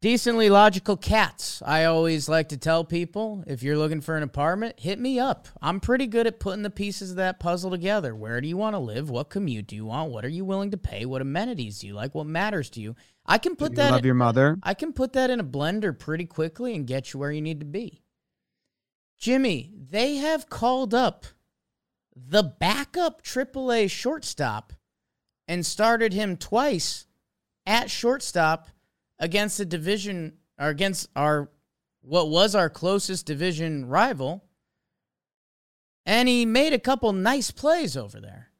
decently 0.04 0.50
logical 0.50 0.98
cats. 0.98 1.62
I 1.64 1.84
always 1.84 2.28
like 2.28 2.50
to 2.50 2.58
tell 2.58 2.84
people 2.84 3.42
if 3.46 3.62
you're 3.62 3.78
looking 3.78 4.02
for 4.02 4.18
an 4.18 4.22
apartment, 4.22 4.78
hit 4.78 4.98
me 5.00 5.18
up. 5.18 5.48
I'm 5.62 5.80
pretty 5.80 6.06
good 6.06 6.26
at 6.26 6.38
putting 6.38 6.62
the 6.62 6.68
pieces 6.68 7.12
of 7.12 7.16
that 7.16 7.40
puzzle 7.40 7.70
together. 7.70 8.14
Where 8.14 8.38
do 8.42 8.46
you 8.46 8.58
want 8.58 8.74
to 8.74 8.80
live? 8.80 9.08
What 9.08 9.30
commute 9.30 9.66
do 9.66 9.76
you 9.76 9.86
want? 9.86 10.10
What 10.10 10.26
are 10.26 10.28
you 10.28 10.44
willing 10.44 10.72
to 10.72 10.76
pay? 10.76 11.06
What 11.06 11.22
amenities 11.22 11.78
do 11.78 11.86
you 11.86 11.94
like? 11.94 12.14
What 12.14 12.26
matters 12.26 12.68
to 12.70 12.82
you? 12.82 12.96
I 13.24 13.38
can 13.38 13.56
put 13.56 13.76
that 13.76 13.92
love 13.92 14.04
your 14.04 14.14
mother. 14.14 14.58
I 14.62 14.74
can 14.74 14.92
put 14.92 15.14
that 15.14 15.30
in 15.30 15.40
a 15.40 15.44
blender 15.44 15.98
pretty 15.98 16.26
quickly 16.26 16.74
and 16.74 16.86
get 16.86 17.14
you 17.14 17.20
where 17.20 17.32
you 17.32 17.40
need 17.40 17.60
to 17.60 17.66
be. 17.66 18.02
Jimmy, 19.16 19.72
they 19.74 20.16
have 20.16 20.50
called 20.50 20.92
up 20.92 21.24
the 22.14 22.42
backup 22.42 23.22
AAA 23.22 23.90
shortstop 23.90 24.74
and 25.48 25.64
started 25.64 26.12
him 26.12 26.36
twice 26.36 27.06
at 27.64 27.90
shortstop 27.90 28.68
against 29.18 29.58
the 29.58 29.64
division 29.64 30.34
or 30.58 30.68
against 30.68 31.08
our 31.16 31.50
what 32.02 32.28
was 32.28 32.54
our 32.54 32.68
closest 32.68 33.26
division 33.26 33.86
rival. 33.86 34.44
And 36.06 36.28
he 36.28 36.44
made 36.44 36.74
a 36.74 36.78
couple 36.78 37.12
nice 37.12 37.50
plays 37.50 37.96
over 37.96 38.20
there. 38.20 38.50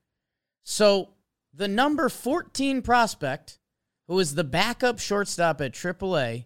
So 0.62 1.11
the 1.52 1.68
number 1.68 2.09
14 2.09 2.80
prospect 2.80 3.59
who 4.07 4.18
is 4.18 4.34
the 4.34 4.44
backup 4.44 4.98
shortstop 4.98 5.61
at 5.61 5.72
AAA, 5.72 6.44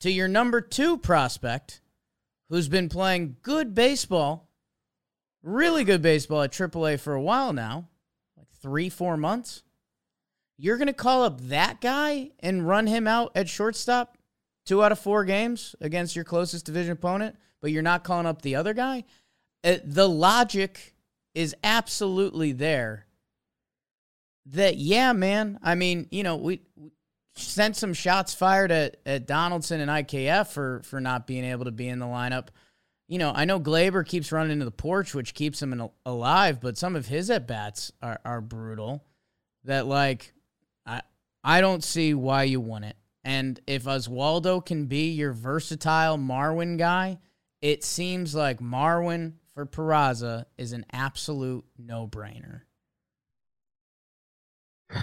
to 0.00 0.10
your 0.10 0.28
number 0.28 0.60
two 0.60 0.98
prospect, 0.98 1.80
who's 2.48 2.68
been 2.68 2.88
playing 2.88 3.36
good 3.42 3.74
baseball, 3.74 4.50
really 5.42 5.84
good 5.84 6.02
baseball 6.02 6.42
at 6.42 6.52
AAA 6.52 7.00
for 7.00 7.14
a 7.14 7.22
while 7.22 7.52
now, 7.52 7.88
like 8.36 8.48
three, 8.60 8.88
four 8.88 9.16
months. 9.16 9.62
You're 10.60 10.76
going 10.76 10.88
to 10.88 10.92
call 10.92 11.22
up 11.22 11.40
that 11.42 11.80
guy 11.80 12.30
and 12.40 12.68
run 12.68 12.86
him 12.86 13.08
out 13.08 13.32
at 13.34 13.48
shortstop 13.48 14.18
two 14.66 14.84
out 14.84 14.92
of 14.92 14.98
four 14.98 15.24
games 15.24 15.74
against 15.80 16.14
your 16.14 16.24
closest 16.24 16.66
division 16.66 16.92
opponent, 16.92 17.36
but 17.60 17.70
you're 17.70 17.82
not 17.82 18.04
calling 18.04 18.26
up 18.26 18.42
the 18.42 18.56
other 18.56 18.74
guy? 18.74 19.04
Uh, 19.64 19.76
the 19.84 20.08
logic 20.08 20.94
is 21.34 21.54
absolutely 21.64 22.52
there 22.52 23.06
that 24.46 24.76
yeah, 24.76 25.12
man. 25.12 25.58
I 25.62 25.74
mean, 25.74 26.08
you 26.10 26.22
know, 26.22 26.36
we, 26.36 26.60
we 26.76 26.90
sent 27.36 27.76
some 27.76 27.94
shots 27.94 28.34
fired 28.34 28.70
at, 28.70 28.96
at 29.06 29.26
Donaldson 29.26 29.80
and 29.80 29.90
IKF 29.90 30.48
for 30.48 30.82
for 30.84 31.00
not 31.00 31.26
being 31.26 31.44
able 31.44 31.64
to 31.64 31.70
be 31.70 31.88
in 31.88 31.98
the 31.98 32.06
lineup. 32.06 32.48
You 33.08 33.18
know, 33.18 33.32
I 33.34 33.44
know 33.44 33.58
Gleyber 33.58 34.06
keeps 34.06 34.30
running 34.30 34.52
into 34.52 34.64
the 34.64 34.70
porch, 34.70 35.14
which 35.14 35.34
keeps 35.34 35.60
him 35.60 35.72
in, 35.72 35.88
alive, 36.06 36.60
but 36.60 36.78
some 36.78 36.94
of 36.94 37.06
his 37.06 37.28
at 37.30 37.48
bats 37.48 37.92
are, 38.02 38.20
are 38.24 38.40
brutal. 38.40 39.04
That 39.64 39.86
like, 39.86 40.32
I 41.42 41.60
don't 41.60 41.84
see 41.84 42.14
why 42.14 42.44
you 42.44 42.60
want 42.60 42.84
it. 42.84 42.96
And 43.24 43.60
if 43.66 43.84
Oswaldo 43.84 44.64
can 44.64 44.86
be 44.86 45.10
your 45.10 45.32
versatile 45.32 46.16
Marwin 46.16 46.78
guy, 46.78 47.18
it 47.60 47.84
seems 47.84 48.34
like 48.34 48.60
Marwin 48.60 49.34
for 49.54 49.66
Peraza 49.66 50.46
is 50.56 50.72
an 50.72 50.86
absolute 50.92 51.64
no 51.78 52.06
brainer. 52.06 52.62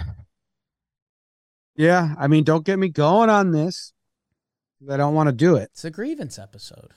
Yeah, 1.78 2.16
I 2.18 2.26
mean, 2.26 2.42
don't 2.42 2.66
get 2.66 2.76
me 2.76 2.88
going 2.88 3.30
on 3.30 3.52
this. 3.52 3.92
I 4.90 4.96
don't 4.96 5.14
want 5.14 5.28
to 5.28 5.32
do 5.32 5.54
it. 5.54 5.70
It's 5.72 5.84
a 5.84 5.90
grievance 5.90 6.36
episode. 6.36 6.90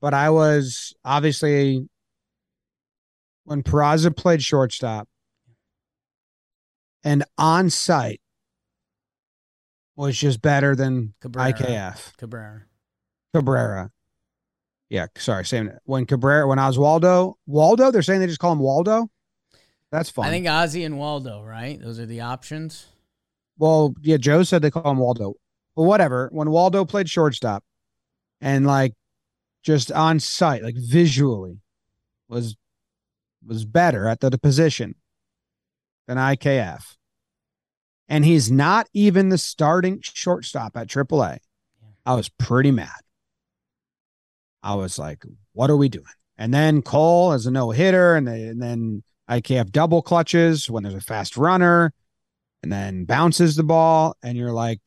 But 0.00 0.12
I 0.12 0.28
was 0.30 0.92
obviously 1.04 1.88
when 3.44 3.62
Peraza 3.62 4.14
played 4.14 4.42
shortstop 4.42 5.08
and 7.04 7.22
on 7.38 7.70
site 7.70 8.20
was 9.96 10.16
just 10.16 10.42
better 10.42 10.74
than 10.74 11.14
Cabrera. 11.20 11.52
IKF. 11.52 12.16
Cabrera. 12.16 12.62
Cabrera. 13.34 13.90
Yeah, 14.90 15.06
sorry, 15.16 15.44
same. 15.44 15.72
When 15.84 16.06
Cabrera, 16.06 16.46
when 16.46 16.58
Oswaldo, 16.58 17.34
Waldo, 17.46 17.90
they're 17.90 18.02
saying 18.02 18.20
they 18.20 18.26
just 18.26 18.38
call 18.38 18.52
him 18.52 18.58
Waldo. 18.58 19.08
That's 19.90 20.10
fine. 20.10 20.26
I 20.26 20.30
think 20.30 20.46
Ozzy 20.46 20.84
and 20.84 20.98
Waldo, 20.98 21.42
right? 21.42 21.80
Those 21.80 21.98
are 22.00 22.06
the 22.06 22.20
options. 22.20 22.86
Well, 23.58 23.94
yeah, 24.02 24.16
Joe 24.16 24.42
said 24.42 24.62
they 24.62 24.70
call 24.70 24.90
him 24.90 24.98
Waldo. 24.98 25.34
But 25.76 25.84
whatever. 25.84 26.28
When 26.32 26.50
Waldo 26.50 26.84
played 26.84 27.08
shortstop 27.08 27.64
and 28.40 28.66
like 28.66 28.94
just 29.62 29.90
on 29.92 30.20
site, 30.20 30.62
like 30.62 30.76
visually 30.76 31.60
was 32.28 32.56
was 33.46 33.64
better 33.64 34.08
at 34.08 34.20
the, 34.20 34.30
the 34.30 34.38
position 34.38 34.94
than 36.06 36.16
IKF. 36.16 36.96
And 38.08 38.24
he's 38.24 38.50
not 38.50 38.88
even 38.92 39.30
the 39.30 39.38
starting 39.38 40.00
shortstop 40.02 40.76
at 40.76 40.88
AAA. 40.88 41.38
I 42.04 42.14
was 42.14 42.28
pretty 42.28 42.70
mad. 42.70 42.90
I 44.62 44.74
was 44.74 44.98
like, 44.98 45.24
what 45.52 45.70
are 45.70 45.76
we 45.76 45.88
doing? 45.88 46.04
And 46.36 46.52
then 46.52 46.82
Cole 46.82 47.32
as 47.32 47.46
a 47.46 47.50
no 47.50 47.70
hitter, 47.70 48.16
and, 48.16 48.28
and 48.28 48.60
then 48.60 49.02
IKF 49.30 49.70
double 49.70 50.02
clutches 50.02 50.68
when 50.68 50.82
there's 50.82 50.94
a 50.94 51.00
fast 51.00 51.36
runner 51.36 51.92
and 52.62 52.72
then 52.72 53.04
bounces 53.04 53.56
the 53.56 53.62
ball 53.62 54.16
and 54.22 54.36
you're 54.36 54.52
like 54.52 54.80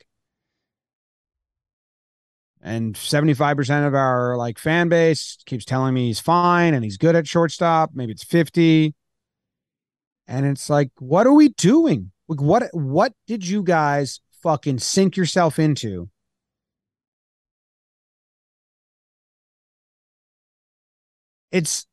and 2.61 2.95
75% 2.95 3.87
of 3.87 3.93
our 3.93 4.35
like 4.35 4.57
fan 4.57 4.89
base 4.89 5.37
keeps 5.45 5.63
telling 5.63 5.93
me 5.93 6.07
he's 6.07 6.19
fine 6.19 6.73
and 6.73 6.83
he's 6.83 6.97
good 6.97 7.15
at 7.15 7.27
shortstop 7.27 7.91
maybe 7.93 8.11
it's 8.11 8.23
50 8.23 8.93
and 10.27 10.45
it's 10.45 10.69
like 10.69 10.89
what 10.99 11.27
are 11.27 11.33
we 11.33 11.49
doing 11.49 12.11
like 12.27 12.41
what 12.41 12.63
what 12.73 13.13
did 13.27 13.47
you 13.47 13.63
guys 13.63 14.19
fucking 14.43 14.79
sink 14.79 15.17
yourself 15.17 15.59
into 15.59 16.09
it's 21.51 21.85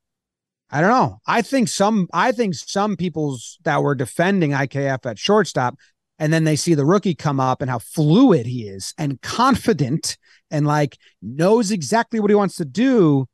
I 0.70 0.80
don't 0.80 0.90
know. 0.90 1.20
I 1.26 1.42
think 1.42 1.68
some 1.68 2.08
I 2.12 2.32
think 2.32 2.54
some 2.54 2.96
people's 2.96 3.58
that 3.64 3.82
were 3.82 3.94
defending 3.94 4.50
IKF 4.50 5.06
at 5.06 5.18
shortstop 5.18 5.76
and 6.18 6.32
then 6.32 6.44
they 6.44 6.56
see 6.56 6.74
the 6.74 6.84
rookie 6.84 7.14
come 7.14 7.38
up 7.38 7.60
and 7.60 7.70
how 7.70 7.78
fluid 7.78 8.46
he 8.46 8.68
is 8.68 8.94
and 8.98 9.20
confident 9.22 10.16
and 10.50 10.66
like 10.66 10.98
knows 11.22 11.70
exactly 11.70 12.20
what 12.20 12.30
he 12.30 12.34
wants 12.34 12.56
to 12.56 12.64
do 12.64 13.26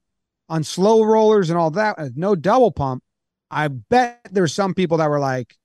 on 0.48 0.64
slow 0.64 1.02
rollers 1.02 1.48
and 1.48 1.58
all 1.58 1.70
that, 1.70 1.98
uh, 1.98 2.08
no 2.14 2.34
double 2.34 2.72
pump. 2.72 3.02
I 3.50 3.68
bet 3.68 4.20
there's 4.30 4.52
some 4.52 4.74
people 4.74 4.98
that 4.98 5.08
were 5.08 5.20
like, 5.20 5.56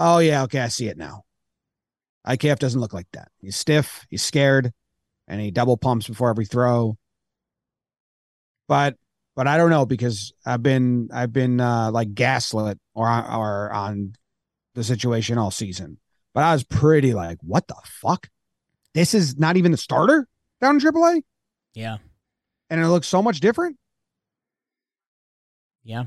"Oh 0.00 0.18
yeah, 0.18 0.42
okay, 0.44 0.58
I 0.60 0.68
see 0.68 0.88
it 0.88 0.96
now." 0.96 1.22
IKF 2.26 2.58
doesn't 2.58 2.80
look 2.80 2.92
like 2.92 3.06
that. 3.12 3.28
He's 3.38 3.56
stiff, 3.56 4.04
he's 4.10 4.22
scared, 4.22 4.72
and 5.28 5.40
he 5.40 5.50
double 5.52 5.76
pumps 5.76 6.08
before 6.08 6.30
every 6.30 6.44
throw. 6.46 6.98
But 8.68 8.96
but 9.36 9.46
I 9.46 9.56
don't 9.56 9.70
know 9.70 9.86
because 9.86 10.32
I've 10.44 10.62
been 10.62 11.08
I've 11.12 11.32
been 11.32 11.60
uh, 11.60 11.90
like 11.92 12.14
gaslit 12.14 12.78
or 12.94 13.06
or 13.08 13.70
on 13.72 14.14
the 14.74 14.84
situation 14.84 15.38
all 15.38 15.50
season. 15.50 15.98
But 16.34 16.44
I 16.44 16.52
was 16.52 16.62
pretty 16.64 17.12
like, 17.14 17.38
what 17.42 17.66
the 17.68 17.76
fuck? 17.84 18.28
This 18.94 19.14
is 19.14 19.36
not 19.38 19.56
even 19.56 19.72
the 19.72 19.78
starter 19.78 20.26
down 20.60 20.76
in 20.76 20.80
AAA, 20.80 21.22
Yeah. 21.74 21.98
and 22.68 22.80
it 22.80 22.86
looks 22.88 23.08
so 23.08 23.22
much 23.22 23.40
different. 23.40 23.76
Yeah. 25.84 26.04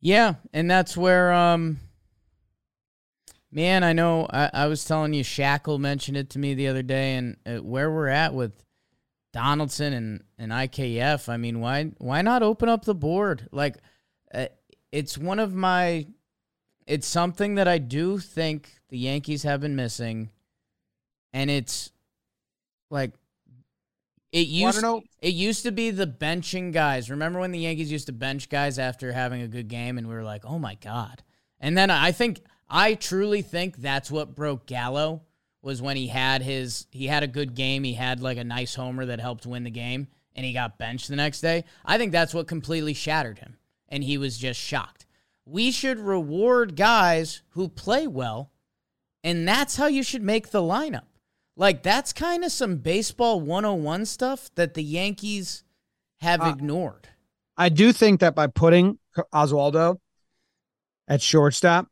Yeah, 0.00 0.34
and 0.52 0.70
that's 0.70 0.96
where 0.96 1.32
um 1.32 1.78
man, 3.52 3.84
I 3.84 3.92
know 3.92 4.26
I, 4.30 4.50
I 4.52 4.66
was 4.66 4.84
telling 4.84 5.12
you 5.14 5.24
Shackle 5.24 5.78
mentioned 5.78 6.16
it 6.16 6.30
to 6.30 6.38
me 6.38 6.54
the 6.54 6.68
other 6.68 6.82
day 6.82 7.14
and 7.14 7.36
uh, 7.46 7.56
where 7.56 7.90
we're 7.90 8.08
at 8.08 8.34
with 8.34 8.64
Donaldson 9.32 9.92
and 9.92 10.24
and 10.38 10.52
IKF, 10.52 11.28
I 11.28 11.36
mean, 11.36 11.60
why 11.60 11.92
why 11.98 12.22
not 12.22 12.42
open 12.42 12.68
up 12.68 12.84
the 12.84 12.94
board? 12.94 13.48
Like 13.52 13.76
uh, 14.34 14.46
it's 14.92 15.16
one 15.16 15.38
of 15.38 15.54
my 15.54 16.06
it's 16.86 17.06
something 17.06 17.54
that 17.54 17.68
I 17.68 17.78
do 17.78 18.18
think 18.18 18.72
the 18.88 18.98
Yankees 18.98 19.44
have 19.44 19.60
been 19.60 19.76
missing 19.76 20.30
and 21.32 21.50
it's 21.50 21.92
like 22.90 23.12
it 24.32 24.46
used 24.48 24.82
know- 24.82 25.02
it 25.20 25.34
used 25.34 25.62
to 25.64 25.72
be 25.72 25.90
the 25.90 26.06
benching 26.06 26.72
guys. 26.72 27.10
Remember 27.10 27.40
when 27.40 27.52
the 27.52 27.58
Yankees 27.60 27.92
used 27.92 28.06
to 28.06 28.12
bench 28.12 28.48
guys 28.48 28.78
after 28.78 29.12
having 29.12 29.42
a 29.42 29.48
good 29.48 29.68
game 29.68 29.98
and 29.98 30.08
we 30.08 30.14
were 30.14 30.24
like, 30.24 30.44
"Oh 30.44 30.58
my 30.58 30.74
god." 30.76 31.22
And 31.60 31.76
then 31.76 31.90
I 31.90 32.10
think 32.12 32.40
I 32.70 32.94
truly 32.94 33.42
think 33.42 33.76
that's 33.78 34.10
what 34.10 34.36
broke 34.36 34.66
Gallo 34.66 35.22
was 35.60 35.82
when 35.82 35.96
he 35.96 36.06
had 36.06 36.40
his 36.42 36.86
he 36.90 37.06
had 37.08 37.22
a 37.22 37.26
good 37.26 37.54
game, 37.54 37.82
he 37.84 37.94
had 37.94 38.20
like 38.20 38.38
a 38.38 38.44
nice 38.44 38.74
homer 38.74 39.04
that 39.06 39.20
helped 39.20 39.44
win 39.44 39.64
the 39.64 39.70
game 39.70 40.06
and 40.34 40.46
he 40.46 40.52
got 40.52 40.78
benched 40.78 41.08
the 41.08 41.16
next 41.16 41.40
day. 41.40 41.64
I 41.84 41.98
think 41.98 42.12
that's 42.12 42.32
what 42.32 42.46
completely 42.46 42.94
shattered 42.94 43.40
him 43.40 43.56
and 43.88 44.04
he 44.04 44.16
was 44.16 44.38
just 44.38 44.60
shocked. 44.60 45.04
We 45.44 45.70
should 45.72 45.98
reward 45.98 46.76
guys 46.76 47.42
who 47.50 47.68
play 47.68 48.06
well 48.06 48.52
and 49.24 49.46
that's 49.46 49.76
how 49.76 49.88
you 49.88 50.02
should 50.02 50.22
make 50.22 50.50
the 50.50 50.62
lineup. 50.62 51.04
Like 51.56 51.82
that's 51.82 52.12
kind 52.12 52.44
of 52.44 52.52
some 52.52 52.76
baseball 52.76 53.40
101 53.40 54.06
stuff 54.06 54.48
that 54.54 54.74
the 54.74 54.84
Yankees 54.84 55.64
have 56.20 56.40
Uh, 56.40 56.54
ignored. 56.56 57.08
I 57.56 57.68
do 57.68 57.92
think 57.92 58.20
that 58.20 58.34
by 58.34 58.46
putting 58.46 58.98
Oswaldo 59.34 59.98
at 61.08 61.20
shortstop, 61.20 61.88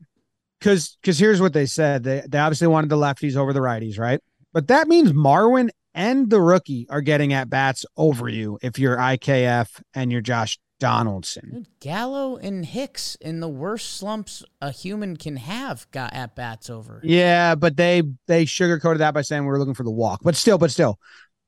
because 0.59 0.97
because 1.01 1.17
here's 1.17 1.41
what 1.41 1.53
they 1.53 1.65
said. 1.65 2.03
They 2.03 2.23
they 2.27 2.37
obviously 2.37 2.67
wanted 2.67 2.89
the 2.89 2.97
lefties 2.97 3.35
over 3.35 3.53
the 3.53 3.59
righties, 3.59 3.97
right? 3.97 4.19
But 4.53 4.67
that 4.67 4.87
means 4.87 5.13
Marwin 5.13 5.69
and 5.93 6.29
the 6.29 6.41
rookie 6.41 6.87
are 6.89 7.01
getting 7.01 7.33
at 7.33 7.49
bats 7.49 7.85
over 7.97 8.29
you 8.29 8.57
if 8.61 8.79
you're 8.79 8.97
IKF 8.97 9.81
and 9.93 10.11
you're 10.11 10.21
Josh 10.21 10.57
Donaldson. 10.79 11.49
Dude, 11.51 11.67
Gallo 11.79 12.37
and 12.37 12.65
Hicks 12.65 13.15
in 13.15 13.41
the 13.41 13.49
worst 13.49 13.97
slumps 13.97 14.43
a 14.61 14.71
human 14.71 15.17
can 15.17 15.35
have 15.35 15.89
got 15.91 16.13
at 16.13 16.35
bats 16.35 16.69
over. 16.69 17.01
Yeah, 17.03 17.55
but 17.55 17.77
they 17.77 18.03
they 18.27 18.45
sugarcoated 18.45 18.99
that 18.99 19.13
by 19.13 19.21
saying 19.21 19.43
we 19.45 19.51
are 19.51 19.59
looking 19.59 19.73
for 19.73 19.83
the 19.83 19.91
walk. 19.91 20.21
But 20.23 20.35
still, 20.35 20.57
but 20.57 20.71
still. 20.71 20.99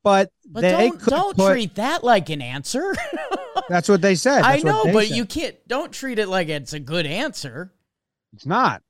But, 0.04 0.32
But 0.50 0.62
they 0.62 0.72
don't 0.72 1.06
don't 1.06 1.38
put, 1.38 1.52
treat 1.52 1.76
that 1.76 2.04
like 2.04 2.30
an 2.30 2.42
answer. 2.42 2.96
that's 3.70 3.88
what 3.88 4.02
they 4.02 4.16
said. 4.16 4.42
I 4.42 4.54
That's 4.54 4.64
what 4.64 4.86
know, 4.88 4.94
but 4.94 5.08
said. 5.08 5.16
you 5.16 5.26
can't 5.26 5.56
don't 5.68 5.92
treat 5.92 6.18
it 6.18 6.28
like 6.28 6.50
it's 6.50 6.74
a 6.74 6.80
good 6.80 7.06
answer. 7.06 7.72
it's 8.34 8.46
not. 8.46 8.82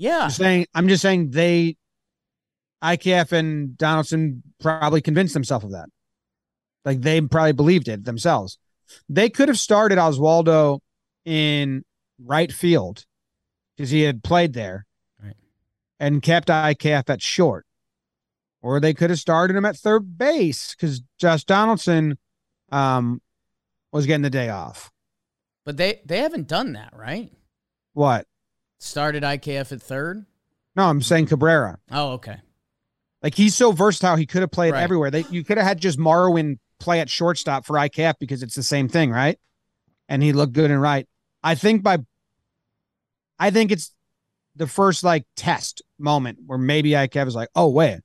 Yeah. 0.00 0.20
I'm 0.24 0.30
saying 0.30 0.66
I'm 0.74 0.88
just 0.88 1.02
saying 1.02 1.30
they 1.30 1.76
IKF 2.82 3.32
and 3.32 3.76
Donaldson 3.76 4.42
probably 4.58 5.02
convinced 5.02 5.34
themselves 5.34 5.66
of 5.66 5.72
that. 5.72 5.90
Like 6.86 7.02
they 7.02 7.20
probably 7.20 7.52
believed 7.52 7.86
it 7.86 8.04
themselves. 8.04 8.58
They 9.10 9.28
could 9.28 9.48
have 9.48 9.58
started 9.58 9.98
Oswaldo 9.98 10.80
in 11.26 11.84
right 12.18 12.50
field 12.50 13.04
because 13.76 13.90
he 13.90 14.00
had 14.00 14.24
played 14.24 14.54
there 14.54 14.86
Right. 15.22 15.36
and 16.00 16.22
kept 16.22 16.48
IKF 16.48 17.10
at 17.10 17.20
short. 17.20 17.66
Or 18.62 18.80
they 18.80 18.94
could 18.94 19.10
have 19.10 19.18
started 19.18 19.54
him 19.54 19.66
at 19.66 19.76
third 19.76 20.16
base 20.16 20.74
because 20.74 21.02
Josh 21.18 21.44
Donaldson 21.44 22.16
um 22.72 23.20
was 23.92 24.06
getting 24.06 24.22
the 24.22 24.30
day 24.30 24.48
off. 24.48 24.90
But 25.66 25.76
they 25.76 26.00
they 26.06 26.20
haven't 26.20 26.48
done 26.48 26.72
that, 26.72 26.94
right? 26.96 27.30
What? 27.92 28.26
Started 28.80 29.22
IKF 29.22 29.72
at 29.72 29.82
third? 29.82 30.24
No, 30.74 30.84
I'm 30.84 31.02
saying 31.02 31.26
Cabrera. 31.26 31.78
Oh, 31.90 32.12
okay. 32.12 32.38
Like 33.22 33.34
he's 33.34 33.54
so 33.54 33.72
versatile, 33.72 34.16
he 34.16 34.24
could 34.26 34.40
have 34.40 34.50
played 34.50 34.72
Right. 34.72 34.82
everywhere. 34.82 35.10
They 35.10 35.24
you 35.30 35.44
could 35.44 35.58
have 35.58 35.66
had 35.66 35.78
just 35.78 35.98
Marwin 35.98 36.58
play 36.78 37.00
at 37.00 37.10
shortstop 37.10 37.66
for 37.66 37.74
IKF 37.76 38.14
because 38.18 38.42
it's 38.42 38.54
the 38.54 38.62
same 38.62 38.88
thing, 38.88 39.10
right? 39.10 39.38
And 40.08 40.22
he 40.22 40.32
looked 40.32 40.54
good 40.54 40.70
and 40.70 40.80
right. 40.80 41.06
I 41.42 41.54
think 41.54 41.82
by 41.82 41.98
I 43.38 43.50
think 43.50 43.70
it's 43.70 43.92
the 44.56 44.66
first 44.66 45.04
like 45.04 45.24
test 45.36 45.82
moment 45.98 46.38
where 46.46 46.58
maybe 46.58 46.90
IKF 46.92 47.26
is 47.26 47.34
like, 47.34 47.50
oh 47.54 47.68
wait. 47.68 48.00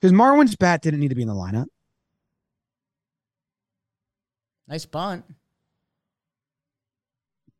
Because 0.00 0.12
Marwin's 0.12 0.56
bat 0.56 0.82
didn't 0.82 1.00
need 1.00 1.08
to 1.08 1.14
be 1.14 1.22
in 1.22 1.28
the 1.28 1.34
lineup. 1.34 1.66
Nice 4.68 4.84
bunt. 4.84 5.24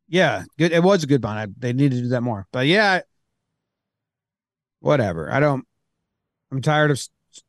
Yeah, 0.09 0.45
good. 0.59 0.73
It 0.73 0.83
was 0.83 1.03
a 1.03 1.07
good 1.07 1.21
bond. 1.21 1.39
I, 1.39 1.47
they 1.59 1.73
need 1.73 1.91
to 1.91 2.01
do 2.01 2.09
that 2.09 2.23
more. 2.23 2.47
But 2.53 2.67
yeah, 2.67 3.01
whatever. 4.81 5.31
I 5.33 5.41
don't. 5.41 5.67
I'm 6.51 6.63
tired 6.63 6.91
of 6.91 7.01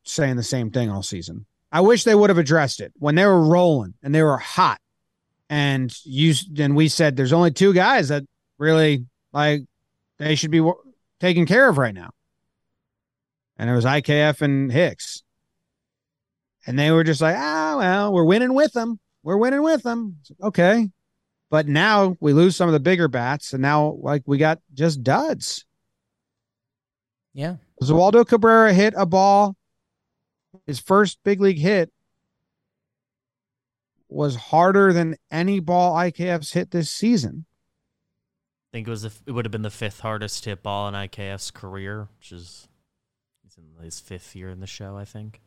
saying 0.03 0.35
the 0.35 0.43
same 0.43 0.71
thing 0.71 0.89
all 0.89 1.03
season. 1.03 1.45
I 1.71 1.81
wish 1.81 2.03
they 2.03 2.15
would 2.15 2.29
have 2.29 2.39
addressed 2.39 2.79
it 2.79 2.93
when 2.95 3.15
they 3.15 3.25
were 3.25 3.43
rolling 3.43 3.93
and 4.01 4.13
they 4.13 4.23
were 4.23 4.37
hot, 4.37 4.79
and 5.49 5.93
you 6.03 6.33
and 6.57 6.75
we 6.75 6.87
said 6.87 7.15
there's 7.15 7.33
only 7.33 7.51
two 7.51 7.73
guys 7.73 8.07
that 8.09 8.23
really 8.57 9.05
like 9.33 9.63
they 10.17 10.35
should 10.35 10.51
be 10.51 10.61
wo- 10.61 10.81
taken 11.19 11.45
care 11.45 11.69
of 11.69 11.77
right 11.77 11.93
now, 11.93 12.09
and 13.57 13.69
it 13.69 13.73
was 13.73 13.85
IKF 13.85 14.41
and 14.41 14.71
Hicks, 14.71 15.21
and 16.65 16.79
they 16.79 16.89
were 16.89 17.03
just 17.03 17.21
like, 17.21 17.35
ah, 17.37 17.75
well, 17.77 18.13
we're 18.13 18.23
winning 18.23 18.53
with 18.53 18.73
them. 18.73 18.99
We're 19.23 19.37
winning 19.37 19.61
with 19.61 19.83
them. 19.83 20.17
Like, 20.29 20.47
Okay, 20.47 20.89
but 21.49 21.67
now 21.67 22.17
we 22.19 22.33
lose 22.33 22.55
some 22.55 22.69
of 22.69 22.73
the 22.73 22.79
bigger 22.79 23.07
bats, 23.07 23.53
and 23.53 23.61
now 23.61 23.97
like 24.01 24.23
we 24.25 24.37
got 24.37 24.59
just 24.73 25.03
duds. 25.03 25.65
Yeah. 27.33 27.57
Oswaldo 27.81 28.27
Cabrera 28.27 28.73
hit 28.73 28.93
a 28.97 29.05
ball. 29.05 29.55
His 30.65 30.79
first 30.79 31.19
big 31.23 31.39
league 31.39 31.59
hit 31.59 31.91
was 34.09 34.35
harder 34.35 34.93
than 34.93 35.15
any 35.29 35.59
ball 35.59 35.95
IKF's 35.95 36.53
hit 36.53 36.71
this 36.71 36.89
season. 36.89 37.45
I 38.71 38.77
think 38.77 38.87
it 38.87 38.91
was 38.91 39.03
the, 39.03 39.13
it 39.25 39.31
would 39.31 39.45
have 39.45 39.51
been 39.51 39.61
the 39.61 39.69
fifth 39.69 39.99
hardest 39.99 40.45
hit 40.45 40.63
ball 40.63 40.87
in 40.87 40.93
IKF's 40.93 41.51
career, 41.51 42.07
which 42.17 42.31
is 42.31 42.67
he's 43.43 43.57
in 43.57 43.83
his 43.83 43.99
fifth 43.99 44.35
year 44.35 44.49
in 44.49 44.59
the 44.59 44.67
show, 44.67 44.97
I 44.97 45.05
think. 45.05 45.41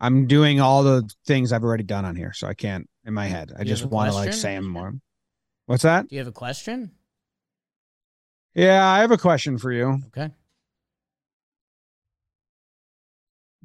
I'm 0.00 0.26
doing 0.26 0.60
all 0.60 0.82
the 0.82 1.08
things 1.26 1.52
I've 1.52 1.64
already 1.64 1.84
done 1.84 2.04
on 2.04 2.14
here, 2.14 2.32
so 2.32 2.46
I 2.46 2.54
can't 2.54 2.88
in 3.04 3.14
my 3.14 3.26
head. 3.26 3.52
I 3.58 3.64
just 3.64 3.84
want 3.84 4.10
to 4.10 4.16
like 4.16 4.32
say 4.32 4.54
them 4.54 4.68
more. 4.68 4.94
What's 5.66 5.82
that? 5.82 6.08
Do 6.08 6.14
you 6.14 6.20
have 6.20 6.28
a 6.28 6.32
question? 6.32 6.92
Yeah, 8.54 8.86
I 8.86 9.00
have 9.00 9.10
a 9.10 9.18
question 9.18 9.58
for 9.58 9.72
you. 9.72 10.00
Okay. 10.08 10.30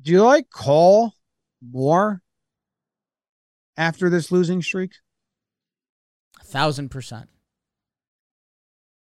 Do 0.01 0.11
you 0.11 0.23
like 0.23 0.49
Cole 0.49 1.13
more 1.61 2.21
after 3.77 4.09
this 4.09 4.31
losing 4.31 4.61
streak? 4.61 4.91
A 6.41 6.43
thousand 6.43 6.89
percent. 6.89 7.29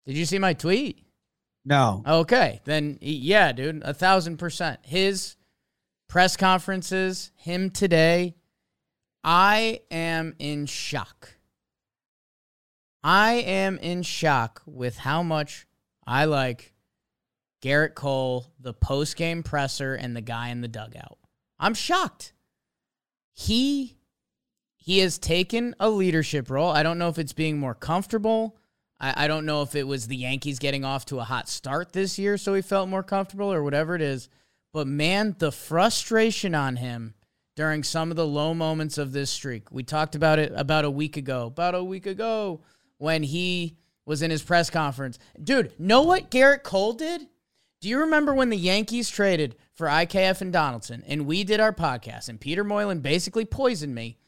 Did 0.06 0.16
you 0.16 0.24
see 0.24 0.38
my 0.38 0.52
tweet? 0.52 1.02
No. 1.64 2.04
Okay, 2.06 2.60
then 2.64 2.98
yeah, 3.00 3.50
dude, 3.50 3.82
a 3.84 3.92
thousand 3.92 4.36
percent. 4.36 4.78
His 4.82 5.34
press 6.08 6.36
conferences, 6.36 7.30
him 7.36 7.70
today, 7.70 8.34
I 9.24 9.80
am 9.90 10.34
in 10.38 10.66
shock. 10.66 11.36
I 13.02 13.34
am 13.34 13.78
in 13.78 14.02
shock 14.02 14.62
with 14.66 14.98
how 14.98 15.22
much 15.22 15.66
I 16.06 16.24
like 16.24 16.74
Gerrit 17.62 17.94
Cole, 17.94 18.52
the 18.60 18.72
post 18.72 19.16
game 19.16 19.42
presser, 19.42 19.94
and 19.94 20.16
the 20.16 20.20
guy 20.20 20.48
in 20.48 20.60
the 20.60 20.68
dugout. 20.68 21.18
I'm 21.58 21.74
shocked. 21.74 22.32
He 23.32 23.96
he 24.76 25.00
has 25.00 25.18
taken 25.18 25.74
a 25.80 25.90
leadership 25.90 26.48
role. 26.48 26.70
I 26.70 26.84
don't 26.84 26.98
know 26.98 27.08
if 27.08 27.18
it's 27.18 27.32
being 27.32 27.58
more 27.58 27.74
comfortable. 27.74 28.56
I, 29.00 29.24
I 29.24 29.28
don't 29.28 29.44
know 29.44 29.62
if 29.62 29.74
it 29.74 29.86
was 29.86 30.06
the 30.06 30.16
Yankees 30.16 30.60
getting 30.60 30.84
off 30.84 31.04
to 31.06 31.18
a 31.18 31.24
hot 31.24 31.48
start 31.48 31.92
this 31.92 32.18
year, 32.18 32.38
so 32.38 32.54
he 32.54 32.62
felt 32.62 32.88
more 32.88 33.02
comfortable 33.02 33.52
or 33.52 33.64
whatever 33.64 33.96
it 33.96 34.02
is. 34.02 34.28
But 34.76 34.86
man, 34.86 35.36
the 35.38 35.50
frustration 35.50 36.54
on 36.54 36.76
him 36.76 37.14
during 37.54 37.82
some 37.82 38.10
of 38.10 38.16
the 38.18 38.26
low 38.26 38.52
moments 38.52 38.98
of 38.98 39.10
this 39.10 39.30
streak. 39.30 39.72
We 39.72 39.82
talked 39.82 40.14
about 40.14 40.38
it 40.38 40.52
about 40.54 40.84
a 40.84 40.90
week 40.90 41.16
ago. 41.16 41.46
About 41.46 41.74
a 41.74 41.82
week 41.82 42.04
ago 42.04 42.60
when 42.98 43.22
he 43.22 43.78
was 44.04 44.20
in 44.20 44.30
his 44.30 44.42
press 44.42 44.68
conference. 44.68 45.18
Dude, 45.42 45.72
know 45.80 46.02
what 46.02 46.30
Gerrit 46.30 46.62
Cole 46.62 46.92
did? 46.92 47.26
Do 47.80 47.88
you 47.88 48.00
remember 48.00 48.34
when 48.34 48.50
the 48.50 48.56
Yankees 48.58 49.08
traded 49.08 49.56
for 49.72 49.86
IKF 49.86 50.42
and 50.42 50.52
Donaldson 50.52 51.02
and 51.06 51.24
we 51.24 51.42
did 51.42 51.58
our 51.58 51.72
podcast 51.72 52.28
and 52.28 52.38
Peter 52.38 52.62
Moylan 52.62 53.00
basically 53.00 53.46
poisoned 53.46 53.94
me? 53.94 54.18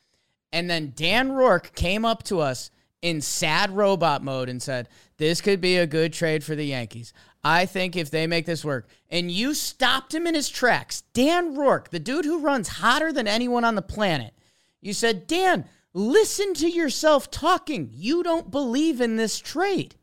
And 0.50 0.70
then 0.70 0.94
Dan 0.96 1.30
Rourke 1.32 1.74
came 1.74 2.06
up 2.06 2.22
to 2.22 2.40
us 2.40 2.70
in 3.02 3.20
sad 3.20 3.76
robot 3.76 4.24
mode 4.24 4.48
and 4.48 4.62
said, 4.62 4.88
This 5.18 5.40
could 5.40 5.60
be 5.60 5.76
a 5.76 5.86
good 5.86 6.12
trade 6.12 6.42
for 6.42 6.54
the 6.54 6.64
Yankees. 6.64 7.12
I 7.44 7.66
think 7.66 7.96
if 7.96 8.10
they 8.10 8.26
make 8.26 8.46
this 8.46 8.64
work. 8.64 8.88
And 9.10 9.30
you 9.30 9.54
stopped 9.54 10.14
him 10.14 10.26
in 10.26 10.34
his 10.34 10.48
tracks. 10.48 11.02
Dan 11.12 11.54
Rourke, 11.54 11.90
the 11.90 12.00
dude 12.00 12.24
who 12.24 12.40
runs 12.40 12.68
hotter 12.68 13.12
than 13.12 13.28
anyone 13.28 13.64
on 13.64 13.74
the 13.74 13.82
planet. 13.82 14.34
You 14.80 14.92
said, 14.92 15.26
Dan, 15.26 15.64
listen 15.92 16.54
to 16.54 16.68
yourself 16.68 17.30
talking. 17.30 17.90
You 17.92 18.22
don't 18.22 18.50
believe 18.50 19.00
in 19.00 19.16
this 19.16 19.38
trade. 19.38 19.94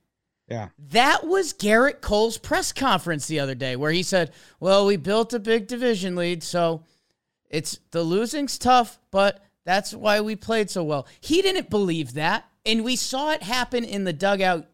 Yeah. 0.47 0.69
That 0.91 1.25
was 1.25 1.53
Gerrit 1.53 2.01
Cole's 2.01 2.37
press 2.37 2.71
conference 2.71 3.27
the 3.27 3.39
other 3.39 3.55
day 3.55 3.75
where 3.75 3.91
he 3.91 4.03
said, 4.03 4.31
Well, 4.59 4.85
we 4.85 4.95
built 4.95 5.33
a 5.33 5.39
big 5.39 5.67
division 5.67 6.15
lead, 6.15 6.43
so 6.43 6.83
it's 7.49 7.79
the 7.91 8.03
losing's 8.03 8.57
tough, 8.59 8.99
but 9.09 9.43
that's 9.63 9.93
why 9.93 10.21
we 10.21 10.35
played 10.35 10.69
so 10.69 10.83
well. 10.83 11.07
He 11.19 11.41
didn't 11.41 11.69
believe 11.69 12.13
that. 12.13 12.45
And 12.65 12.83
we 12.83 12.95
saw 12.95 13.31
it 13.31 13.43
happen 13.43 13.83
in 13.83 14.03
the 14.03 14.13
dugout 14.13 14.67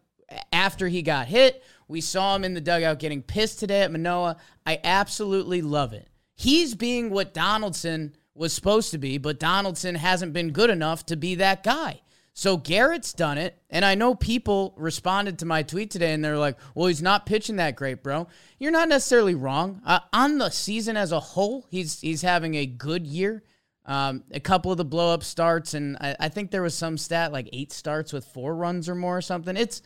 after 0.52 0.88
he 0.88 1.02
got 1.02 1.26
hit. 1.26 1.62
We 1.92 2.00
saw 2.00 2.34
him 2.34 2.42
in 2.42 2.54
the 2.54 2.60
dugout 2.60 2.98
getting 2.98 3.22
pissed 3.22 3.60
today 3.60 3.82
at 3.82 3.92
Manoah. 3.92 4.38
I 4.66 4.80
absolutely 4.82 5.60
love 5.60 5.92
it. 5.92 6.08
He's 6.34 6.74
being 6.74 7.10
what 7.10 7.34
Donaldson 7.34 8.16
was 8.34 8.54
supposed 8.54 8.90
to 8.92 8.98
be, 8.98 9.18
but 9.18 9.38
Donaldson 9.38 9.94
hasn't 9.94 10.32
been 10.32 10.52
good 10.52 10.70
enough 10.70 11.04
to 11.06 11.16
be 11.16 11.34
that 11.36 11.62
guy. 11.62 12.00
So 12.34 12.56
Gerrit's 12.56 13.12
done 13.12 13.36
it, 13.36 13.58
and 13.68 13.84
I 13.84 13.94
know 13.94 14.14
people 14.14 14.72
responded 14.78 15.38
to 15.40 15.44
my 15.44 15.62
tweet 15.62 15.90
today, 15.90 16.14
and 16.14 16.24
they're 16.24 16.38
like, 16.38 16.56
"Well, 16.74 16.86
he's 16.86 17.02
not 17.02 17.26
pitching 17.26 17.56
that 17.56 17.76
great, 17.76 18.02
bro." 18.02 18.26
You're 18.58 18.70
not 18.70 18.88
necessarily 18.88 19.34
wrong. 19.34 19.82
Uh, 19.84 20.00
on 20.14 20.38
the 20.38 20.48
season 20.48 20.96
as 20.96 21.12
a 21.12 21.20
whole, 21.20 21.66
he's 21.70 22.00
he's 22.00 22.22
having 22.22 22.54
a 22.54 22.64
good 22.64 23.06
year. 23.06 23.42
Um, 23.84 24.24
a 24.30 24.40
couple 24.40 24.70
of 24.70 24.78
the 24.78 24.84
blow 24.84 25.12
up 25.12 25.22
starts, 25.22 25.74
and 25.74 25.98
I, 26.00 26.16
I, 26.20 26.28
think 26.30 26.52
there 26.52 26.62
was 26.62 26.74
some 26.74 26.96
stat 26.96 27.32
like 27.32 27.50
eight 27.52 27.72
starts 27.72 28.12
with 28.12 28.24
four 28.24 28.54
runs 28.54 28.88
or 28.88 28.94
more 28.94 29.18
or 29.18 29.22
something. 29.22 29.56
It's 29.56 29.82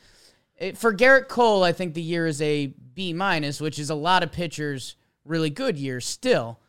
it, 0.56 0.78
for 0.78 0.94
Gerrit 0.94 1.28
Cole. 1.28 1.62
I 1.62 1.72
think 1.72 1.94
the 1.94 2.02
year 2.02 2.26
is 2.26 2.40
a 2.40 2.66
B 2.94 3.12
minus, 3.12 3.60
which 3.60 3.78
is 3.78 3.90
a 3.90 3.94
lot 3.94 4.22
of 4.22 4.32
pitchers 4.32 4.96
really 5.24 5.50
good 5.50 5.78
years 5.78 6.06
still. 6.06 6.60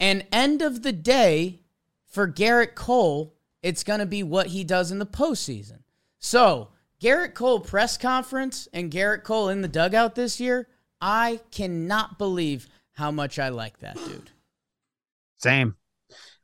And 0.00 0.26
end 0.32 0.60
of 0.60 0.82
the 0.82 0.92
day, 0.92 1.60
for 2.06 2.28
Gerrit 2.28 2.74
Cole, 2.74 3.34
it's 3.62 3.84
going 3.84 4.00
to 4.00 4.06
be 4.06 4.22
what 4.22 4.48
he 4.48 4.64
does 4.64 4.90
in 4.90 4.98
the 4.98 5.06
postseason. 5.06 5.78
So, 6.18 6.68
Gerrit 7.00 7.34
Cole 7.34 7.60
press 7.60 7.96
conference 7.96 8.68
and 8.72 8.90
Gerrit 8.90 9.24
Cole 9.24 9.48
in 9.48 9.62
the 9.62 9.68
dugout 9.68 10.14
this 10.14 10.40
year, 10.40 10.68
I 11.00 11.40
cannot 11.50 12.18
believe 12.18 12.68
how 12.92 13.10
much 13.10 13.38
I 13.38 13.48
like 13.48 13.78
that 13.80 13.96
dude. 13.96 14.30
Same. 15.36 15.76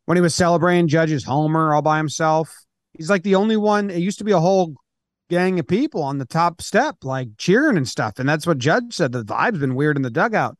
When 0.05 0.17
he 0.17 0.21
was 0.21 0.35
celebrating 0.35 0.89
Judge's 0.89 1.25
homer 1.25 1.73
all 1.73 1.83
by 1.83 1.97
himself, 1.99 2.55
he's 2.93 3.09
like 3.09 3.23
the 3.23 3.37
only 3.37 3.57
one. 3.57 3.91
It 3.91 3.99
used 3.99 4.19
to 4.19 4.25
be 4.25 4.33
a 4.33 4.41
whole 4.41 4.75
gang 5.31 5.59
of 5.59 5.67
people 5.67 6.03
on 6.03 6.19
the 6.19 6.27
top 6.27 6.61
step, 6.61 6.97
like 7.03 7.29
cheering 7.39 7.77
and 7.77 7.89
stuff. 7.89 8.19
And 8.19 8.29
that's 8.29 8.47
what 8.47 8.59
Judge 8.59 8.95
said. 8.95 9.13
The 9.13 9.25
vibe's 9.25 9.59
been 9.59 9.75
weird 9.75 9.97
in 9.97 10.03
the 10.03 10.11
dugout. 10.11 10.59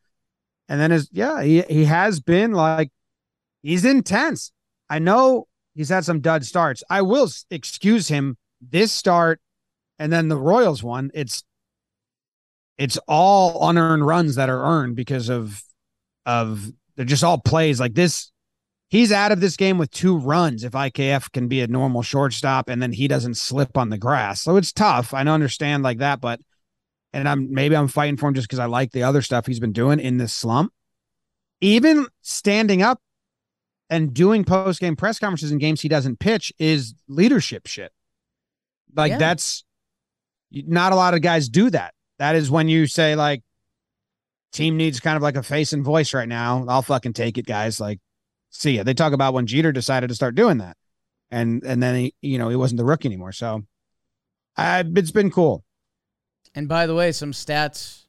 And 0.69 0.81
then 0.81 0.93
his 0.93 1.11
yeah, 1.13 1.43
he 1.43 1.63
he 1.63 1.85
has 1.85 2.21
been 2.21 2.53
like 2.53 2.91
he's 3.63 3.85
intense. 3.85 4.53
I 4.89 5.01
know 5.01 5.49
he's 5.75 5.89
had 5.89 6.05
some 6.05 6.21
dud 6.21 6.45
starts. 6.45 6.83
I 6.89 7.03
will 7.03 7.29
excuse 7.51 8.09
him 8.09 8.37
this 8.61 8.93
start 8.93 9.41
and 9.99 10.13
then 10.13 10.29
the 10.29 10.37
Royals 10.37 10.83
one. 10.83 11.11
It's 11.13 11.45
it's 12.79 12.99
all 13.07 13.69
unearned 13.69 14.07
runs 14.07 14.37
that 14.37 14.49
are 14.49 14.65
earned 14.65 14.97
because 14.97 15.29
of 15.29 15.63
of 16.25 16.71
they're 16.97 17.05
just 17.05 17.25
all 17.25 17.39
plays 17.39 17.79
like 17.81 17.95
this. 17.95 18.31
He's 18.91 19.13
out 19.13 19.31
of 19.31 19.41
this 19.41 19.57
game 19.57 19.79
with 19.79 19.91
two 19.93 20.19
runs 20.19 20.65
if 20.65 20.73
IKF 20.73 21.31
can 21.31 21.47
be 21.47 21.61
a 21.61 21.69
normal 21.69 22.03
shortstop 22.03 22.69
and 22.69 22.83
then 22.83 22.93
he 22.93 23.07
doesn't 23.07 23.37
slip 23.37 23.79
on 23.79 23.89
the 23.89 23.99
grass. 23.99 24.43
So 24.43 24.57
it's 24.57 24.73
tough. 24.73 25.15
I 25.15 25.23
don't 25.23 25.35
understand 25.35 25.85
like 25.85 25.99
that, 25.99 26.21
but 26.21 26.41
and 27.13 27.29
I'm 27.29 27.53
maybe 27.53 27.77
I'm 27.77 27.87
fighting 27.89 28.17
for 28.17 28.29
him 28.29 28.35
just 28.35 28.49
because 28.49 28.59
I 28.59 28.67
like 28.67 28.91
the 28.91 29.05
other 29.05 29.23
stuff 29.23 29.47
he's 29.47 29.61
been 29.61 29.73
doing 29.73 30.01
in 30.01 30.19
this 30.19 30.33
slump. 30.33 30.73
Even 31.61 32.07
standing 32.23 32.83
up 32.83 33.01
and 33.89 34.13
doing 34.13 34.45
post 34.45 34.81
game 34.81 34.97
press 34.97 35.19
conferences 35.19 35.53
in 35.53 35.59
games 35.59 35.81
he 35.81 35.89
doesn't 35.89 36.19
pitch 36.19 36.53
is 36.59 36.95
leadership 37.07 37.67
shit. 37.69 37.93
Like 38.95 39.11
Yeah. 39.11 39.19
that's 39.19 39.65
not 40.51 40.93
a 40.93 40.97
lot 40.97 41.15
of 41.15 41.23
guys 41.23 41.49
do 41.49 41.71
that. 41.71 41.95
That 42.19 42.35
is 42.35 42.51
when 42.51 42.69
you 42.69 42.89
say 42.89 43.15
like 43.15 43.43
team 44.53 44.77
needs 44.77 44.99
kind 44.99 45.17
of 45.17 45.23
like 45.23 45.37
a 45.37 45.43
face 45.45 45.73
and 45.73 45.85
voice 45.85 46.13
right 46.13 46.29
now. 46.29 46.65
I'll 46.69 46.83
fucking 46.83 47.13
take 47.13 47.39
it, 47.39 47.47
guys. 47.47 47.79
Like, 47.81 48.01
see 48.51 48.73
ya. 48.73 48.83
They 48.83 48.95
talk 48.95 49.13
about 49.13 49.35
when 49.35 49.47
Jeter 49.47 49.73
decided 49.73 50.09
to 50.09 50.15
start 50.15 50.35
doing 50.35 50.59
that, 50.59 50.77
and 51.31 51.63
and 51.65 51.83
then 51.83 51.95
he, 51.97 52.15
you 52.21 52.39
know, 52.39 52.49
he 52.49 52.57
wasn't 52.57 52.79
the 52.79 52.85
rookie 52.85 53.09
anymore. 53.09 53.33
So, 53.33 53.63
uh, 54.57 54.85
it's 54.95 55.11
been 55.11 55.31
cool. 55.31 55.65
And 56.55 56.69
by 56.69 56.87
the 56.87 56.95
way, 56.95 57.13
some 57.13 57.33
stats, 57.33 58.07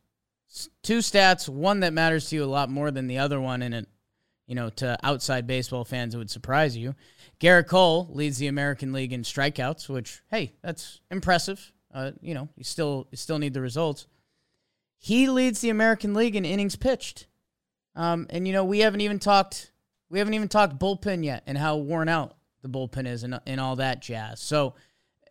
two 0.82 1.00
stats, 1.00 1.48
one 1.48 1.82
that 1.82 1.94
matters 1.94 2.30
to 2.30 2.36
you 2.36 2.44
a 2.44 2.46
lot 2.46 2.70
more 2.70 2.92
than 2.92 3.08
the 3.08 3.20
other 3.20 3.40
one, 3.40 3.62
and 3.62 3.74
it, 3.74 3.88
you 4.48 4.56
know, 4.56 4.70
to 4.70 4.98
outside 5.04 5.48
baseball 5.48 5.86
fans, 5.86 6.16
it 6.16 6.18
would 6.18 6.32
surprise 6.32 6.76
you. 6.76 6.96
Gerrit 7.40 7.68
Cole 7.68 8.08
leads 8.12 8.38
the 8.38 8.48
American 8.48 8.94
League 8.94 9.14
in 9.14 9.22
strikeouts, 9.22 9.90
which 9.90 10.22
hey, 10.30 10.54
that's 10.62 11.00
impressive. 11.10 11.72
Uh, 11.94 12.12
you 12.22 12.34
know, 12.34 12.50
you 12.56 12.64
still 12.64 13.08
you 13.12 13.18
still 13.18 13.40
need 13.40 13.54
the 13.54 13.62
results. 13.62 14.08
He 14.98 15.28
leads 15.30 15.62
the 15.62 15.70
American 15.70 16.14
League 16.14 16.36
in 16.36 16.46
innings 16.46 16.76
pitched, 16.76 17.28
um, 17.96 18.28
and 18.30 18.48
you 18.48 18.54
know 18.54 18.64
we 18.64 18.80
haven't 18.80 19.02
even 19.02 19.20
talked 19.20 19.72
we 20.12 20.20
haven't 20.20 20.34
even 20.34 20.50
talked 20.50 20.78
bullpen 20.78 21.24
yet 21.24 21.44
and 21.48 21.58
how 21.58 21.78
worn 21.78 22.10
out 22.10 22.36
the 22.62 22.70
bullpen 22.70 23.08
is 23.08 23.24
and, 23.24 23.40
and 23.48 23.60
all 23.60 23.78
that 23.78 24.02
jazz. 24.02 24.42
So 24.42 24.76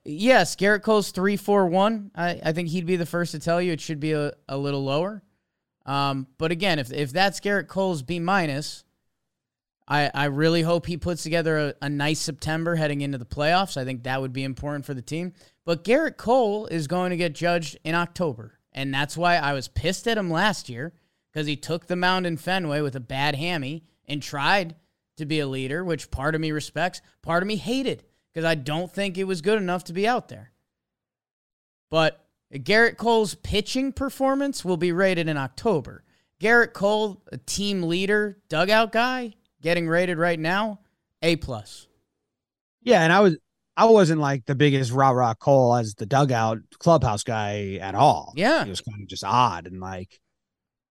yes, 0.04 0.56
Gerrit 0.56 0.82
Cole's 0.82 1.10
three 1.10 1.36
four 1.36 1.66
one. 1.66 2.10
I, 2.16 2.40
I 2.42 2.52
think 2.52 2.70
he'd 2.70 2.86
be 2.86 2.96
the 2.96 3.06
first 3.06 3.32
to 3.32 3.38
tell 3.38 3.60
you 3.60 3.72
it 3.72 3.80
should 3.80 4.00
be 4.00 4.12
a, 4.12 4.32
a 4.48 4.56
little 4.56 4.82
lower. 4.82 5.22
Um, 5.86 6.26
but 6.38 6.50
again, 6.50 6.78
if 6.78 6.92
if 6.92 7.12
that's 7.12 7.40
Gerrit 7.40 7.68
Cole's 7.68 8.02
B 8.02 8.18
minus, 8.18 8.84
I 9.86 10.10
I 10.14 10.24
really 10.24 10.62
hope 10.62 10.86
he 10.86 10.96
puts 10.96 11.22
together 11.22 11.58
a, 11.58 11.74
a 11.82 11.88
nice 11.88 12.18
September 12.18 12.74
heading 12.76 13.02
into 13.02 13.18
the 13.18 13.26
playoffs. 13.26 13.76
I 13.76 13.84
think 13.84 14.04
that 14.04 14.20
would 14.20 14.32
be 14.32 14.44
important 14.44 14.86
for 14.86 14.94
the 14.94 15.02
team. 15.02 15.34
But 15.66 15.84
Gerrit 15.84 16.16
Cole 16.16 16.66
is 16.66 16.86
going 16.86 17.10
to 17.10 17.16
get 17.16 17.34
judged 17.34 17.78
in 17.84 17.94
October, 17.94 18.58
and 18.72 18.92
that's 18.94 19.16
why 19.16 19.36
I 19.36 19.52
was 19.52 19.68
pissed 19.68 20.08
at 20.08 20.16
him 20.16 20.30
last 20.30 20.70
year 20.70 20.94
because 21.30 21.46
he 21.46 21.54
took 21.54 21.86
the 21.86 21.96
mound 21.96 22.26
in 22.26 22.38
Fenway 22.38 22.80
with 22.80 22.96
a 22.96 23.00
bad 23.00 23.36
hammy 23.36 23.84
and 24.10 24.22
tried 24.22 24.74
to 25.16 25.24
be 25.24 25.40
a 25.40 25.46
leader, 25.46 25.82
which 25.84 26.10
part 26.10 26.34
of 26.34 26.40
me 26.40 26.50
respects, 26.50 27.00
part 27.22 27.42
of 27.42 27.46
me 27.46 27.56
hated 27.56 28.04
because 28.32 28.44
I 28.44 28.54
don't 28.54 28.90
think 28.90 29.16
it 29.16 29.24
was 29.24 29.40
good 29.40 29.58
enough 29.58 29.84
to 29.84 29.92
be 29.92 30.06
out 30.06 30.28
there. 30.28 30.52
But 31.90 32.24
Gerrit 32.52 32.96
Cole's 32.96 33.34
pitching 33.34 33.92
performance 33.92 34.64
will 34.64 34.76
be 34.76 34.92
rated 34.92 35.28
in 35.28 35.36
October. 35.36 36.04
Gerrit 36.40 36.72
Cole, 36.72 37.22
a 37.32 37.38
team 37.38 37.82
leader, 37.82 38.38
dugout 38.48 38.92
guy, 38.92 39.34
getting 39.60 39.88
rated 39.88 40.18
right 40.18 40.38
now, 40.38 40.80
A 41.22 41.36
plus. 41.36 41.86
Yeah, 42.82 43.02
and 43.02 43.12
I 43.12 43.20
was 43.20 43.36
I 43.76 43.84
wasn't 43.84 44.20
like 44.20 44.46
the 44.46 44.54
biggest 44.54 44.92
rah 44.92 45.10
rah 45.10 45.34
Cole 45.34 45.76
as 45.76 45.94
the 45.94 46.06
dugout 46.06 46.58
clubhouse 46.78 47.22
guy 47.22 47.78
at 47.80 47.94
all. 47.94 48.32
Yeah. 48.36 48.64
he 48.64 48.70
was 48.70 48.80
kind 48.80 49.02
of 49.02 49.08
just 49.08 49.24
odd 49.24 49.66
and 49.66 49.80
like 49.80 50.20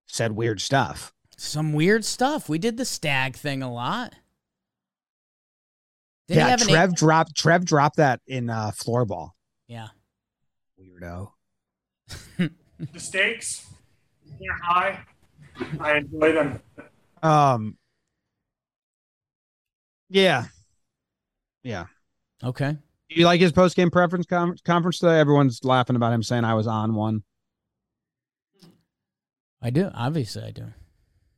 said 0.07 0.31
weird 0.33 0.61
stuff. 0.61 1.13
Some 1.39 1.71
weird 1.71 2.03
stuff. 2.03 2.49
We 2.49 2.59
did 2.59 2.75
the 2.75 2.83
stag 2.83 3.37
thing 3.37 3.63
a 3.63 3.71
lot. 3.71 4.13
Didn't 6.27 6.39
yeah, 6.41 6.47
have 6.49 6.61
an 6.61 6.67
Trev 6.67 6.95
dropped 6.95 7.35
Trev 7.35 7.63
dropped 7.63 7.95
that 7.95 8.19
in 8.27 8.49
uh, 8.49 8.71
floorball. 8.71 9.29
yeah. 9.65 9.87
Weirdo. 10.77 11.31
the 12.37 12.99
stakes 12.99 13.65
they're 14.37 14.57
high. 14.61 14.99
I 15.79 15.97
enjoy 15.97 16.33
them. 16.33 16.59
Um. 17.23 17.77
Yeah. 20.09 20.45
Yeah. 21.63 21.85
Okay. 22.43 22.71
Do 22.71 23.15
you 23.15 23.23
like 23.23 23.39
his 23.39 23.53
post 23.53 23.77
game 23.77 23.91
preference 23.91 24.25
com- 24.25 24.57
conference 24.65 24.99
today? 24.99 25.19
Everyone's 25.19 25.63
laughing 25.63 25.95
about 25.95 26.11
him 26.11 26.21
saying 26.21 26.43
I 26.43 26.53
was 26.53 26.67
on 26.67 26.95
one. 26.95 27.23
I 29.61 29.69
do. 29.69 29.89
Obviously, 29.93 30.43
I 30.43 30.51
do. 30.51 30.73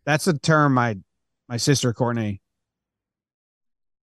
That's 0.06 0.28
a 0.28 0.38
term 0.38 0.74
my 0.74 0.97
my 1.47 1.58
sister 1.58 1.93
Courtney 1.93 2.41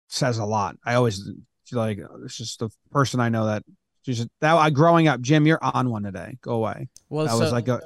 says 0.09 0.39
a 0.39 0.45
lot. 0.45 0.77
I 0.85 0.95
always 0.95 1.29
she's 1.65 1.77
like 1.77 1.99
oh, 1.99 2.23
it's 2.25 2.37
just 2.37 2.59
the 2.59 2.71
person 2.91 3.21
I 3.21 3.29
know 3.29 3.47
that 3.47 3.65
she's 4.03 4.19
just, 4.19 4.29
that 4.41 4.55
I 4.55 4.71
growing 4.71 5.09
up. 5.09 5.21
Jim, 5.21 5.47
you're 5.47 5.63
on 5.63 5.91
one 5.91 6.03
today. 6.03 6.39
Go 6.43 6.53
away. 6.53 6.89
Well, 7.09 7.27
That 7.27 7.33
so 7.33 7.41
was 7.41 7.53
like 7.53 7.69
a 7.69 7.81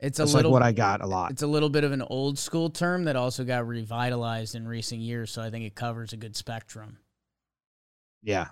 it's 0.00 0.18
a 0.18 0.22
that's 0.22 0.32
like 0.32 0.38
little 0.38 0.52
what 0.52 0.62
I 0.62 0.72
got 0.72 1.02
a 1.02 1.06
lot. 1.06 1.32
It's 1.32 1.42
a 1.42 1.46
little 1.46 1.68
bit 1.68 1.84
of 1.84 1.92
an 1.92 2.02
old 2.02 2.38
school 2.38 2.70
term 2.70 3.04
that 3.04 3.16
also 3.16 3.44
got 3.44 3.66
revitalized 3.66 4.54
in 4.54 4.66
recent 4.66 5.00
years, 5.00 5.30
so 5.30 5.42
I 5.42 5.50
think 5.50 5.64
it 5.64 5.74
covers 5.74 6.12
a 6.12 6.16
good 6.16 6.36
spectrum. 6.36 6.98
Yeah. 8.22 8.48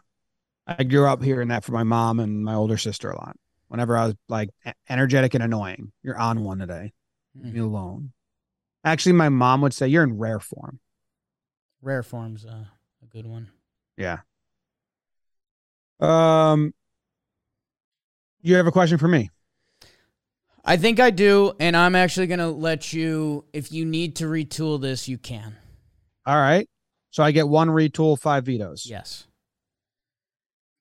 I 0.67 0.83
grew 0.83 1.07
up 1.07 1.23
hearing 1.23 1.49
that 1.49 1.65
from 1.65 1.75
my 1.75 1.85
mom 1.85 2.19
and 2.19 2.45
my 2.45 2.55
older 2.55 2.77
sister 2.77 3.11
a 3.11 3.17
lot. 3.17 3.37
Whenever 3.69 3.97
I 3.97 4.07
was 4.07 4.15
like 4.29 4.51
energetic 4.89 5.35
and 5.35 5.43
annoying, 5.43 5.93
you're 6.03 6.19
on 6.19 6.43
one 6.43 6.59
today. 6.59 6.93
Leave 7.37 7.53
me 7.55 7.61
mm-hmm. 7.61 7.69
alone. 7.69 8.13
Actually, 8.87 9.15
my 9.15 9.29
mom 9.29 9.63
would 9.63 9.75
say 9.75 9.89
you're 9.89 10.05
in 10.05 10.17
rare 10.17 10.39
form. 10.39 10.79
Rare 11.83 12.05
form's 12.05 12.47
uh, 12.47 12.65
a 13.03 13.07
good 13.11 13.27
one. 13.27 13.51
Yeah. 13.97 14.19
Um, 15.99 16.73
you 18.43 18.55
have 18.55 18.69
a 18.69 18.71
question 18.71 18.97
for 18.97 19.09
me? 19.09 19.31
I 20.65 20.77
think 20.77 21.01
I 21.01 21.11
do, 21.11 21.53
and 21.59 21.77
I'm 21.77 21.97
actually 21.97 22.29
gonna 22.29 22.51
let 22.51 22.93
you. 22.93 23.45
If 23.53 23.73
you 23.73 23.85
need 23.85 24.17
to 24.17 24.27
retool 24.27 24.81
this, 24.81 25.09
you 25.09 25.19
can. 25.19 25.57
All 26.25 26.37
right. 26.37 26.69
So 27.11 27.25
I 27.25 27.33
get 27.33 27.49
one 27.49 27.69
retool, 27.69 28.17
five 28.17 28.45
vetoes. 28.45 28.87
Yes. 28.89 29.27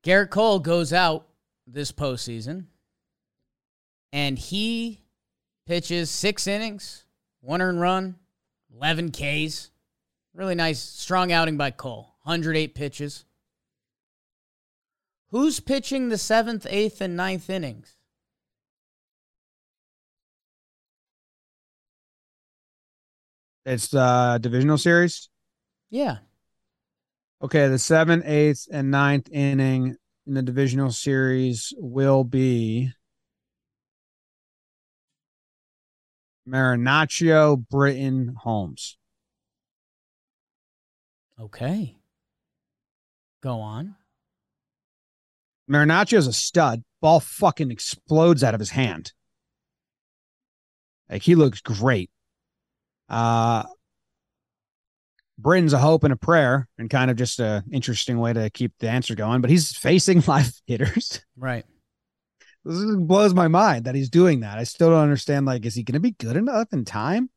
Gerrit 0.03 0.29
Cole 0.29 0.59
goes 0.59 0.93
out 0.93 1.27
this 1.65 1.91
postseason, 1.91 2.65
and 4.13 4.37
he 4.37 5.01
pitches 5.65 6.11
six 6.11 6.45
innings, 6.45 7.04
one 7.45 7.61
earned 7.61 7.79
run, 7.79 8.15
11 8.75 9.11
Ks. 9.11 9.69
Really 10.33 10.55
nice, 10.55 10.79
strong 10.79 11.31
outing 11.31 11.57
by 11.57 11.71
Cole. 11.71 12.15
108 12.23 12.73
pitches. 12.73 13.23
Who's 15.29 15.59
pitching 15.59 16.09
the 16.09 16.17
seventh, 16.17 16.65
eighth, 16.69 17.01
and 17.01 17.15
ninth 17.15 17.49
innings? 17.49 17.95
It's 23.65 23.89
the 23.89 24.39
divisional 24.41 24.77
series. 24.77 25.29
Yeah. 25.89 26.17
Okay, 27.41 27.67
the 27.67 27.79
seventh, 27.79 28.23
eighth, 28.25 28.67
and 28.71 28.91
ninth 28.91 29.29
inning 29.31 29.97
in 30.25 30.33
the 30.33 30.41
divisional 30.41 30.91
series 30.91 31.73
will 31.77 32.23
be 32.23 32.91
Marinaccio, 36.47 37.57
Britton, 37.69 38.35
Holmes. 38.37 38.97
Okay. 41.39 41.97
Go 43.41 43.59
on. 43.59 43.95
Marinaccio's 45.69 46.27
a 46.27 46.33
stud. 46.33 46.83
Ball 47.01 47.19
fucking 47.19 47.71
explodes 47.71 48.43
out 48.43 48.53
of 48.53 48.59
his 48.59 48.69
hand. 48.69 49.13
Like 51.09 51.21
he 51.21 51.35
looks 51.35 51.61
great. 51.61 52.09
Uh 53.09 53.63
Britton's 55.37 55.73
a 55.73 55.77
hope 55.77 56.05
and 56.05 56.13
a 56.13 56.15
prayer, 56.15 56.69
and 56.77 56.89
kind 56.89 57.11
of 57.11 57.17
just 57.17 57.41
a 57.41 57.63
interesting 57.69 58.19
way 58.19 58.31
to 58.31 58.49
keep 58.49 58.71
the 58.79 58.89
answer 58.89 59.15
going. 59.15 59.41
But 59.41 59.49
he's 59.49 59.75
facing 59.75 60.21
live 60.27 60.51
hitters. 60.65 61.21
Right. 61.35 61.65
This 62.65 62.95
blows 62.95 63.33
my 63.33 63.47
mind 63.47 63.85
that 63.85 63.95
he's 63.95 64.09
doing 64.09 64.39
that. 64.39 64.57
I 64.57 64.63
still 64.63 64.89
don't 64.89 65.03
understand. 65.03 65.45
Like, 65.45 65.65
is 65.65 65.75
he 65.75 65.83
going 65.83 65.93
to 65.93 65.99
be 65.99 66.11
good 66.11 66.35
enough 66.35 66.73
in 66.73 66.83
time? 66.83 67.29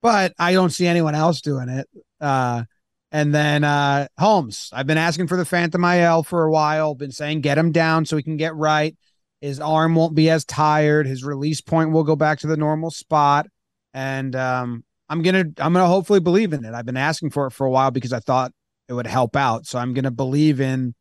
But 0.00 0.32
I 0.38 0.52
don't 0.52 0.70
see 0.70 0.86
anyone 0.86 1.14
else 1.14 1.40
doing 1.40 1.68
it. 1.68 1.88
Uh, 2.20 2.64
and 3.12 3.34
then 3.34 3.64
uh, 3.64 4.06
Holmes, 4.18 4.70
I've 4.72 4.86
been 4.86 4.96
asking 4.96 5.26
for 5.26 5.36
the 5.36 5.44
Phantom 5.44 5.84
IL 5.84 6.22
for 6.22 6.44
a 6.44 6.50
while. 6.50 6.94
Been 6.94 7.10
saying 7.10 7.40
get 7.40 7.58
him 7.58 7.72
down 7.72 8.06
so 8.06 8.16
he 8.16 8.22
can 8.22 8.36
get 8.36 8.54
right. 8.54 8.96
His 9.40 9.58
arm 9.58 9.96
won't 9.96 10.14
be 10.14 10.30
as 10.30 10.44
tired. 10.44 11.06
His 11.06 11.24
release 11.24 11.60
point 11.60 11.90
will 11.90 12.04
go 12.04 12.14
back 12.14 12.38
to 12.40 12.46
the 12.46 12.56
normal 12.56 12.90
spot. 12.90 13.48
And 13.92 14.36
um, 14.36 14.84
I'm 15.08 15.22
gonna 15.22 15.46
I'm 15.58 15.72
gonna 15.72 15.86
hopefully 15.86 16.20
believe 16.20 16.52
in 16.52 16.64
it. 16.64 16.72
I've 16.72 16.86
been 16.86 16.96
asking 16.96 17.30
for 17.30 17.46
it 17.48 17.52
for 17.52 17.66
a 17.66 17.70
while 17.70 17.90
because 17.90 18.12
I 18.12 18.20
thought 18.20 18.52
it 18.88 18.92
would 18.92 19.08
help 19.08 19.34
out. 19.34 19.66
So 19.66 19.78
I'm 19.78 19.94
gonna 19.94 20.12
believe 20.12 20.60
in 20.60 20.94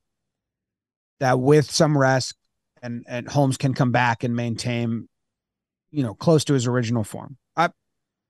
that 1.19 1.39
with 1.39 1.69
some 1.69 1.95
rest 1.95 2.33
and 2.81 3.05
and 3.07 3.27
Holmes 3.27 3.57
can 3.57 3.73
come 3.73 3.91
back 3.91 4.23
and 4.23 4.35
maintain, 4.35 5.07
you 5.91 6.03
know, 6.03 6.13
close 6.13 6.43
to 6.45 6.53
his 6.53 6.67
original 6.67 7.03
form. 7.03 7.37
I 7.55 7.69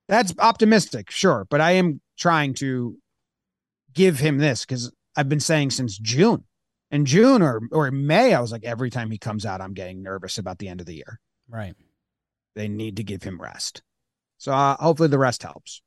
that's 0.08 0.34
optimistic, 0.38 1.10
sure, 1.10 1.46
but 1.50 1.60
I 1.60 1.72
am 1.72 2.00
trying 2.18 2.54
to 2.54 2.96
give 3.94 4.18
him 4.18 4.38
this 4.38 4.64
because 4.64 4.92
I've 5.16 5.28
been 5.28 5.40
saying 5.40 5.70
since 5.70 5.98
June. 5.98 6.44
In 6.90 7.04
June 7.04 7.42
or 7.42 7.60
or 7.70 7.90
May, 7.90 8.34
I 8.34 8.40
was 8.40 8.52
like, 8.52 8.64
every 8.64 8.90
time 8.90 9.10
he 9.10 9.18
comes 9.18 9.46
out, 9.46 9.60
I'm 9.60 9.74
getting 9.74 10.02
nervous 10.02 10.38
about 10.38 10.58
the 10.58 10.68
end 10.68 10.80
of 10.80 10.86
the 10.86 10.94
year. 10.94 11.20
Right. 11.48 11.74
They 12.56 12.68
need 12.68 12.96
to 12.96 13.04
give 13.04 13.22
him 13.22 13.40
rest. 13.40 13.82
So 14.38 14.52
uh, 14.52 14.76
hopefully 14.76 15.08
the 15.08 15.18
rest 15.18 15.42
helps. 15.42 15.82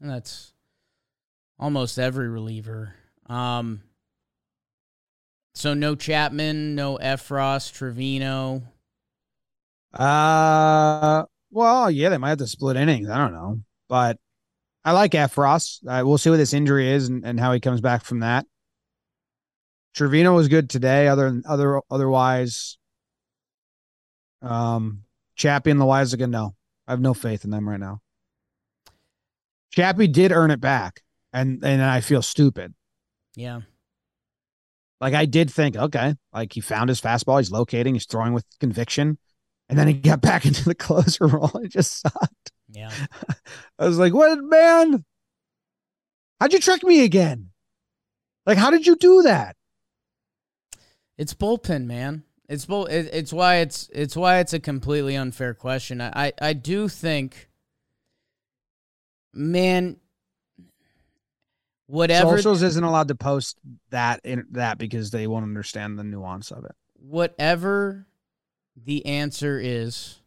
And 0.00 0.10
that's 0.10 0.52
almost 1.58 1.98
every 1.98 2.28
reliever. 2.28 2.94
Um, 3.26 3.82
so 5.58 5.74
no 5.74 5.96
Chapman, 5.96 6.76
no 6.76 6.98
Effross, 6.98 7.72
Trevino. 7.72 8.62
Uh, 9.92 11.24
well, 11.50 11.90
yeah, 11.90 12.10
they 12.10 12.18
might 12.18 12.28
have 12.28 12.38
to 12.38 12.46
split 12.46 12.76
innings. 12.76 13.08
I 13.08 13.18
don't 13.18 13.32
know, 13.32 13.60
but 13.88 14.18
I 14.84 14.92
like 14.92 15.12
Effross. 15.12 15.80
Uh, 15.84 16.06
we'll 16.06 16.16
see 16.16 16.30
what 16.30 16.36
this 16.36 16.52
injury 16.52 16.92
is 16.92 17.08
and, 17.08 17.24
and 17.24 17.40
how 17.40 17.52
he 17.52 17.58
comes 17.58 17.80
back 17.80 18.04
from 18.04 18.20
that. 18.20 18.46
Trevino 19.94 20.32
was 20.32 20.46
good 20.46 20.70
today. 20.70 21.08
Other 21.08 21.28
than 21.28 21.42
other 21.48 21.80
otherwise, 21.90 22.78
um, 24.42 25.02
Chappie 25.34 25.72
and 25.72 25.80
Loaisiga, 25.80 26.30
no, 26.30 26.54
I 26.86 26.92
have 26.92 27.00
no 27.00 27.14
faith 27.14 27.44
in 27.44 27.50
them 27.50 27.68
right 27.68 27.80
now. 27.80 28.00
Chappie 29.72 30.06
did 30.06 30.30
earn 30.30 30.52
it 30.52 30.60
back, 30.60 31.02
and 31.32 31.64
and 31.64 31.82
I 31.82 32.00
feel 32.00 32.22
stupid. 32.22 32.74
Yeah. 33.34 33.62
Like 35.00 35.14
I 35.14 35.26
did 35.26 35.50
think, 35.50 35.76
okay, 35.76 36.14
like 36.32 36.52
he 36.52 36.60
found 36.60 36.88
his 36.88 37.00
fastball, 37.00 37.38
he's 37.38 37.52
locating, 37.52 37.94
he's 37.94 38.06
throwing 38.06 38.32
with 38.32 38.44
conviction, 38.58 39.18
and 39.68 39.78
then 39.78 39.86
he 39.86 39.94
got 39.94 40.20
back 40.22 40.44
into 40.44 40.64
the 40.64 40.74
closer 40.74 41.26
role. 41.26 41.56
It 41.62 41.70
just 41.70 42.00
sucked. 42.00 42.52
Yeah. 42.70 42.90
I 43.78 43.86
was 43.86 43.98
like, 43.98 44.12
what, 44.12 44.38
man? 44.42 45.04
How'd 46.40 46.52
you 46.52 46.60
trick 46.60 46.82
me 46.82 47.04
again? 47.04 47.50
Like, 48.46 48.58
how 48.58 48.70
did 48.70 48.86
you 48.86 48.96
do 48.96 49.22
that? 49.22 49.56
It's 51.16 51.34
bullpen, 51.34 51.84
man. 51.86 52.24
It's 52.48 52.64
bull. 52.64 52.86
It, 52.86 53.10
it's 53.12 53.32
why 53.32 53.56
it's 53.56 53.90
it's 53.92 54.16
why 54.16 54.38
it's 54.38 54.52
a 54.52 54.60
completely 54.60 55.16
unfair 55.16 55.52
question. 55.52 56.00
I 56.00 56.28
I, 56.28 56.32
I 56.40 56.52
do 56.54 56.88
think, 56.88 57.50
man, 59.34 59.96
whatever 61.88 62.36
Socials 62.36 62.62
isn't 62.62 62.84
allowed 62.84 63.08
to 63.08 63.16
post 63.16 63.58
that 63.90 64.20
in 64.22 64.46
that 64.52 64.78
because 64.78 65.10
they 65.10 65.26
won't 65.26 65.42
understand 65.42 65.98
the 65.98 66.04
nuance 66.04 66.52
of 66.52 66.64
it. 66.64 66.76
whatever 66.94 68.06
the 68.76 69.04
answer 69.06 69.58
is, 69.60 70.20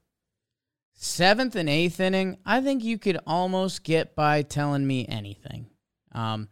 seventh 0.93 1.55
and 1.55 1.69
eighth 1.69 1.99
inning, 1.99 2.37
I 2.45 2.61
think 2.61 2.83
you 2.83 2.97
could 2.97 3.19
almost 3.25 3.83
get 3.83 4.15
by 4.15 4.41
telling 4.41 4.85
me 4.85 5.07
anything. 5.07 5.67
Um, 6.11 6.49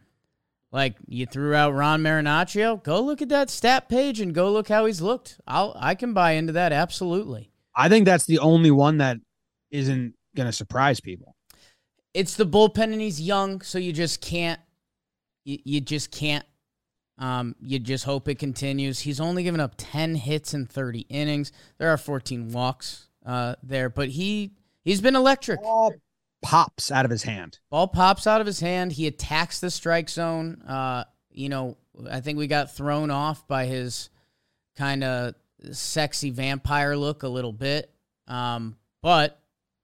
like 0.72 0.96
you 1.06 1.26
threw 1.26 1.54
out 1.54 1.74
Ron 1.74 2.00
Marinaccio, 2.02 2.82
go 2.82 3.00
look 3.00 3.20
at 3.20 3.28
that 3.28 3.50
stat 3.50 3.88
page 3.88 4.20
and 4.20 4.32
go 4.32 4.50
look 4.50 4.68
how 4.68 4.86
he's 4.86 5.02
looked. 5.02 5.40
I'll 5.46 5.74
I 5.78 5.94
can 5.94 6.14
buy 6.14 6.32
into 6.32 6.52
that 6.52 6.72
absolutely. 6.72 7.50
I 7.74 7.88
think 7.88 8.04
that's 8.04 8.26
the 8.26 8.38
only 8.38 8.70
one 8.70 8.98
that 8.98 9.18
isn't 9.70 10.14
going 10.36 10.46
to 10.46 10.52
surprise 10.52 11.00
people. 11.00 11.34
It's 12.14 12.34
the 12.34 12.46
bullpen 12.46 12.92
and 12.92 13.00
he's 13.00 13.20
young, 13.20 13.60
so 13.60 13.78
you 13.78 13.92
just 13.92 14.20
can't. 14.20 14.60
You, 15.44 15.58
you 15.64 15.80
just 15.80 16.10
can't. 16.10 16.44
Um, 17.18 17.54
you 17.60 17.78
just 17.78 18.04
hope 18.04 18.28
it 18.28 18.38
continues. 18.38 19.00
He's 19.00 19.20
only 19.20 19.42
given 19.42 19.60
up 19.60 19.74
ten 19.76 20.14
hits 20.14 20.54
in 20.54 20.66
thirty 20.66 21.00
innings. 21.08 21.52
There 21.78 21.90
are 21.90 21.98
fourteen 21.98 22.50
walks 22.50 23.08
uh, 23.26 23.56
there, 23.62 23.90
but 23.90 24.08
he 24.08 24.52
he's 24.84 25.00
been 25.00 25.16
electric. 25.16 25.62
Ball 25.62 25.92
pops 26.42 26.90
out 26.90 27.04
of 27.04 27.10
his 27.10 27.22
hand. 27.22 27.58
Ball 27.70 27.88
pops 27.88 28.26
out 28.26 28.40
of 28.40 28.46
his 28.46 28.60
hand. 28.60 28.92
He 28.92 29.06
attacks 29.06 29.60
the 29.60 29.70
strike 29.70 30.08
zone. 30.08 30.62
Uh, 30.62 31.04
you 31.30 31.48
know, 31.50 31.76
I 32.10 32.20
think 32.20 32.38
we 32.38 32.46
got 32.46 32.74
thrown 32.74 33.10
off 33.10 33.46
by 33.46 33.66
his 33.66 34.08
kind 34.76 35.04
of 35.04 35.34
sexy 35.72 36.30
vampire 36.30 36.96
look 36.96 37.22
a 37.22 37.28
little 37.28 37.52
bit. 37.52 37.92
Um, 38.26 38.76
but 39.02 39.38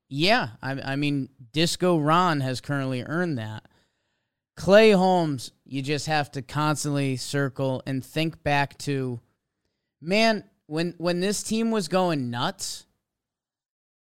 yeah, 0.08 0.50
I, 0.62 0.92
I 0.92 0.96
mean, 0.96 1.28
Disco 1.52 1.98
Ron 1.98 2.40
has 2.40 2.60
currently 2.60 3.02
earned 3.02 3.38
that. 3.38 3.64
Clay 4.56 4.90
Holmes, 4.92 5.52
you 5.64 5.82
just 5.82 6.06
have 6.06 6.30
to 6.32 6.42
constantly 6.42 7.16
circle 7.16 7.82
and 7.86 8.04
think 8.04 8.42
back 8.42 8.76
to, 8.78 9.20
man, 10.00 10.44
when 10.66 10.94
when 10.98 11.20
this 11.20 11.42
team 11.42 11.70
was 11.70 11.88
going 11.88 12.30
nuts, 12.30 12.86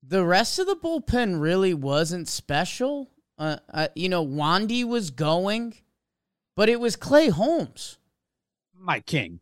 the 0.02 0.24
rest 0.24 0.60
of 0.60 0.68
the 0.68 0.76
bullpen 0.76 1.42
really 1.42 1.74
wasn't 1.74 2.28
special. 2.28 3.10
Uh, 3.38 3.58
uh, 3.74 3.88
you 3.96 4.08
know, 4.08 4.26
Wandy 4.26 4.86
was 4.86 5.10
going, 5.12 5.74
but 6.56 6.70
it 6.70 6.80
was 6.80 6.96
Clay 6.96 7.30
Holmes, 7.30 7.98
Mike 8.74 9.06
King. 9.06 9.40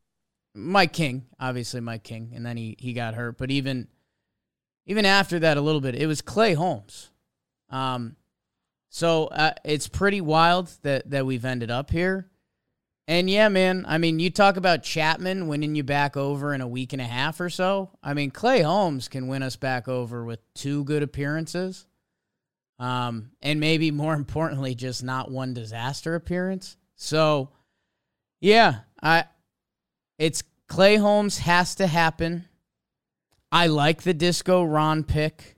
Mike 0.55 0.93
King, 0.93 1.25
obviously 1.39 1.81
Mike 1.81 2.03
King, 2.03 2.31
and 2.33 2.45
then 2.45 2.57
he 2.57 2.75
he 2.79 2.93
got 2.93 3.13
hurt. 3.13 3.37
But 3.37 3.51
even 3.51 3.87
even 4.85 5.05
after 5.05 5.39
that, 5.39 5.57
a 5.57 5.61
little 5.61 5.81
bit, 5.81 5.95
it 5.95 6.07
was 6.07 6.21
Clay 6.21 6.53
Holmes. 6.53 7.11
Um, 7.69 8.15
so 8.93 9.25
uh, 9.25 9.53
it's 9.65 9.87
pretty 9.87 10.21
wild 10.21 10.69
that 10.83 11.09
that 11.09 11.25
we've 11.25 11.45
ended 11.45 11.71
up 11.71 11.89
here. 11.89 12.29
And 13.07 13.27
yeah, 13.27 13.49
man, 13.49 13.85
I 13.87 13.97
mean, 13.97 14.19
you 14.19 14.29
talk 14.29 14.55
about 14.55 14.83
Chapman 14.83 15.47
winning 15.47 15.73
you 15.73 15.83
back 15.83 16.15
over 16.15 16.53
in 16.53 16.61
a 16.61 16.67
week 16.67 16.93
and 16.93 17.01
a 17.01 17.05
half 17.05 17.41
or 17.41 17.49
so. 17.49 17.89
I 18.03 18.13
mean, 18.13 18.29
Clay 18.29 18.61
Holmes 18.61 19.07
can 19.07 19.27
win 19.27 19.41
us 19.41 19.55
back 19.55 19.87
over 19.87 20.23
with 20.23 20.41
two 20.53 20.83
good 20.83 21.01
appearances. 21.01 21.87
Um, 22.77 23.31
and 23.41 23.59
maybe 23.59 23.89
more 23.89 24.13
importantly, 24.13 24.75
just 24.75 25.03
not 25.03 25.31
one 25.31 25.55
disaster 25.55 26.13
appearance. 26.13 26.77
So, 26.95 27.49
yeah, 28.41 28.81
I 29.01 29.25
it's 30.19 30.43
Clay 30.67 30.97
Holmes 30.97 31.39
has 31.39 31.73
to 31.75 31.87
happen. 31.87 32.45
I 33.51 33.65
like 33.67 34.03
the 34.03 34.13
Disco 34.13 34.63
Ron 34.63 35.03
pick. 35.03 35.57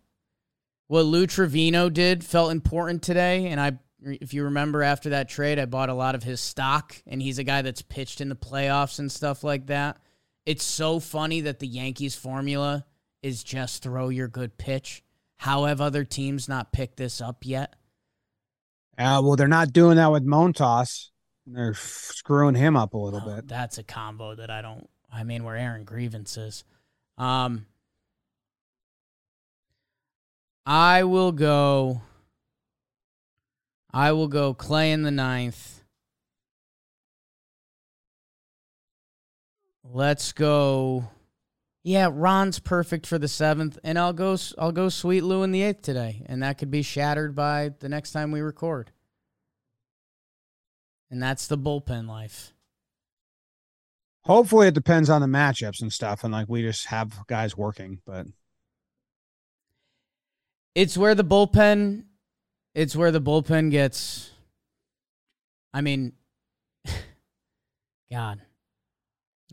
What 0.88 1.06
Lou 1.06 1.26
Trevino 1.26 1.90
did 1.90 2.24
felt 2.24 2.52
important 2.52 3.02
today, 3.02 3.48
and 3.48 3.60
I 3.60 3.80
if 4.02 4.34
you 4.36 4.44
remember 4.44 4.84
after 4.84 5.10
that 5.10 5.30
trade, 5.30 5.58
I 5.58 5.66
bought 5.66 5.90
a 5.90 5.94
lot 5.96 6.14
of 6.14 6.22
his 6.24 6.40
stock, 6.40 6.96
and 7.08 7.22
he's 7.22 7.40
a 7.40 7.44
guy 7.44 7.64
that's 7.64 7.82
pitched 7.82 8.22
in 8.22 8.30
the 8.30 8.36
playoffs 8.36 9.00
and 9.00 9.12
stuff 9.12 9.44
like 9.44 9.66
that. 9.68 9.98
It's 10.46 10.64
so 10.64 11.00
funny 11.00 11.42
that 11.42 11.58
the 11.58 11.66
Yankees 11.68 12.16
formula 12.16 12.86
is 13.24 13.44
just 13.44 13.82
throw 13.82 14.10
your 14.10 14.28
good 14.28 14.60
pitch. 14.60 15.04
How 15.38 15.66
have 15.66 15.82
other 15.82 16.04
teams 16.04 16.48
not 16.48 16.72
picked 16.72 16.98
this 16.98 17.20
up 17.20 17.46
yet? 17.46 17.76
Uh, 18.98 19.22
well, 19.24 19.36
they're 19.36 19.48
not 19.48 19.74
doing 19.74 19.98
that 19.98 20.12
with 20.12 20.24
Montas. 20.26 21.10
They're 21.48 21.74
screwing 21.74 22.56
him 22.56 22.78
up 22.78 22.94
a 22.94 22.98
little 22.98 23.22
Oh, 23.26 23.36
bit. 23.36 23.48
That's 23.48 23.80
a 23.80 23.84
combo 23.84 24.36
that 24.36 24.52
I 24.52 24.62
don't. 24.62 24.88
I 25.12 25.24
mean, 25.24 25.44
where 25.44 25.56
Aaron 25.56 25.84
grievances. 25.84 26.64
Um, 27.18 27.66
I 30.66 31.04
will 31.04 31.32
go. 31.32 32.02
I 33.94 34.12
will 34.12 34.28
go 34.28 34.54
Clay 34.54 34.92
in 34.92 35.04
the 35.04 35.12
ninth. 35.12 35.84
Let's 39.84 40.32
go. 40.34 41.10
Yeah, 41.84 42.10
Ron's 42.12 42.58
perfect 42.58 43.06
for 43.06 43.20
the 43.20 43.28
seventh, 43.28 43.78
and 43.84 44.00
I'll 44.00 44.12
go. 44.12 44.36
I'll 44.58 44.72
go 44.72 44.90
Sweet 44.90 45.22
Lou 45.22 45.44
in 45.44 45.52
the 45.52 45.62
eighth 45.62 45.84
today, 45.84 46.24
and 46.26 46.42
that 46.42 46.58
could 46.58 46.72
be 46.72 46.82
shattered 46.82 47.36
by 47.36 47.74
the 47.80 47.88
next 47.88 48.12
time 48.12 48.32
we 48.32 48.42
record. 48.42 48.92
And 51.12 51.22
that's 51.22 51.46
the 51.46 51.58
bullpen 51.60 52.08
life. 52.08 52.54
Hopefully, 54.24 54.68
it 54.68 54.74
depends 54.74 55.12
on 55.12 55.22
the 55.22 55.28
matchups 55.28 55.84
and 55.84 55.94
stuff, 55.94 56.24
and 56.24 56.34
like 56.34 56.50
we 56.50 56.64
just 56.64 56.88
have 56.88 57.28
guys 57.28 57.56
working. 57.56 58.02
But 58.04 58.26
it's 60.76 60.98
where 60.98 61.16
the 61.16 61.24
bullpen 61.24 62.04
it's 62.74 62.96
where 62.96 63.12
the 63.12 63.22
bullpen 63.22 63.72
gets 63.72 64.32
I 65.74 65.82
mean 65.82 66.14
God. 68.12 68.42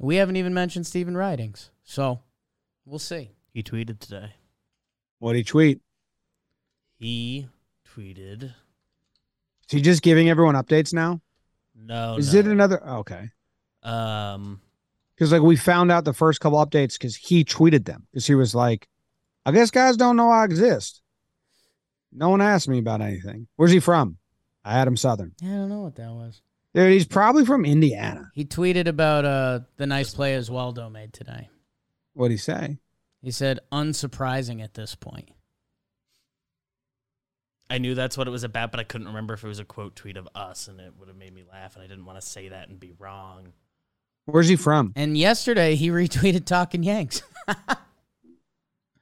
We 0.00 0.16
haven't 0.16 0.36
even 0.36 0.52
mentioned 0.54 0.86
Stephen 0.86 1.16
Ridings. 1.16 1.70
So 1.84 2.20
we'll 2.84 2.98
see. 2.98 3.30
He 3.54 3.62
tweeted 3.62 3.98
today. 4.00 4.32
what 5.18 5.36
he 5.36 5.44
tweet? 5.44 5.80
He 6.98 7.48
tweeted. 7.94 8.44
Is 8.44 8.52
he 9.68 9.80
just 9.80 10.02
giving 10.02 10.28
everyone 10.28 10.54
updates 10.54 10.92
now? 10.92 11.20
No, 11.74 12.16
Is 12.16 12.32
no. 12.34 12.40
it 12.40 12.46
another? 12.46 12.86
Okay, 12.86 13.30
Um, 13.82 14.60
because 15.14 15.32
like 15.32 15.42
we 15.42 15.56
found 15.56 15.90
out 15.90 16.04
the 16.04 16.12
first 16.12 16.40
couple 16.40 16.64
updates 16.64 16.94
because 16.94 17.16
he 17.16 17.44
tweeted 17.44 17.84
them 17.86 18.06
because 18.10 18.26
he 18.26 18.34
was 18.34 18.54
like, 18.54 18.88
"I 19.46 19.52
guess 19.52 19.70
guys 19.70 19.96
don't 19.96 20.16
know 20.16 20.30
I 20.30 20.44
exist." 20.44 21.00
No 22.12 22.28
one 22.28 22.40
asked 22.40 22.68
me 22.68 22.78
about 22.78 23.00
anything. 23.00 23.48
Where's 23.56 23.72
he 23.72 23.80
from? 23.80 24.18
I 24.64 24.78
Adam 24.78 24.96
Southern. 24.96 25.32
Yeah, 25.40 25.52
I 25.52 25.56
don't 25.56 25.68
know 25.68 25.80
what 25.80 25.96
that 25.96 26.10
was. 26.10 26.42
Dude, 26.74 26.92
he's 26.92 27.06
probably 27.06 27.44
from 27.44 27.64
Indiana. 27.64 28.30
He 28.34 28.44
tweeted 28.44 28.86
about 28.86 29.24
uh 29.24 29.60
the 29.76 29.86
nice 29.86 30.14
play 30.14 30.36
Oswaldo 30.36 30.90
made 30.90 31.12
today. 31.12 31.48
What'd 32.14 32.32
he 32.32 32.38
say? 32.38 32.78
He 33.22 33.30
said 33.30 33.60
unsurprising 33.70 34.62
at 34.62 34.74
this 34.74 34.94
point. 34.94 35.30
I 37.70 37.78
knew 37.78 37.94
that's 37.94 38.18
what 38.18 38.28
it 38.28 38.30
was 38.30 38.44
about, 38.44 38.70
but 38.70 38.80
I 38.80 38.84
couldn't 38.84 39.06
remember 39.06 39.32
if 39.32 39.44
it 39.44 39.48
was 39.48 39.58
a 39.58 39.64
quote 39.64 39.96
tweet 39.96 40.18
of 40.18 40.28
us, 40.34 40.68
and 40.68 40.78
it 40.78 40.92
would 40.98 41.08
have 41.08 41.16
made 41.16 41.32
me 41.32 41.42
laugh, 41.50 41.74
and 41.74 41.82
I 41.82 41.86
didn't 41.86 42.04
want 42.04 42.20
to 42.20 42.26
say 42.26 42.48
that 42.48 42.68
and 42.68 42.78
be 42.78 42.92
wrong. 42.98 43.54
Where's 44.26 44.48
he 44.48 44.56
from? 44.56 44.92
And 44.94 45.16
yesterday 45.16 45.74
he 45.74 45.88
retweeted 45.90 46.44
talking 46.44 46.82
Yanks. 46.82 47.22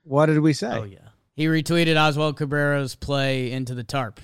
What 0.03 0.27
did 0.27 0.41
we 0.41 0.55
say? 0.55 0.73
Oh 0.73 0.83
yeah, 0.83 1.10
he 1.41 1.47
retweeted 1.47 1.97
Oswald 1.97 2.37
Cabrera's 2.37 2.95
play 2.95 3.51
into 3.51 3.75
the 3.75 3.83
tarp. 3.83 4.21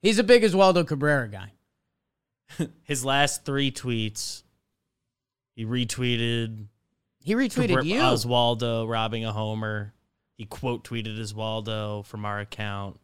He's 0.00 0.18
a 0.18 0.24
big 0.24 0.42
Oswaldo 0.42 0.86
Cabrera 0.86 1.28
guy. 1.28 1.52
his 2.84 3.04
last 3.04 3.44
three 3.44 3.70
tweets, 3.70 4.42
he 5.54 5.66
retweeted 5.66 6.68
He 7.22 7.34
retweeted 7.34 7.68
Cabra- 7.68 7.84
you. 7.84 8.00
Oswaldo 8.00 8.88
robbing 8.88 9.26
a 9.26 9.32
homer. 9.34 9.92
He 10.38 10.46
quote 10.46 10.82
tweeted 10.82 11.18
Oswaldo 11.18 12.06
from 12.06 12.24
our 12.24 12.40
account, 12.40 13.00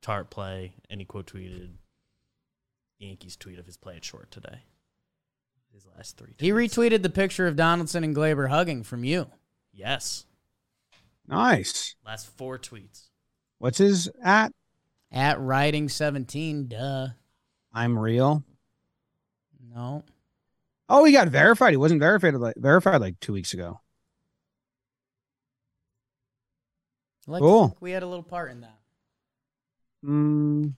Tart 0.00 0.30
play, 0.30 0.72
and 0.88 0.98
he 0.98 1.04
quote 1.04 1.26
tweeted 1.26 1.72
Yankees 2.98 3.36
tweet 3.36 3.58
of 3.58 3.66
his 3.66 3.76
play 3.76 3.96
at 3.96 4.04
short 4.06 4.30
today. 4.30 4.62
His 5.74 5.84
last 5.94 6.16
three. 6.16 6.36
He 6.38 6.52
retweeted 6.52 7.02
the 7.02 7.10
picture 7.10 7.46
of 7.46 7.54
Donaldson 7.54 8.02
and 8.02 8.16
Gleyber 8.16 8.48
hugging 8.48 8.82
from 8.82 9.04
you. 9.04 9.26
Yes, 9.74 10.24
Nice. 11.26 11.94
last 12.04 12.28
four 12.36 12.58
tweets. 12.58 13.08
What's 13.58 13.78
his 13.78 14.10
at? 14.22 14.52
At 15.10 15.40
writing 15.40 15.88
17, 15.88 16.68
duh. 16.68 17.08
I'm 17.72 17.98
real. 17.98 18.44
No. 19.74 20.04
Oh, 20.88 21.04
he 21.04 21.12
got 21.12 21.28
verified. 21.28 21.72
He 21.72 21.76
wasn't 21.76 22.00
verified 22.00 22.34
like 22.34 22.56
verified 22.56 23.00
like 23.00 23.18
two 23.20 23.32
weeks 23.32 23.54
ago. 23.54 23.80
I'd 27.26 27.30
like 27.32 27.40
Cool. 27.40 27.68
think 27.68 27.80
we 27.82 27.92
had 27.92 28.02
a 28.02 28.06
little 28.06 28.22
part 28.22 28.50
in 28.50 28.60
that. 28.60 28.78
Mm. 30.04 30.74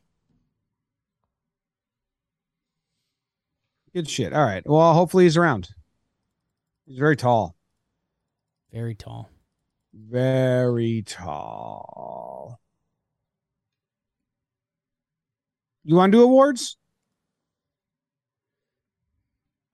Good 3.93 4.09
shit. 4.09 4.33
All 4.33 4.45
right. 4.45 4.63
Well, 4.65 4.95
hopefully 4.95 5.25
he's 5.25 5.37
around. 5.37 5.71
He's 6.87 6.99
very 6.99 7.17
tall. 7.17 7.57
Very 8.73 8.95
tall. 8.95 9.29
Very 9.99 11.03
tall. 11.07 12.61
You 15.85 15.95
want 15.95 16.13
to 16.13 16.19
do 16.19 16.23
awards? 16.25 16.77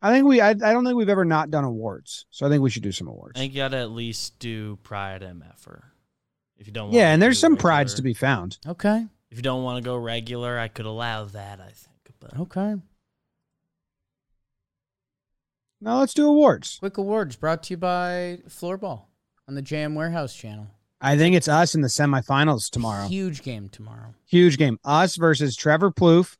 I 0.01 0.12
think 0.12 0.27
we. 0.27 0.41
I, 0.41 0.51
I 0.51 0.55
don't 0.55 0.85
think 0.85 0.97
we've 0.97 1.09
ever 1.09 1.25
not 1.25 1.51
done 1.51 1.64
awards, 1.64 2.27
so 2.31 2.47
I 2.47 2.49
think 2.49 2.62
we 2.62 2.70
should 2.70 2.83
do 2.83 2.93
some 2.93 3.09
awards. 3.09 3.39
I 3.39 3.41
think 3.41 3.53
you 3.55 3.59
got 3.61 3.68
to 3.68 3.79
at 3.79 3.91
least 3.91 4.39
do 4.39 4.77
Pride 4.83 5.23
MFer. 5.23 5.83
If 6.57 6.66
you 6.66 6.73
don't, 6.73 6.93
Yeah, 6.93 7.03
wanna 7.03 7.12
and 7.14 7.23
there's 7.23 7.39
some 7.39 7.53
regular- 7.55 7.62
prides 7.62 7.95
to 7.95 8.03
be 8.03 8.14
found. 8.14 8.59
Okay. 8.66 9.07
If 9.31 9.39
you 9.39 9.43
don't 9.43 9.62
want 9.62 9.83
to 9.83 9.89
go 9.89 9.97
regular, 9.97 10.59
I 10.59 10.68
could 10.68 10.87
allow 10.87 11.25
that. 11.27 11.61
I 11.61 11.70
think, 11.70 12.14
but 12.20 12.37
Okay. 12.39 12.75
Now 15.81 15.99
let's 16.01 16.14
do 16.14 16.29
awards. 16.29 16.79
Quick 16.79 16.99
awards 16.99 17.35
brought 17.37 17.64
to 17.64 17.73
you 17.75 17.77
by 17.79 18.41
Floorball 18.49 19.07
on 19.49 19.55
the 19.55 19.62
Jam 19.62 19.95
Warehouse 19.95 20.34
channel. 20.34 20.68
I 21.01 21.16
think 21.16 21.34
it's 21.34 21.49
us 21.49 21.74
in 21.74 21.80
the 21.80 21.88
semifinals 21.88 22.70
tomorrow. 22.70 23.09
Huge 23.09 23.43
game 23.43 23.68
tomorrow. 23.68 24.14
Huge 24.26 24.57
game. 24.57 24.78
Us 24.84 25.16
versus 25.16 25.57
Trevor 25.57 25.90
Plouffe, 25.90 26.36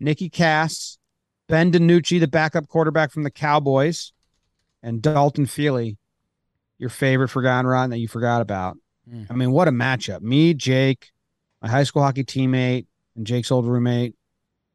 Nikki 0.00 0.30
Cass, 0.30 0.98
Ben 1.48 1.70
DiNucci, 1.70 2.18
the 2.18 2.26
backup 2.26 2.68
quarterback 2.68 3.12
from 3.12 3.22
the 3.22 3.30
Cowboys, 3.30 4.12
and 4.82 5.02
Dalton 5.02 5.44
Feely, 5.44 5.98
your 6.78 6.88
favorite 6.88 7.28
forgotten 7.28 7.66
rotten 7.66 7.90
that 7.90 7.98
you 7.98 8.08
forgot 8.08 8.40
about. 8.40 8.78
Mm. 9.10 9.26
I 9.30 9.34
mean, 9.34 9.52
what 9.52 9.68
a 9.68 9.72
matchup. 9.72 10.22
Me, 10.22 10.54
Jake, 10.54 11.12
my 11.60 11.68
high 11.68 11.82
school 11.82 12.02
hockey 12.02 12.24
teammate, 12.24 12.86
and 13.14 13.26
Jake's 13.26 13.50
old 13.50 13.66
roommate, 13.66 14.14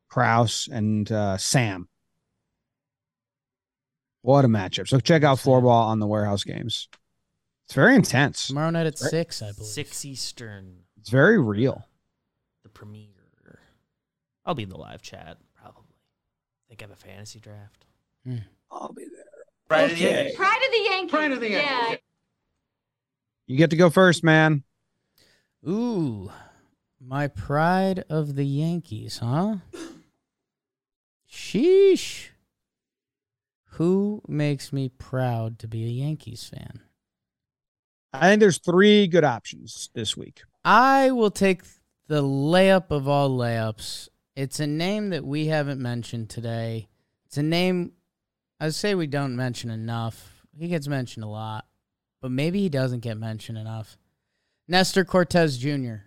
Kraus, 0.09 0.69
and 0.71 1.11
uh, 1.11 1.37
Sam. 1.37 1.89
What 4.21 4.45
a 4.45 4.47
matchup. 4.47 4.87
So 4.87 4.99
check 4.99 5.23
out. 5.23 5.37
Floorball 5.37 5.85
on 5.87 5.99
the 5.99 6.07
warehouse 6.07 6.43
games. 6.43 6.89
It's 7.67 7.73
very 7.75 7.95
intense. 7.95 8.47
Tomorrow 8.47 8.69
night 8.71 8.87
at 8.87 8.99
Right. 9.01 9.09
6, 9.11 9.41
I 9.41 9.51
believe. 9.51 9.67
six 9.67 10.05
Eastern, 10.05 10.85
It's 10.99 11.09
very 11.09 11.37
real. 11.37 11.85
the 12.63 12.69
premiere. 12.69 13.11
I'll 14.45 14.55
be 14.55 14.63
in 14.63 14.69
the 14.69 14.77
live 14.77 15.01
chat 15.01 15.37
probably. 15.53 15.83
think 16.69 16.81
I 16.81 16.85
have 16.85 16.91
a 16.91 16.95
fantasy 16.95 17.39
draft. 17.41 17.85
Hmm. 18.23 18.37
I'll 18.71 18.93
be 18.93 19.03
there. 19.03 19.23
Pride 19.67 19.91
of 19.91 19.97
the 19.97 20.03
Yankees. 20.03 20.35
Pride 20.35 20.61
of 20.65 20.71
the 20.71 20.83
Yankees. 20.89 21.11
Pride 21.11 21.31
of 21.33 21.39
the 21.41 21.49
Yankees. 21.49 21.69
Yeah. 21.91 21.95
You 23.47 23.57
get 23.57 23.69
to 23.71 23.75
go 23.75 23.89
first, 23.89 24.23
man. 24.23 24.63
Ooh. 25.67 26.31
My 27.01 27.27
pride 27.27 28.05
of 28.09 28.35
the 28.35 28.45
Yankees, 28.45 29.17
huh? 29.19 29.57
Sheesh. 31.29 32.29
Who 33.71 34.21
makes 34.27 34.71
me 34.73 34.87
proud 34.89 35.59
to 35.59 35.67
be 35.67 35.83
a 35.85 35.89
Yankees 35.89 36.45
fan? 36.45 36.81
I 38.21 38.29
think 38.29 38.39
there's 38.39 38.57
three 38.57 39.07
good 39.07 39.23
options 39.23 39.89
this 39.93 40.17
week. 40.17 40.41
I 40.65 41.11
will 41.11 41.31
take 41.31 41.61
the 42.07 42.23
layup 42.23 42.91
of 42.91 43.07
all 43.07 43.29
layups. 43.29 44.09
It's 44.35 44.59
a 44.59 44.67
name 44.67 45.09
that 45.09 45.25
we 45.25 45.47
haven't 45.47 45.81
mentioned 45.81 46.29
today. 46.29 46.87
It's 47.25 47.37
a 47.37 47.43
name 47.43 47.93
I 48.59 48.69
say 48.69 48.95
we 48.95 49.07
don't 49.07 49.35
mention 49.35 49.69
enough. 49.69 50.43
He 50.57 50.67
gets 50.67 50.87
mentioned 50.87 51.23
a 51.23 51.27
lot, 51.27 51.67
but 52.21 52.31
maybe 52.31 52.59
he 52.59 52.69
doesn't 52.69 53.01
get 53.01 53.17
mentioned 53.17 53.57
enough. 53.57 53.97
Nestor 54.67 55.05
Cortes 55.05 55.57
Jr. 55.57 55.97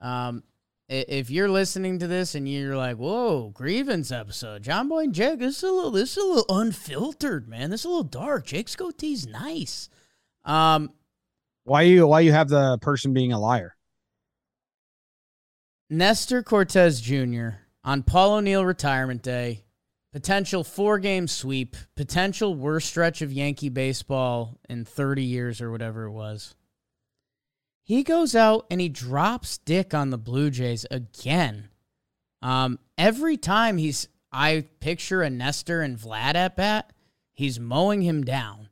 Um, 0.00 0.42
if 0.88 1.30
you're 1.30 1.48
listening 1.48 2.00
to 2.00 2.08
this 2.08 2.34
and 2.34 2.48
you're 2.48 2.76
like, 2.76 2.96
"Whoa, 2.96 3.50
grievance 3.50 4.10
episode, 4.10 4.64
Jomboy 4.64 5.04
and 5.04 5.14
Jake, 5.14 5.38
this 5.38 5.58
is 5.58 5.62
a 5.62 5.70
little, 5.70 5.92
this 5.92 6.16
is 6.16 6.24
a 6.24 6.26
little 6.26 6.56
unfiltered, 6.58 7.48
man. 7.48 7.70
This 7.70 7.82
is 7.82 7.84
a 7.86 7.88
little 7.88 8.02
dark. 8.02 8.46
Jake's 8.46 8.74
goatee's 8.74 9.26
nice." 9.26 9.88
Um, 10.44 10.90
Why 11.64 11.82
you 11.82 12.06
why 12.06 12.20
you 12.20 12.32
have 12.32 12.48
the 12.48 12.78
person 12.78 13.12
being 13.12 13.32
a 13.32 13.38
liar? 13.38 13.76
Nestor 15.88 16.42
Cortes 16.42 17.00
Jr. 17.00 17.48
on 17.84 18.02
Paul 18.02 18.34
O'Neill 18.34 18.64
retirement 18.64 19.22
day, 19.22 19.64
potential 20.12 20.64
four 20.64 20.98
game 20.98 21.28
sweep, 21.28 21.76
potential 21.96 22.54
worst 22.54 22.88
stretch 22.88 23.20
of 23.20 23.32
Yankee 23.32 23.68
baseball 23.68 24.58
in 24.68 24.84
30 24.84 25.22
years 25.22 25.60
or 25.60 25.70
whatever 25.70 26.04
it 26.04 26.12
was. 26.12 26.54
He 27.84 28.02
goes 28.02 28.34
out 28.34 28.66
and 28.70 28.80
he 28.80 28.88
drops 28.88 29.58
dick 29.58 29.92
on 29.92 30.10
the 30.10 30.18
Blue 30.18 30.50
Jays 30.50 30.86
again. 30.90 31.68
Um, 32.40 32.78
every 32.96 33.36
time 33.36 33.76
he's, 33.76 34.08
I 34.32 34.64
picture 34.80 35.22
a 35.22 35.30
Nestor 35.30 35.82
and 35.82 35.98
Vlad 35.98 36.36
at 36.36 36.56
bat, 36.56 36.92
he's 37.32 37.60
mowing 37.60 38.02
him 38.02 38.24
down. 38.24 38.68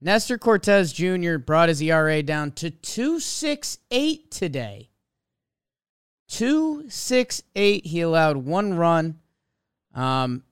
Nestor 0.00 0.38
Cortes 0.38 0.92
Jr. 0.92 1.38
brought 1.38 1.68
his 1.68 1.82
ERA 1.82 2.22
down 2.22 2.52
to 2.52 2.70
268 2.70 4.30
today. 4.30 4.90
268. 6.28 7.86
He 7.86 8.00
allowed 8.00 8.36
one 8.36 8.74
run. 8.74 9.18
Um, 9.94 10.44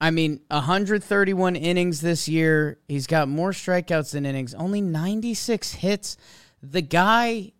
I 0.00 0.10
mean, 0.10 0.40
131 0.48 1.56
innings 1.56 2.00
this 2.00 2.28
year. 2.28 2.80
He's 2.88 3.06
got 3.06 3.28
more 3.28 3.52
strikeouts 3.52 4.12
than 4.12 4.26
innings, 4.26 4.52
only 4.52 4.80
96 4.80 5.74
hits. 5.74 6.16
The 6.60 6.82
guy, 6.82 7.52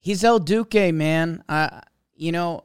he's 0.00 0.24
El 0.24 0.40
Duque, 0.40 0.92
man. 0.92 1.44
Uh, 1.48 1.80
you 2.16 2.32
know, 2.32 2.64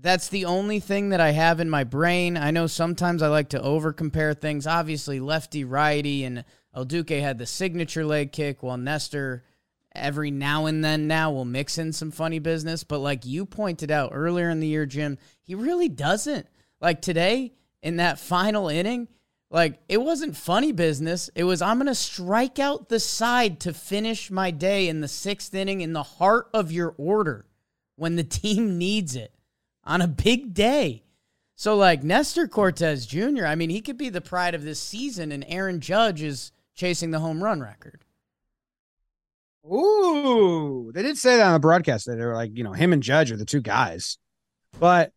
that's 0.00 0.28
the 0.28 0.44
only 0.44 0.80
thing 0.80 1.08
that 1.08 1.20
I 1.20 1.30
have 1.30 1.60
in 1.60 1.68
my 1.68 1.84
brain. 1.84 2.36
I 2.36 2.50
know 2.50 2.66
sometimes 2.66 3.22
I 3.22 3.28
like 3.28 3.48
to 3.50 3.62
over 3.62 3.92
compare 3.92 4.34
things. 4.34 4.66
Obviously, 4.66 5.18
lefty 5.18 5.64
righty, 5.64 6.24
and 6.24 6.44
El 6.74 6.84
Duque 6.84 7.10
had 7.10 7.38
the 7.38 7.46
signature 7.46 8.04
leg 8.04 8.30
kick, 8.30 8.62
while 8.62 8.76
Nestor 8.76 9.44
every 9.94 10.30
now 10.30 10.66
and 10.66 10.84
then 10.84 11.08
now 11.08 11.32
will 11.32 11.44
mix 11.44 11.78
in 11.78 11.92
some 11.92 12.10
funny 12.10 12.38
business. 12.38 12.84
But 12.84 13.00
like 13.00 13.26
you 13.26 13.44
pointed 13.44 13.90
out 13.90 14.10
earlier 14.12 14.50
in 14.50 14.60
the 14.60 14.68
year, 14.68 14.86
Jim, 14.86 15.18
he 15.42 15.54
really 15.54 15.88
doesn't. 15.88 16.46
Like 16.80 17.00
today 17.00 17.54
in 17.82 17.96
that 17.96 18.20
final 18.20 18.68
inning, 18.68 19.08
like 19.50 19.80
it 19.88 20.00
wasn't 20.00 20.36
funny 20.36 20.70
business. 20.70 21.28
It 21.34 21.44
was 21.44 21.60
I'm 21.60 21.78
gonna 21.78 21.94
strike 21.94 22.60
out 22.60 22.88
the 22.88 23.00
side 23.00 23.58
to 23.60 23.72
finish 23.72 24.30
my 24.30 24.52
day 24.52 24.88
in 24.88 25.00
the 25.00 25.08
sixth 25.08 25.52
inning 25.54 25.80
in 25.80 25.92
the 25.92 26.02
heart 26.04 26.48
of 26.54 26.70
your 26.70 26.94
order 26.98 27.46
when 27.96 28.14
the 28.14 28.24
team 28.24 28.78
needs 28.78 29.16
it 29.16 29.32
on 29.88 30.02
a 30.02 30.06
big 30.06 30.54
day. 30.54 31.02
So 31.56 31.74
like 31.74 32.04
Nestor 32.04 32.46
Cortes 32.46 33.06
Jr., 33.06 33.46
I 33.46 33.56
mean, 33.56 33.70
he 33.70 33.80
could 33.80 33.98
be 33.98 34.10
the 34.10 34.20
pride 34.20 34.54
of 34.54 34.62
this 34.62 34.80
season, 34.80 35.32
and 35.32 35.44
Aaron 35.48 35.80
Judge 35.80 36.22
is 36.22 36.52
chasing 36.76 37.10
the 37.10 37.18
home 37.18 37.42
run 37.42 37.60
record. 37.60 38.04
Ooh, 39.66 40.92
they 40.94 41.02
did 41.02 41.18
say 41.18 41.36
that 41.36 41.46
on 41.46 41.54
the 41.54 41.58
broadcast. 41.58 42.06
That 42.06 42.16
they 42.16 42.24
were 42.24 42.34
like, 42.34 42.56
you 42.56 42.62
know, 42.62 42.72
him 42.72 42.92
and 42.92 43.02
Judge 43.02 43.32
are 43.32 43.36
the 43.36 43.44
two 43.44 43.60
guys. 43.60 44.18
But 44.78 45.12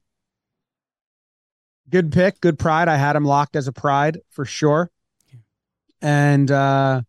good 1.90 2.12
pick, 2.12 2.42
good 2.42 2.58
pride. 2.58 2.88
I 2.88 2.96
had 2.96 3.16
him 3.16 3.26
locked 3.26 3.56
as 3.56 3.68
a 3.68 3.72
pride 3.72 4.20
for 4.30 4.46
sure. 4.46 4.90
And 6.02 6.50
uh 6.50 7.04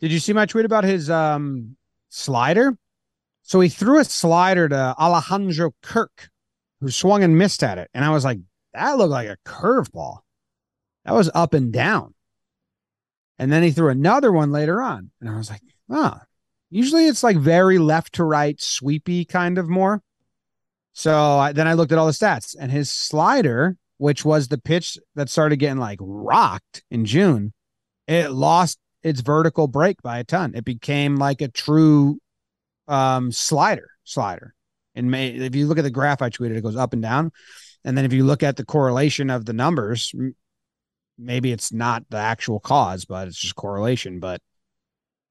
did 0.00 0.10
you 0.10 0.18
see 0.18 0.32
my 0.32 0.46
tweet 0.46 0.64
about 0.64 0.82
his 0.82 1.08
um 1.08 1.76
slider? 2.08 2.76
So 3.42 3.60
he 3.60 3.68
threw 3.68 3.98
a 4.00 4.04
slider 4.04 4.68
to 4.68 4.94
Alejandro 4.98 5.72
Kirk, 5.82 6.30
who 6.80 6.90
swung 6.90 7.22
and 7.22 7.36
missed 7.36 7.62
at 7.62 7.78
it. 7.78 7.90
And 7.92 8.04
I 8.04 8.10
was 8.10 8.24
like, 8.24 8.38
that 8.72 8.96
looked 8.96 9.10
like 9.10 9.28
a 9.28 9.36
curveball. 9.44 10.18
That 11.04 11.14
was 11.14 11.30
up 11.34 11.52
and 11.52 11.72
down. 11.72 12.14
And 13.38 13.50
then 13.50 13.62
he 13.62 13.72
threw 13.72 13.88
another 13.88 14.30
one 14.32 14.52
later 14.52 14.80
on. 14.80 15.10
And 15.20 15.28
I 15.28 15.36
was 15.36 15.50
like, 15.50 15.62
oh, 15.90 16.18
usually 16.70 17.06
it's 17.06 17.22
like 17.22 17.36
very 17.36 17.78
left 17.78 18.14
to 18.14 18.24
right, 18.24 18.60
sweepy 18.60 19.24
kind 19.24 19.58
of 19.58 19.68
more. 19.68 20.00
So 20.92 21.14
I, 21.14 21.52
then 21.52 21.66
I 21.66 21.72
looked 21.72 21.92
at 21.92 21.98
all 21.98 22.06
the 22.06 22.12
stats 22.12 22.54
and 22.58 22.70
his 22.70 22.90
slider, 22.90 23.76
which 23.98 24.24
was 24.24 24.48
the 24.48 24.58
pitch 24.58 24.98
that 25.14 25.28
started 25.28 25.56
getting 25.56 25.78
like 25.78 25.98
rocked 26.00 26.82
in 26.90 27.04
June, 27.04 27.52
it 28.06 28.30
lost 28.30 28.78
its 29.02 29.20
vertical 29.20 29.66
break 29.66 30.02
by 30.02 30.18
a 30.18 30.24
ton. 30.24 30.52
It 30.54 30.64
became 30.64 31.16
like 31.16 31.40
a 31.40 31.48
true 31.48 32.18
um, 32.88 33.32
slider, 33.32 33.90
slider. 34.04 34.54
And 34.94 35.10
may, 35.10 35.28
if 35.28 35.54
you 35.54 35.66
look 35.66 35.78
at 35.78 35.84
the 35.84 35.90
graph 35.90 36.22
I 36.22 36.30
tweeted, 36.30 36.56
it 36.56 36.62
goes 36.62 36.76
up 36.76 36.92
and 36.92 37.02
down. 37.02 37.32
And 37.84 37.96
then 37.96 38.04
if 38.04 38.12
you 38.12 38.24
look 38.24 38.42
at 38.42 38.56
the 38.56 38.64
correlation 38.64 39.30
of 39.30 39.44
the 39.44 39.52
numbers, 39.52 40.14
maybe 41.18 41.52
it's 41.52 41.72
not 41.72 42.04
the 42.10 42.18
actual 42.18 42.60
cause, 42.60 43.04
but 43.04 43.28
it's 43.28 43.38
just 43.38 43.56
correlation. 43.56 44.20
But 44.20 44.40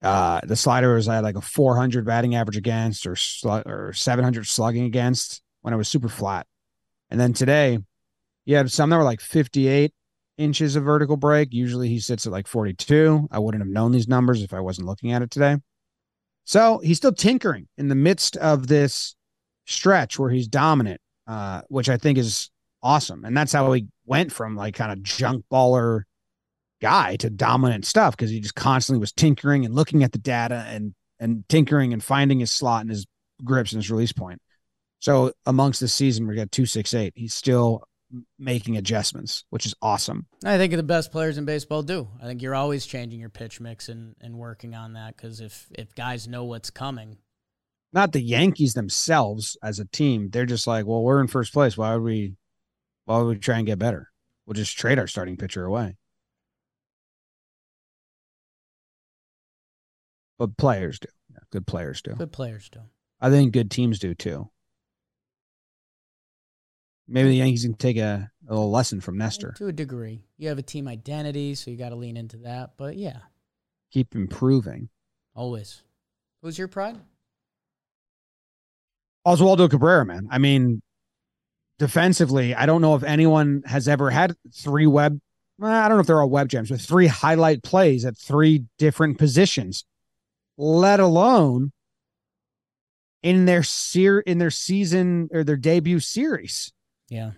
uh, 0.01 0.41
the 0.43 0.55
slider 0.55 0.95
was 0.95 1.07
at 1.07 1.23
like 1.23 1.35
a 1.35 1.41
400 1.41 2.05
batting 2.05 2.35
average 2.35 2.57
against 2.57 3.05
or 3.05 3.15
or 3.45 3.93
700 3.93 4.47
slugging 4.47 4.85
against 4.85 5.41
when 5.61 5.73
it 5.73 5.77
was 5.77 5.87
super 5.87 6.09
flat. 6.09 6.47
And 7.09 7.19
then 7.19 7.33
today, 7.33 7.77
you 8.45 8.55
had 8.55 8.71
some 8.71 8.89
that 8.89 8.97
were 8.97 9.03
like 9.03 9.21
58 9.21 9.93
inches 10.37 10.75
of 10.75 10.83
vertical 10.83 11.17
break. 11.17 11.53
Usually 11.53 11.87
he 11.87 11.99
sits 11.99 12.25
at 12.25 12.31
like 12.31 12.47
42. 12.47 13.27
I 13.31 13.39
wouldn't 13.39 13.63
have 13.63 13.71
known 13.71 13.91
these 13.91 14.07
numbers 14.07 14.41
if 14.41 14.53
I 14.53 14.59
wasn't 14.59 14.87
looking 14.87 15.11
at 15.11 15.21
it 15.21 15.29
today. 15.29 15.57
So 16.45 16.79
he's 16.79 16.97
still 16.97 17.13
tinkering 17.13 17.67
in 17.77 17.87
the 17.87 17.95
midst 17.95 18.37
of 18.37 18.67
this 18.67 19.15
stretch 19.65 20.19
where 20.19 20.29
he's 20.29 20.47
dominant, 20.47 21.01
uh, 21.27 21.61
which 21.69 21.89
I 21.89 21.97
think 21.97 22.17
is 22.17 22.49
awesome. 22.83 23.25
And 23.25 23.35
that's 23.35 23.53
how 23.53 23.71
he 23.73 23.87
went 24.05 24.31
from 24.31 24.55
like 24.55 24.75
kind 24.75 24.91
of 24.91 25.03
junk 25.03 25.45
baller 25.51 26.03
guy 26.81 27.15
to 27.17 27.29
dominant 27.29 27.85
stuff 27.85 28.17
because 28.17 28.31
he 28.31 28.39
just 28.39 28.55
constantly 28.55 28.99
was 28.99 29.11
tinkering 29.11 29.65
and 29.65 29.75
looking 29.75 30.03
at 30.03 30.11
the 30.11 30.17
data 30.17 30.65
and 30.67 30.93
and 31.19 31.47
tinkering 31.47 31.93
and 31.93 32.03
finding 32.03 32.39
his 32.39 32.51
slot 32.51 32.81
and 32.81 32.89
his 32.89 33.05
grips 33.43 33.71
and 33.71 33.81
his 33.81 33.91
release 33.91 34.11
point. 34.11 34.41
So 34.99 35.33
amongst 35.45 35.79
the 35.79 35.87
season, 35.87 36.27
we 36.27 36.35
got 36.35 36.51
two 36.51 36.65
six 36.65 36.93
eight. 36.93 37.13
He's 37.15 37.33
still 37.33 37.83
making 38.37 38.77
adjustments, 38.77 39.45
which 39.49 39.65
is 39.65 39.73
awesome. 39.81 40.25
I 40.43 40.57
think 40.57 40.73
the 40.73 40.83
best 40.83 41.11
players 41.11 41.37
in 41.37 41.45
baseball 41.45 41.83
do. 41.83 42.07
I 42.21 42.25
think 42.25 42.41
you're 42.41 42.55
always 42.55 42.85
changing 42.85 43.19
your 43.19 43.29
pitch 43.29 43.59
mix 43.59 43.89
and, 43.89 44.15
and 44.21 44.37
working 44.37 44.75
on 44.75 44.93
that 44.93 45.15
because 45.15 45.39
if 45.41 45.67
if 45.71 45.95
guys 45.95 46.27
know 46.27 46.43
what's 46.45 46.69
coming, 46.69 47.17
Not 47.93 48.11
the 48.11 48.21
Yankees 48.21 48.73
themselves 48.73 49.57
as 49.63 49.79
a 49.79 49.85
team. 49.85 50.29
They're 50.29 50.45
just 50.45 50.67
like, 50.67 50.85
well, 50.85 51.03
we're 51.03 51.21
in 51.21 51.27
first 51.27 51.53
place. 51.53 51.77
Why 51.77 51.93
would 51.93 52.03
we? 52.03 52.35
Why 53.05 53.17
would 53.17 53.27
we 53.27 53.39
try 53.39 53.57
and 53.57 53.65
get 53.65 53.79
better? 53.79 54.09
We'll 54.45 54.53
just 54.53 54.77
trade 54.77 54.99
our 54.99 55.07
starting 55.07 55.37
pitcher 55.37 55.65
away. 55.65 55.97
But 60.37 60.57
players 60.57 60.99
do. 60.99 61.07
Yeah, 61.31 61.39
good 61.51 61.67
players 61.67 62.01
do. 62.01 62.15
good 62.15 62.31
players 62.31 62.69
do. 62.69 62.79
I 63.19 63.29
think 63.29 63.53
good 63.53 63.69
teams 63.69 63.99
do 63.99 64.15
too. 64.15 64.49
Maybe 67.11 67.27
the 67.29 67.35
Yankees 67.35 67.63
can 67.63 67.73
take 67.73 67.97
a, 67.97 68.31
a 68.47 68.53
little 68.53 68.71
lesson 68.71 69.01
from 69.01 69.17
Nestor. 69.17 69.53
To 69.57 69.67
a 69.67 69.73
degree, 69.73 70.23
you 70.37 70.47
have 70.47 70.57
a 70.57 70.61
team 70.63 70.87
identity, 70.87 71.55
so 71.55 71.69
you 71.69 71.75
got 71.77 71.89
to 71.89 71.95
lean 71.95 72.15
into 72.15 72.37
that. 72.37 72.71
But 72.77 72.95
yeah, 72.95 73.17
Keep 73.91 74.15
improving. 74.15 74.87
always. 75.35 75.83
Who's 76.41 76.57
your 76.57 76.69
pride? 76.69 76.97
Oswaldo 79.27 79.69
Cabrera, 79.69 80.05
man. 80.05 80.27
I 80.31 80.37
mean, 80.37 80.81
defensively, 81.77 82.55
I 82.55 82.65
don't 82.65 82.81
know 82.81 82.95
if 82.95 83.03
anyone 83.03 83.61
has 83.65 83.87
ever 83.87 84.09
had 84.09 84.33
three 84.53 84.87
web. 84.87 85.19
I 85.61 85.87
don't 85.87 85.97
know 85.97 86.01
if 86.01 86.07
they're 86.07 86.21
all 86.21 86.29
web 86.29 86.47
gems, 86.47 86.69
but 86.69 86.81
three 86.81 87.07
highlight 87.07 87.61
plays 87.61 88.05
at 88.05 88.17
three 88.17 88.63
different 88.79 89.19
positions, 89.19 89.85
let 90.57 90.99
alone 90.99 91.71
in 93.21 93.45
their 93.45 93.61
ser- 93.61 94.21
in 94.21 94.39
their 94.39 94.49
season 94.49 95.29
or 95.31 95.43
their 95.43 95.57
debut 95.57 95.99
series. 95.99 96.71
Yeah, 97.11 97.31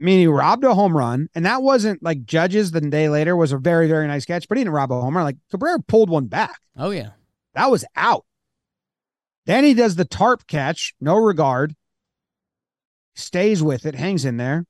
I 0.00 0.04
mean, 0.04 0.18
he 0.18 0.26
robbed 0.26 0.64
a 0.64 0.74
home 0.74 0.96
run, 0.96 1.28
and 1.34 1.46
that 1.46 1.62
wasn't 1.62 2.02
like 2.02 2.24
Judges 2.24 2.72
the 2.72 2.80
day 2.80 3.08
later 3.08 3.36
was 3.36 3.52
a 3.52 3.56
very, 3.58 3.86
very 3.86 4.08
nice 4.08 4.24
catch, 4.24 4.48
but 4.48 4.58
he 4.58 4.64
didn't 4.64 4.74
rob 4.74 4.90
a 4.90 5.00
home 5.00 5.16
run. 5.16 5.24
Like 5.24 5.36
Cabrera 5.50 5.78
pulled 5.80 6.10
one 6.10 6.26
back. 6.26 6.58
oh 6.76 6.90
yeah, 6.90 7.10
That 7.54 7.70
was 7.70 7.84
out. 7.94 8.24
Then 9.46 9.64
he 9.64 9.74
does 9.74 9.94
the 9.96 10.04
tarp 10.04 10.46
catch, 10.46 10.94
no 11.00 11.16
regard, 11.16 11.74
stays 13.14 13.62
with 13.62 13.86
it, 13.86 13.94
hangs 13.94 14.24
in 14.24 14.36
there. 14.36 14.66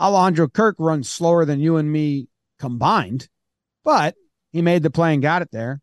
Alejandro 0.00 0.48
Kirk 0.48 0.76
runs 0.78 1.08
slower 1.08 1.44
than 1.44 1.60
you 1.60 1.76
and 1.76 1.90
me 1.90 2.28
combined, 2.58 3.28
but 3.84 4.14
he 4.52 4.62
made 4.62 4.82
the 4.82 4.90
play 4.90 5.14
and 5.14 5.22
got 5.22 5.42
it 5.42 5.50
there. 5.52 5.80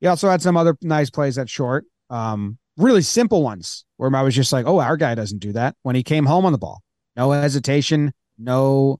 He 0.00 0.06
also 0.06 0.28
had 0.28 0.42
some 0.42 0.56
other 0.56 0.76
nice 0.82 1.10
plays 1.10 1.38
at 1.38 1.48
short. 1.48 1.84
Um, 2.10 2.58
really 2.76 3.02
simple 3.02 3.42
ones 3.42 3.84
where 3.96 4.14
I 4.14 4.22
was 4.22 4.34
just 4.34 4.52
like, 4.52 4.66
oh, 4.66 4.80
our 4.80 4.96
guy 4.96 5.14
doesn't 5.14 5.38
do 5.38 5.52
that 5.52 5.76
when 5.82 5.96
he 5.96 6.02
came 6.02 6.26
home 6.26 6.44
on 6.44 6.52
the 6.52 6.58
ball. 6.58 6.83
No 7.16 7.30
hesitation, 7.30 8.12
no, 8.38 8.98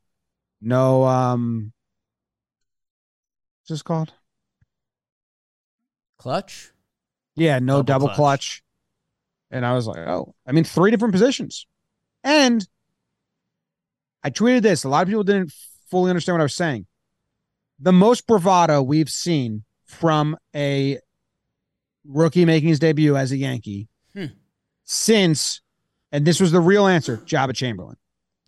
no, 0.61 1.05
um, 1.05 1.73
what's 3.62 3.70
this 3.70 3.82
called? 3.82 4.12
Clutch. 6.19 6.73
Yeah, 7.36 7.59
no 7.59 7.82
Double 7.82 7.82
double, 7.82 8.07
clutch. 8.09 8.16
clutch. 8.16 8.62
And 9.51 9.66
I 9.66 9.74
was 9.74 9.86
like, 9.86 9.99
oh, 9.99 10.35
I 10.47 10.53
mean, 10.53 10.65
three 10.65 10.91
different 10.91 11.12
positions. 11.12 11.66
And 12.23 12.66
I 14.23 14.31
tweeted 14.31 14.62
this. 14.62 14.85
A 14.85 14.89
lot 14.89 15.03
of 15.03 15.09
people 15.09 15.24
didn't 15.24 15.53
fully 15.91 16.11
understand 16.11 16.35
what 16.35 16.41
I 16.41 16.45
was 16.45 16.55
saying. 16.55 16.86
The 17.78 17.93
most 17.93 18.27
bravado 18.27 18.82
we've 18.82 19.11
seen 19.11 19.65
from 19.85 20.36
a 20.55 20.99
rookie 22.07 22.45
making 22.45 22.69
his 22.69 22.78
debut 22.78 23.16
as 23.16 23.32
a 23.32 23.36
Yankee 23.36 23.89
Hmm. 24.15 24.27
since, 24.85 25.61
and 26.12 26.24
this 26.24 26.41
was 26.41 26.53
the 26.53 26.61
real 26.61 26.86
answer, 26.86 27.19
Joba 27.19 27.55
Chamberlain. 27.55 27.97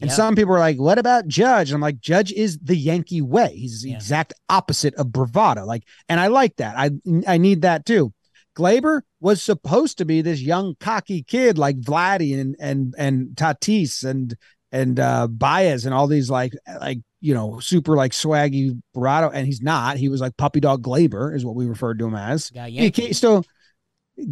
And 0.00 0.10
Yeah. 0.10 0.16
some 0.16 0.36
people 0.36 0.54
are 0.54 0.58
like, 0.58 0.78
what 0.78 0.98
about 0.98 1.26
Judge? 1.26 1.72
I'm 1.72 1.80
like, 1.80 2.00
Judge 2.00 2.30
is 2.32 2.58
the 2.62 2.76
Yankee 2.76 3.22
way. 3.22 3.54
He's 3.56 3.82
the 3.82 3.90
Yeah. 3.90 3.96
exact 3.96 4.34
opposite 4.48 4.94
of 4.96 5.10
bravado. 5.10 5.64
Like, 5.64 5.84
and 6.08 6.20
I 6.20 6.26
like 6.26 6.56
that. 6.56 6.76
I 6.76 6.90
I 7.26 7.38
need 7.38 7.62
that 7.62 7.86
too. 7.86 8.12
Gleyber 8.56 9.02
was 9.20 9.42
supposed 9.42 9.98
to 9.98 10.04
be 10.04 10.22
this 10.22 10.40
young 10.40 10.74
cocky 10.80 11.22
kid 11.22 11.58
like 11.58 11.80
Vladdy 11.80 12.38
and 12.38 12.56
and 12.58 12.94
and 12.98 13.28
Tatis 13.36 14.04
and 14.04 14.34
and 14.72 14.98
uh 15.00 15.26
Baez 15.28 15.84
and 15.86 15.94
all 15.94 16.06
these 16.06 16.28
like 16.30 16.52
like 16.80 16.98
you 17.20 17.32
know 17.34 17.58
super 17.60 17.96
like 17.96 18.12
swaggy 18.12 18.78
bravado 18.94 19.30
and 19.30 19.46
he's 19.46 19.62
not. 19.62 19.96
He 19.96 20.08
was 20.08 20.20
like 20.20 20.36
puppy 20.36 20.60
dog 20.60 20.82
Gleyber 20.82 21.34
is 21.34 21.44
what 21.44 21.54
we 21.54 21.66
referred 21.66 21.98
to 22.00 22.06
him 22.06 22.14
as. 22.14 22.50
Yeah, 22.54 22.66
He 22.66 22.76
Yankee. 22.82 23.06
ca- 23.08 23.12
so 23.14 23.42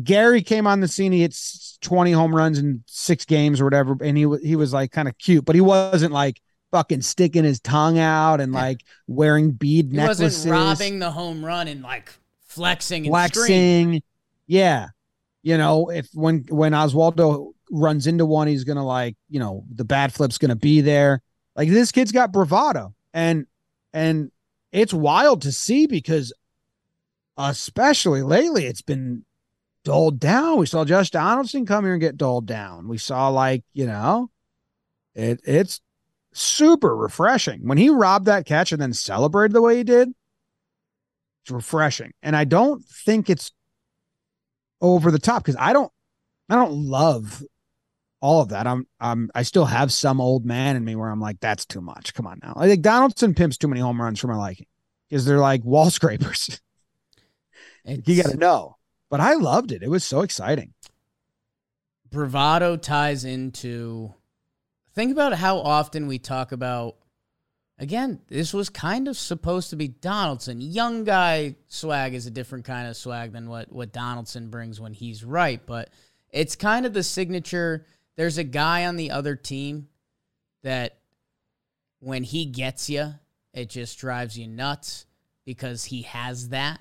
Gary 0.03 0.43
came 0.43 0.67
on 0.67 0.81
the 0.81 0.89
scene. 0.89 1.13
He 1.13 1.21
hit 1.21 1.33
s- 1.33 1.79
20 1.83 2.13
home 2.13 2.35
runs 2.35 2.59
in 2.59 2.83
six 2.87 3.25
games 3.25 3.61
or 3.61 3.65
whatever, 3.65 3.97
and 4.03 4.17
he 4.17 4.27
he 4.43 4.57
was 4.57 4.73
like 4.73 4.91
kind 4.93 5.09
of 5.09 5.17
cute, 5.19 5.45
but 5.45 5.55
he 5.55 5.61
wasn't 5.61 6.13
like 6.13 6.41
fucking 6.73 7.03
sticking 7.03 7.45
his 7.45 7.61
tongue 7.61 7.99
out 7.99 8.41
and 8.41 8.53
like 8.53 8.81
wearing 9.07 9.53
bead 9.53 9.91
He 9.91 9.97
necklaces, 9.97 10.47
wasn't 10.47 10.53
robbing 10.53 10.99
the 10.99 11.11
home 11.11 11.45
run 11.45 11.69
and 11.69 11.83
like 11.83 12.13
flexing 12.47 13.05
and 13.05 13.13
flexing. 13.13 13.41
flexing. 13.45 14.03
Yeah, 14.47 14.89
you 15.43 15.57
know, 15.59 15.91
if 15.91 16.09
when 16.15 16.45
when 16.49 16.73
Oswaldo 16.73 17.53
runs 17.71 18.07
into 18.07 18.25
one, 18.27 18.47
he's 18.49 18.65
gonna 18.65 18.85
like 18.87 19.17
you 19.29 19.39
know 19.41 19.65
the 19.75 19.85
bad 19.85 20.13
flip's 20.13 20.39
gonna 20.39 20.57
be 20.57 20.81
there. 20.81 21.21
Like 21.57 21.69
this 21.69 21.93
kid's 21.93 22.11
got 22.13 22.33
bravado, 22.33 22.95
and 23.13 23.47
and 23.93 24.31
it's 24.73 24.93
wild 24.95 25.43
to 25.43 25.53
see 25.53 25.87
because 25.87 26.33
especially 27.37 28.23
lately 28.23 28.67
it's 28.67 28.83
been 28.83 29.25
doled 29.85 30.19
down. 30.19 30.59
We 30.59 30.67
saw 30.67 30.85
Josh 30.85 31.11
Donaldson 31.11 31.67
come 31.67 31.85
here 31.85 31.95
and 31.95 32.01
get 32.01 32.17
dulled 32.17 32.47
down. 32.47 32.89
We 32.89 32.99
saw 32.99 33.29
like, 33.29 33.63
you 33.73 33.87
know, 33.87 34.31
it 35.15 35.41
it's 35.45 35.81
super 36.33 36.97
refreshing. 36.97 37.67
When 37.67 37.79
he 37.79 37.91
robbed 37.91 38.27
that 38.27 38.47
catch 38.47 38.73
and 38.73 38.81
then 38.81 38.93
celebrated 38.93 39.55
the 39.55 39.63
way 39.63 39.77
he 39.77 39.85
did, 39.85 40.09
it's 41.43 41.51
refreshing. 41.51 42.13
And 42.23 42.35
I 42.35 42.45
don't 42.45 42.83
think 42.85 43.31
it's 43.31 43.53
over 44.81 45.11
the 45.11 45.19
top 45.19 45.45
because 45.45 45.57
I 45.59 45.73
don't 45.73 45.93
I 46.49 46.57
don't 46.57 46.73
love 46.73 47.43
all 48.21 48.41
of 48.41 48.49
that. 48.49 48.67
I'm 48.67 48.87
I'm 48.99 49.31
I 49.35 49.43
still 49.43 49.67
have 49.67 49.93
some 49.93 50.21
old 50.21 50.45
man 50.45 50.77
in 50.77 50.85
me 50.85 50.97
where 50.97 51.11
I'm 51.11 51.21
like, 51.21 51.41
that's 51.41 51.67
too 51.67 51.81
much. 51.81 52.15
Come 52.15 52.27
on 52.27 52.41
now. 52.43 52.55
I 52.57 52.69
think 52.69 52.83
Donaldson 52.83 53.35
pimps 53.35 53.59
too 53.59 53.69
many 53.69 53.81
home 53.81 54.01
runs 54.01 54.19
for 54.19 54.29
my 54.29 54.37
liking. 54.37 54.67
Because 55.09 55.27
they're 55.27 55.39
like 55.39 55.63
wall 55.63 55.91
scrapers. 55.91 56.61
you 57.85 58.23
gotta 58.23 58.39
know. 58.39 58.77
But 59.15 59.21
I 59.21 59.35
loved 59.35 59.71
it. 59.71 59.85
It 59.85 59.89
was 59.89 60.03
so 60.03 60.23
exciting. 60.23 60.75
bravado 62.11 62.77
ties 62.77 63.25
into 63.25 64.13
think 64.93 65.13
about 65.13 65.35
how 65.35 65.59
often 65.59 66.09
we 66.09 66.19
talk 66.19 66.51
about 66.51 66.97
again 67.79 68.21
this 68.27 68.53
was 68.53 68.71
kind 68.71 69.07
of 69.07 69.17
supposed 69.17 69.71
to 69.71 69.77
be 69.77 69.87
donaldson 69.87 70.61
young 70.61 71.05
guy 71.05 71.55
swag 71.69 72.15
is 72.15 72.27
a 72.27 72.31
different 72.33 72.65
kind 72.65 72.89
of 72.89 72.97
swag 72.97 73.31
than 73.31 73.49
what 73.49 73.71
what 73.71 73.93
donaldson 73.93 74.49
brings 74.49 74.81
when 74.81 74.93
he's 74.93 75.23
right 75.23 75.65
but 75.65 75.91
it's 76.31 76.57
kind 76.57 76.85
of 76.85 76.93
the 76.93 77.05
signature 77.05 77.87
there's 78.17 78.39
a 78.39 78.43
guy 78.43 78.85
on 78.85 78.97
the 78.97 79.13
other 79.13 79.37
team 79.37 79.87
that 80.65 80.99
when 82.01 82.25
he 82.25 82.47
gets 82.47 82.91
you 82.91 83.15
it 83.53 83.69
just 83.69 83.97
drives 83.97 84.37
you 84.37 84.49
nuts 84.49 85.07
because 85.45 85.85
he 85.85 86.03
has 86.03 86.49
that 86.49 86.81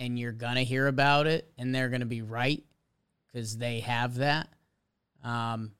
and 0.00 0.18
you're 0.18 0.32
gonna 0.32 0.62
hear 0.62 0.86
about 0.86 1.26
it 1.26 1.50
and 1.58 1.74
they're 1.74 1.88
gonna 1.88 2.04
be 2.04 2.22
right 2.22 2.62
because 3.32 3.56
they 3.56 3.80
have 3.80 4.16
that 4.16 4.48
um, 5.24 5.72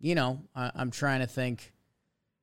you 0.00 0.14
know, 0.14 0.42
I, 0.54 0.72
I'm 0.74 0.90
trying 0.90 1.20
to 1.20 1.26
think. 1.26 1.72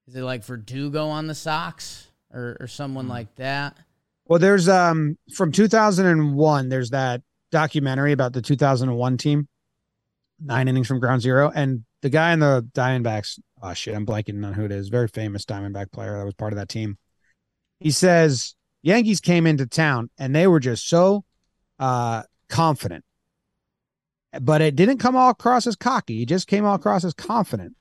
Is 0.08 0.16
it 0.16 0.22
like 0.22 0.44
Verdugo 0.44 1.08
on 1.08 1.28
the 1.28 1.36
Sox 1.36 2.08
or, 2.32 2.58
or 2.60 2.68
someone 2.68 3.08
like 3.08 3.36
that? 3.36 3.78
Well, 4.26 4.40
there's 4.40 4.70
um 4.70 5.18
from 5.36 5.52
2001, 5.52 6.70
there's 6.70 6.92
that 6.92 7.22
documentary 7.52 8.12
about 8.12 8.34
the 8.34 8.42
2001 8.42 9.18
team, 9.18 9.48
nine 10.42 10.68
innings 10.68 10.88
from 10.88 11.00
ground 11.00 11.22
zero. 11.22 11.52
And 11.54 11.84
the 12.02 12.10
guy 12.10 12.34
in 12.34 12.40
the 12.40 12.68
Diamondbacks, 12.74 13.40
oh 13.62 13.74
shit, 13.74 13.96
I'm 13.96 14.06
blanking 14.06 14.46
on 14.46 14.54
who 14.54 14.66
it 14.66 14.72
is, 14.72 14.90
very 14.90 15.08
famous 15.08 15.46
Diamondback 15.46 15.92
player 15.92 16.18
that 16.18 16.26
was 16.26 16.34
part 16.34 16.54
of 16.54 16.60
that 16.60 16.70
team. 16.70 16.98
He 17.80 17.92
says 17.92 18.56
Yankees 18.84 19.20
came 19.20 19.48
into 19.48 19.66
town 19.66 20.10
and 20.20 20.36
they 20.36 20.46
were 20.46 20.60
just 20.60 20.88
so 20.88 21.26
uh 21.80 22.24
confident. 22.50 23.04
But 24.40 24.62
it 24.62 24.76
didn't 24.76 24.98
come 25.00 25.16
all 25.16 25.30
across 25.30 25.66
as 25.66 25.76
cocky. 25.76 26.22
It 26.24 26.28
just 26.28 26.48
came 26.48 26.66
all 26.66 26.76
across 26.76 27.04
as 27.04 27.14
confident. 27.14 27.76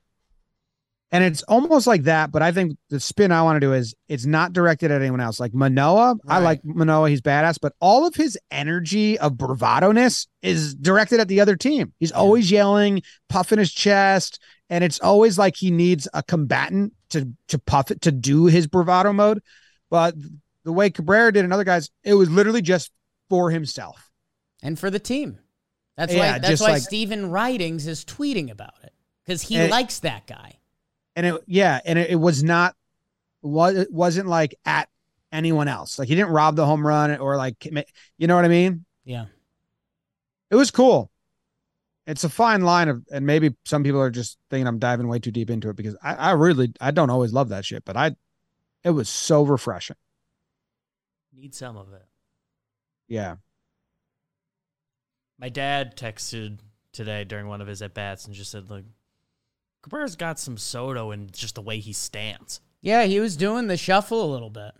And 1.12 1.22
it's 1.22 1.42
almost 1.42 1.86
like 1.86 2.04
that, 2.04 2.32
but 2.32 2.40
I 2.40 2.52
think 2.52 2.78
the 2.88 2.98
spin 2.98 3.32
I 3.32 3.42
want 3.42 3.56
to 3.56 3.60
do 3.60 3.74
is 3.74 3.94
it's 4.08 4.24
not 4.24 4.54
directed 4.54 4.90
at 4.90 5.02
anyone 5.02 5.20
else. 5.20 5.38
Like 5.38 5.52
Manoah, 5.52 6.16
I 6.26 6.38
like 6.38 6.64
Manoah, 6.64 7.10
he's 7.10 7.20
badass, 7.20 7.58
but 7.60 7.74
all 7.80 8.06
of 8.06 8.14
his 8.14 8.38
energy 8.50 9.18
of 9.18 9.36
bravado-ness 9.36 10.26
is 10.40 10.74
directed 10.74 11.20
at 11.20 11.28
the 11.28 11.42
other 11.42 11.54
team. 11.54 11.92
He's 12.00 12.12
always 12.12 12.50
yelling, 12.50 13.02
puffing 13.28 13.58
his 13.58 13.74
chest, 13.74 14.40
and 14.70 14.82
it's 14.82 15.00
always 15.00 15.36
like 15.36 15.54
he 15.54 15.70
needs 15.70 16.08
a 16.14 16.22
combatant 16.22 16.94
to 17.10 17.30
to 17.48 17.58
puff 17.58 17.90
it 17.90 18.00
to 18.02 18.10
do 18.10 18.46
his 18.46 18.66
bravado 18.66 19.12
mode. 19.12 19.42
But 19.90 20.14
the 20.64 20.72
way 20.72 20.90
Cabrera 20.90 21.32
did 21.32 21.44
and 21.44 21.52
other 21.52 21.64
guys, 21.64 21.90
it 22.05 22.14
was 22.14 22.30
literally 22.30 22.62
just 22.62 22.90
for 23.28 23.51
himself. 23.51 24.10
And 24.62 24.78
for 24.78 24.90
the 24.90 24.98
team. 25.01 25.39
That's 25.97 26.12
Yeah, 26.14 26.32
why 26.34 26.39
that's 26.39 26.60
why 26.60 26.72
like- 26.72 26.82
Stephen 26.82 27.30
Ridings 27.30 27.86
is 27.86 28.05
tweeting 28.05 28.51
about 28.51 28.74
it. 28.82 28.93
Because 29.24 29.43
he 29.43 29.66
likes 29.68 30.01
that 30.01 30.26
guy. 30.26 30.59
and 31.14 31.26
it 31.26 31.43
yeah 31.47 31.78
and 31.84 31.98
it, 31.98 32.10
it 32.10 32.16
was 32.16 32.43
not 32.43 32.74
was 33.43 33.76
it 33.76 33.93
wasn't 33.93 34.26
like 34.26 34.55
at 34.64 34.89
anyone 35.30 35.68
else 35.68 35.98
like 35.98 36.09
he 36.09 36.14
didn't 36.14 36.30
rob 36.32 36.56
the 36.56 36.64
home 36.66 36.86
run 36.86 37.16
or 37.18 37.36
like 37.36 37.64
you 38.18 38.26
know 38.26 38.34
what 38.36 38.44
i 38.44 38.48
mean 38.48 38.84
Yeah. 39.05 39.26
it 40.51 40.56
was 40.56 40.70
cool 40.70 41.10
it's 42.06 42.24
a 42.24 42.28
fine 42.28 42.62
line 42.62 42.89
of 42.89 43.02
and 43.12 43.26
maybe 43.26 43.55
some 43.64 43.82
people 43.84 44.01
are 44.01 44.10
just 44.10 44.39
thinking 44.51 44.66
i'm 44.66 44.78
diving 44.78 45.06
way 45.09 45.18
too 45.18 45.30
deep 45.30 45.51
into 45.51 45.68
it 45.70 45.76
because 45.76 45.97
i, 46.02 46.14
I 46.14 46.30
really 46.32 46.72
i 46.80 46.90
don't 46.90 47.10
always 47.10 47.32
love 47.32 47.48
that 47.51 47.64
shit 47.64 47.84
but 47.84 47.97
i 47.97 48.14
it 48.84 48.90
was 48.90 49.09
so 49.09 49.43
refreshing 49.43 49.97
Need 51.34 51.54
some 51.54 51.76
of 51.76 51.92
it. 51.92 52.04
yeah 53.09 53.36
My 55.38 55.48
dad 55.48 55.96
texted 55.96 56.59
today 56.92 57.24
during 57.24 57.48
one 57.48 57.60
of 57.60 57.66
his 57.66 57.82
at 57.82 57.94
bats 57.94 58.26
and 58.26 58.34
just 58.34 58.50
said, 58.50 58.70
"Like, 58.70 58.84
Cabrera's 59.82 60.14
got 60.14 60.38
some 60.38 60.56
Soto 60.59 61.10
in 61.10 61.30
just 61.32 61.54
the 61.54 61.62
way 61.62 61.78
he 61.80 61.92
stands." 61.92 62.60
Yeah, 62.80 63.04
he 63.04 63.18
was 63.20 63.36
doing 63.36 63.66
the 63.66 63.76
shuffle 63.76 64.22
a 64.24 64.30
little 64.32 64.50
bit. 64.50 64.72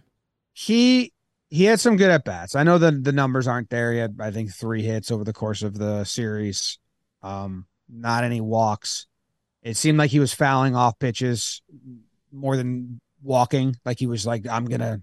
he 0.53 1.13
he 1.49 1.65
had 1.65 1.81
some 1.81 1.97
good 1.97 2.11
at 2.11 2.25
bats. 2.25 2.55
I 2.55 2.63
know 2.63 2.79
that 2.79 3.05
the 3.05 3.13
numbers 3.13 3.47
aren't 3.47 3.69
there 3.71 3.93
yet. 3.93 4.11
I 4.21 4.31
think 4.31 4.53
three 4.55 4.83
hits 4.83 5.11
over 5.11 5.23
the 5.25 5.33
course 5.35 5.63
of 5.63 5.77
the 5.77 6.05
series. 6.05 6.79
Um, 7.23 7.67
not 7.89 8.25
any 8.25 8.41
walks. 8.41 9.07
It 9.63 9.77
seemed 9.77 9.99
like 9.99 10.11
he 10.11 10.19
was 10.21 10.33
fouling 10.33 10.75
off 10.75 10.99
pitches 10.99 11.61
more 12.33 12.57
than 12.57 13.01
walking. 13.23 13.77
Like 13.85 13.99
he 13.99 14.07
was 14.07 14.27
like, 14.27 14.47
I'm 14.49 14.65
gonna. 14.67 15.03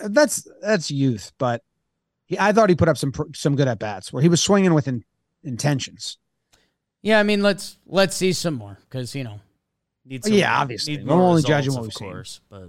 That's 0.00 0.46
that's 0.62 0.90
youth, 0.90 1.32
but 1.38 1.62
he, 2.26 2.38
I 2.38 2.52
thought 2.52 2.68
he 2.68 2.74
put 2.76 2.88
up 2.88 2.98
some 2.98 3.12
some 3.34 3.56
good 3.56 3.68
at 3.68 3.78
bats 3.78 4.12
where 4.12 4.22
he 4.22 4.28
was 4.28 4.42
swinging 4.42 4.74
with 4.74 4.88
in, 4.88 5.04
intentions. 5.42 6.18
Yeah, 7.02 7.18
I 7.20 7.22
mean 7.22 7.42
let's 7.42 7.78
let's 7.86 8.16
see 8.16 8.32
some 8.32 8.54
more 8.54 8.78
because 8.88 9.14
you 9.14 9.24
know 9.24 9.40
Need 10.04 10.26
Yeah, 10.26 10.60
obviously. 10.60 10.96
need 10.96 11.06
We're 11.06 11.16
more 11.16 11.22
only 11.24 11.36
results, 11.42 11.48
judging 11.48 11.72
what 11.72 11.78
of 11.80 11.84
we've 11.86 11.92
seen. 11.94 12.08
course, 12.10 12.40
but 12.48 12.68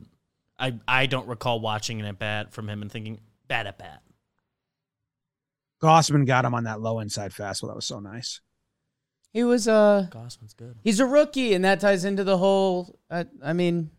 I 0.59 0.75
I 0.87 1.05
don't 1.05 1.27
recall 1.27 1.59
watching 1.59 1.99
an 1.99 2.05
at 2.05 2.19
bat 2.19 2.51
from 2.51 2.69
him 2.69 2.81
and 2.81 2.91
thinking 2.91 3.19
bad 3.47 3.67
at 3.67 3.77
bat. 3.77 4.01
Gausman 5.81 6.25
got 6.25 6.45
him 6.45 6.55
on 6.55 6.63
that 6.63 6.81
low 6.81 6.99
inside 6.99 7.31
fastball. 7.31 7.67
That 7.67 7.75
was 7.75 7.85
so 7.85 7.99
nice. 7.99 8.41
he 9.31 9.43
was 9.43 9.67
uh 9.67 10.07
Gausman's 10.11 10.53
good. 10.53 10.77
he's 10.83 10.99
a 10.99 11.05
rookie 11.05 11.53
and 11.53 11.63
that 11.63 11.79
ties 11.79 12.05
into 12.05 12.23
the 12.23 12.37
whole. 12.37 12.97
Uh, 13.09 13.25
I 13.43 13.53
mean, 13.53 13.91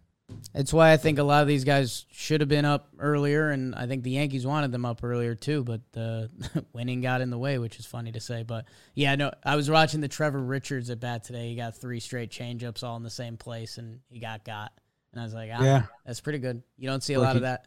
It's 0.55 0.73
why 0.73 0.93
I 0.93 0.97
think 0.97 1.19
a 1.19 1.23
lot 1.23 1.43
of 1.43 1.49
these 1.49 1.65
guys 1.65 2.05
should 2.11 2.41
have 2.41 2.49
been 2.49 2.65
up 2.65 2.89
earlier, 2.99 3.51
and 3.51 3.75
I 3.75 3.87
think 3.87 4.03
the 4.03 4.11
Yankees 4.11 4.47
wanted 4.47 4.73
them 4.73 4.85
up 4.85 5.03
earlier 5.03 5.35
too. 5.35 5.65
But 5.65 5.81
the 5.93 6.31
winning 6.73 7.01
got 7.01 7.21
in 7.21 7.31
the 7.31 7.39
way, 7.39 7.59
which 7.59 7.79
is 7.79 7.87
funny 7.87 8.13
to 8.13 8.21
say. 8.21 8.43
But 8.43 8.67
yeah, 8.95 9.15
no, 9.15 9.31
I 9.45 9.57
was 9.57 9.71
watching 9.71 10.01
the 10.01 10.09
Trevor 10.09 10.41
Richards 10.43 10.91
at 10.91 11.01
bat 11.01 11.25
today. 11.25 11.49
He 11.51 11.57
got 11.57 11.77
three 11.77 12.01
straight 12.01 12.31
changeups 12.31 12.83
all 12.83 12.97
in 12.97 13.03
the 13.03 13.11
same 13.11 13.37
place, 13.37 13.79
and 13.79 14.01
he 14.11 14.19
got 14.21 14.45
got. 14.45 14.73
And 15.13 15.21
I 15.21 15.25
was 15.25 15.33
like, 15.35 15.51
ah, 15.55 15.63
Yeah. 15.63 15.83
that's 16.05 16.21
pretty 16.21 16.39
good. 16.39 16.63
You 16.77 16.89
don't 16.89 17.03
see 17.03 17.15
a 17.15 17.19
Look, 17.19 17.27
lot 17.29 17.37
of 17.37 17.43
that. 17.43 17.67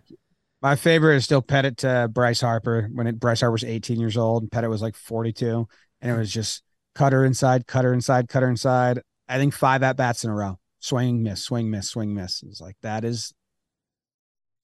My 0.62 0.76
favorite 0.76 1.16
is 1.16 1.24
still 1.26 1.42
Pettitte 1.42 1.78
to 1.78 2.08
Bryce 2.12 2.42
Harper 2.42 2.88
when 2.94 3.08
it, 3.08 3.20
Bryce 3.20 3.40
Harper 3.42 3.54
was 3.54 3.64
18 3.64 4.00
years 4.00 4.16
old 4.16 4.44
and 4.44 4.52
Pettitte 4.52 4.70
was 4.70 4.84
like 4.84 4.96
42. 4.96 5.68
And 6.02 6.12
it 6.12 6.16
was 6.16 6.32
just 6.32 6.62
cutter 6.94 7.26
inside, 7.26 7.66
cutter 7.66 7.92
inside, 7.94 8.28
cutter 8.30 8.48
inside. 8.48 9.02
I 9.28 9.38
think 9.40 9.56
five 9.56 9.82
at 9.82 9.98
bats 9.98 10.24
in 10.24 10.30
a 10.30 10.36
row. 10.36 10.60
Swing, 10.82 11.22
miss, 11.24 11.44
swing, 11.44 11.70
miss, 11.70 11.90
swing, 11.90 12.14
miss. 12.14 12.42
It 12.42 12.50
was 12.50 12.60
like, 12.60 12.76
that 12.82 13.06
is 13.06 13.34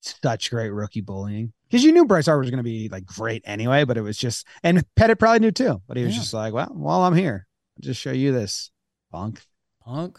such 0.02 0.50
great 0.50 0.70
rookie 0.70 1.00
bullying. 1.00 1.52
Because 1.70 1.84
you 1.84 1.92
knew 1.92 2.04
Bryce 2.06 2.26
Harper 2.26 2.40
was 2.40 2.50
going 2.50 2.58
to 2.58 2.64
be 2.64 2.88
like 2.88 3.06
great 3.06 3.42
anyway, 3.46 3.84
but 3.84 3.96
it 3.96 4.00
was 4.02 4.18
just, 4.18 4.46
and 4.62 4.84
Pettitte 4.96 5.18
probably 5.18 5.38
knew 5.38 5.52
too, 5.52 5.80
but 5.86 5.96
he 5.96 6.04
was 6.04 6.14
Yeah. 6.14 6.20
just 6.20 6.34
like, 6.34 6.52
well, 6.52 6.70
while 6.72 7.02
I'm 7.02 7.14
here, 7.14 7.46
I'll 7.76 7.82
just 7.86 8.00
show 8.00 8.10
you 8.10 8.32
this 8.32 8.70
punk. 9.12 9.42
Punk. 9.80 10.18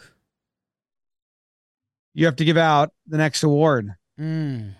You 2.14 2.24
have 2.26 2.36
to 2.36 2.44
give 2.44 2.56
out 2.56 2.92
the 3.06 3.18
next 3.18 3.42
award. 3.42 3.94
Mm, 4.18 4.72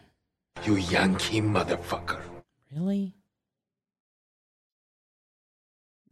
You 0.64 0.76
Yankee 0.76 1.40
motherfucker. 1.42 2.20
really? 2.72 3.14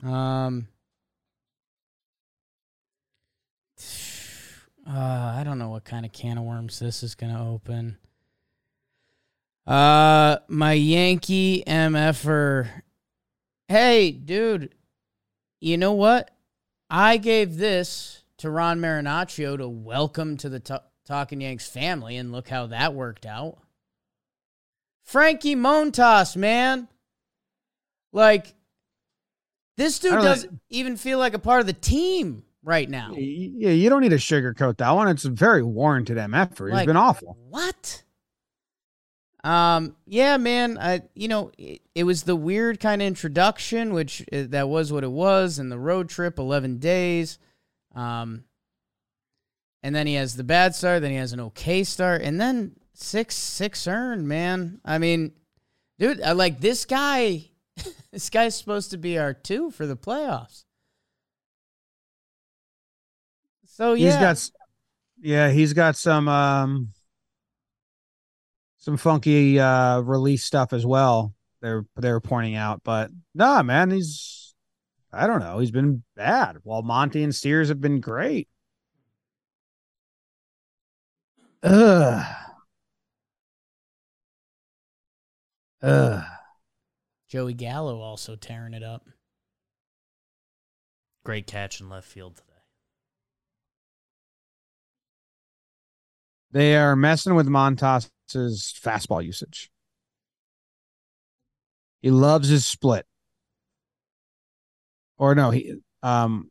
Um. 0.02 0.68
Uh, 4.90 5.34
I 5.36 5.42
don't 5.44 5.58
know 5.58 5.68
what 5.68 5.84
kind 5.84 6.06
of 6.06 6.12
can 6.12 6.38
of 6.38 6.44
worms 6.44 6.78
this 6.78 7.02
is 7.02 7.14
gonna 7.14 7.52
open. 7.52 7.98
Uh, 9.66 10.38
my 10.48 10.72
Yankee 10.72 11.62
MFer. 11.66 12.68
Hey, 13.68 14.10
dude. 14.12 14.74
You 15.60 15.76
know 15.76 15.92
what? 15.92 16.30
I 16.88 17.18
gave 17.18 17.58
this 17.58 18.22
to 18.38 18.48
Ron 18.48 18.80
Marinaccio 18.80 19.58
to 19.58 19.68
welcome 19.68 20.38
to 20.38 20.48
the 20.48 20.60
Ta- 20.60 20.84
Talking 21.04 21.42
Yanks 21.42 21.68
family, 21.68 22.16
and 22.16 22.32
look 22.32 22.48
how 22.48 22.68
that 22.68 22.94
worked 22.94 23.26
out. 23.26 23.58
Frankie 25.04 25.56
Montas, 25.56 26.34
man. 26.34 26.88
Like, 28.10 28.54
this 29.76 29.98
dude 29.98 30.12
I 30.12 30.14
don't 30.14 30.24
know. 30.24 30.30
doesn't 30.30 30.60
even 30.70 30.96
feel 30.96 31.18
like 31.18 31.34
a 31.34 31.38
part 31.38 31.60
of 31.60 31.66
the 31.66 31.74
team 31.74 32.44
right 32.68 32.88
now. 32.88 33.14
Yeah, 33.16 33.70
you 33.70 33.88
don't 33.88 34.02
need 34.02 34.10
to 34.10 34.16
sugarcoat 34.16 34.76
that 34.76 34.90
one. 34.90 35.08
It's 35.08 35.24
a 35.24 35.30
very 35.30 35.62
warranted 35.62 36.18
MF 36.18 36.54
for. 36.54 36.68
He's 36.68 36.74
Like, 36.74 36.86
been 36.86 36.96
awful. 36.96 37.36
What? 37.48 38.04
Um. 39.42 39.96
Yeah, 40.06 40.36
man. 40.36 40.78
I. 40.78 41.02
You 41.14 41.28
know, 41.28 41.50
it, 41.56 41.80
it 41.94 42.04
was 42.04 42.24
the 42.24 42.36
weird 42.36 42.78
kind 42.78 43.00
of 43.00 43.08
introduction, 43.08 43.94
which 43.94 44.22
uh, 44.32 44.44
that 44.50 44.68
was 44.68 44.92
what 44.92 45.04
it 45.04 45.10
was, 45.10 45.58
and 45.58 45.72
the 45.72 45.78
road 45.78 46.08
trip, 46.08 46.38
eleven 46.38 46.78
days. 46.78 47.38
Um. 47.94 48.44
And 49.82 49.94
then 49.94 50.06
he 50.08 50.14
has 50.14 50.36
the 50.36 50.44
bad 50.44 50.74
start. 50.74 51.02
Then 51.02 51.12
he 51.12 51.16
has 51.16 51.32
an 51.32 51.40
okay 51.40 51.84
start, 51.84 52.20
and 52.22 52.40
then 52.40 52.72
six 52.94 53.36
six 53.36 53.86
earned. 53.86 54.28
Man, 54.28 54.80
I 54.84 54.98
mean, 54.98 55.32
dude, 55.98 56.20
I 56.20 56.32
like 56.32 56.60
this 56.60 56.84
guy. 56.84 57.44
this 58.12 58.28
guy's 58.28 58.56
supposed 58.56 58.90
to 58.90 58.98
be 58.98 59.16
our 59.18 59.32
two 59.32 59.70
for 59.70 59.86
the 59.86 59.96
playoffs. 59.96 60.64
So 63.78 63.94
yeah, 63.94 64.06
He's 64.06 64.16
got, 64.16 64.50
yeah, 65.20 65.50
he's 65.50 65.72
got 65.72 65.94
some 65.96 66.26
um, 66.26 66.88
some 68.78 68.96
funky 68.96 69.60
uh 69.60 70.00
release 70.00 70.42
stuff 70.42 70.72
as 70.72 70.84
well. 70.84 71.32
They're 71.62 71.84
they're 71.94 72.18
pointing 72.18 72.56
out, 72.56 72.80
but 72.82 73.12
nah, 73.36 73.62
man, 73.62 73.92
he's 73.92 74.52
I 75.12 75.28
don't 75.28 75.38
know, 75.38 75.60
he's 75.60 75.70
been 75.70 76.02
bad. 76.16 76.56
While 76.64 76.82
Monty 76.82 77.22
and 77.22 77.32
Sears 77.32 77.68
have 77.68 77.80
been 77.80 78.00
great. 78.00 78.48
Ugh. 81.62 82.26
Ugh. 85.82 86.24
Joey 87.28 87.54
Gallo 87.54 88.00
also 88.00 88.34
tearing 88.34 88.74
it 88.74 88.82
up. 88.82 89.06
Great 91.24 91.46
catch 91.46 91.80
in 91.80 91.88
left 91.88 92.08
field 92.08 92.42
They 96.50 96.76
are 96.76 96.96
messing 96.96 97.34
with 97.34 97.46
Montas's 97.46 98.74
fastball 98.82 99.24
usage. 99.24 99.70
He 102.00 102.10
loves 102.10 102.48
his 102.48 102.66
split. 102.66 103.06
Or 105.18 105.34
no, 105.34 105.50
he 105.50 105.74
um 106.02 106.50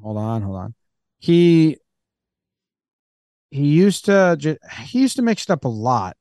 hold 0.00 0.18
on, 0.18 0.42
hold 0.42 0.56
on. 0.56 0.74
He 1.18 1.78
he 3.50 3.66
used 3.66 4.04
to 4.06 4.58
he 4.82 5.00
used 5.00 5.16
to 5.16 5.22
mix 5.22 5.44
it 5.44 5.50
up 5.50 5.64
a 5.64 5.68
lot. 5.68 6.16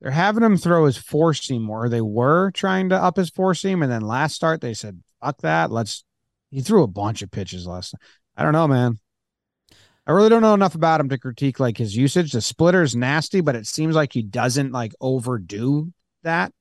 They're 0.00 0.10
having 0.10 0.42
him 0.42 0.56
throw 0.56 0.86
his 0.86 0.96
four 0.96 1.34
seam 1.34 1.62
more. 1.62 1.88
They 1.88 2.00
were 2.00 2.50
trying 2.50 2.90
to 2.90 2.96
up 2.96 3.16
his 3.16 3.30
four 3.30 3.54
seam, 3.54 3.82
and 3.82 3.90
then 3.90 4.02
last 4.02 4.34
start 4.34 4.60
they 4.60 4.74
said, 4.74 5.02
fuck 5.22 5.38
that. 5.42 5.70
Let's 5.70 6.04
he 6.50 6.60
threw 6.60 6.82
a 6.82 6.88
bunch 6.88 7.22
of 7.22 7.30
pitches 7.30 7.66
last 7.66 7.94
I 8.36 8.42
don't 8.42 8.52
know, 8.52 8.68
man. 8.68 8.98
I 10.06 10.12
really 10.12 10.28
don't 10.28 10.42
know 10.42 10.54
enough 10.54 10.74
about 10.74 11.00
him 11.00 11.08
to 11.08 11.18
critique 11.18 11.58
like 11.58 11.78
his 11.78 11.96
usage. 11.96 12.32
The 12.32 12.42
splitter's 12.42 12.94
nasty, 12.94 13.40
but 13.40 13.56
it 13.56 13.66
seems 13.66 13.94
like 13.94 14.12
he 14.12 14.22
doesn't 14.22 14.70
like 14.72 14.92
overdo 15.00 15.92
that. 16.22 16.52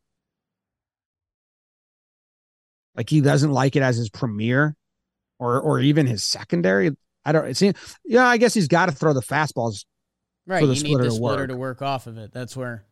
Like 2.95 3.09
he 3.09 3.21
doesn't 3.21 3.51
like 3.51 3.75
it 3.75 3.81
as 3.81 3.97
his 3.97 4.09
premier 4.09 4.75
or 5.39 5.59
or 5.59 5.79
even 5.79 6.07
his 6.07 6.23
secondary. 6.23 6.91
I 7.25 7.31
don't 7.31 7.47
it 7.47 7.57
seems 7.57 7.75
yeah, 8.05 8.27
I 8.27 8.37
guess 8.37 8.53
he's 8.53 8.67
got 8.67 8.85
to 8.85 8.91
throw 8.91 9.13
the 9.13 9.21
fastballs. 9.21 9.85
Right, 10.45 10.59
for 10.59 10.67
the 10.67 10.75
you 10.75 10.83
need 10.83 10.89
splitter 10.89 11.03
the 11.03 11.09
to 11.09 11.15
splitter 11.15 11.41
work. 11.41 11.49
to 11.49 11.55
work 11.55 11.81
off 11.81 12.07
of 12.07 12.17
it. 12.17 12.31
That's 12.33 12.55
where 12.55 12.85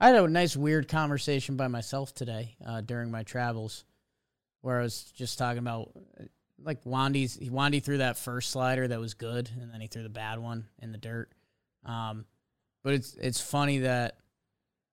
I 0.00 0.08
had 0.08 0.16
a 0.16 0.28
nice 0.28 0.56
weird 0.56 0.88
conversation 0.88 1.56
by 1.56 1.68
myself 1.68 2.14
today 2.14 2.56
uh, 2.64 2.80
during 2.80 3.10
my 3.10 3.24
travels, 3.24 3.84
where 4.60 4.78
I 4.78 4.82
was 4.82 5.12
just 5.16 5.38
talking 5.38 5.58
about 5.58 5.90
like 6.62 6.84
Wandy's. 6.84 7.36
Wandy 7.38 7.82
threw 7.82 7.98
that 7.98 8.16
first 8.16 8.50
slider 8.50 8.86
that 8.88 9.00
was 9.00 9.14
good, 9.14 9.50
and 9.60 9.72
then 9.72 9.80
he 9.80 9.86
threw 9.86 10.02
the 10.02 10.08
bad 10.08 10.38
one 10.38 10.66
in 10.80 10.92
the 10.92 10.98
dirt. 10.98 11.30
Um, 11.84 12.24
but 12.82 12.94
it's 12.94 13.14
it's 13.14 13.40
funny 13.40 13.78
that 13.78 14.16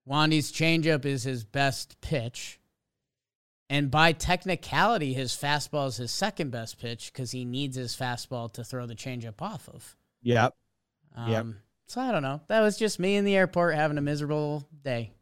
Wandy's 0.08 0.52
changeup 0.52 1.04
is 1.04 1.22
his 1.24 1.44
best 1.44 2.00
pitch, 2.00 2.60
and 3.68 3.90
by 3.90 4.12
technicality, 4.12 5.12
his 5.12 5.32
fastball 5.32 5.88
is 5.88 5.96
his 5.96 6.10
second 6.12 6.50
best 6.50 6.78
pitch 6.78 7.12
because 7.12 7.30
he 7.32 7.44
needs 7.44 7.76
his 7.76 7.96
fastball 7.96 8.52
to 8.52 8.62
throw 8.64 8.86
the 8.86 8.94
changeup 8.94 9.42
off 9.42 9.68
of. 9.68 9.96
Yep. 10.22 10.54
Um, 11.16 11.30
Yep. 11.30 11.46
So 11.88 12.00
I 12.00 12.10
don't 12.10 12.22
know. 12.22 12.40
That 12.48 12.62
was 12.62 12.76
just 12.76 12.98
me 12.98 13.14
in 13.14 13.24
the 13.24 13.36
airport 13.36 13.76
having 13.76 13.96
a 13.96 14.00
miserable 14.02 14.66
day. 14.82 15.12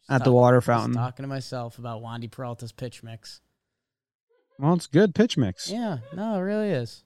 Just 0.00 0.10
At 0.10 0.18
the 0.20 0.24
talk- 0.26 0.34
water 0.34 0.60
fountain. 0.62 0.94
talking 0.94 1.24
to 1.24 1.28
myself 1.28 1.78
about 1.78 2.00
Wandy 2.02 2.30
Peralta's 2.30 2.72
pitch 2.72 3.02
mix. 3.02 3.42
Well, 4.58 4.74
it's 4.74 4.86
good 4.86 5.14
pitch 5.14 5.36
mix. 5.36 5.70
Yeah, 5.70 5.98
no, 6.14 6.36
it 6.36 6.40
really 6.40 6.70
is. 6.70 7.04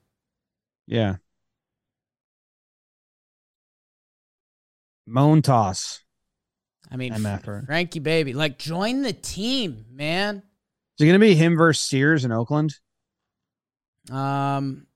Yeah. 0.87 1.17
Montas. 5.07 5.99
I 6.89 6.97
mean, 6.97 7.13
MFer. 7.13 7.65
Frankie 7.65 7.99
baby, 7.99 8.33
like 8.33 8.57
join 8.57 9.01
the 9.01 9.13
team, 9.13 9.85
man. 9.91 10.43
Is 10.97 11.03
it 11.03 11.05
gonna 11.05 11.19
be 11.19 11.35
him 11.35 11.57
versus 11.57 11.87
Sears 11.87 12.25
in 12.25 12.31
Oakland? 12.31 12.75
Um, 14.09 14.87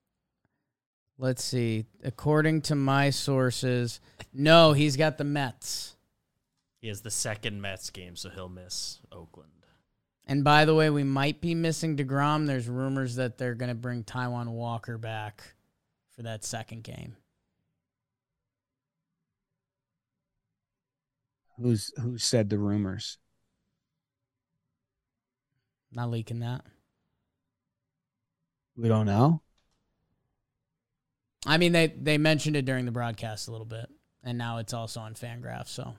let's 1.18 1.44
see. 1.44 1.86
According 2.04 2.62
to 2.64 2.76
my 2.76 3.10
sources, 3.10 4.00
no, 4.34 4.74
he's 4.74 4.98
got 4.98 5.18
the 5.18 5.24
Mets. 5.24 5.96
He 6.82 6.90
has 6.90 7.02
the 7.02 7.12
second 7.12 7.62
Mets 7.62 7.90
game, 7.90 8.16
so 8.16 8.30
he'll 8.30 8.50
miss 8.50 9.00
Oakland. 9.12 9.55
And 10.28 10.44
by 10.44 10.66
the 10.66 10.74
way, 10.74 10.90
we 10.90 11.04
might 11.04 11.40
be 11.40 11.54
missing 11.54 11.96
Degrom. 11.96 12.48
There's 12.48 12.68
rumors 12.68 13.16
that 13.16 13.38
they're 13.38 13.54
going 13.54 13.70
to 13.70 13.76
bring 13.76 14.04
Taijuan 14.04 14.48
Walker 14.48 14.98
back 14.98 15.44
for 16.16 16.24
that 16.24 16.44
second 16.44 16.84
game. 16.84 17.16
Who's 21.58 21.92
who 22.02 22.18
said 22.18 22.50
the 22.50 22.58
rumors? 22.58 23.18
Not 25.92 26.10
leaking 26.10 26.40
that. 26.40 26.66
We 28.76 28.90
don't 28.90 29.06
know. 29.06 29.42
I 31.46 31.58
mean, 31.58 31.72
they 31.72 31.88
they 31.88 32.18
mentioned 32.18 32.56
it 32.56 32.66
during 32.66 32.86
the 32.86 32.92
broadcast 32.92 33.48
a 33.48 33.52
little 33.52 33.66
bit, 33.66 33.86
and 34.24 34.38
now 34.38 34.58
it's 34.58 34.74
also 34.74 35.00
on 35.00 35.14
Fangraph. 35.14 35.68
So 35.68 35.96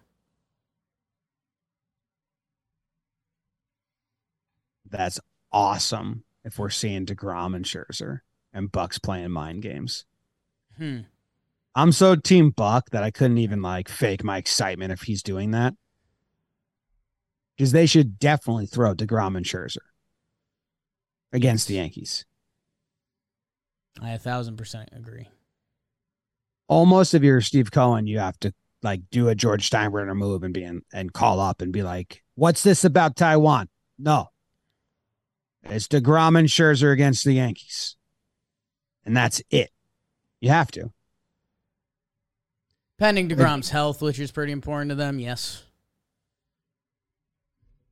That's 4.91 5.21
awesome 5.53 6.25
if 6.45 6.59
we're 6.59 6.71
seeing 6.71 7.07
DeGrom 7.07 7.55
and 7.55 7.65
Scherzer 7.65 8.21
and 8.53 8.71
Bucks 8.71 8.99
playing 8.99 9.31
mind 9.31 9.63
games. 9.63 10.05
hmm. 10.77 11.01
I'm 11.75 11.93
so 11.93 12.17
team 12.17 12.51
Buck 12.51 12.89
that 12.91 13.03
I 13.03 13.11
couldn't 13.11 13.37
even 13.37 13.61
like 13.61 13.91
fake 13.91 14.25
my 14.25 14.39
excitement 14.39 14.93
if 14.93 15.03
he's 15.03 15.23
doing 15.23 15.51
that. 15.51 15.75
Because 17.55 17.73
they 17.73 17.85
should 17.85 18.19
definitely 18.19 18.65
throw 18.65 18.95
DeGrom 18.95 19.37
and 19.37 19.45
Scherzer 19.45 19.79
against 21.33 21.69
the 21.69 21.75
Yankees. 21.75 22.25
I 24.01 24.13
a 24.13 24.19
thousand 24.19 24.57
percent 24.57 24.89
agree. 24.93 25.29
Almost 26.69 27.15
if 27.15 27.23
you're 27.23 27.41
Steve 27.41 27.71
Cohen, 27.71 28.07
you 28.07 28.19
have 28.19 28.39
to 28.41 28.53
like 28.83 29.03
do 29.11 29.29
a 29.29 29.35
George 29.35 29.69
Steinbrenner 29.69 30.17
move 30.17 30.43
and 30.43 30.55
be 30.55 30.65
in, 30.65 30.83
and 30.93 31.13
call 31.13 31.41
up 31.41 31.61
and 31.61 31.73
be 31.73 31.83
like, 31.83 32.23
"What's 32.35 32.63
this 32.63 32.85
about 32.85 33.17
Taijuan?" 33.17 33.69
No, 33.99 34.31
it's 35.71 35.89
Degrom 35.89 36.39
and 36.39 36.49
Scherzer 36.49 36.93
against 36.93 37.25
the 37.25 37.35
Yankees, 37.35 37.97
and 39.05 39.17
that's 39.17 39.43
it. 39.51 39.71
You 40.41 40.51
have 40.51 40.71
to. 40.73 40.93
Pending 42.99 43.29
Degrom's 43.29 43.71
health, 43.71 44.01
which 44.01 44.19
is 44.19 44.31
pretty 44.31 44.53
important 44.53 44.91
to 44.91 44.95
them. 44.95 45.19
Yes. 45.19 45.65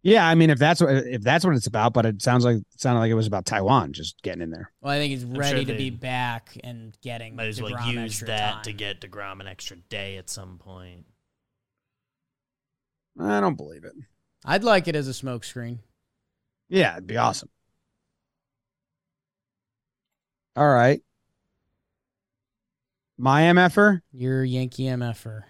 Yeah, 0.03 0.27
I 0.27 0.35
mean, 0.35 0.51
if 0.51 0.59
that's 0.59 0.83
what 0.83 0.91
if 0.91 1.23
that's 1.23 1.47
what 1.47 1.57
it's 1.57 1.67
about, 1.67 1.95
but 1.95 2.05
it 2.05 2.21
sounds 2.21 2.45
like 2.45 2.57
it 2.57 2.65
sounded 2.77 3.01
like 3.01 3.11
it 3.11 3.15
was 3.15 3.27
about 3.27 3.47
Taijuan 3.47 3.93
just 3.93 4.21
getting 4.23 4.43
in 4.43 4.51
there. 4.51 4.71
Well, 4.83 4.93
I 4.93 4.99
think 4.99 5.13
he's 5.13 5.23
sure 5.23 5.31
ready 5.31 5.65
to 5.65 5.75
be 5.75 5.89
back 5.89 6.59
and 6.63 6.95
getting. 7.03 7.37
Might 7.37 7.49
as 7.49 7.63
well 7.63 7.73
DeGrom 7.73 7.93
use 7.93 8.13
extra 8.13 8.27
that 8.27 8.53
time. 8.53 8.63
to 8.65 8.73
get 8.75 9.01
Degrom 9.01 9.41
an 9.41 9.47
extra 9.47 9.79
day 9.89 10.19
at 10.19 10.29
some 10.29 10.59
point. 10.59 11.07
I 13.19 13.41
don't 13.41 13.57
believe 13.57 13.85
it. 13.85 13.95
I'd 14.45 14.63
like 14.65 14.89
it 14.89 14.97
as 14.97 15.09
a 15.09 15.13
smokescreen. 15.13 15.79
Yeah, 16.69 16.93
it'd 16.93 17.07
be 17.07 17.17
awesome. 17.17 17.49
All 20.57 20.69
right. 20.69 21.01
My 23.17 23.43
MFer, 23.43 24.01
You're 24.13 24.43
a 24.43 24.49
Yankee 24.49 24.85
MFer. 24.85 25.45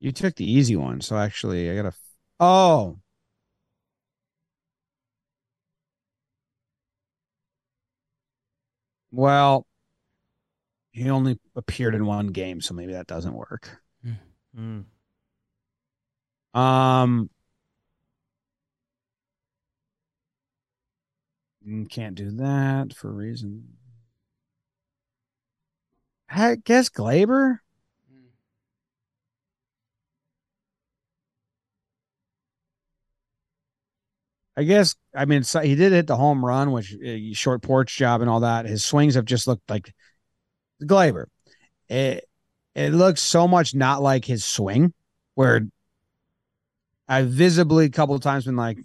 you 0.00 0.12
took 0.12 0.34
the 0.36 0.50
easy 0.50 0.76
one. 0.76 1.00
So 1.00 1.16
actually, 1.16 1.70
I 1.70 1.74
got 1.74 1.82
to. 1.90 1.92
Oh. 2.38 2.98
Well, 9.10 9.66
he 10.92 11.08
only 11.10 11.38
appeared 11.54 11.94
in 11.94 12.06
one 12.06 12.28
game, 12.28 12.60
so 12.60 12.74
maybe 12.74 12.92
that 12.92 13.06
doesn't 13.06 13.34
work. 13.34 13.80
Hmm. 14.54 14.80
Um, 16.54 17.28
mm, 21.66 21.88
can't 21.90 22.14
do 22.14 22.30
that 22.32 22.94
for 22.94 23.10
a 23.10 23.12
reason. 23.12 23.76
I 26.28 26.56
guess 26.56 26.88
Gleyber. 26.88 27.58
I 34.56 34.64
guess 34.64 34.94
I 35.14 35.26
mean 35.26 35.42
so 35.42 35.60
he 35.60 35.74
did 35.74 35.92
hit 35.92 36.06
the 36.06 36.16
home 36.16 36.44
run, 36.44 36.72
which 36.72 36.94
uh, 36.94 37.34
short 37.34 37.62
porch 37.62 37.96
job 37.96 38.22
and 38.22 38.30
all 38.30 38.40
that. 38.40 38.64
His 38.66 38.84
swings 38.84 39.14
have 39.14 39.26
just 39.26 39.46
looked 39.46 39.68
like 39.68 39.92
Gleyber. 40.82 41.26
It 41.88 42.28
it 42.74 42.92
looks 42.92 43.22
so 43.22 43.48
much 43.48 43.74
not 43.74 44.02
like 44.02 44.24
his 44.24 44.44
swing, 44.44 44.94
where 45.34 45.68
I 47.08 47.22
visibly 47.22 47.86
a 47.86 47.90
couple 47.90 48.18
times 48.18 48.44
been 48.46 48.56
like, 48.56 48.78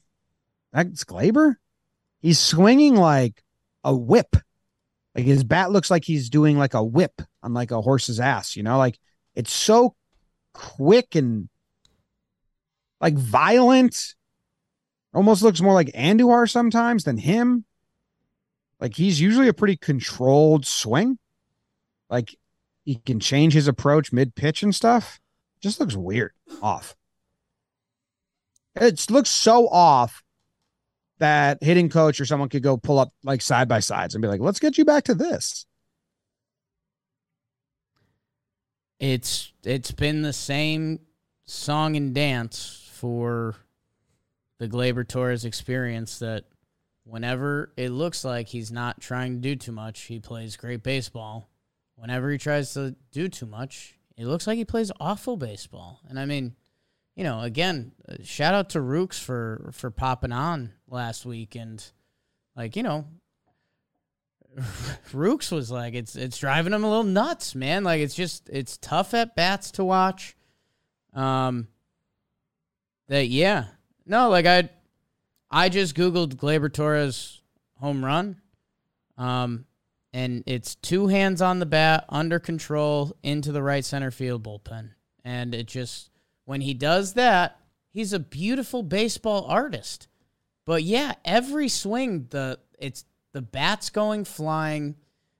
that's 0.74 1.04
Gleyber. 1.04 1.56
He's 2.22 2.40
swinging 2.40 2.96
like 2.96 3.44
a 3.84 3.96
whip. 3.96 4.36
Like 5.16 5.26
his 5.26 5.44
bat 5.44 5.72
looks 5.72 5.92
like 5.92 6.06
he's 6.06 6.30
doing 6.30 6.58
like 6.58 6.74
a 6.74 6.84
whip 6.84 7.22
on 7.44 7.54
like 7.54 7.72
a 7.72 7.82
horse's 7.82 8.20
ass, 8.20 8.56
you 8.56 8.64
know, 8.64 8.78
like 8.78 8.98
it's 9.36 9.54
so 9.54 9.96
quick 10.54 11.16
and 11.16 11.50
like 13.00 13.16
violent. 13.16 14.16
Almost 15.14 15.42
looks 15.44 15.62
more 15.62 15.74
like 15.74 15.88
Andujar 15.88 16.50
sometimes 16.50 17.04
than 17.04 17.18
him. 17.18 17.66
Like 18.80 18.96
he's 18.96 19.20
usually 19.20 19.50
a 19.50 19.54
pretty 19.54 19.76
controlled 19.76 20.66
swing. 20.66 21.18
Like 22.10 22.36
he 22.86 22.96
can 22.96 23.20
change 23.20 23.54
his 23.54 23.68
approach 23.68 24.14
mid 24.14 24.36
pitch 24.36 24.64
and 24.64 24.74
stuff. 24.74 25.20
Just 25.62 25.80
looks 25.80 25.96
weird, 25.96 26.32
off. 26.62 26.96
It 28.76 29.12
looks 29.12 29.30
so 29.30 29.68
off 29.68 30.24
that 31.22 31.60
hitting 31.62 31.88
coach 31.88 32.20
or 32.20 32.26
someone 32.26 32.50
could 32.50 32.64
go 32.64 32.78
pull 32.78 33.00
up 33.00 33.14
like 33.24 33.42
side 33.42 33.68
by 33.68 33.80
sides 33.80 34.16
and 34.16 34.22
be 34.22 34.28
like, 34.28 34.42
let's 34.42 34.60
get 34.60 34.78
you 34.78 34.86
back 34.86 35.06
to 35.06 35.14
this. 35.14 35.66
It's 39.00 39.54
it's 39.64 39.92
been 39.92 40.24
the 40.24 40.34
same 40.34 41.00
song 41.46 41.96
and 41.96 42.14
dance 42.14 42.90
for 42.94 43.56
the 44.58 44.68
Gleyber 44.68 45.08
Torres 45.08 45.46
experience 45.46 46.20
that 46.20 46.46
whenever 47.04 47.72
it 47.78 47.90
looks 47.90 48.24
like 48.24 48.48
he's 48.48 48.72
not 48.72 49.00
trying 49.00 49.36
to 49.36 49.40
do 49.40 49.56
too 49.56 49.72
much, 49.72 50.02
he 50.02 50.20
plays 50.20 50.58
great 50.58 50.84
baseball. 50.84 51.50
Whenever 51.96 52.32
he 52.32 52.38
tries 52.40 52.74
to 52.74 52.96
do 53.12 53.28
too 53.28 53.46
much, 53.46 53.96
it 54.18 54.26
looks 54.26 54.48
like 54.48 54.58
he 54.58 54.66
plays 54.66 54.92
awful 55.00 55.38
baseball. 55.38 56.00
And 56.08 56.20
I 56.20 56.26
mean, 56.26 56.56
you 57.16 57.24
know, 57.24 57.42
again, 57.42 57.92
uh, 58.08 58.16
shout 58.24 58.54
out 58.54 58.70
to 58.72 58.82
Rooks 58.82 59.20
for 59.20 59.70
for 59.74 59.92
popping 59.92 60.32
on 60.32 60.72
last 60.88 61.26
week 61.26 61.56
and 61.56 61.84
like, 62.56 62.76
you 62.76 62.84
know, 62.84 63.06
Rooks 65.14 65.52
was 65.52 65.72
like, 65.72 65.94
it's 65.94 66.16
it's 66.16 66.38
driving 66.38 66.74
him 66.74 66.84
a 66.84 66.90
little 66.90 67.04
nuts, 67.04 67.56
man. 67.56 67.84
Like 67.84 68.02
it's 68.02 68.16
just 68.16 68.50
it's 68.50 68.78
tough 68.78 69.14
at 69.14 69.36
bats 69.36 69.72
to 69.72 69.84
watch. 69.84 70.36
Um 71.14 71.68
that 73.08 73.28
yeah. 73.28 73.66
No, 74.06 74.30
like 74.30 74.46
I 74.46 74.70
I 75.50 75.70
just 75.70 75.96
Googled 75.96 76.36
Gleyber 76.36 76.72
Torres 76.72 77.42
home 77.80 78.04
run. 78.04 78.42
Um 79.18 79.66
and 80.14 80.44
it's 80.46 80.76
two 80.76 81.08
hands 81.08 81.42
on 81.42 81.60
the 81.60 81.66
bat, 81.66 82.04
under 82.10 82.38
control, 82.38 83.16
into 83.24 83.54
the 83.54 83.64
right 83.64 83.84
center 83.86 84.12
field 84.12 84.44
bullpen. 84.44 84.92
And 85.24 85.56
it 85.56 85.68
just 85.68 86.11
when 86.46 86.62
he 86.62 86.74
does 86.74 87.14
that, 87.14 87.60
he's 87.92 88.14
a 88.14 88.20
beautiful 88.20 88.84
baseball 88.84 89.46
artist. 89.46 90.08
But 90.66 90.84
yeah, 90.84 91.14
every 91.26 91.68
swing 91.68 92.28
the 92.30 92.60
it's 92.78 93.06
the 93.34 93.42
bat's 93.42 93.90
going 93.90 94.26
flying. 94.26 94.96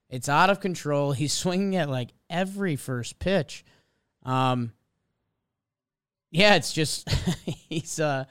It's 0.08 0.28
out 0.28 0.50
of 0.50 0.60
control. 0.60 1.12
He's 1.12 1.32
swinging 1.32 1.76
at 1.76 1.88
like 1.88 2.10
every 2.28 2.76
first 2.76 3.18
pitch. 3.18 3.64
Um 4.24 4.72
yeah, 6.30 6.54
it's 6.54 6.72
just 6.72 7.08
he's 7.68 8.00
uh 8.00 8.24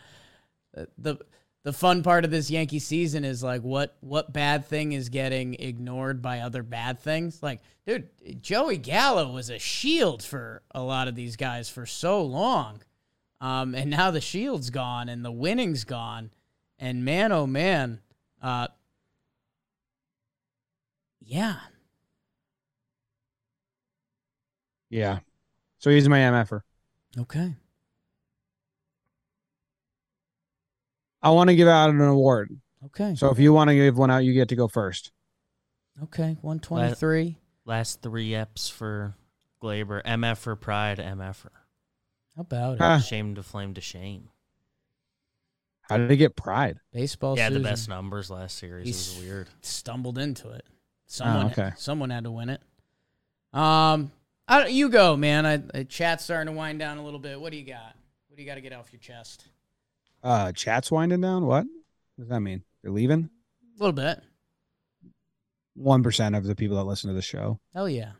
the 0.98 1.18
the 1.64 1.74
fun 1.74 2.04
part 2.04 2.26
of 2.26 2.32
this 2.32 2.50
Yankee 2.50 2.80
season 2.80 3.24
is 3.24 3.44
like 3.44 3.62
what 3.62 3.96
what 4.02 4.34
bad 4.34 4.66
thing 4.66 4.94
is 4.94 5.10
getting 5.10 5.56
ignored 5.56 6.22
by 6.22 6.40
other 6.40 6.64
bad 6.64 7.00
things. 7.00 7.42
Like, 7.44 7.62
dude, 7.86 8.10
Joey 8.42 8.78
Gallo 8.78 9.32
was 9.32 9.50
a 9.50 9.60
shield 9.60 10.24
for 10.24 10.64
a 10.72 10.82
lot 10.82 11.08
of 11.08 11.16
these 11.16 11.36
guys 11.36 11.70
for 11.70 11.86
so 11.86 12.24
long. 12.24 12.82
Um, 13.40 13.74
and 13.74 13.90
now 13.90 14.12
the 14.12 14.22
shield's 14.22 14.70
gone 14.70 15.10
and 15.10 15.26
the 15.26 15.32
winning's 15.32 15.84
gone. 15.84 16.32
And 16.78 17.06
man, 17.06 17.32
oh 17.32 17.48
man, 17.48 18.02
uh, 18.42 18.68
yeah, 21.20 21.58
Yeah. 24.92 25.20
So 25.80 25.90
he's 25.90 26.08
my 26.08 26.20
MFer. 26.20 26.62
okay. 27.18 27.56
I 31.22 31.30
want 31.30 31.49
to 31.49 31.56
give 31.56 31.68
out 31.68 31.89
an 31.89 32.02
award. 32.02 32.57
Okay. 32.88 33.15
So 33.15 33.30
if 33.30 33.39
you 33.39 33.53
want 33.53 33.69
to 33.69 33.76
give 33.76 33.98
one 33.98 34.10
out, 34.10 34.19
you 34.19 34.34
get 34.34 34.49
to 34.49 34.56
go 34.56 34.68
first. 34.68 35.11
Okay. 36.03 36.38
123. 36.41 37.38
Last 37.65 38.02
three 38.02 38.30
eps 38.31 38.72
for 38.72 39.15
Gleyber. 39.61 40.02
MF 40.03 40.38
for 40.38 40.56
Pride, 40.56 40.98
MFer. 40.98 41.49
How 42.35 42.41
about 42.41 42.76
it? 42.76 42.80
Huh. 42.80 42.99
Shame 42.99 43.35
to 43.35 43.43
flame 43.43 43.73
to 43.76 43.81
shame. 43.81 44.30
How 45.81 45.98
did 45.98 46.10
he 46.10 46.15
get 46.15 46.38
pride? 46.38 46.77
Baseball 46.93 47.38
yeah, 47.38 47.49
the 47.49 47.60
best 47.60 47.89
numbers 47.89 48.31
last 48.31 48.57
series. 48.57 48.88
It 48.88 49.19
was 49.19 49.26
weird. 49.26 49.49
stumbled 49.61 50.18
into 50.18 50.49
it. 50.52 50.65
Someone, 51.06 51.48
okay. 51.48 51.72
someone 51.76 52.10
had 52.10 52.23
to 52.23 52.31
win 52.31 52.49
it. 52.49 52.61
Um, 53.52 54.11
I, 54.48 54.68
you 54.68 54.88
go, 54.88 55.18
man. 55.18 55.45
I, 55.45 55.61
I 55.77 55.84
chat's 55.84 56.23
starting 56.23 56.53
to 56.53 56.57
wind 56.57 56.80
down 56.80 56.98
a 56.98 57.03
little 57.03 57.19
bit. 57.19 57.39
What 57.39 57.52
do 57.52 57.57
you 57.57 57.65
got? 57.65 57.95
What 58.30 58.38
do 58.38 58.41
you 58.41 58.48
got 58.48 58.56
to 58.56 58.61
get 58.61 58.72
off 58.72 58.93
your 58.93 59.02
chest? 59.02 59.45
Uh, 60.23 60.52
chat's 60.52 60.91
winding 60.91 61.22
down. 61.22 61.45
What? 61.45 61.65
What 62.15 62.23
does 62.26 62.30
that 62.30 62.39
mean? 62.41 62.64
They're 62.84 62.91
leaving. 62.91 63.30
A 63.77 63.80
little 63.84 63.93
bit. 63.93 64.22
One 65.76 66.03
percent 66.03 66.35
of 66.35 66.43
the 66.43 66.56
people 66.56 66.77
that 66.77 66.84
listen 66.84 67.07
to 67.10 67.14
the 67.15 67.22
show. 67.22 67.60
Hell 67.73 67.89
yeah. 67.89 68.11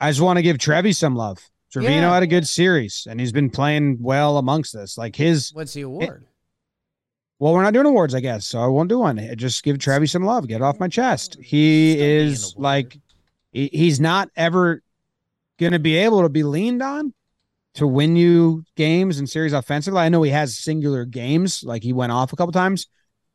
I 0.00 0.10
just 0.10 0.20
want 0.20 0.36
to 0.36 0.42
give 0.42 0.58
Trevi 0.58 0.92
some 0.92 1.14
love. 1.16 1.38
Trevino 1.72 1.92
Yeah. 2.08 2.14
had 2.14 2.22
a 2.22 2.26
good 2.26 2.46
series, 2.46 3.06
and 3.08 3.20
he's 3.20 3.32
been 3.32 3.50
playing 3.50 3.98
well 4.00 4.38
amongst 4.38 4.74
us. 4.74 4.96
Like 4.98 5.16
his, 5.16 5.50
What's 5.52 5.74
the 5.74 5.82
award? 5.82 6.24
well, 7.38 7.52
we're 7.52 7.62
not 7.62 7.72
doing 7.74 7.86
awards, 7.86 8.14
I 8.14 8.20
guess, 8.20 8.46
so 8.46 8.58
I 8.60 8.66
won't 8.66 8.88
do 8.88 8.98
one. 8.98 9.18
Just 9.36 9.62
give 9.62 9.78
Trevi 9.78 10.06
some 10.06 10.24
love. 10.24 10.46
Get 10.48 10.56
it 10.56 10.62
off 10.62 10.80
my 10.80 10.88
chest. 10.88 11.36
He 11.40 11.92
Still 11.94 12.04
is 12.06 12.54
like, 12.56 12.98
he, 13.52 13.68
he's 13.72 14.00
not 14.00 14.28
ever 14.36 14.82
going 15.58 15.72
to 15.72 15.78
be 15.78 15.96
able 15.96 16.22
to 16.22 16.28
be 16.28 16.42
leaned 16.42 16.82
on 16.82 17.12
to 17.78 17.86
win 17.86 18.16
you 18.16 18.64
games 18.76 19.18
and 19.18 19.28
series 19.28 19.52
offensively. 19.52 20.00
I 20.00 20.08
know 20.08 20.22
he 20.22 20.30
has 20.30 20.58
singular 20.58 21.04
games, 21.04 21.62
like 21.64 21.82
he 21.82 21.92
went 21.92 22.12
off 22.12 22.32
a 22.32 22.36
couple 22.36 22.52
times, 22.52 22.86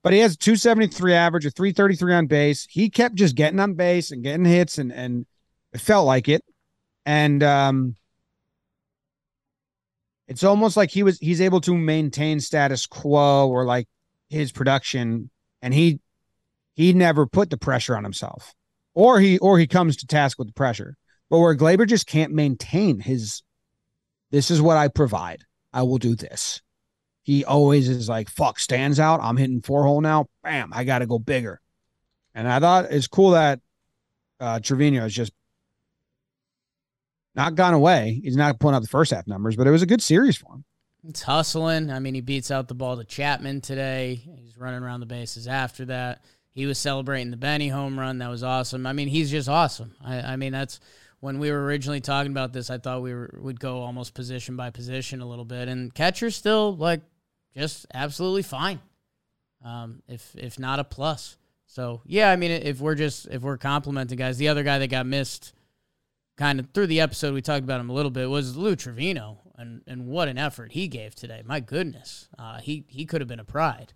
but 0.03 0.11
he 0.11 0.19
has 0.19 0.33
a 0.33 0.37
273 0.37 1.13
average, 1.13 1.45
a 1.45 1.49
333 1.49 2.13
on 2.13 2.27
base. 2.27 2.67
He 2.69 2.89
kept 2.89 3.15
just 3.15 3.35
getting 3.35 3.59
on 3.59 3.75
base 3.75 4.11
and 4.11 4.21
getting 4.21 4.45
hits, 4.45 4.77
and 4.77 4.91
and 4.91 5.25
it 5.71 5.79
felt 5.79 6.05
like 6.05 6.27
it. 6.27 6.43
And 7.05 7.41
um, 7.41 7.95
it's 10.27 10.43
almost 10.43 10.75
like 10.75 10.91
he 10.91 11.03
was 11.03 11.17
he's 11.19 11.41
able 11.41 11.61
to 11.61 11.77
maintain 11.77 12.39
status 12.39 12.85
quo 12.85 13.47
or 13.47 13.65
like 13.65 13.87
his 14.29 14.51
production, 14.51 15.29
and 15.61 15.73
he 15.73 16.01
he 16.73 16.91
never 16.91 17.25
put 17.25 17.49
the 17.49 17.57
pressure 17.57 17.95
on 17.95 18.03
himself, 18.03 18.53
or 18.93 19.21
he 19.21 19.37
or 19.37 19.57
he 19.57 19.67
comes 19.67 19.95
to 19.97 20.07
task 20.07 20.37
with 20.37 20.47
the 20.47 20.53
pressure. 20.53 20.97
But 21.29 21.39
where 21.39 21.55
Gleyber 21.55 21.87
just 21.87 22.07
can't 22.07 22.33
maintain 22.33 22.99
his, 22.99 23.41
this 24.33 24.49
is 24.49 24.59
what 24.59 24.77
I 24.77 24.87
provide. 24.87 25.45
I 25.71 25.83
will 25.83 25.99
do 25.99 26.15
this. 26.15 26.61
He 27.21 27.45
always 27.45 27.87
is 27.87 28.09
like, 28.09 28.29
fuck, 28.29 28.59
stands 28.59 28.99
out. 28.99 29.21
I'm 29.21 29.37
hitting 29.37 29.61
four 29.61 29.83
hole 29.83 30.01
now. 30.01 30.25
Bam, 30.43 30.71
I 30.73 30.83
got 30.85 30.99
to 30.99 31.05
go 31.05 31.19
bigger. 31.19 31.61
And 32.33 32.47
I 32.47 32.59
thought 32.59 32.91
it's 32.91 33.07
cool 33.07 33.31
that 33.31 33.59
uh, 34.39 34.59
Trevino 34.59 35.05
is 35.05 35.13
just 35.13 35.31
not 37.35 37.53
gone 37.53 37.75
away. 37.75 38.21
He's 38.23 38.35
not 38.35 38.59
pulling 38.59 38.75
up 38.75 38.81
the 38.81 38.89
first 38.89 39.11
half 39.11 39.27
numbers, 39.27 39.55
but 39.55 39.67
it 39.67 39.71
was 39.71 39.83
a 39.83 39.87
good 39.87 40.01
series 40.01 40.35
for 40.35 40.51
him. 40.51 40.65
It's 41.07 41.21
hustling. 41.21 41.91
I 41.91 41.99
mean, 41.99 42.15
he 42.15 42.21
beats 42.21 42.49
out 42.49 42.67
the 42.67 42.73
ball 42.73 42.97
to 42.97 43.03
Chapman 43.03 43.61
today. 43.61 44.15
He's 44.15 44.57
running 44.57 44.81
around 44.81 45.01
the 45.01 45.05
bases 45.05 45.47
after 45.47 45.85
that. 45.85 46.23
He 46.49 46.65
was 46.65 46.79
celebrating 46.79 47.29
the 47.29 47.37
Benny 47.37 47.67
home 47.67 47.99
run. 47.99 48.17
That 48.17 48.29
was 48.29 48.43
awesome. 48.43 48.87
I 48.87 48.93
mean, 48.93 49.09
he's 49.09 49.29
just 49.29 49.47
awesome. 49.47 49.95
I, 50.03 50.21
I 50.21 50.35
mean, 50.37 50.53
that's 50.53 50.79
when 51.23 51.39
we 51.39 51.49
were 51.51 51.63
originally 51.63 52.01
talking 52.01 52.33
about 52.33 52.51
this, 52.51 52.69
I 52.69 52.79
thought 52.79 53.01
we 53.01 53.13
were, 53.13 53.33
would 53.37 53.57
go 53.57 53.79
almost 53.79 54.13
position 54.13 54.57
by 54.57 54.71
position 54.71 55.21
a 55.21 55.25
little 55.25 55.45
bit, 55.45 55.69
and 55.69 55.93
catcher's 55.95 56.35
still 56.35 56.75
like 56.75 56.99
just 57.55 57.85
absolutely 57.93 58.41
fine, 58.43 58.81
um, 59.63 60.03
if 60.09 60.35
if 60.35 60.59
not 60.59 60.79
a 60.79 60.83
plus. 60.83 61.37
So 61.65 62.01
yeah, 62.05 62.29
I 62.29 62.35
mean, 62.35 62.51
if 62.51 62.81
we're 62.81 62.95
just 62.95 63.27
if 63.27 63.41
we're 63.41 63.57
complimenting 63.57 64.17
guys, 64.17 64.37
the 64.37 64.49
other 64.49 64.63
guy 64.63 64.79
that 64.79 64.89
got 64.89 65.05
missed, 65.05 65.53
kind 66.35 66.59
of 66.59 66.67
through 66.73 66.87
the 66.87 66.99
episode, 66.99 67.33
we 67.33 67.41
talked 67.41 67.63
about 67.63 67.79
him 67.79 67.89
a 67.89 67.93
little 67.93 68.11
bit 68.11 68.29
was 68.29 68.57
Lou 68.57 68.75
Trevino, 68.75 69.39
and 69.55 69.81
and 69.87 70.07
what 70.07 70.27
an 70.27 70.37
effort 70.37 70.73
he 70.73 70.89
gave 70.89 71.15
today. 71.15 71.41
My 71.45 71.61
goodness, 71.61 72.27
uh, 72.37 72.59
he 72.59 72.83
he 72.89 73.05
could 73.05 73.21
have 73.21 73.29
been 73.29 73.39
a 73.39 73.45
pride. 73.45 73.93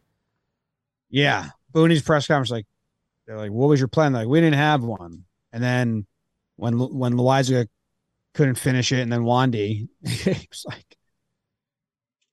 Yeah, 1.09 1.49
Booney's 1.73 2.01
press 2.01 2.25
conference, 2.25 2.51
like 2.51 2.67
they're 3.25 3.37
like, 3.37 3.51
"What 3.51 3.67
was 3.67 3.81
your 3.81 3.89
plan?" 3.89 4.13
Like, 4.13 4.29
we 4.29 4.39
didn't 4.39 4.59
have 4.59 4.81
one, 4.81 5.25
and 5.51 5.61
then 5.61 6.07
when 6.57 6.77
when 6.77 7.13
Loaisiga 7.13 7.67
couldn't 8.33 8.55
finish 8.55 8.91
it, 8.91 8.99
and 8.99 9.11
then 9.11 9.21
Wandy, 9.21 9.87
he 10.05 10.47
was 10.49 10.65
like, 10.67 10.97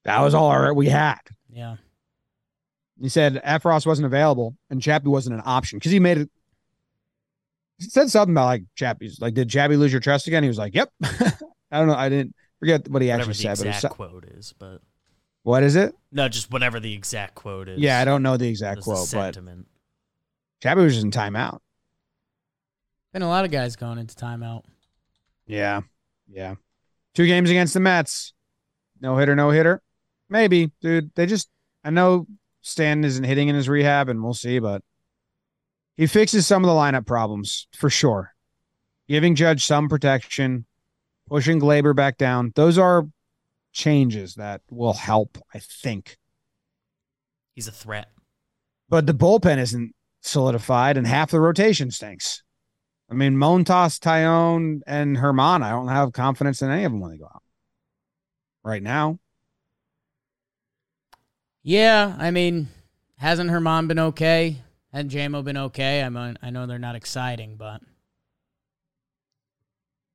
"That 0.04 0.20
was 0.20 0.34
all 0.34 0.74
we 0.74 0.88
had." 0.88 1.20
Yeah. 1.50 1.76
He 3.00 3.08
said 3.08 3.40
Effross 3.44 3.86
wasn't 3.86 4.06
available 4.06 4.56
and 4.70 4.80
Chappie 4.80 5.08
wasn't 5.08 5.34
an 5.34 5.42
option 5.44 5.78
because 5.78 5.92
he 5.92 5.98
made 5.98 6.18
it. 6.18 6.30
He 7.78 7.86
said 7.86 8.08
something 8.10 8.34
about 8.34 8.46
like 8.46 8.62
Chappie's 8.76 9.20
like, 9.20 9.34
did 9.34 9.50
Chappie 9.50 9.76
lose 9.76 9.92
your 9.92 10.00
trust 10.00 10.26
again? 10.26 10.42
He 10.42 10.48
was 10.48 10.58
like, 10.58 10.74
"Yep." 10.74 10.90
I 11.02 11.78
don't 11.78 11.88
know. 11.88 11.94
I 11.94 12.08
didn't 12.08 12.34
forget 12.60 12.88
what 12.88 13.02
he 13.02 13.08
Whatever 13.08 13.30
actually 13.30 13.34
said. 13.34 13.58
But 13.58 13.66
it 13.66 13.82
was, 13.82 13.92
quote 13.92 14.24
is, 14.26 14.54
but 14.58 14.80
what 15.42 15.62
is 15.62 15.76
it? 15.76 15.94
no, 16.12 16.28
just 16.28 16.50
whatever 16.52 16.78
the 16.78 16.92
exact 16.94 17.34
quote 17.34 17.68
is. 17.68 17.80
Yeah, 17.80 18.00
I 18.00 18.04
don't 18.04 18.22
know 18.22 18.36
the 18.36 18.48
exact 18.48 18.82
quote, 18.82 19.10
but 19.12 19.34
sentiment. 19.34 19.66
Chappie 20.62 20.80
was 20.80 20.94
just 20.94 21.04
in 21.04 21.10
timeout. 21.10 21.58
Been 23.14 23.22
a 23.22 23.28
lot 23.28 23.44
of 23.44 23.52
guys 23.52 23.76
going 23.76 23.98
into 23.98 24.16
timeout. 24.16 24.64
Yeah. 25.46 25.82
Yeah. 26.28 26.56
Two 27.14 27.28
games 27.28 27.48
against 27.48 27.72
the 27.72 27.78
Mets. 27.78 28.34
No 29.00 29.16
hitter, 29.16 29.36
no 29.36 29.50
hitter. 29.50 29.80
Maybe, 30.28 30.72
dude. 30.80 31.14
They 31.14 31.26
just 31.26 31.48
I 31.84 31.90
know 31.90 32.26
Stan 32.62 33.04
isn't 33.04 33.22
hitting 33.22 33.46
in 33.46 33.54
his 33.54 33.68
rehab 33.68 34.08
and 34.08 34.20
we'll 34.20 34.34
see, 34.34 34.58
but 34.58 34.82
he 35.96 36.08
fixes 36.08 36.44
some 36.44 36.64
of 36.64 36.68
the 36.68 36.74
lineup 36.74 37.06
problems 37.06 37.68
for 37.72 37.88
sure. 37.88 38.34
Giving 39.06 39.36
Judge 39.36 39.64
some 39.64 39.88
protection, 39.88 40.66
pushing 41.28 41.60
Gleyber 41.60 41.94
back 41.94 42.18
down. 42.18 42.52
Those 42.56 42.78
are 42.78 43.04
changes 43.72 44.34
that 44.34 44.62
will 44.70 44.94
help, 44.94 45.38
I 45.54 45.60
think. 45.60 46.16
He's 47.54 47.68
a 47.68 47.72
threat. 47.72 48.08
But 48.88 49.06
the 49.06 49.14
bullpen 49.14 49.58
isn't 49.58 49.94
solidified 50.22 50.96
and 50.96 51.06
half 51.06 51.30
the 51.30 51.38
rotation 51.38 51.92
stinks. 51.92 52.43
I 53.10 53.14
mean, 53.14 53.34
Montas, 53.34 53.98
Taillon, 53.98 54.80
and 54.86 55.16
Germán, 55.16 55.62
I 55.62 55.70
don't 55.70 55.88
have 55.88 56.12
confidence 56.12 56.62
in 56.62 56.70
any 56.70 56.84
of 56.84 56.92
them 56.92 57.00
when 57.00 57.10
they 57.10 57.18
go 57.18 57.26
out 57.26 57.42
right 58.64 58.82
now. 58.82 59.18
Yeah, 61.62 62.14
I 62.18 62.30
mean, 62.30 62.68
hasn't 63.16 63.50
Germán 63.50 63.88
been 63.88 63.98
okay? 63.98 64.62
Hasn't 64.92 65.12
JMO 65.12 65.42
been 65.44 65.56
okay? 65.56 66.02
I 66.02 66.08
mean, 66.08 66.38
I 66.42 66.50
know 66.50 66.66
they're 66.66 66.78
not 66.78 66.94
exciting, 66.94 67.56
but 67.56 67.80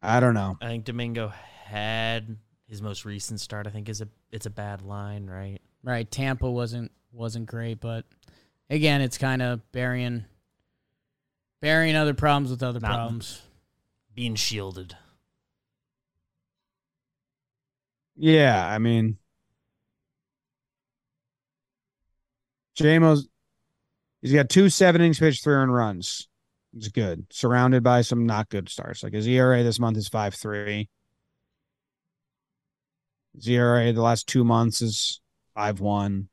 I 0.02 0.20
don't 0.20 0.34
know. 0.34 0.58
I 0.62 0.68
think 0.68 0.86
Domingo 0.86 1.34
had 1.66 2.38
his 2.68 2.82
most 2.82 3.04
recent 3.04 3.42
start. 3.42 3.68
I 3.68 3.72
think 3.72 3.90
is 3.90 4.02
a 4.02 4.08
it's 4.32 4.46
a 4.46 4.52
bad 4.52 4.82
line, 4.82 5.28
right? 5.28 5.60
right, 5.84 6.10
Tampa 6.10 6.50
wasn't 6.50 6.92
wasn't 7.12 7.48
great, 7.48 7.80
but 7.80 8.06
again, 8.70 9.02
it's 9.02 9.18
kind 9.18 9.42
of 9.42 9.70
burying 9.72 10.26
burying 11.62 11.96
other 11.96 12.14
problems 12.14 12.52
with 12.52 12.64
other 12.64 12.80
Not- 12.80 12.92
problems. 12.92 13.42
Being 14.16 14.36
shielded. 14.36 14.96
Yeah, 18.22 18.68
I 18.68 18.80
mean, 18.80 19.18
JMO's 22.78 23.30
he's 24.22 24.34
got 24.34 24.50
two 24.50 24.70
seven 24.70 25.00
innings 25.00 25.20
pitched, 25.20 25.42
three 25.44 25.54
earned 25.54 25.74
runs. 25.74 26.28
It's 26.76 26.90
good. 26.90 27.28
Surrounded 27.32 27.82
by 27.82 28.02
some 28.02 28.26
not 28.26 28.50
good 28.50 28.68
starts. 28.68 29.04
Like 29.04 29.14
his 29.14 29.26
ERA 29.26 29.64
this 29.64 29.80
month 29.80 29.96
is 29.96 30.10
five 30.10 30.34
three. 30.34 30.90
His 33.36 33.48
ERA 33.48 33.94
the 33.94 34.02
last 34.02 34.28
two 34.28 34.44
months 34.44 34.82
is 34.82 35.22
five 35.56 35.80
one. 35.80 36.28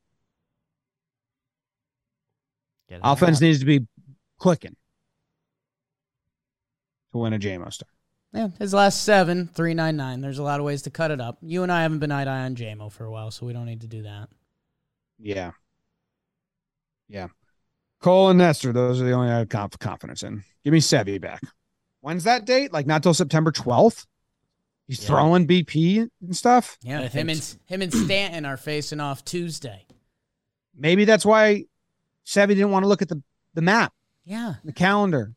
Offense 2.91 3.39
out. 3.39 3.43
needs 3.43 3.61
to 3.61 3.65
be 3.65 3.87
clicking 4.39 4.77
to 7.17 7.23
win 7.23 7.33
a 7.33 7.39
JMO 7.39 7.73
start. 7.73 7.91
Yeah, 8.33 8.49
his 8.59 8.75
last 8.75 9.03
seven, 9.05 9.49
three 9.49 9.73
nine 9.75 9.97
nine. 9.97 10.21
There's 10.21 10.39
a 10.39 10.43
lot 10.43 10.61
of 10.61 10.67
ways 10.67 10.83
to 10.83 10.91
cut 10.91 11.11
it 11.11 11.21
up. 11.21 11.39
You 11.41 11.63
and 11.63 11.73
I 11.73 11.83
haven't 11.83 12.01
been 12.01 12.13
eye 12.13 12.25
to 12.25 12.31
eye 12.31 12.45
on 12.45 12.55
JMO 12.57 12.93
for 12.93 13.05
a 13.05 13.11
while, 13.11 13.31
so 13.31 13.47
we 13.47 13.53
don't 13.53 13.67
need 13.67 13.81
to 13.83 13.87
do 13.87 14.03
that. 14.03 14.29
Yeah. 15.19 15.53
Yeah. 17.09 17.29
Cole 18.01 18.29
and 18.29 18.39
Nestor, 18.39 18.73
those 18.73 19.01
are 19.01 19.05
the 19.05 19.13
only 19.13 19.31
I 19.31 19.39
have 19.39 19.49
conf- 19.49 19.79
confidence 19.79 20.23
in. 20.23 20.45
Give 20.65 20.73
me 20.73 20.81
Sevy 20.81 21.21
back. 21.21 21.41
When's 22.01 22.25
that 22.25 22.45
date? 22.45 22.73
Like 22.73 22.87
not 22.87 23.03
till 23.03 23.15
September 23.15 23.51
12th? 23.53 24.07
He's 24.87 25.01
Yeah. 25.01 25.07
throwing 25.09 25.47
BP 25.47 26.09
and 26.21 26.37
stuff. 26.37 26.77
Yeah, 26.83 27.01
I 27.01 27.07
him 27.07 27.29
and 27.31 27.43
so. 27.43 27.57
him 27.67 27.81
and 27.83 27.93
Stanton 27.93 28.45
are 28.45 28.57
facing 28.57 29.01
off 29.01 29.25
Tuesday. 29.25 29.87
Maybe 30.77 31.05
that's 31.07 31.25
why 31.25 31.65
Sevy 32.27 32.49
didn't 32.49 32.71
want 32.71 32.83
to 32.85 32.89
look 32.89 33.03
at 33.03 33.09
the, 33.09 33.23
the 33.55 33.63
map, 33.63 33.95
Yeah, 34.25 34.55
the 34.63 34.73
calendar. 34.73 35.33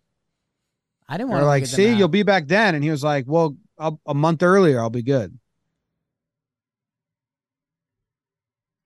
I 1.10 1.18
didn't 1.18 1.30
They're 1.30 1.38
want 1.38 1.44
to 1.44 1.48
like, 1.48 1.66
see, 1.66 1.92
you'll 1.92 2.08
be 2.08 2.22
back 2.22 2.48
then. 2.48 2.76
And 2.76 2.84
he 2.84 2.92
was 2.92 3.04
like, 3.04 3.26
well, 3.28 3.58
I'll, 3.80 4.00
a 4.06 4.14
month 4.14 4.44
earlier, 4.44 4.80
I'll 4.80 4.92
be 4.92 5.02
good. 5.02 5.38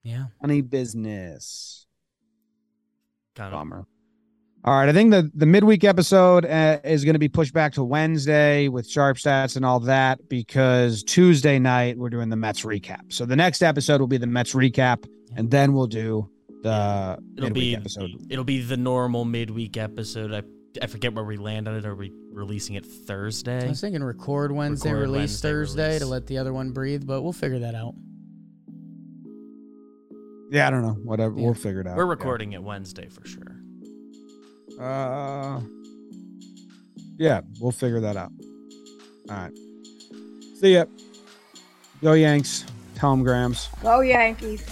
Yeah, 0.03 0.25
Funny 0.41 0.61
business. 0.61 1.85
Kind 3.35 3.53
of 3.53 3.59
Bummer. 3.59 3.85
All 4.65 4.73
right, 4.73 4.87
I 4.87 4.93
think 4.93 5.11
the 5.11 5.29
the 5.35 5.45
midweek 5.45 5.83
episode 5.83 6.45
uh, 6.45 6.79
is 6.85 7.03
going 7.03 7.15
to 7.15 7.19
be 7.19 7.27
pushed 7.27 7.53
back 7.53 7.73
to 7.73 7.83
Wednesday 7.83 8.69
with 8.69 8.89
sharp 8.89 9.17
stats 9.17 9.57
and 9.57 9.65
all 9.65 9.81
that 9.81 10.29
because 10.29 11.03
Tuesday 11.03 11.59
night 11.59 11.97
we're 11.97 12.09
doing 12.09 12.29
the 12.29 12.37
Mets 12.37 12.61
recap. 12.61 13.11
So 13.11 13.25
the 13.25 13.35
next 13.35 13.61
episode 13.61 13.99
will 13.99 14.07
be 14.07 14.17
the 14.17 14.27
Mets 14.27 14.53
recap, 14.53 15.05
and 15.35 15.51
then 15.51 15.73
we'll 15.73 15.87
do 15.87 16.29
the 16.63 17.17
it'll 17.35 17.49
midweek 17.49 17.53
be 17.53 17.75
episode. 17.75 18.11
it'll 18.29 18.45
be 18.45 18.61
the 18.61 18.77
normal 18.77 19.25
midweek 19.25 19.75
episode. 19.75 20.33
I 20.33 20.43
I 20.81 20.87
forget 20.87 21.13
where 21.13 21.23
we 21.23 21.37
land 21.37 21.67
on 21.67 21.75
it. 21.75 21.85
Are 21.85 21.95
we 21.95 22.11
releasing 22.31 22.75
it 22.75 22.85
Thursday? 22.85 23.51
I 23.51 23.59
Thursday? 23.59 23.69
was 23.69 23.81
thinking 23.81 24.03
record 24.03 24.51
Wednesday, 24.51 24.89
Record 24.91 25.01
release 25.01 25.19
Wednesday, 25.43 25.49
Thursday 25.49 25.99
to 25.99 26.05
let 26.07 26.25
the 26.27 26.37
other 26.39 26.51
one 26.53 26.71
breathe, 26.71 27.05
but 27.05 27.21
we'll 27.21 27.33
figure 27.33 27.59
that 27.59 27.75
out. 27.75 27.93
Yeah, 30.49 30.67
I 30.67 30.69
don't 30.71 30.81
know. 30.81 30.93
Whatever, 31.03 31.37
Yeah. 31.37 31.45
we'll 31.45 31.53
figure 31.53 31.81
it 31.81 31.87
out. 31.87 31.95
We're 31.97 32.05
Yeah. 32.05 32.09
recording 32.09 32.53
it 32.53 32.63
Wednesday 32.63 33.07
for 33.09 33.25
sure. 33.27 33.55
Uh, 34.79 35.61
yeah, 37.17 37.41
we'll 37.59 37.71
figure 37.71 37.99
that 38.01 38.17
out. 38.17 38.31
All 39.29 39.35
right. 39.35 39.53
See 40.59 40.73
ya. 40.73 40.85
Go 42.01 42.13
Yanks. 42.13 42.65
Tell 42.95 43.13
'em 43.13 43.23
Grams. 43.23 43.69
Go 43.81 44.01
Yankees. 44.01 44.65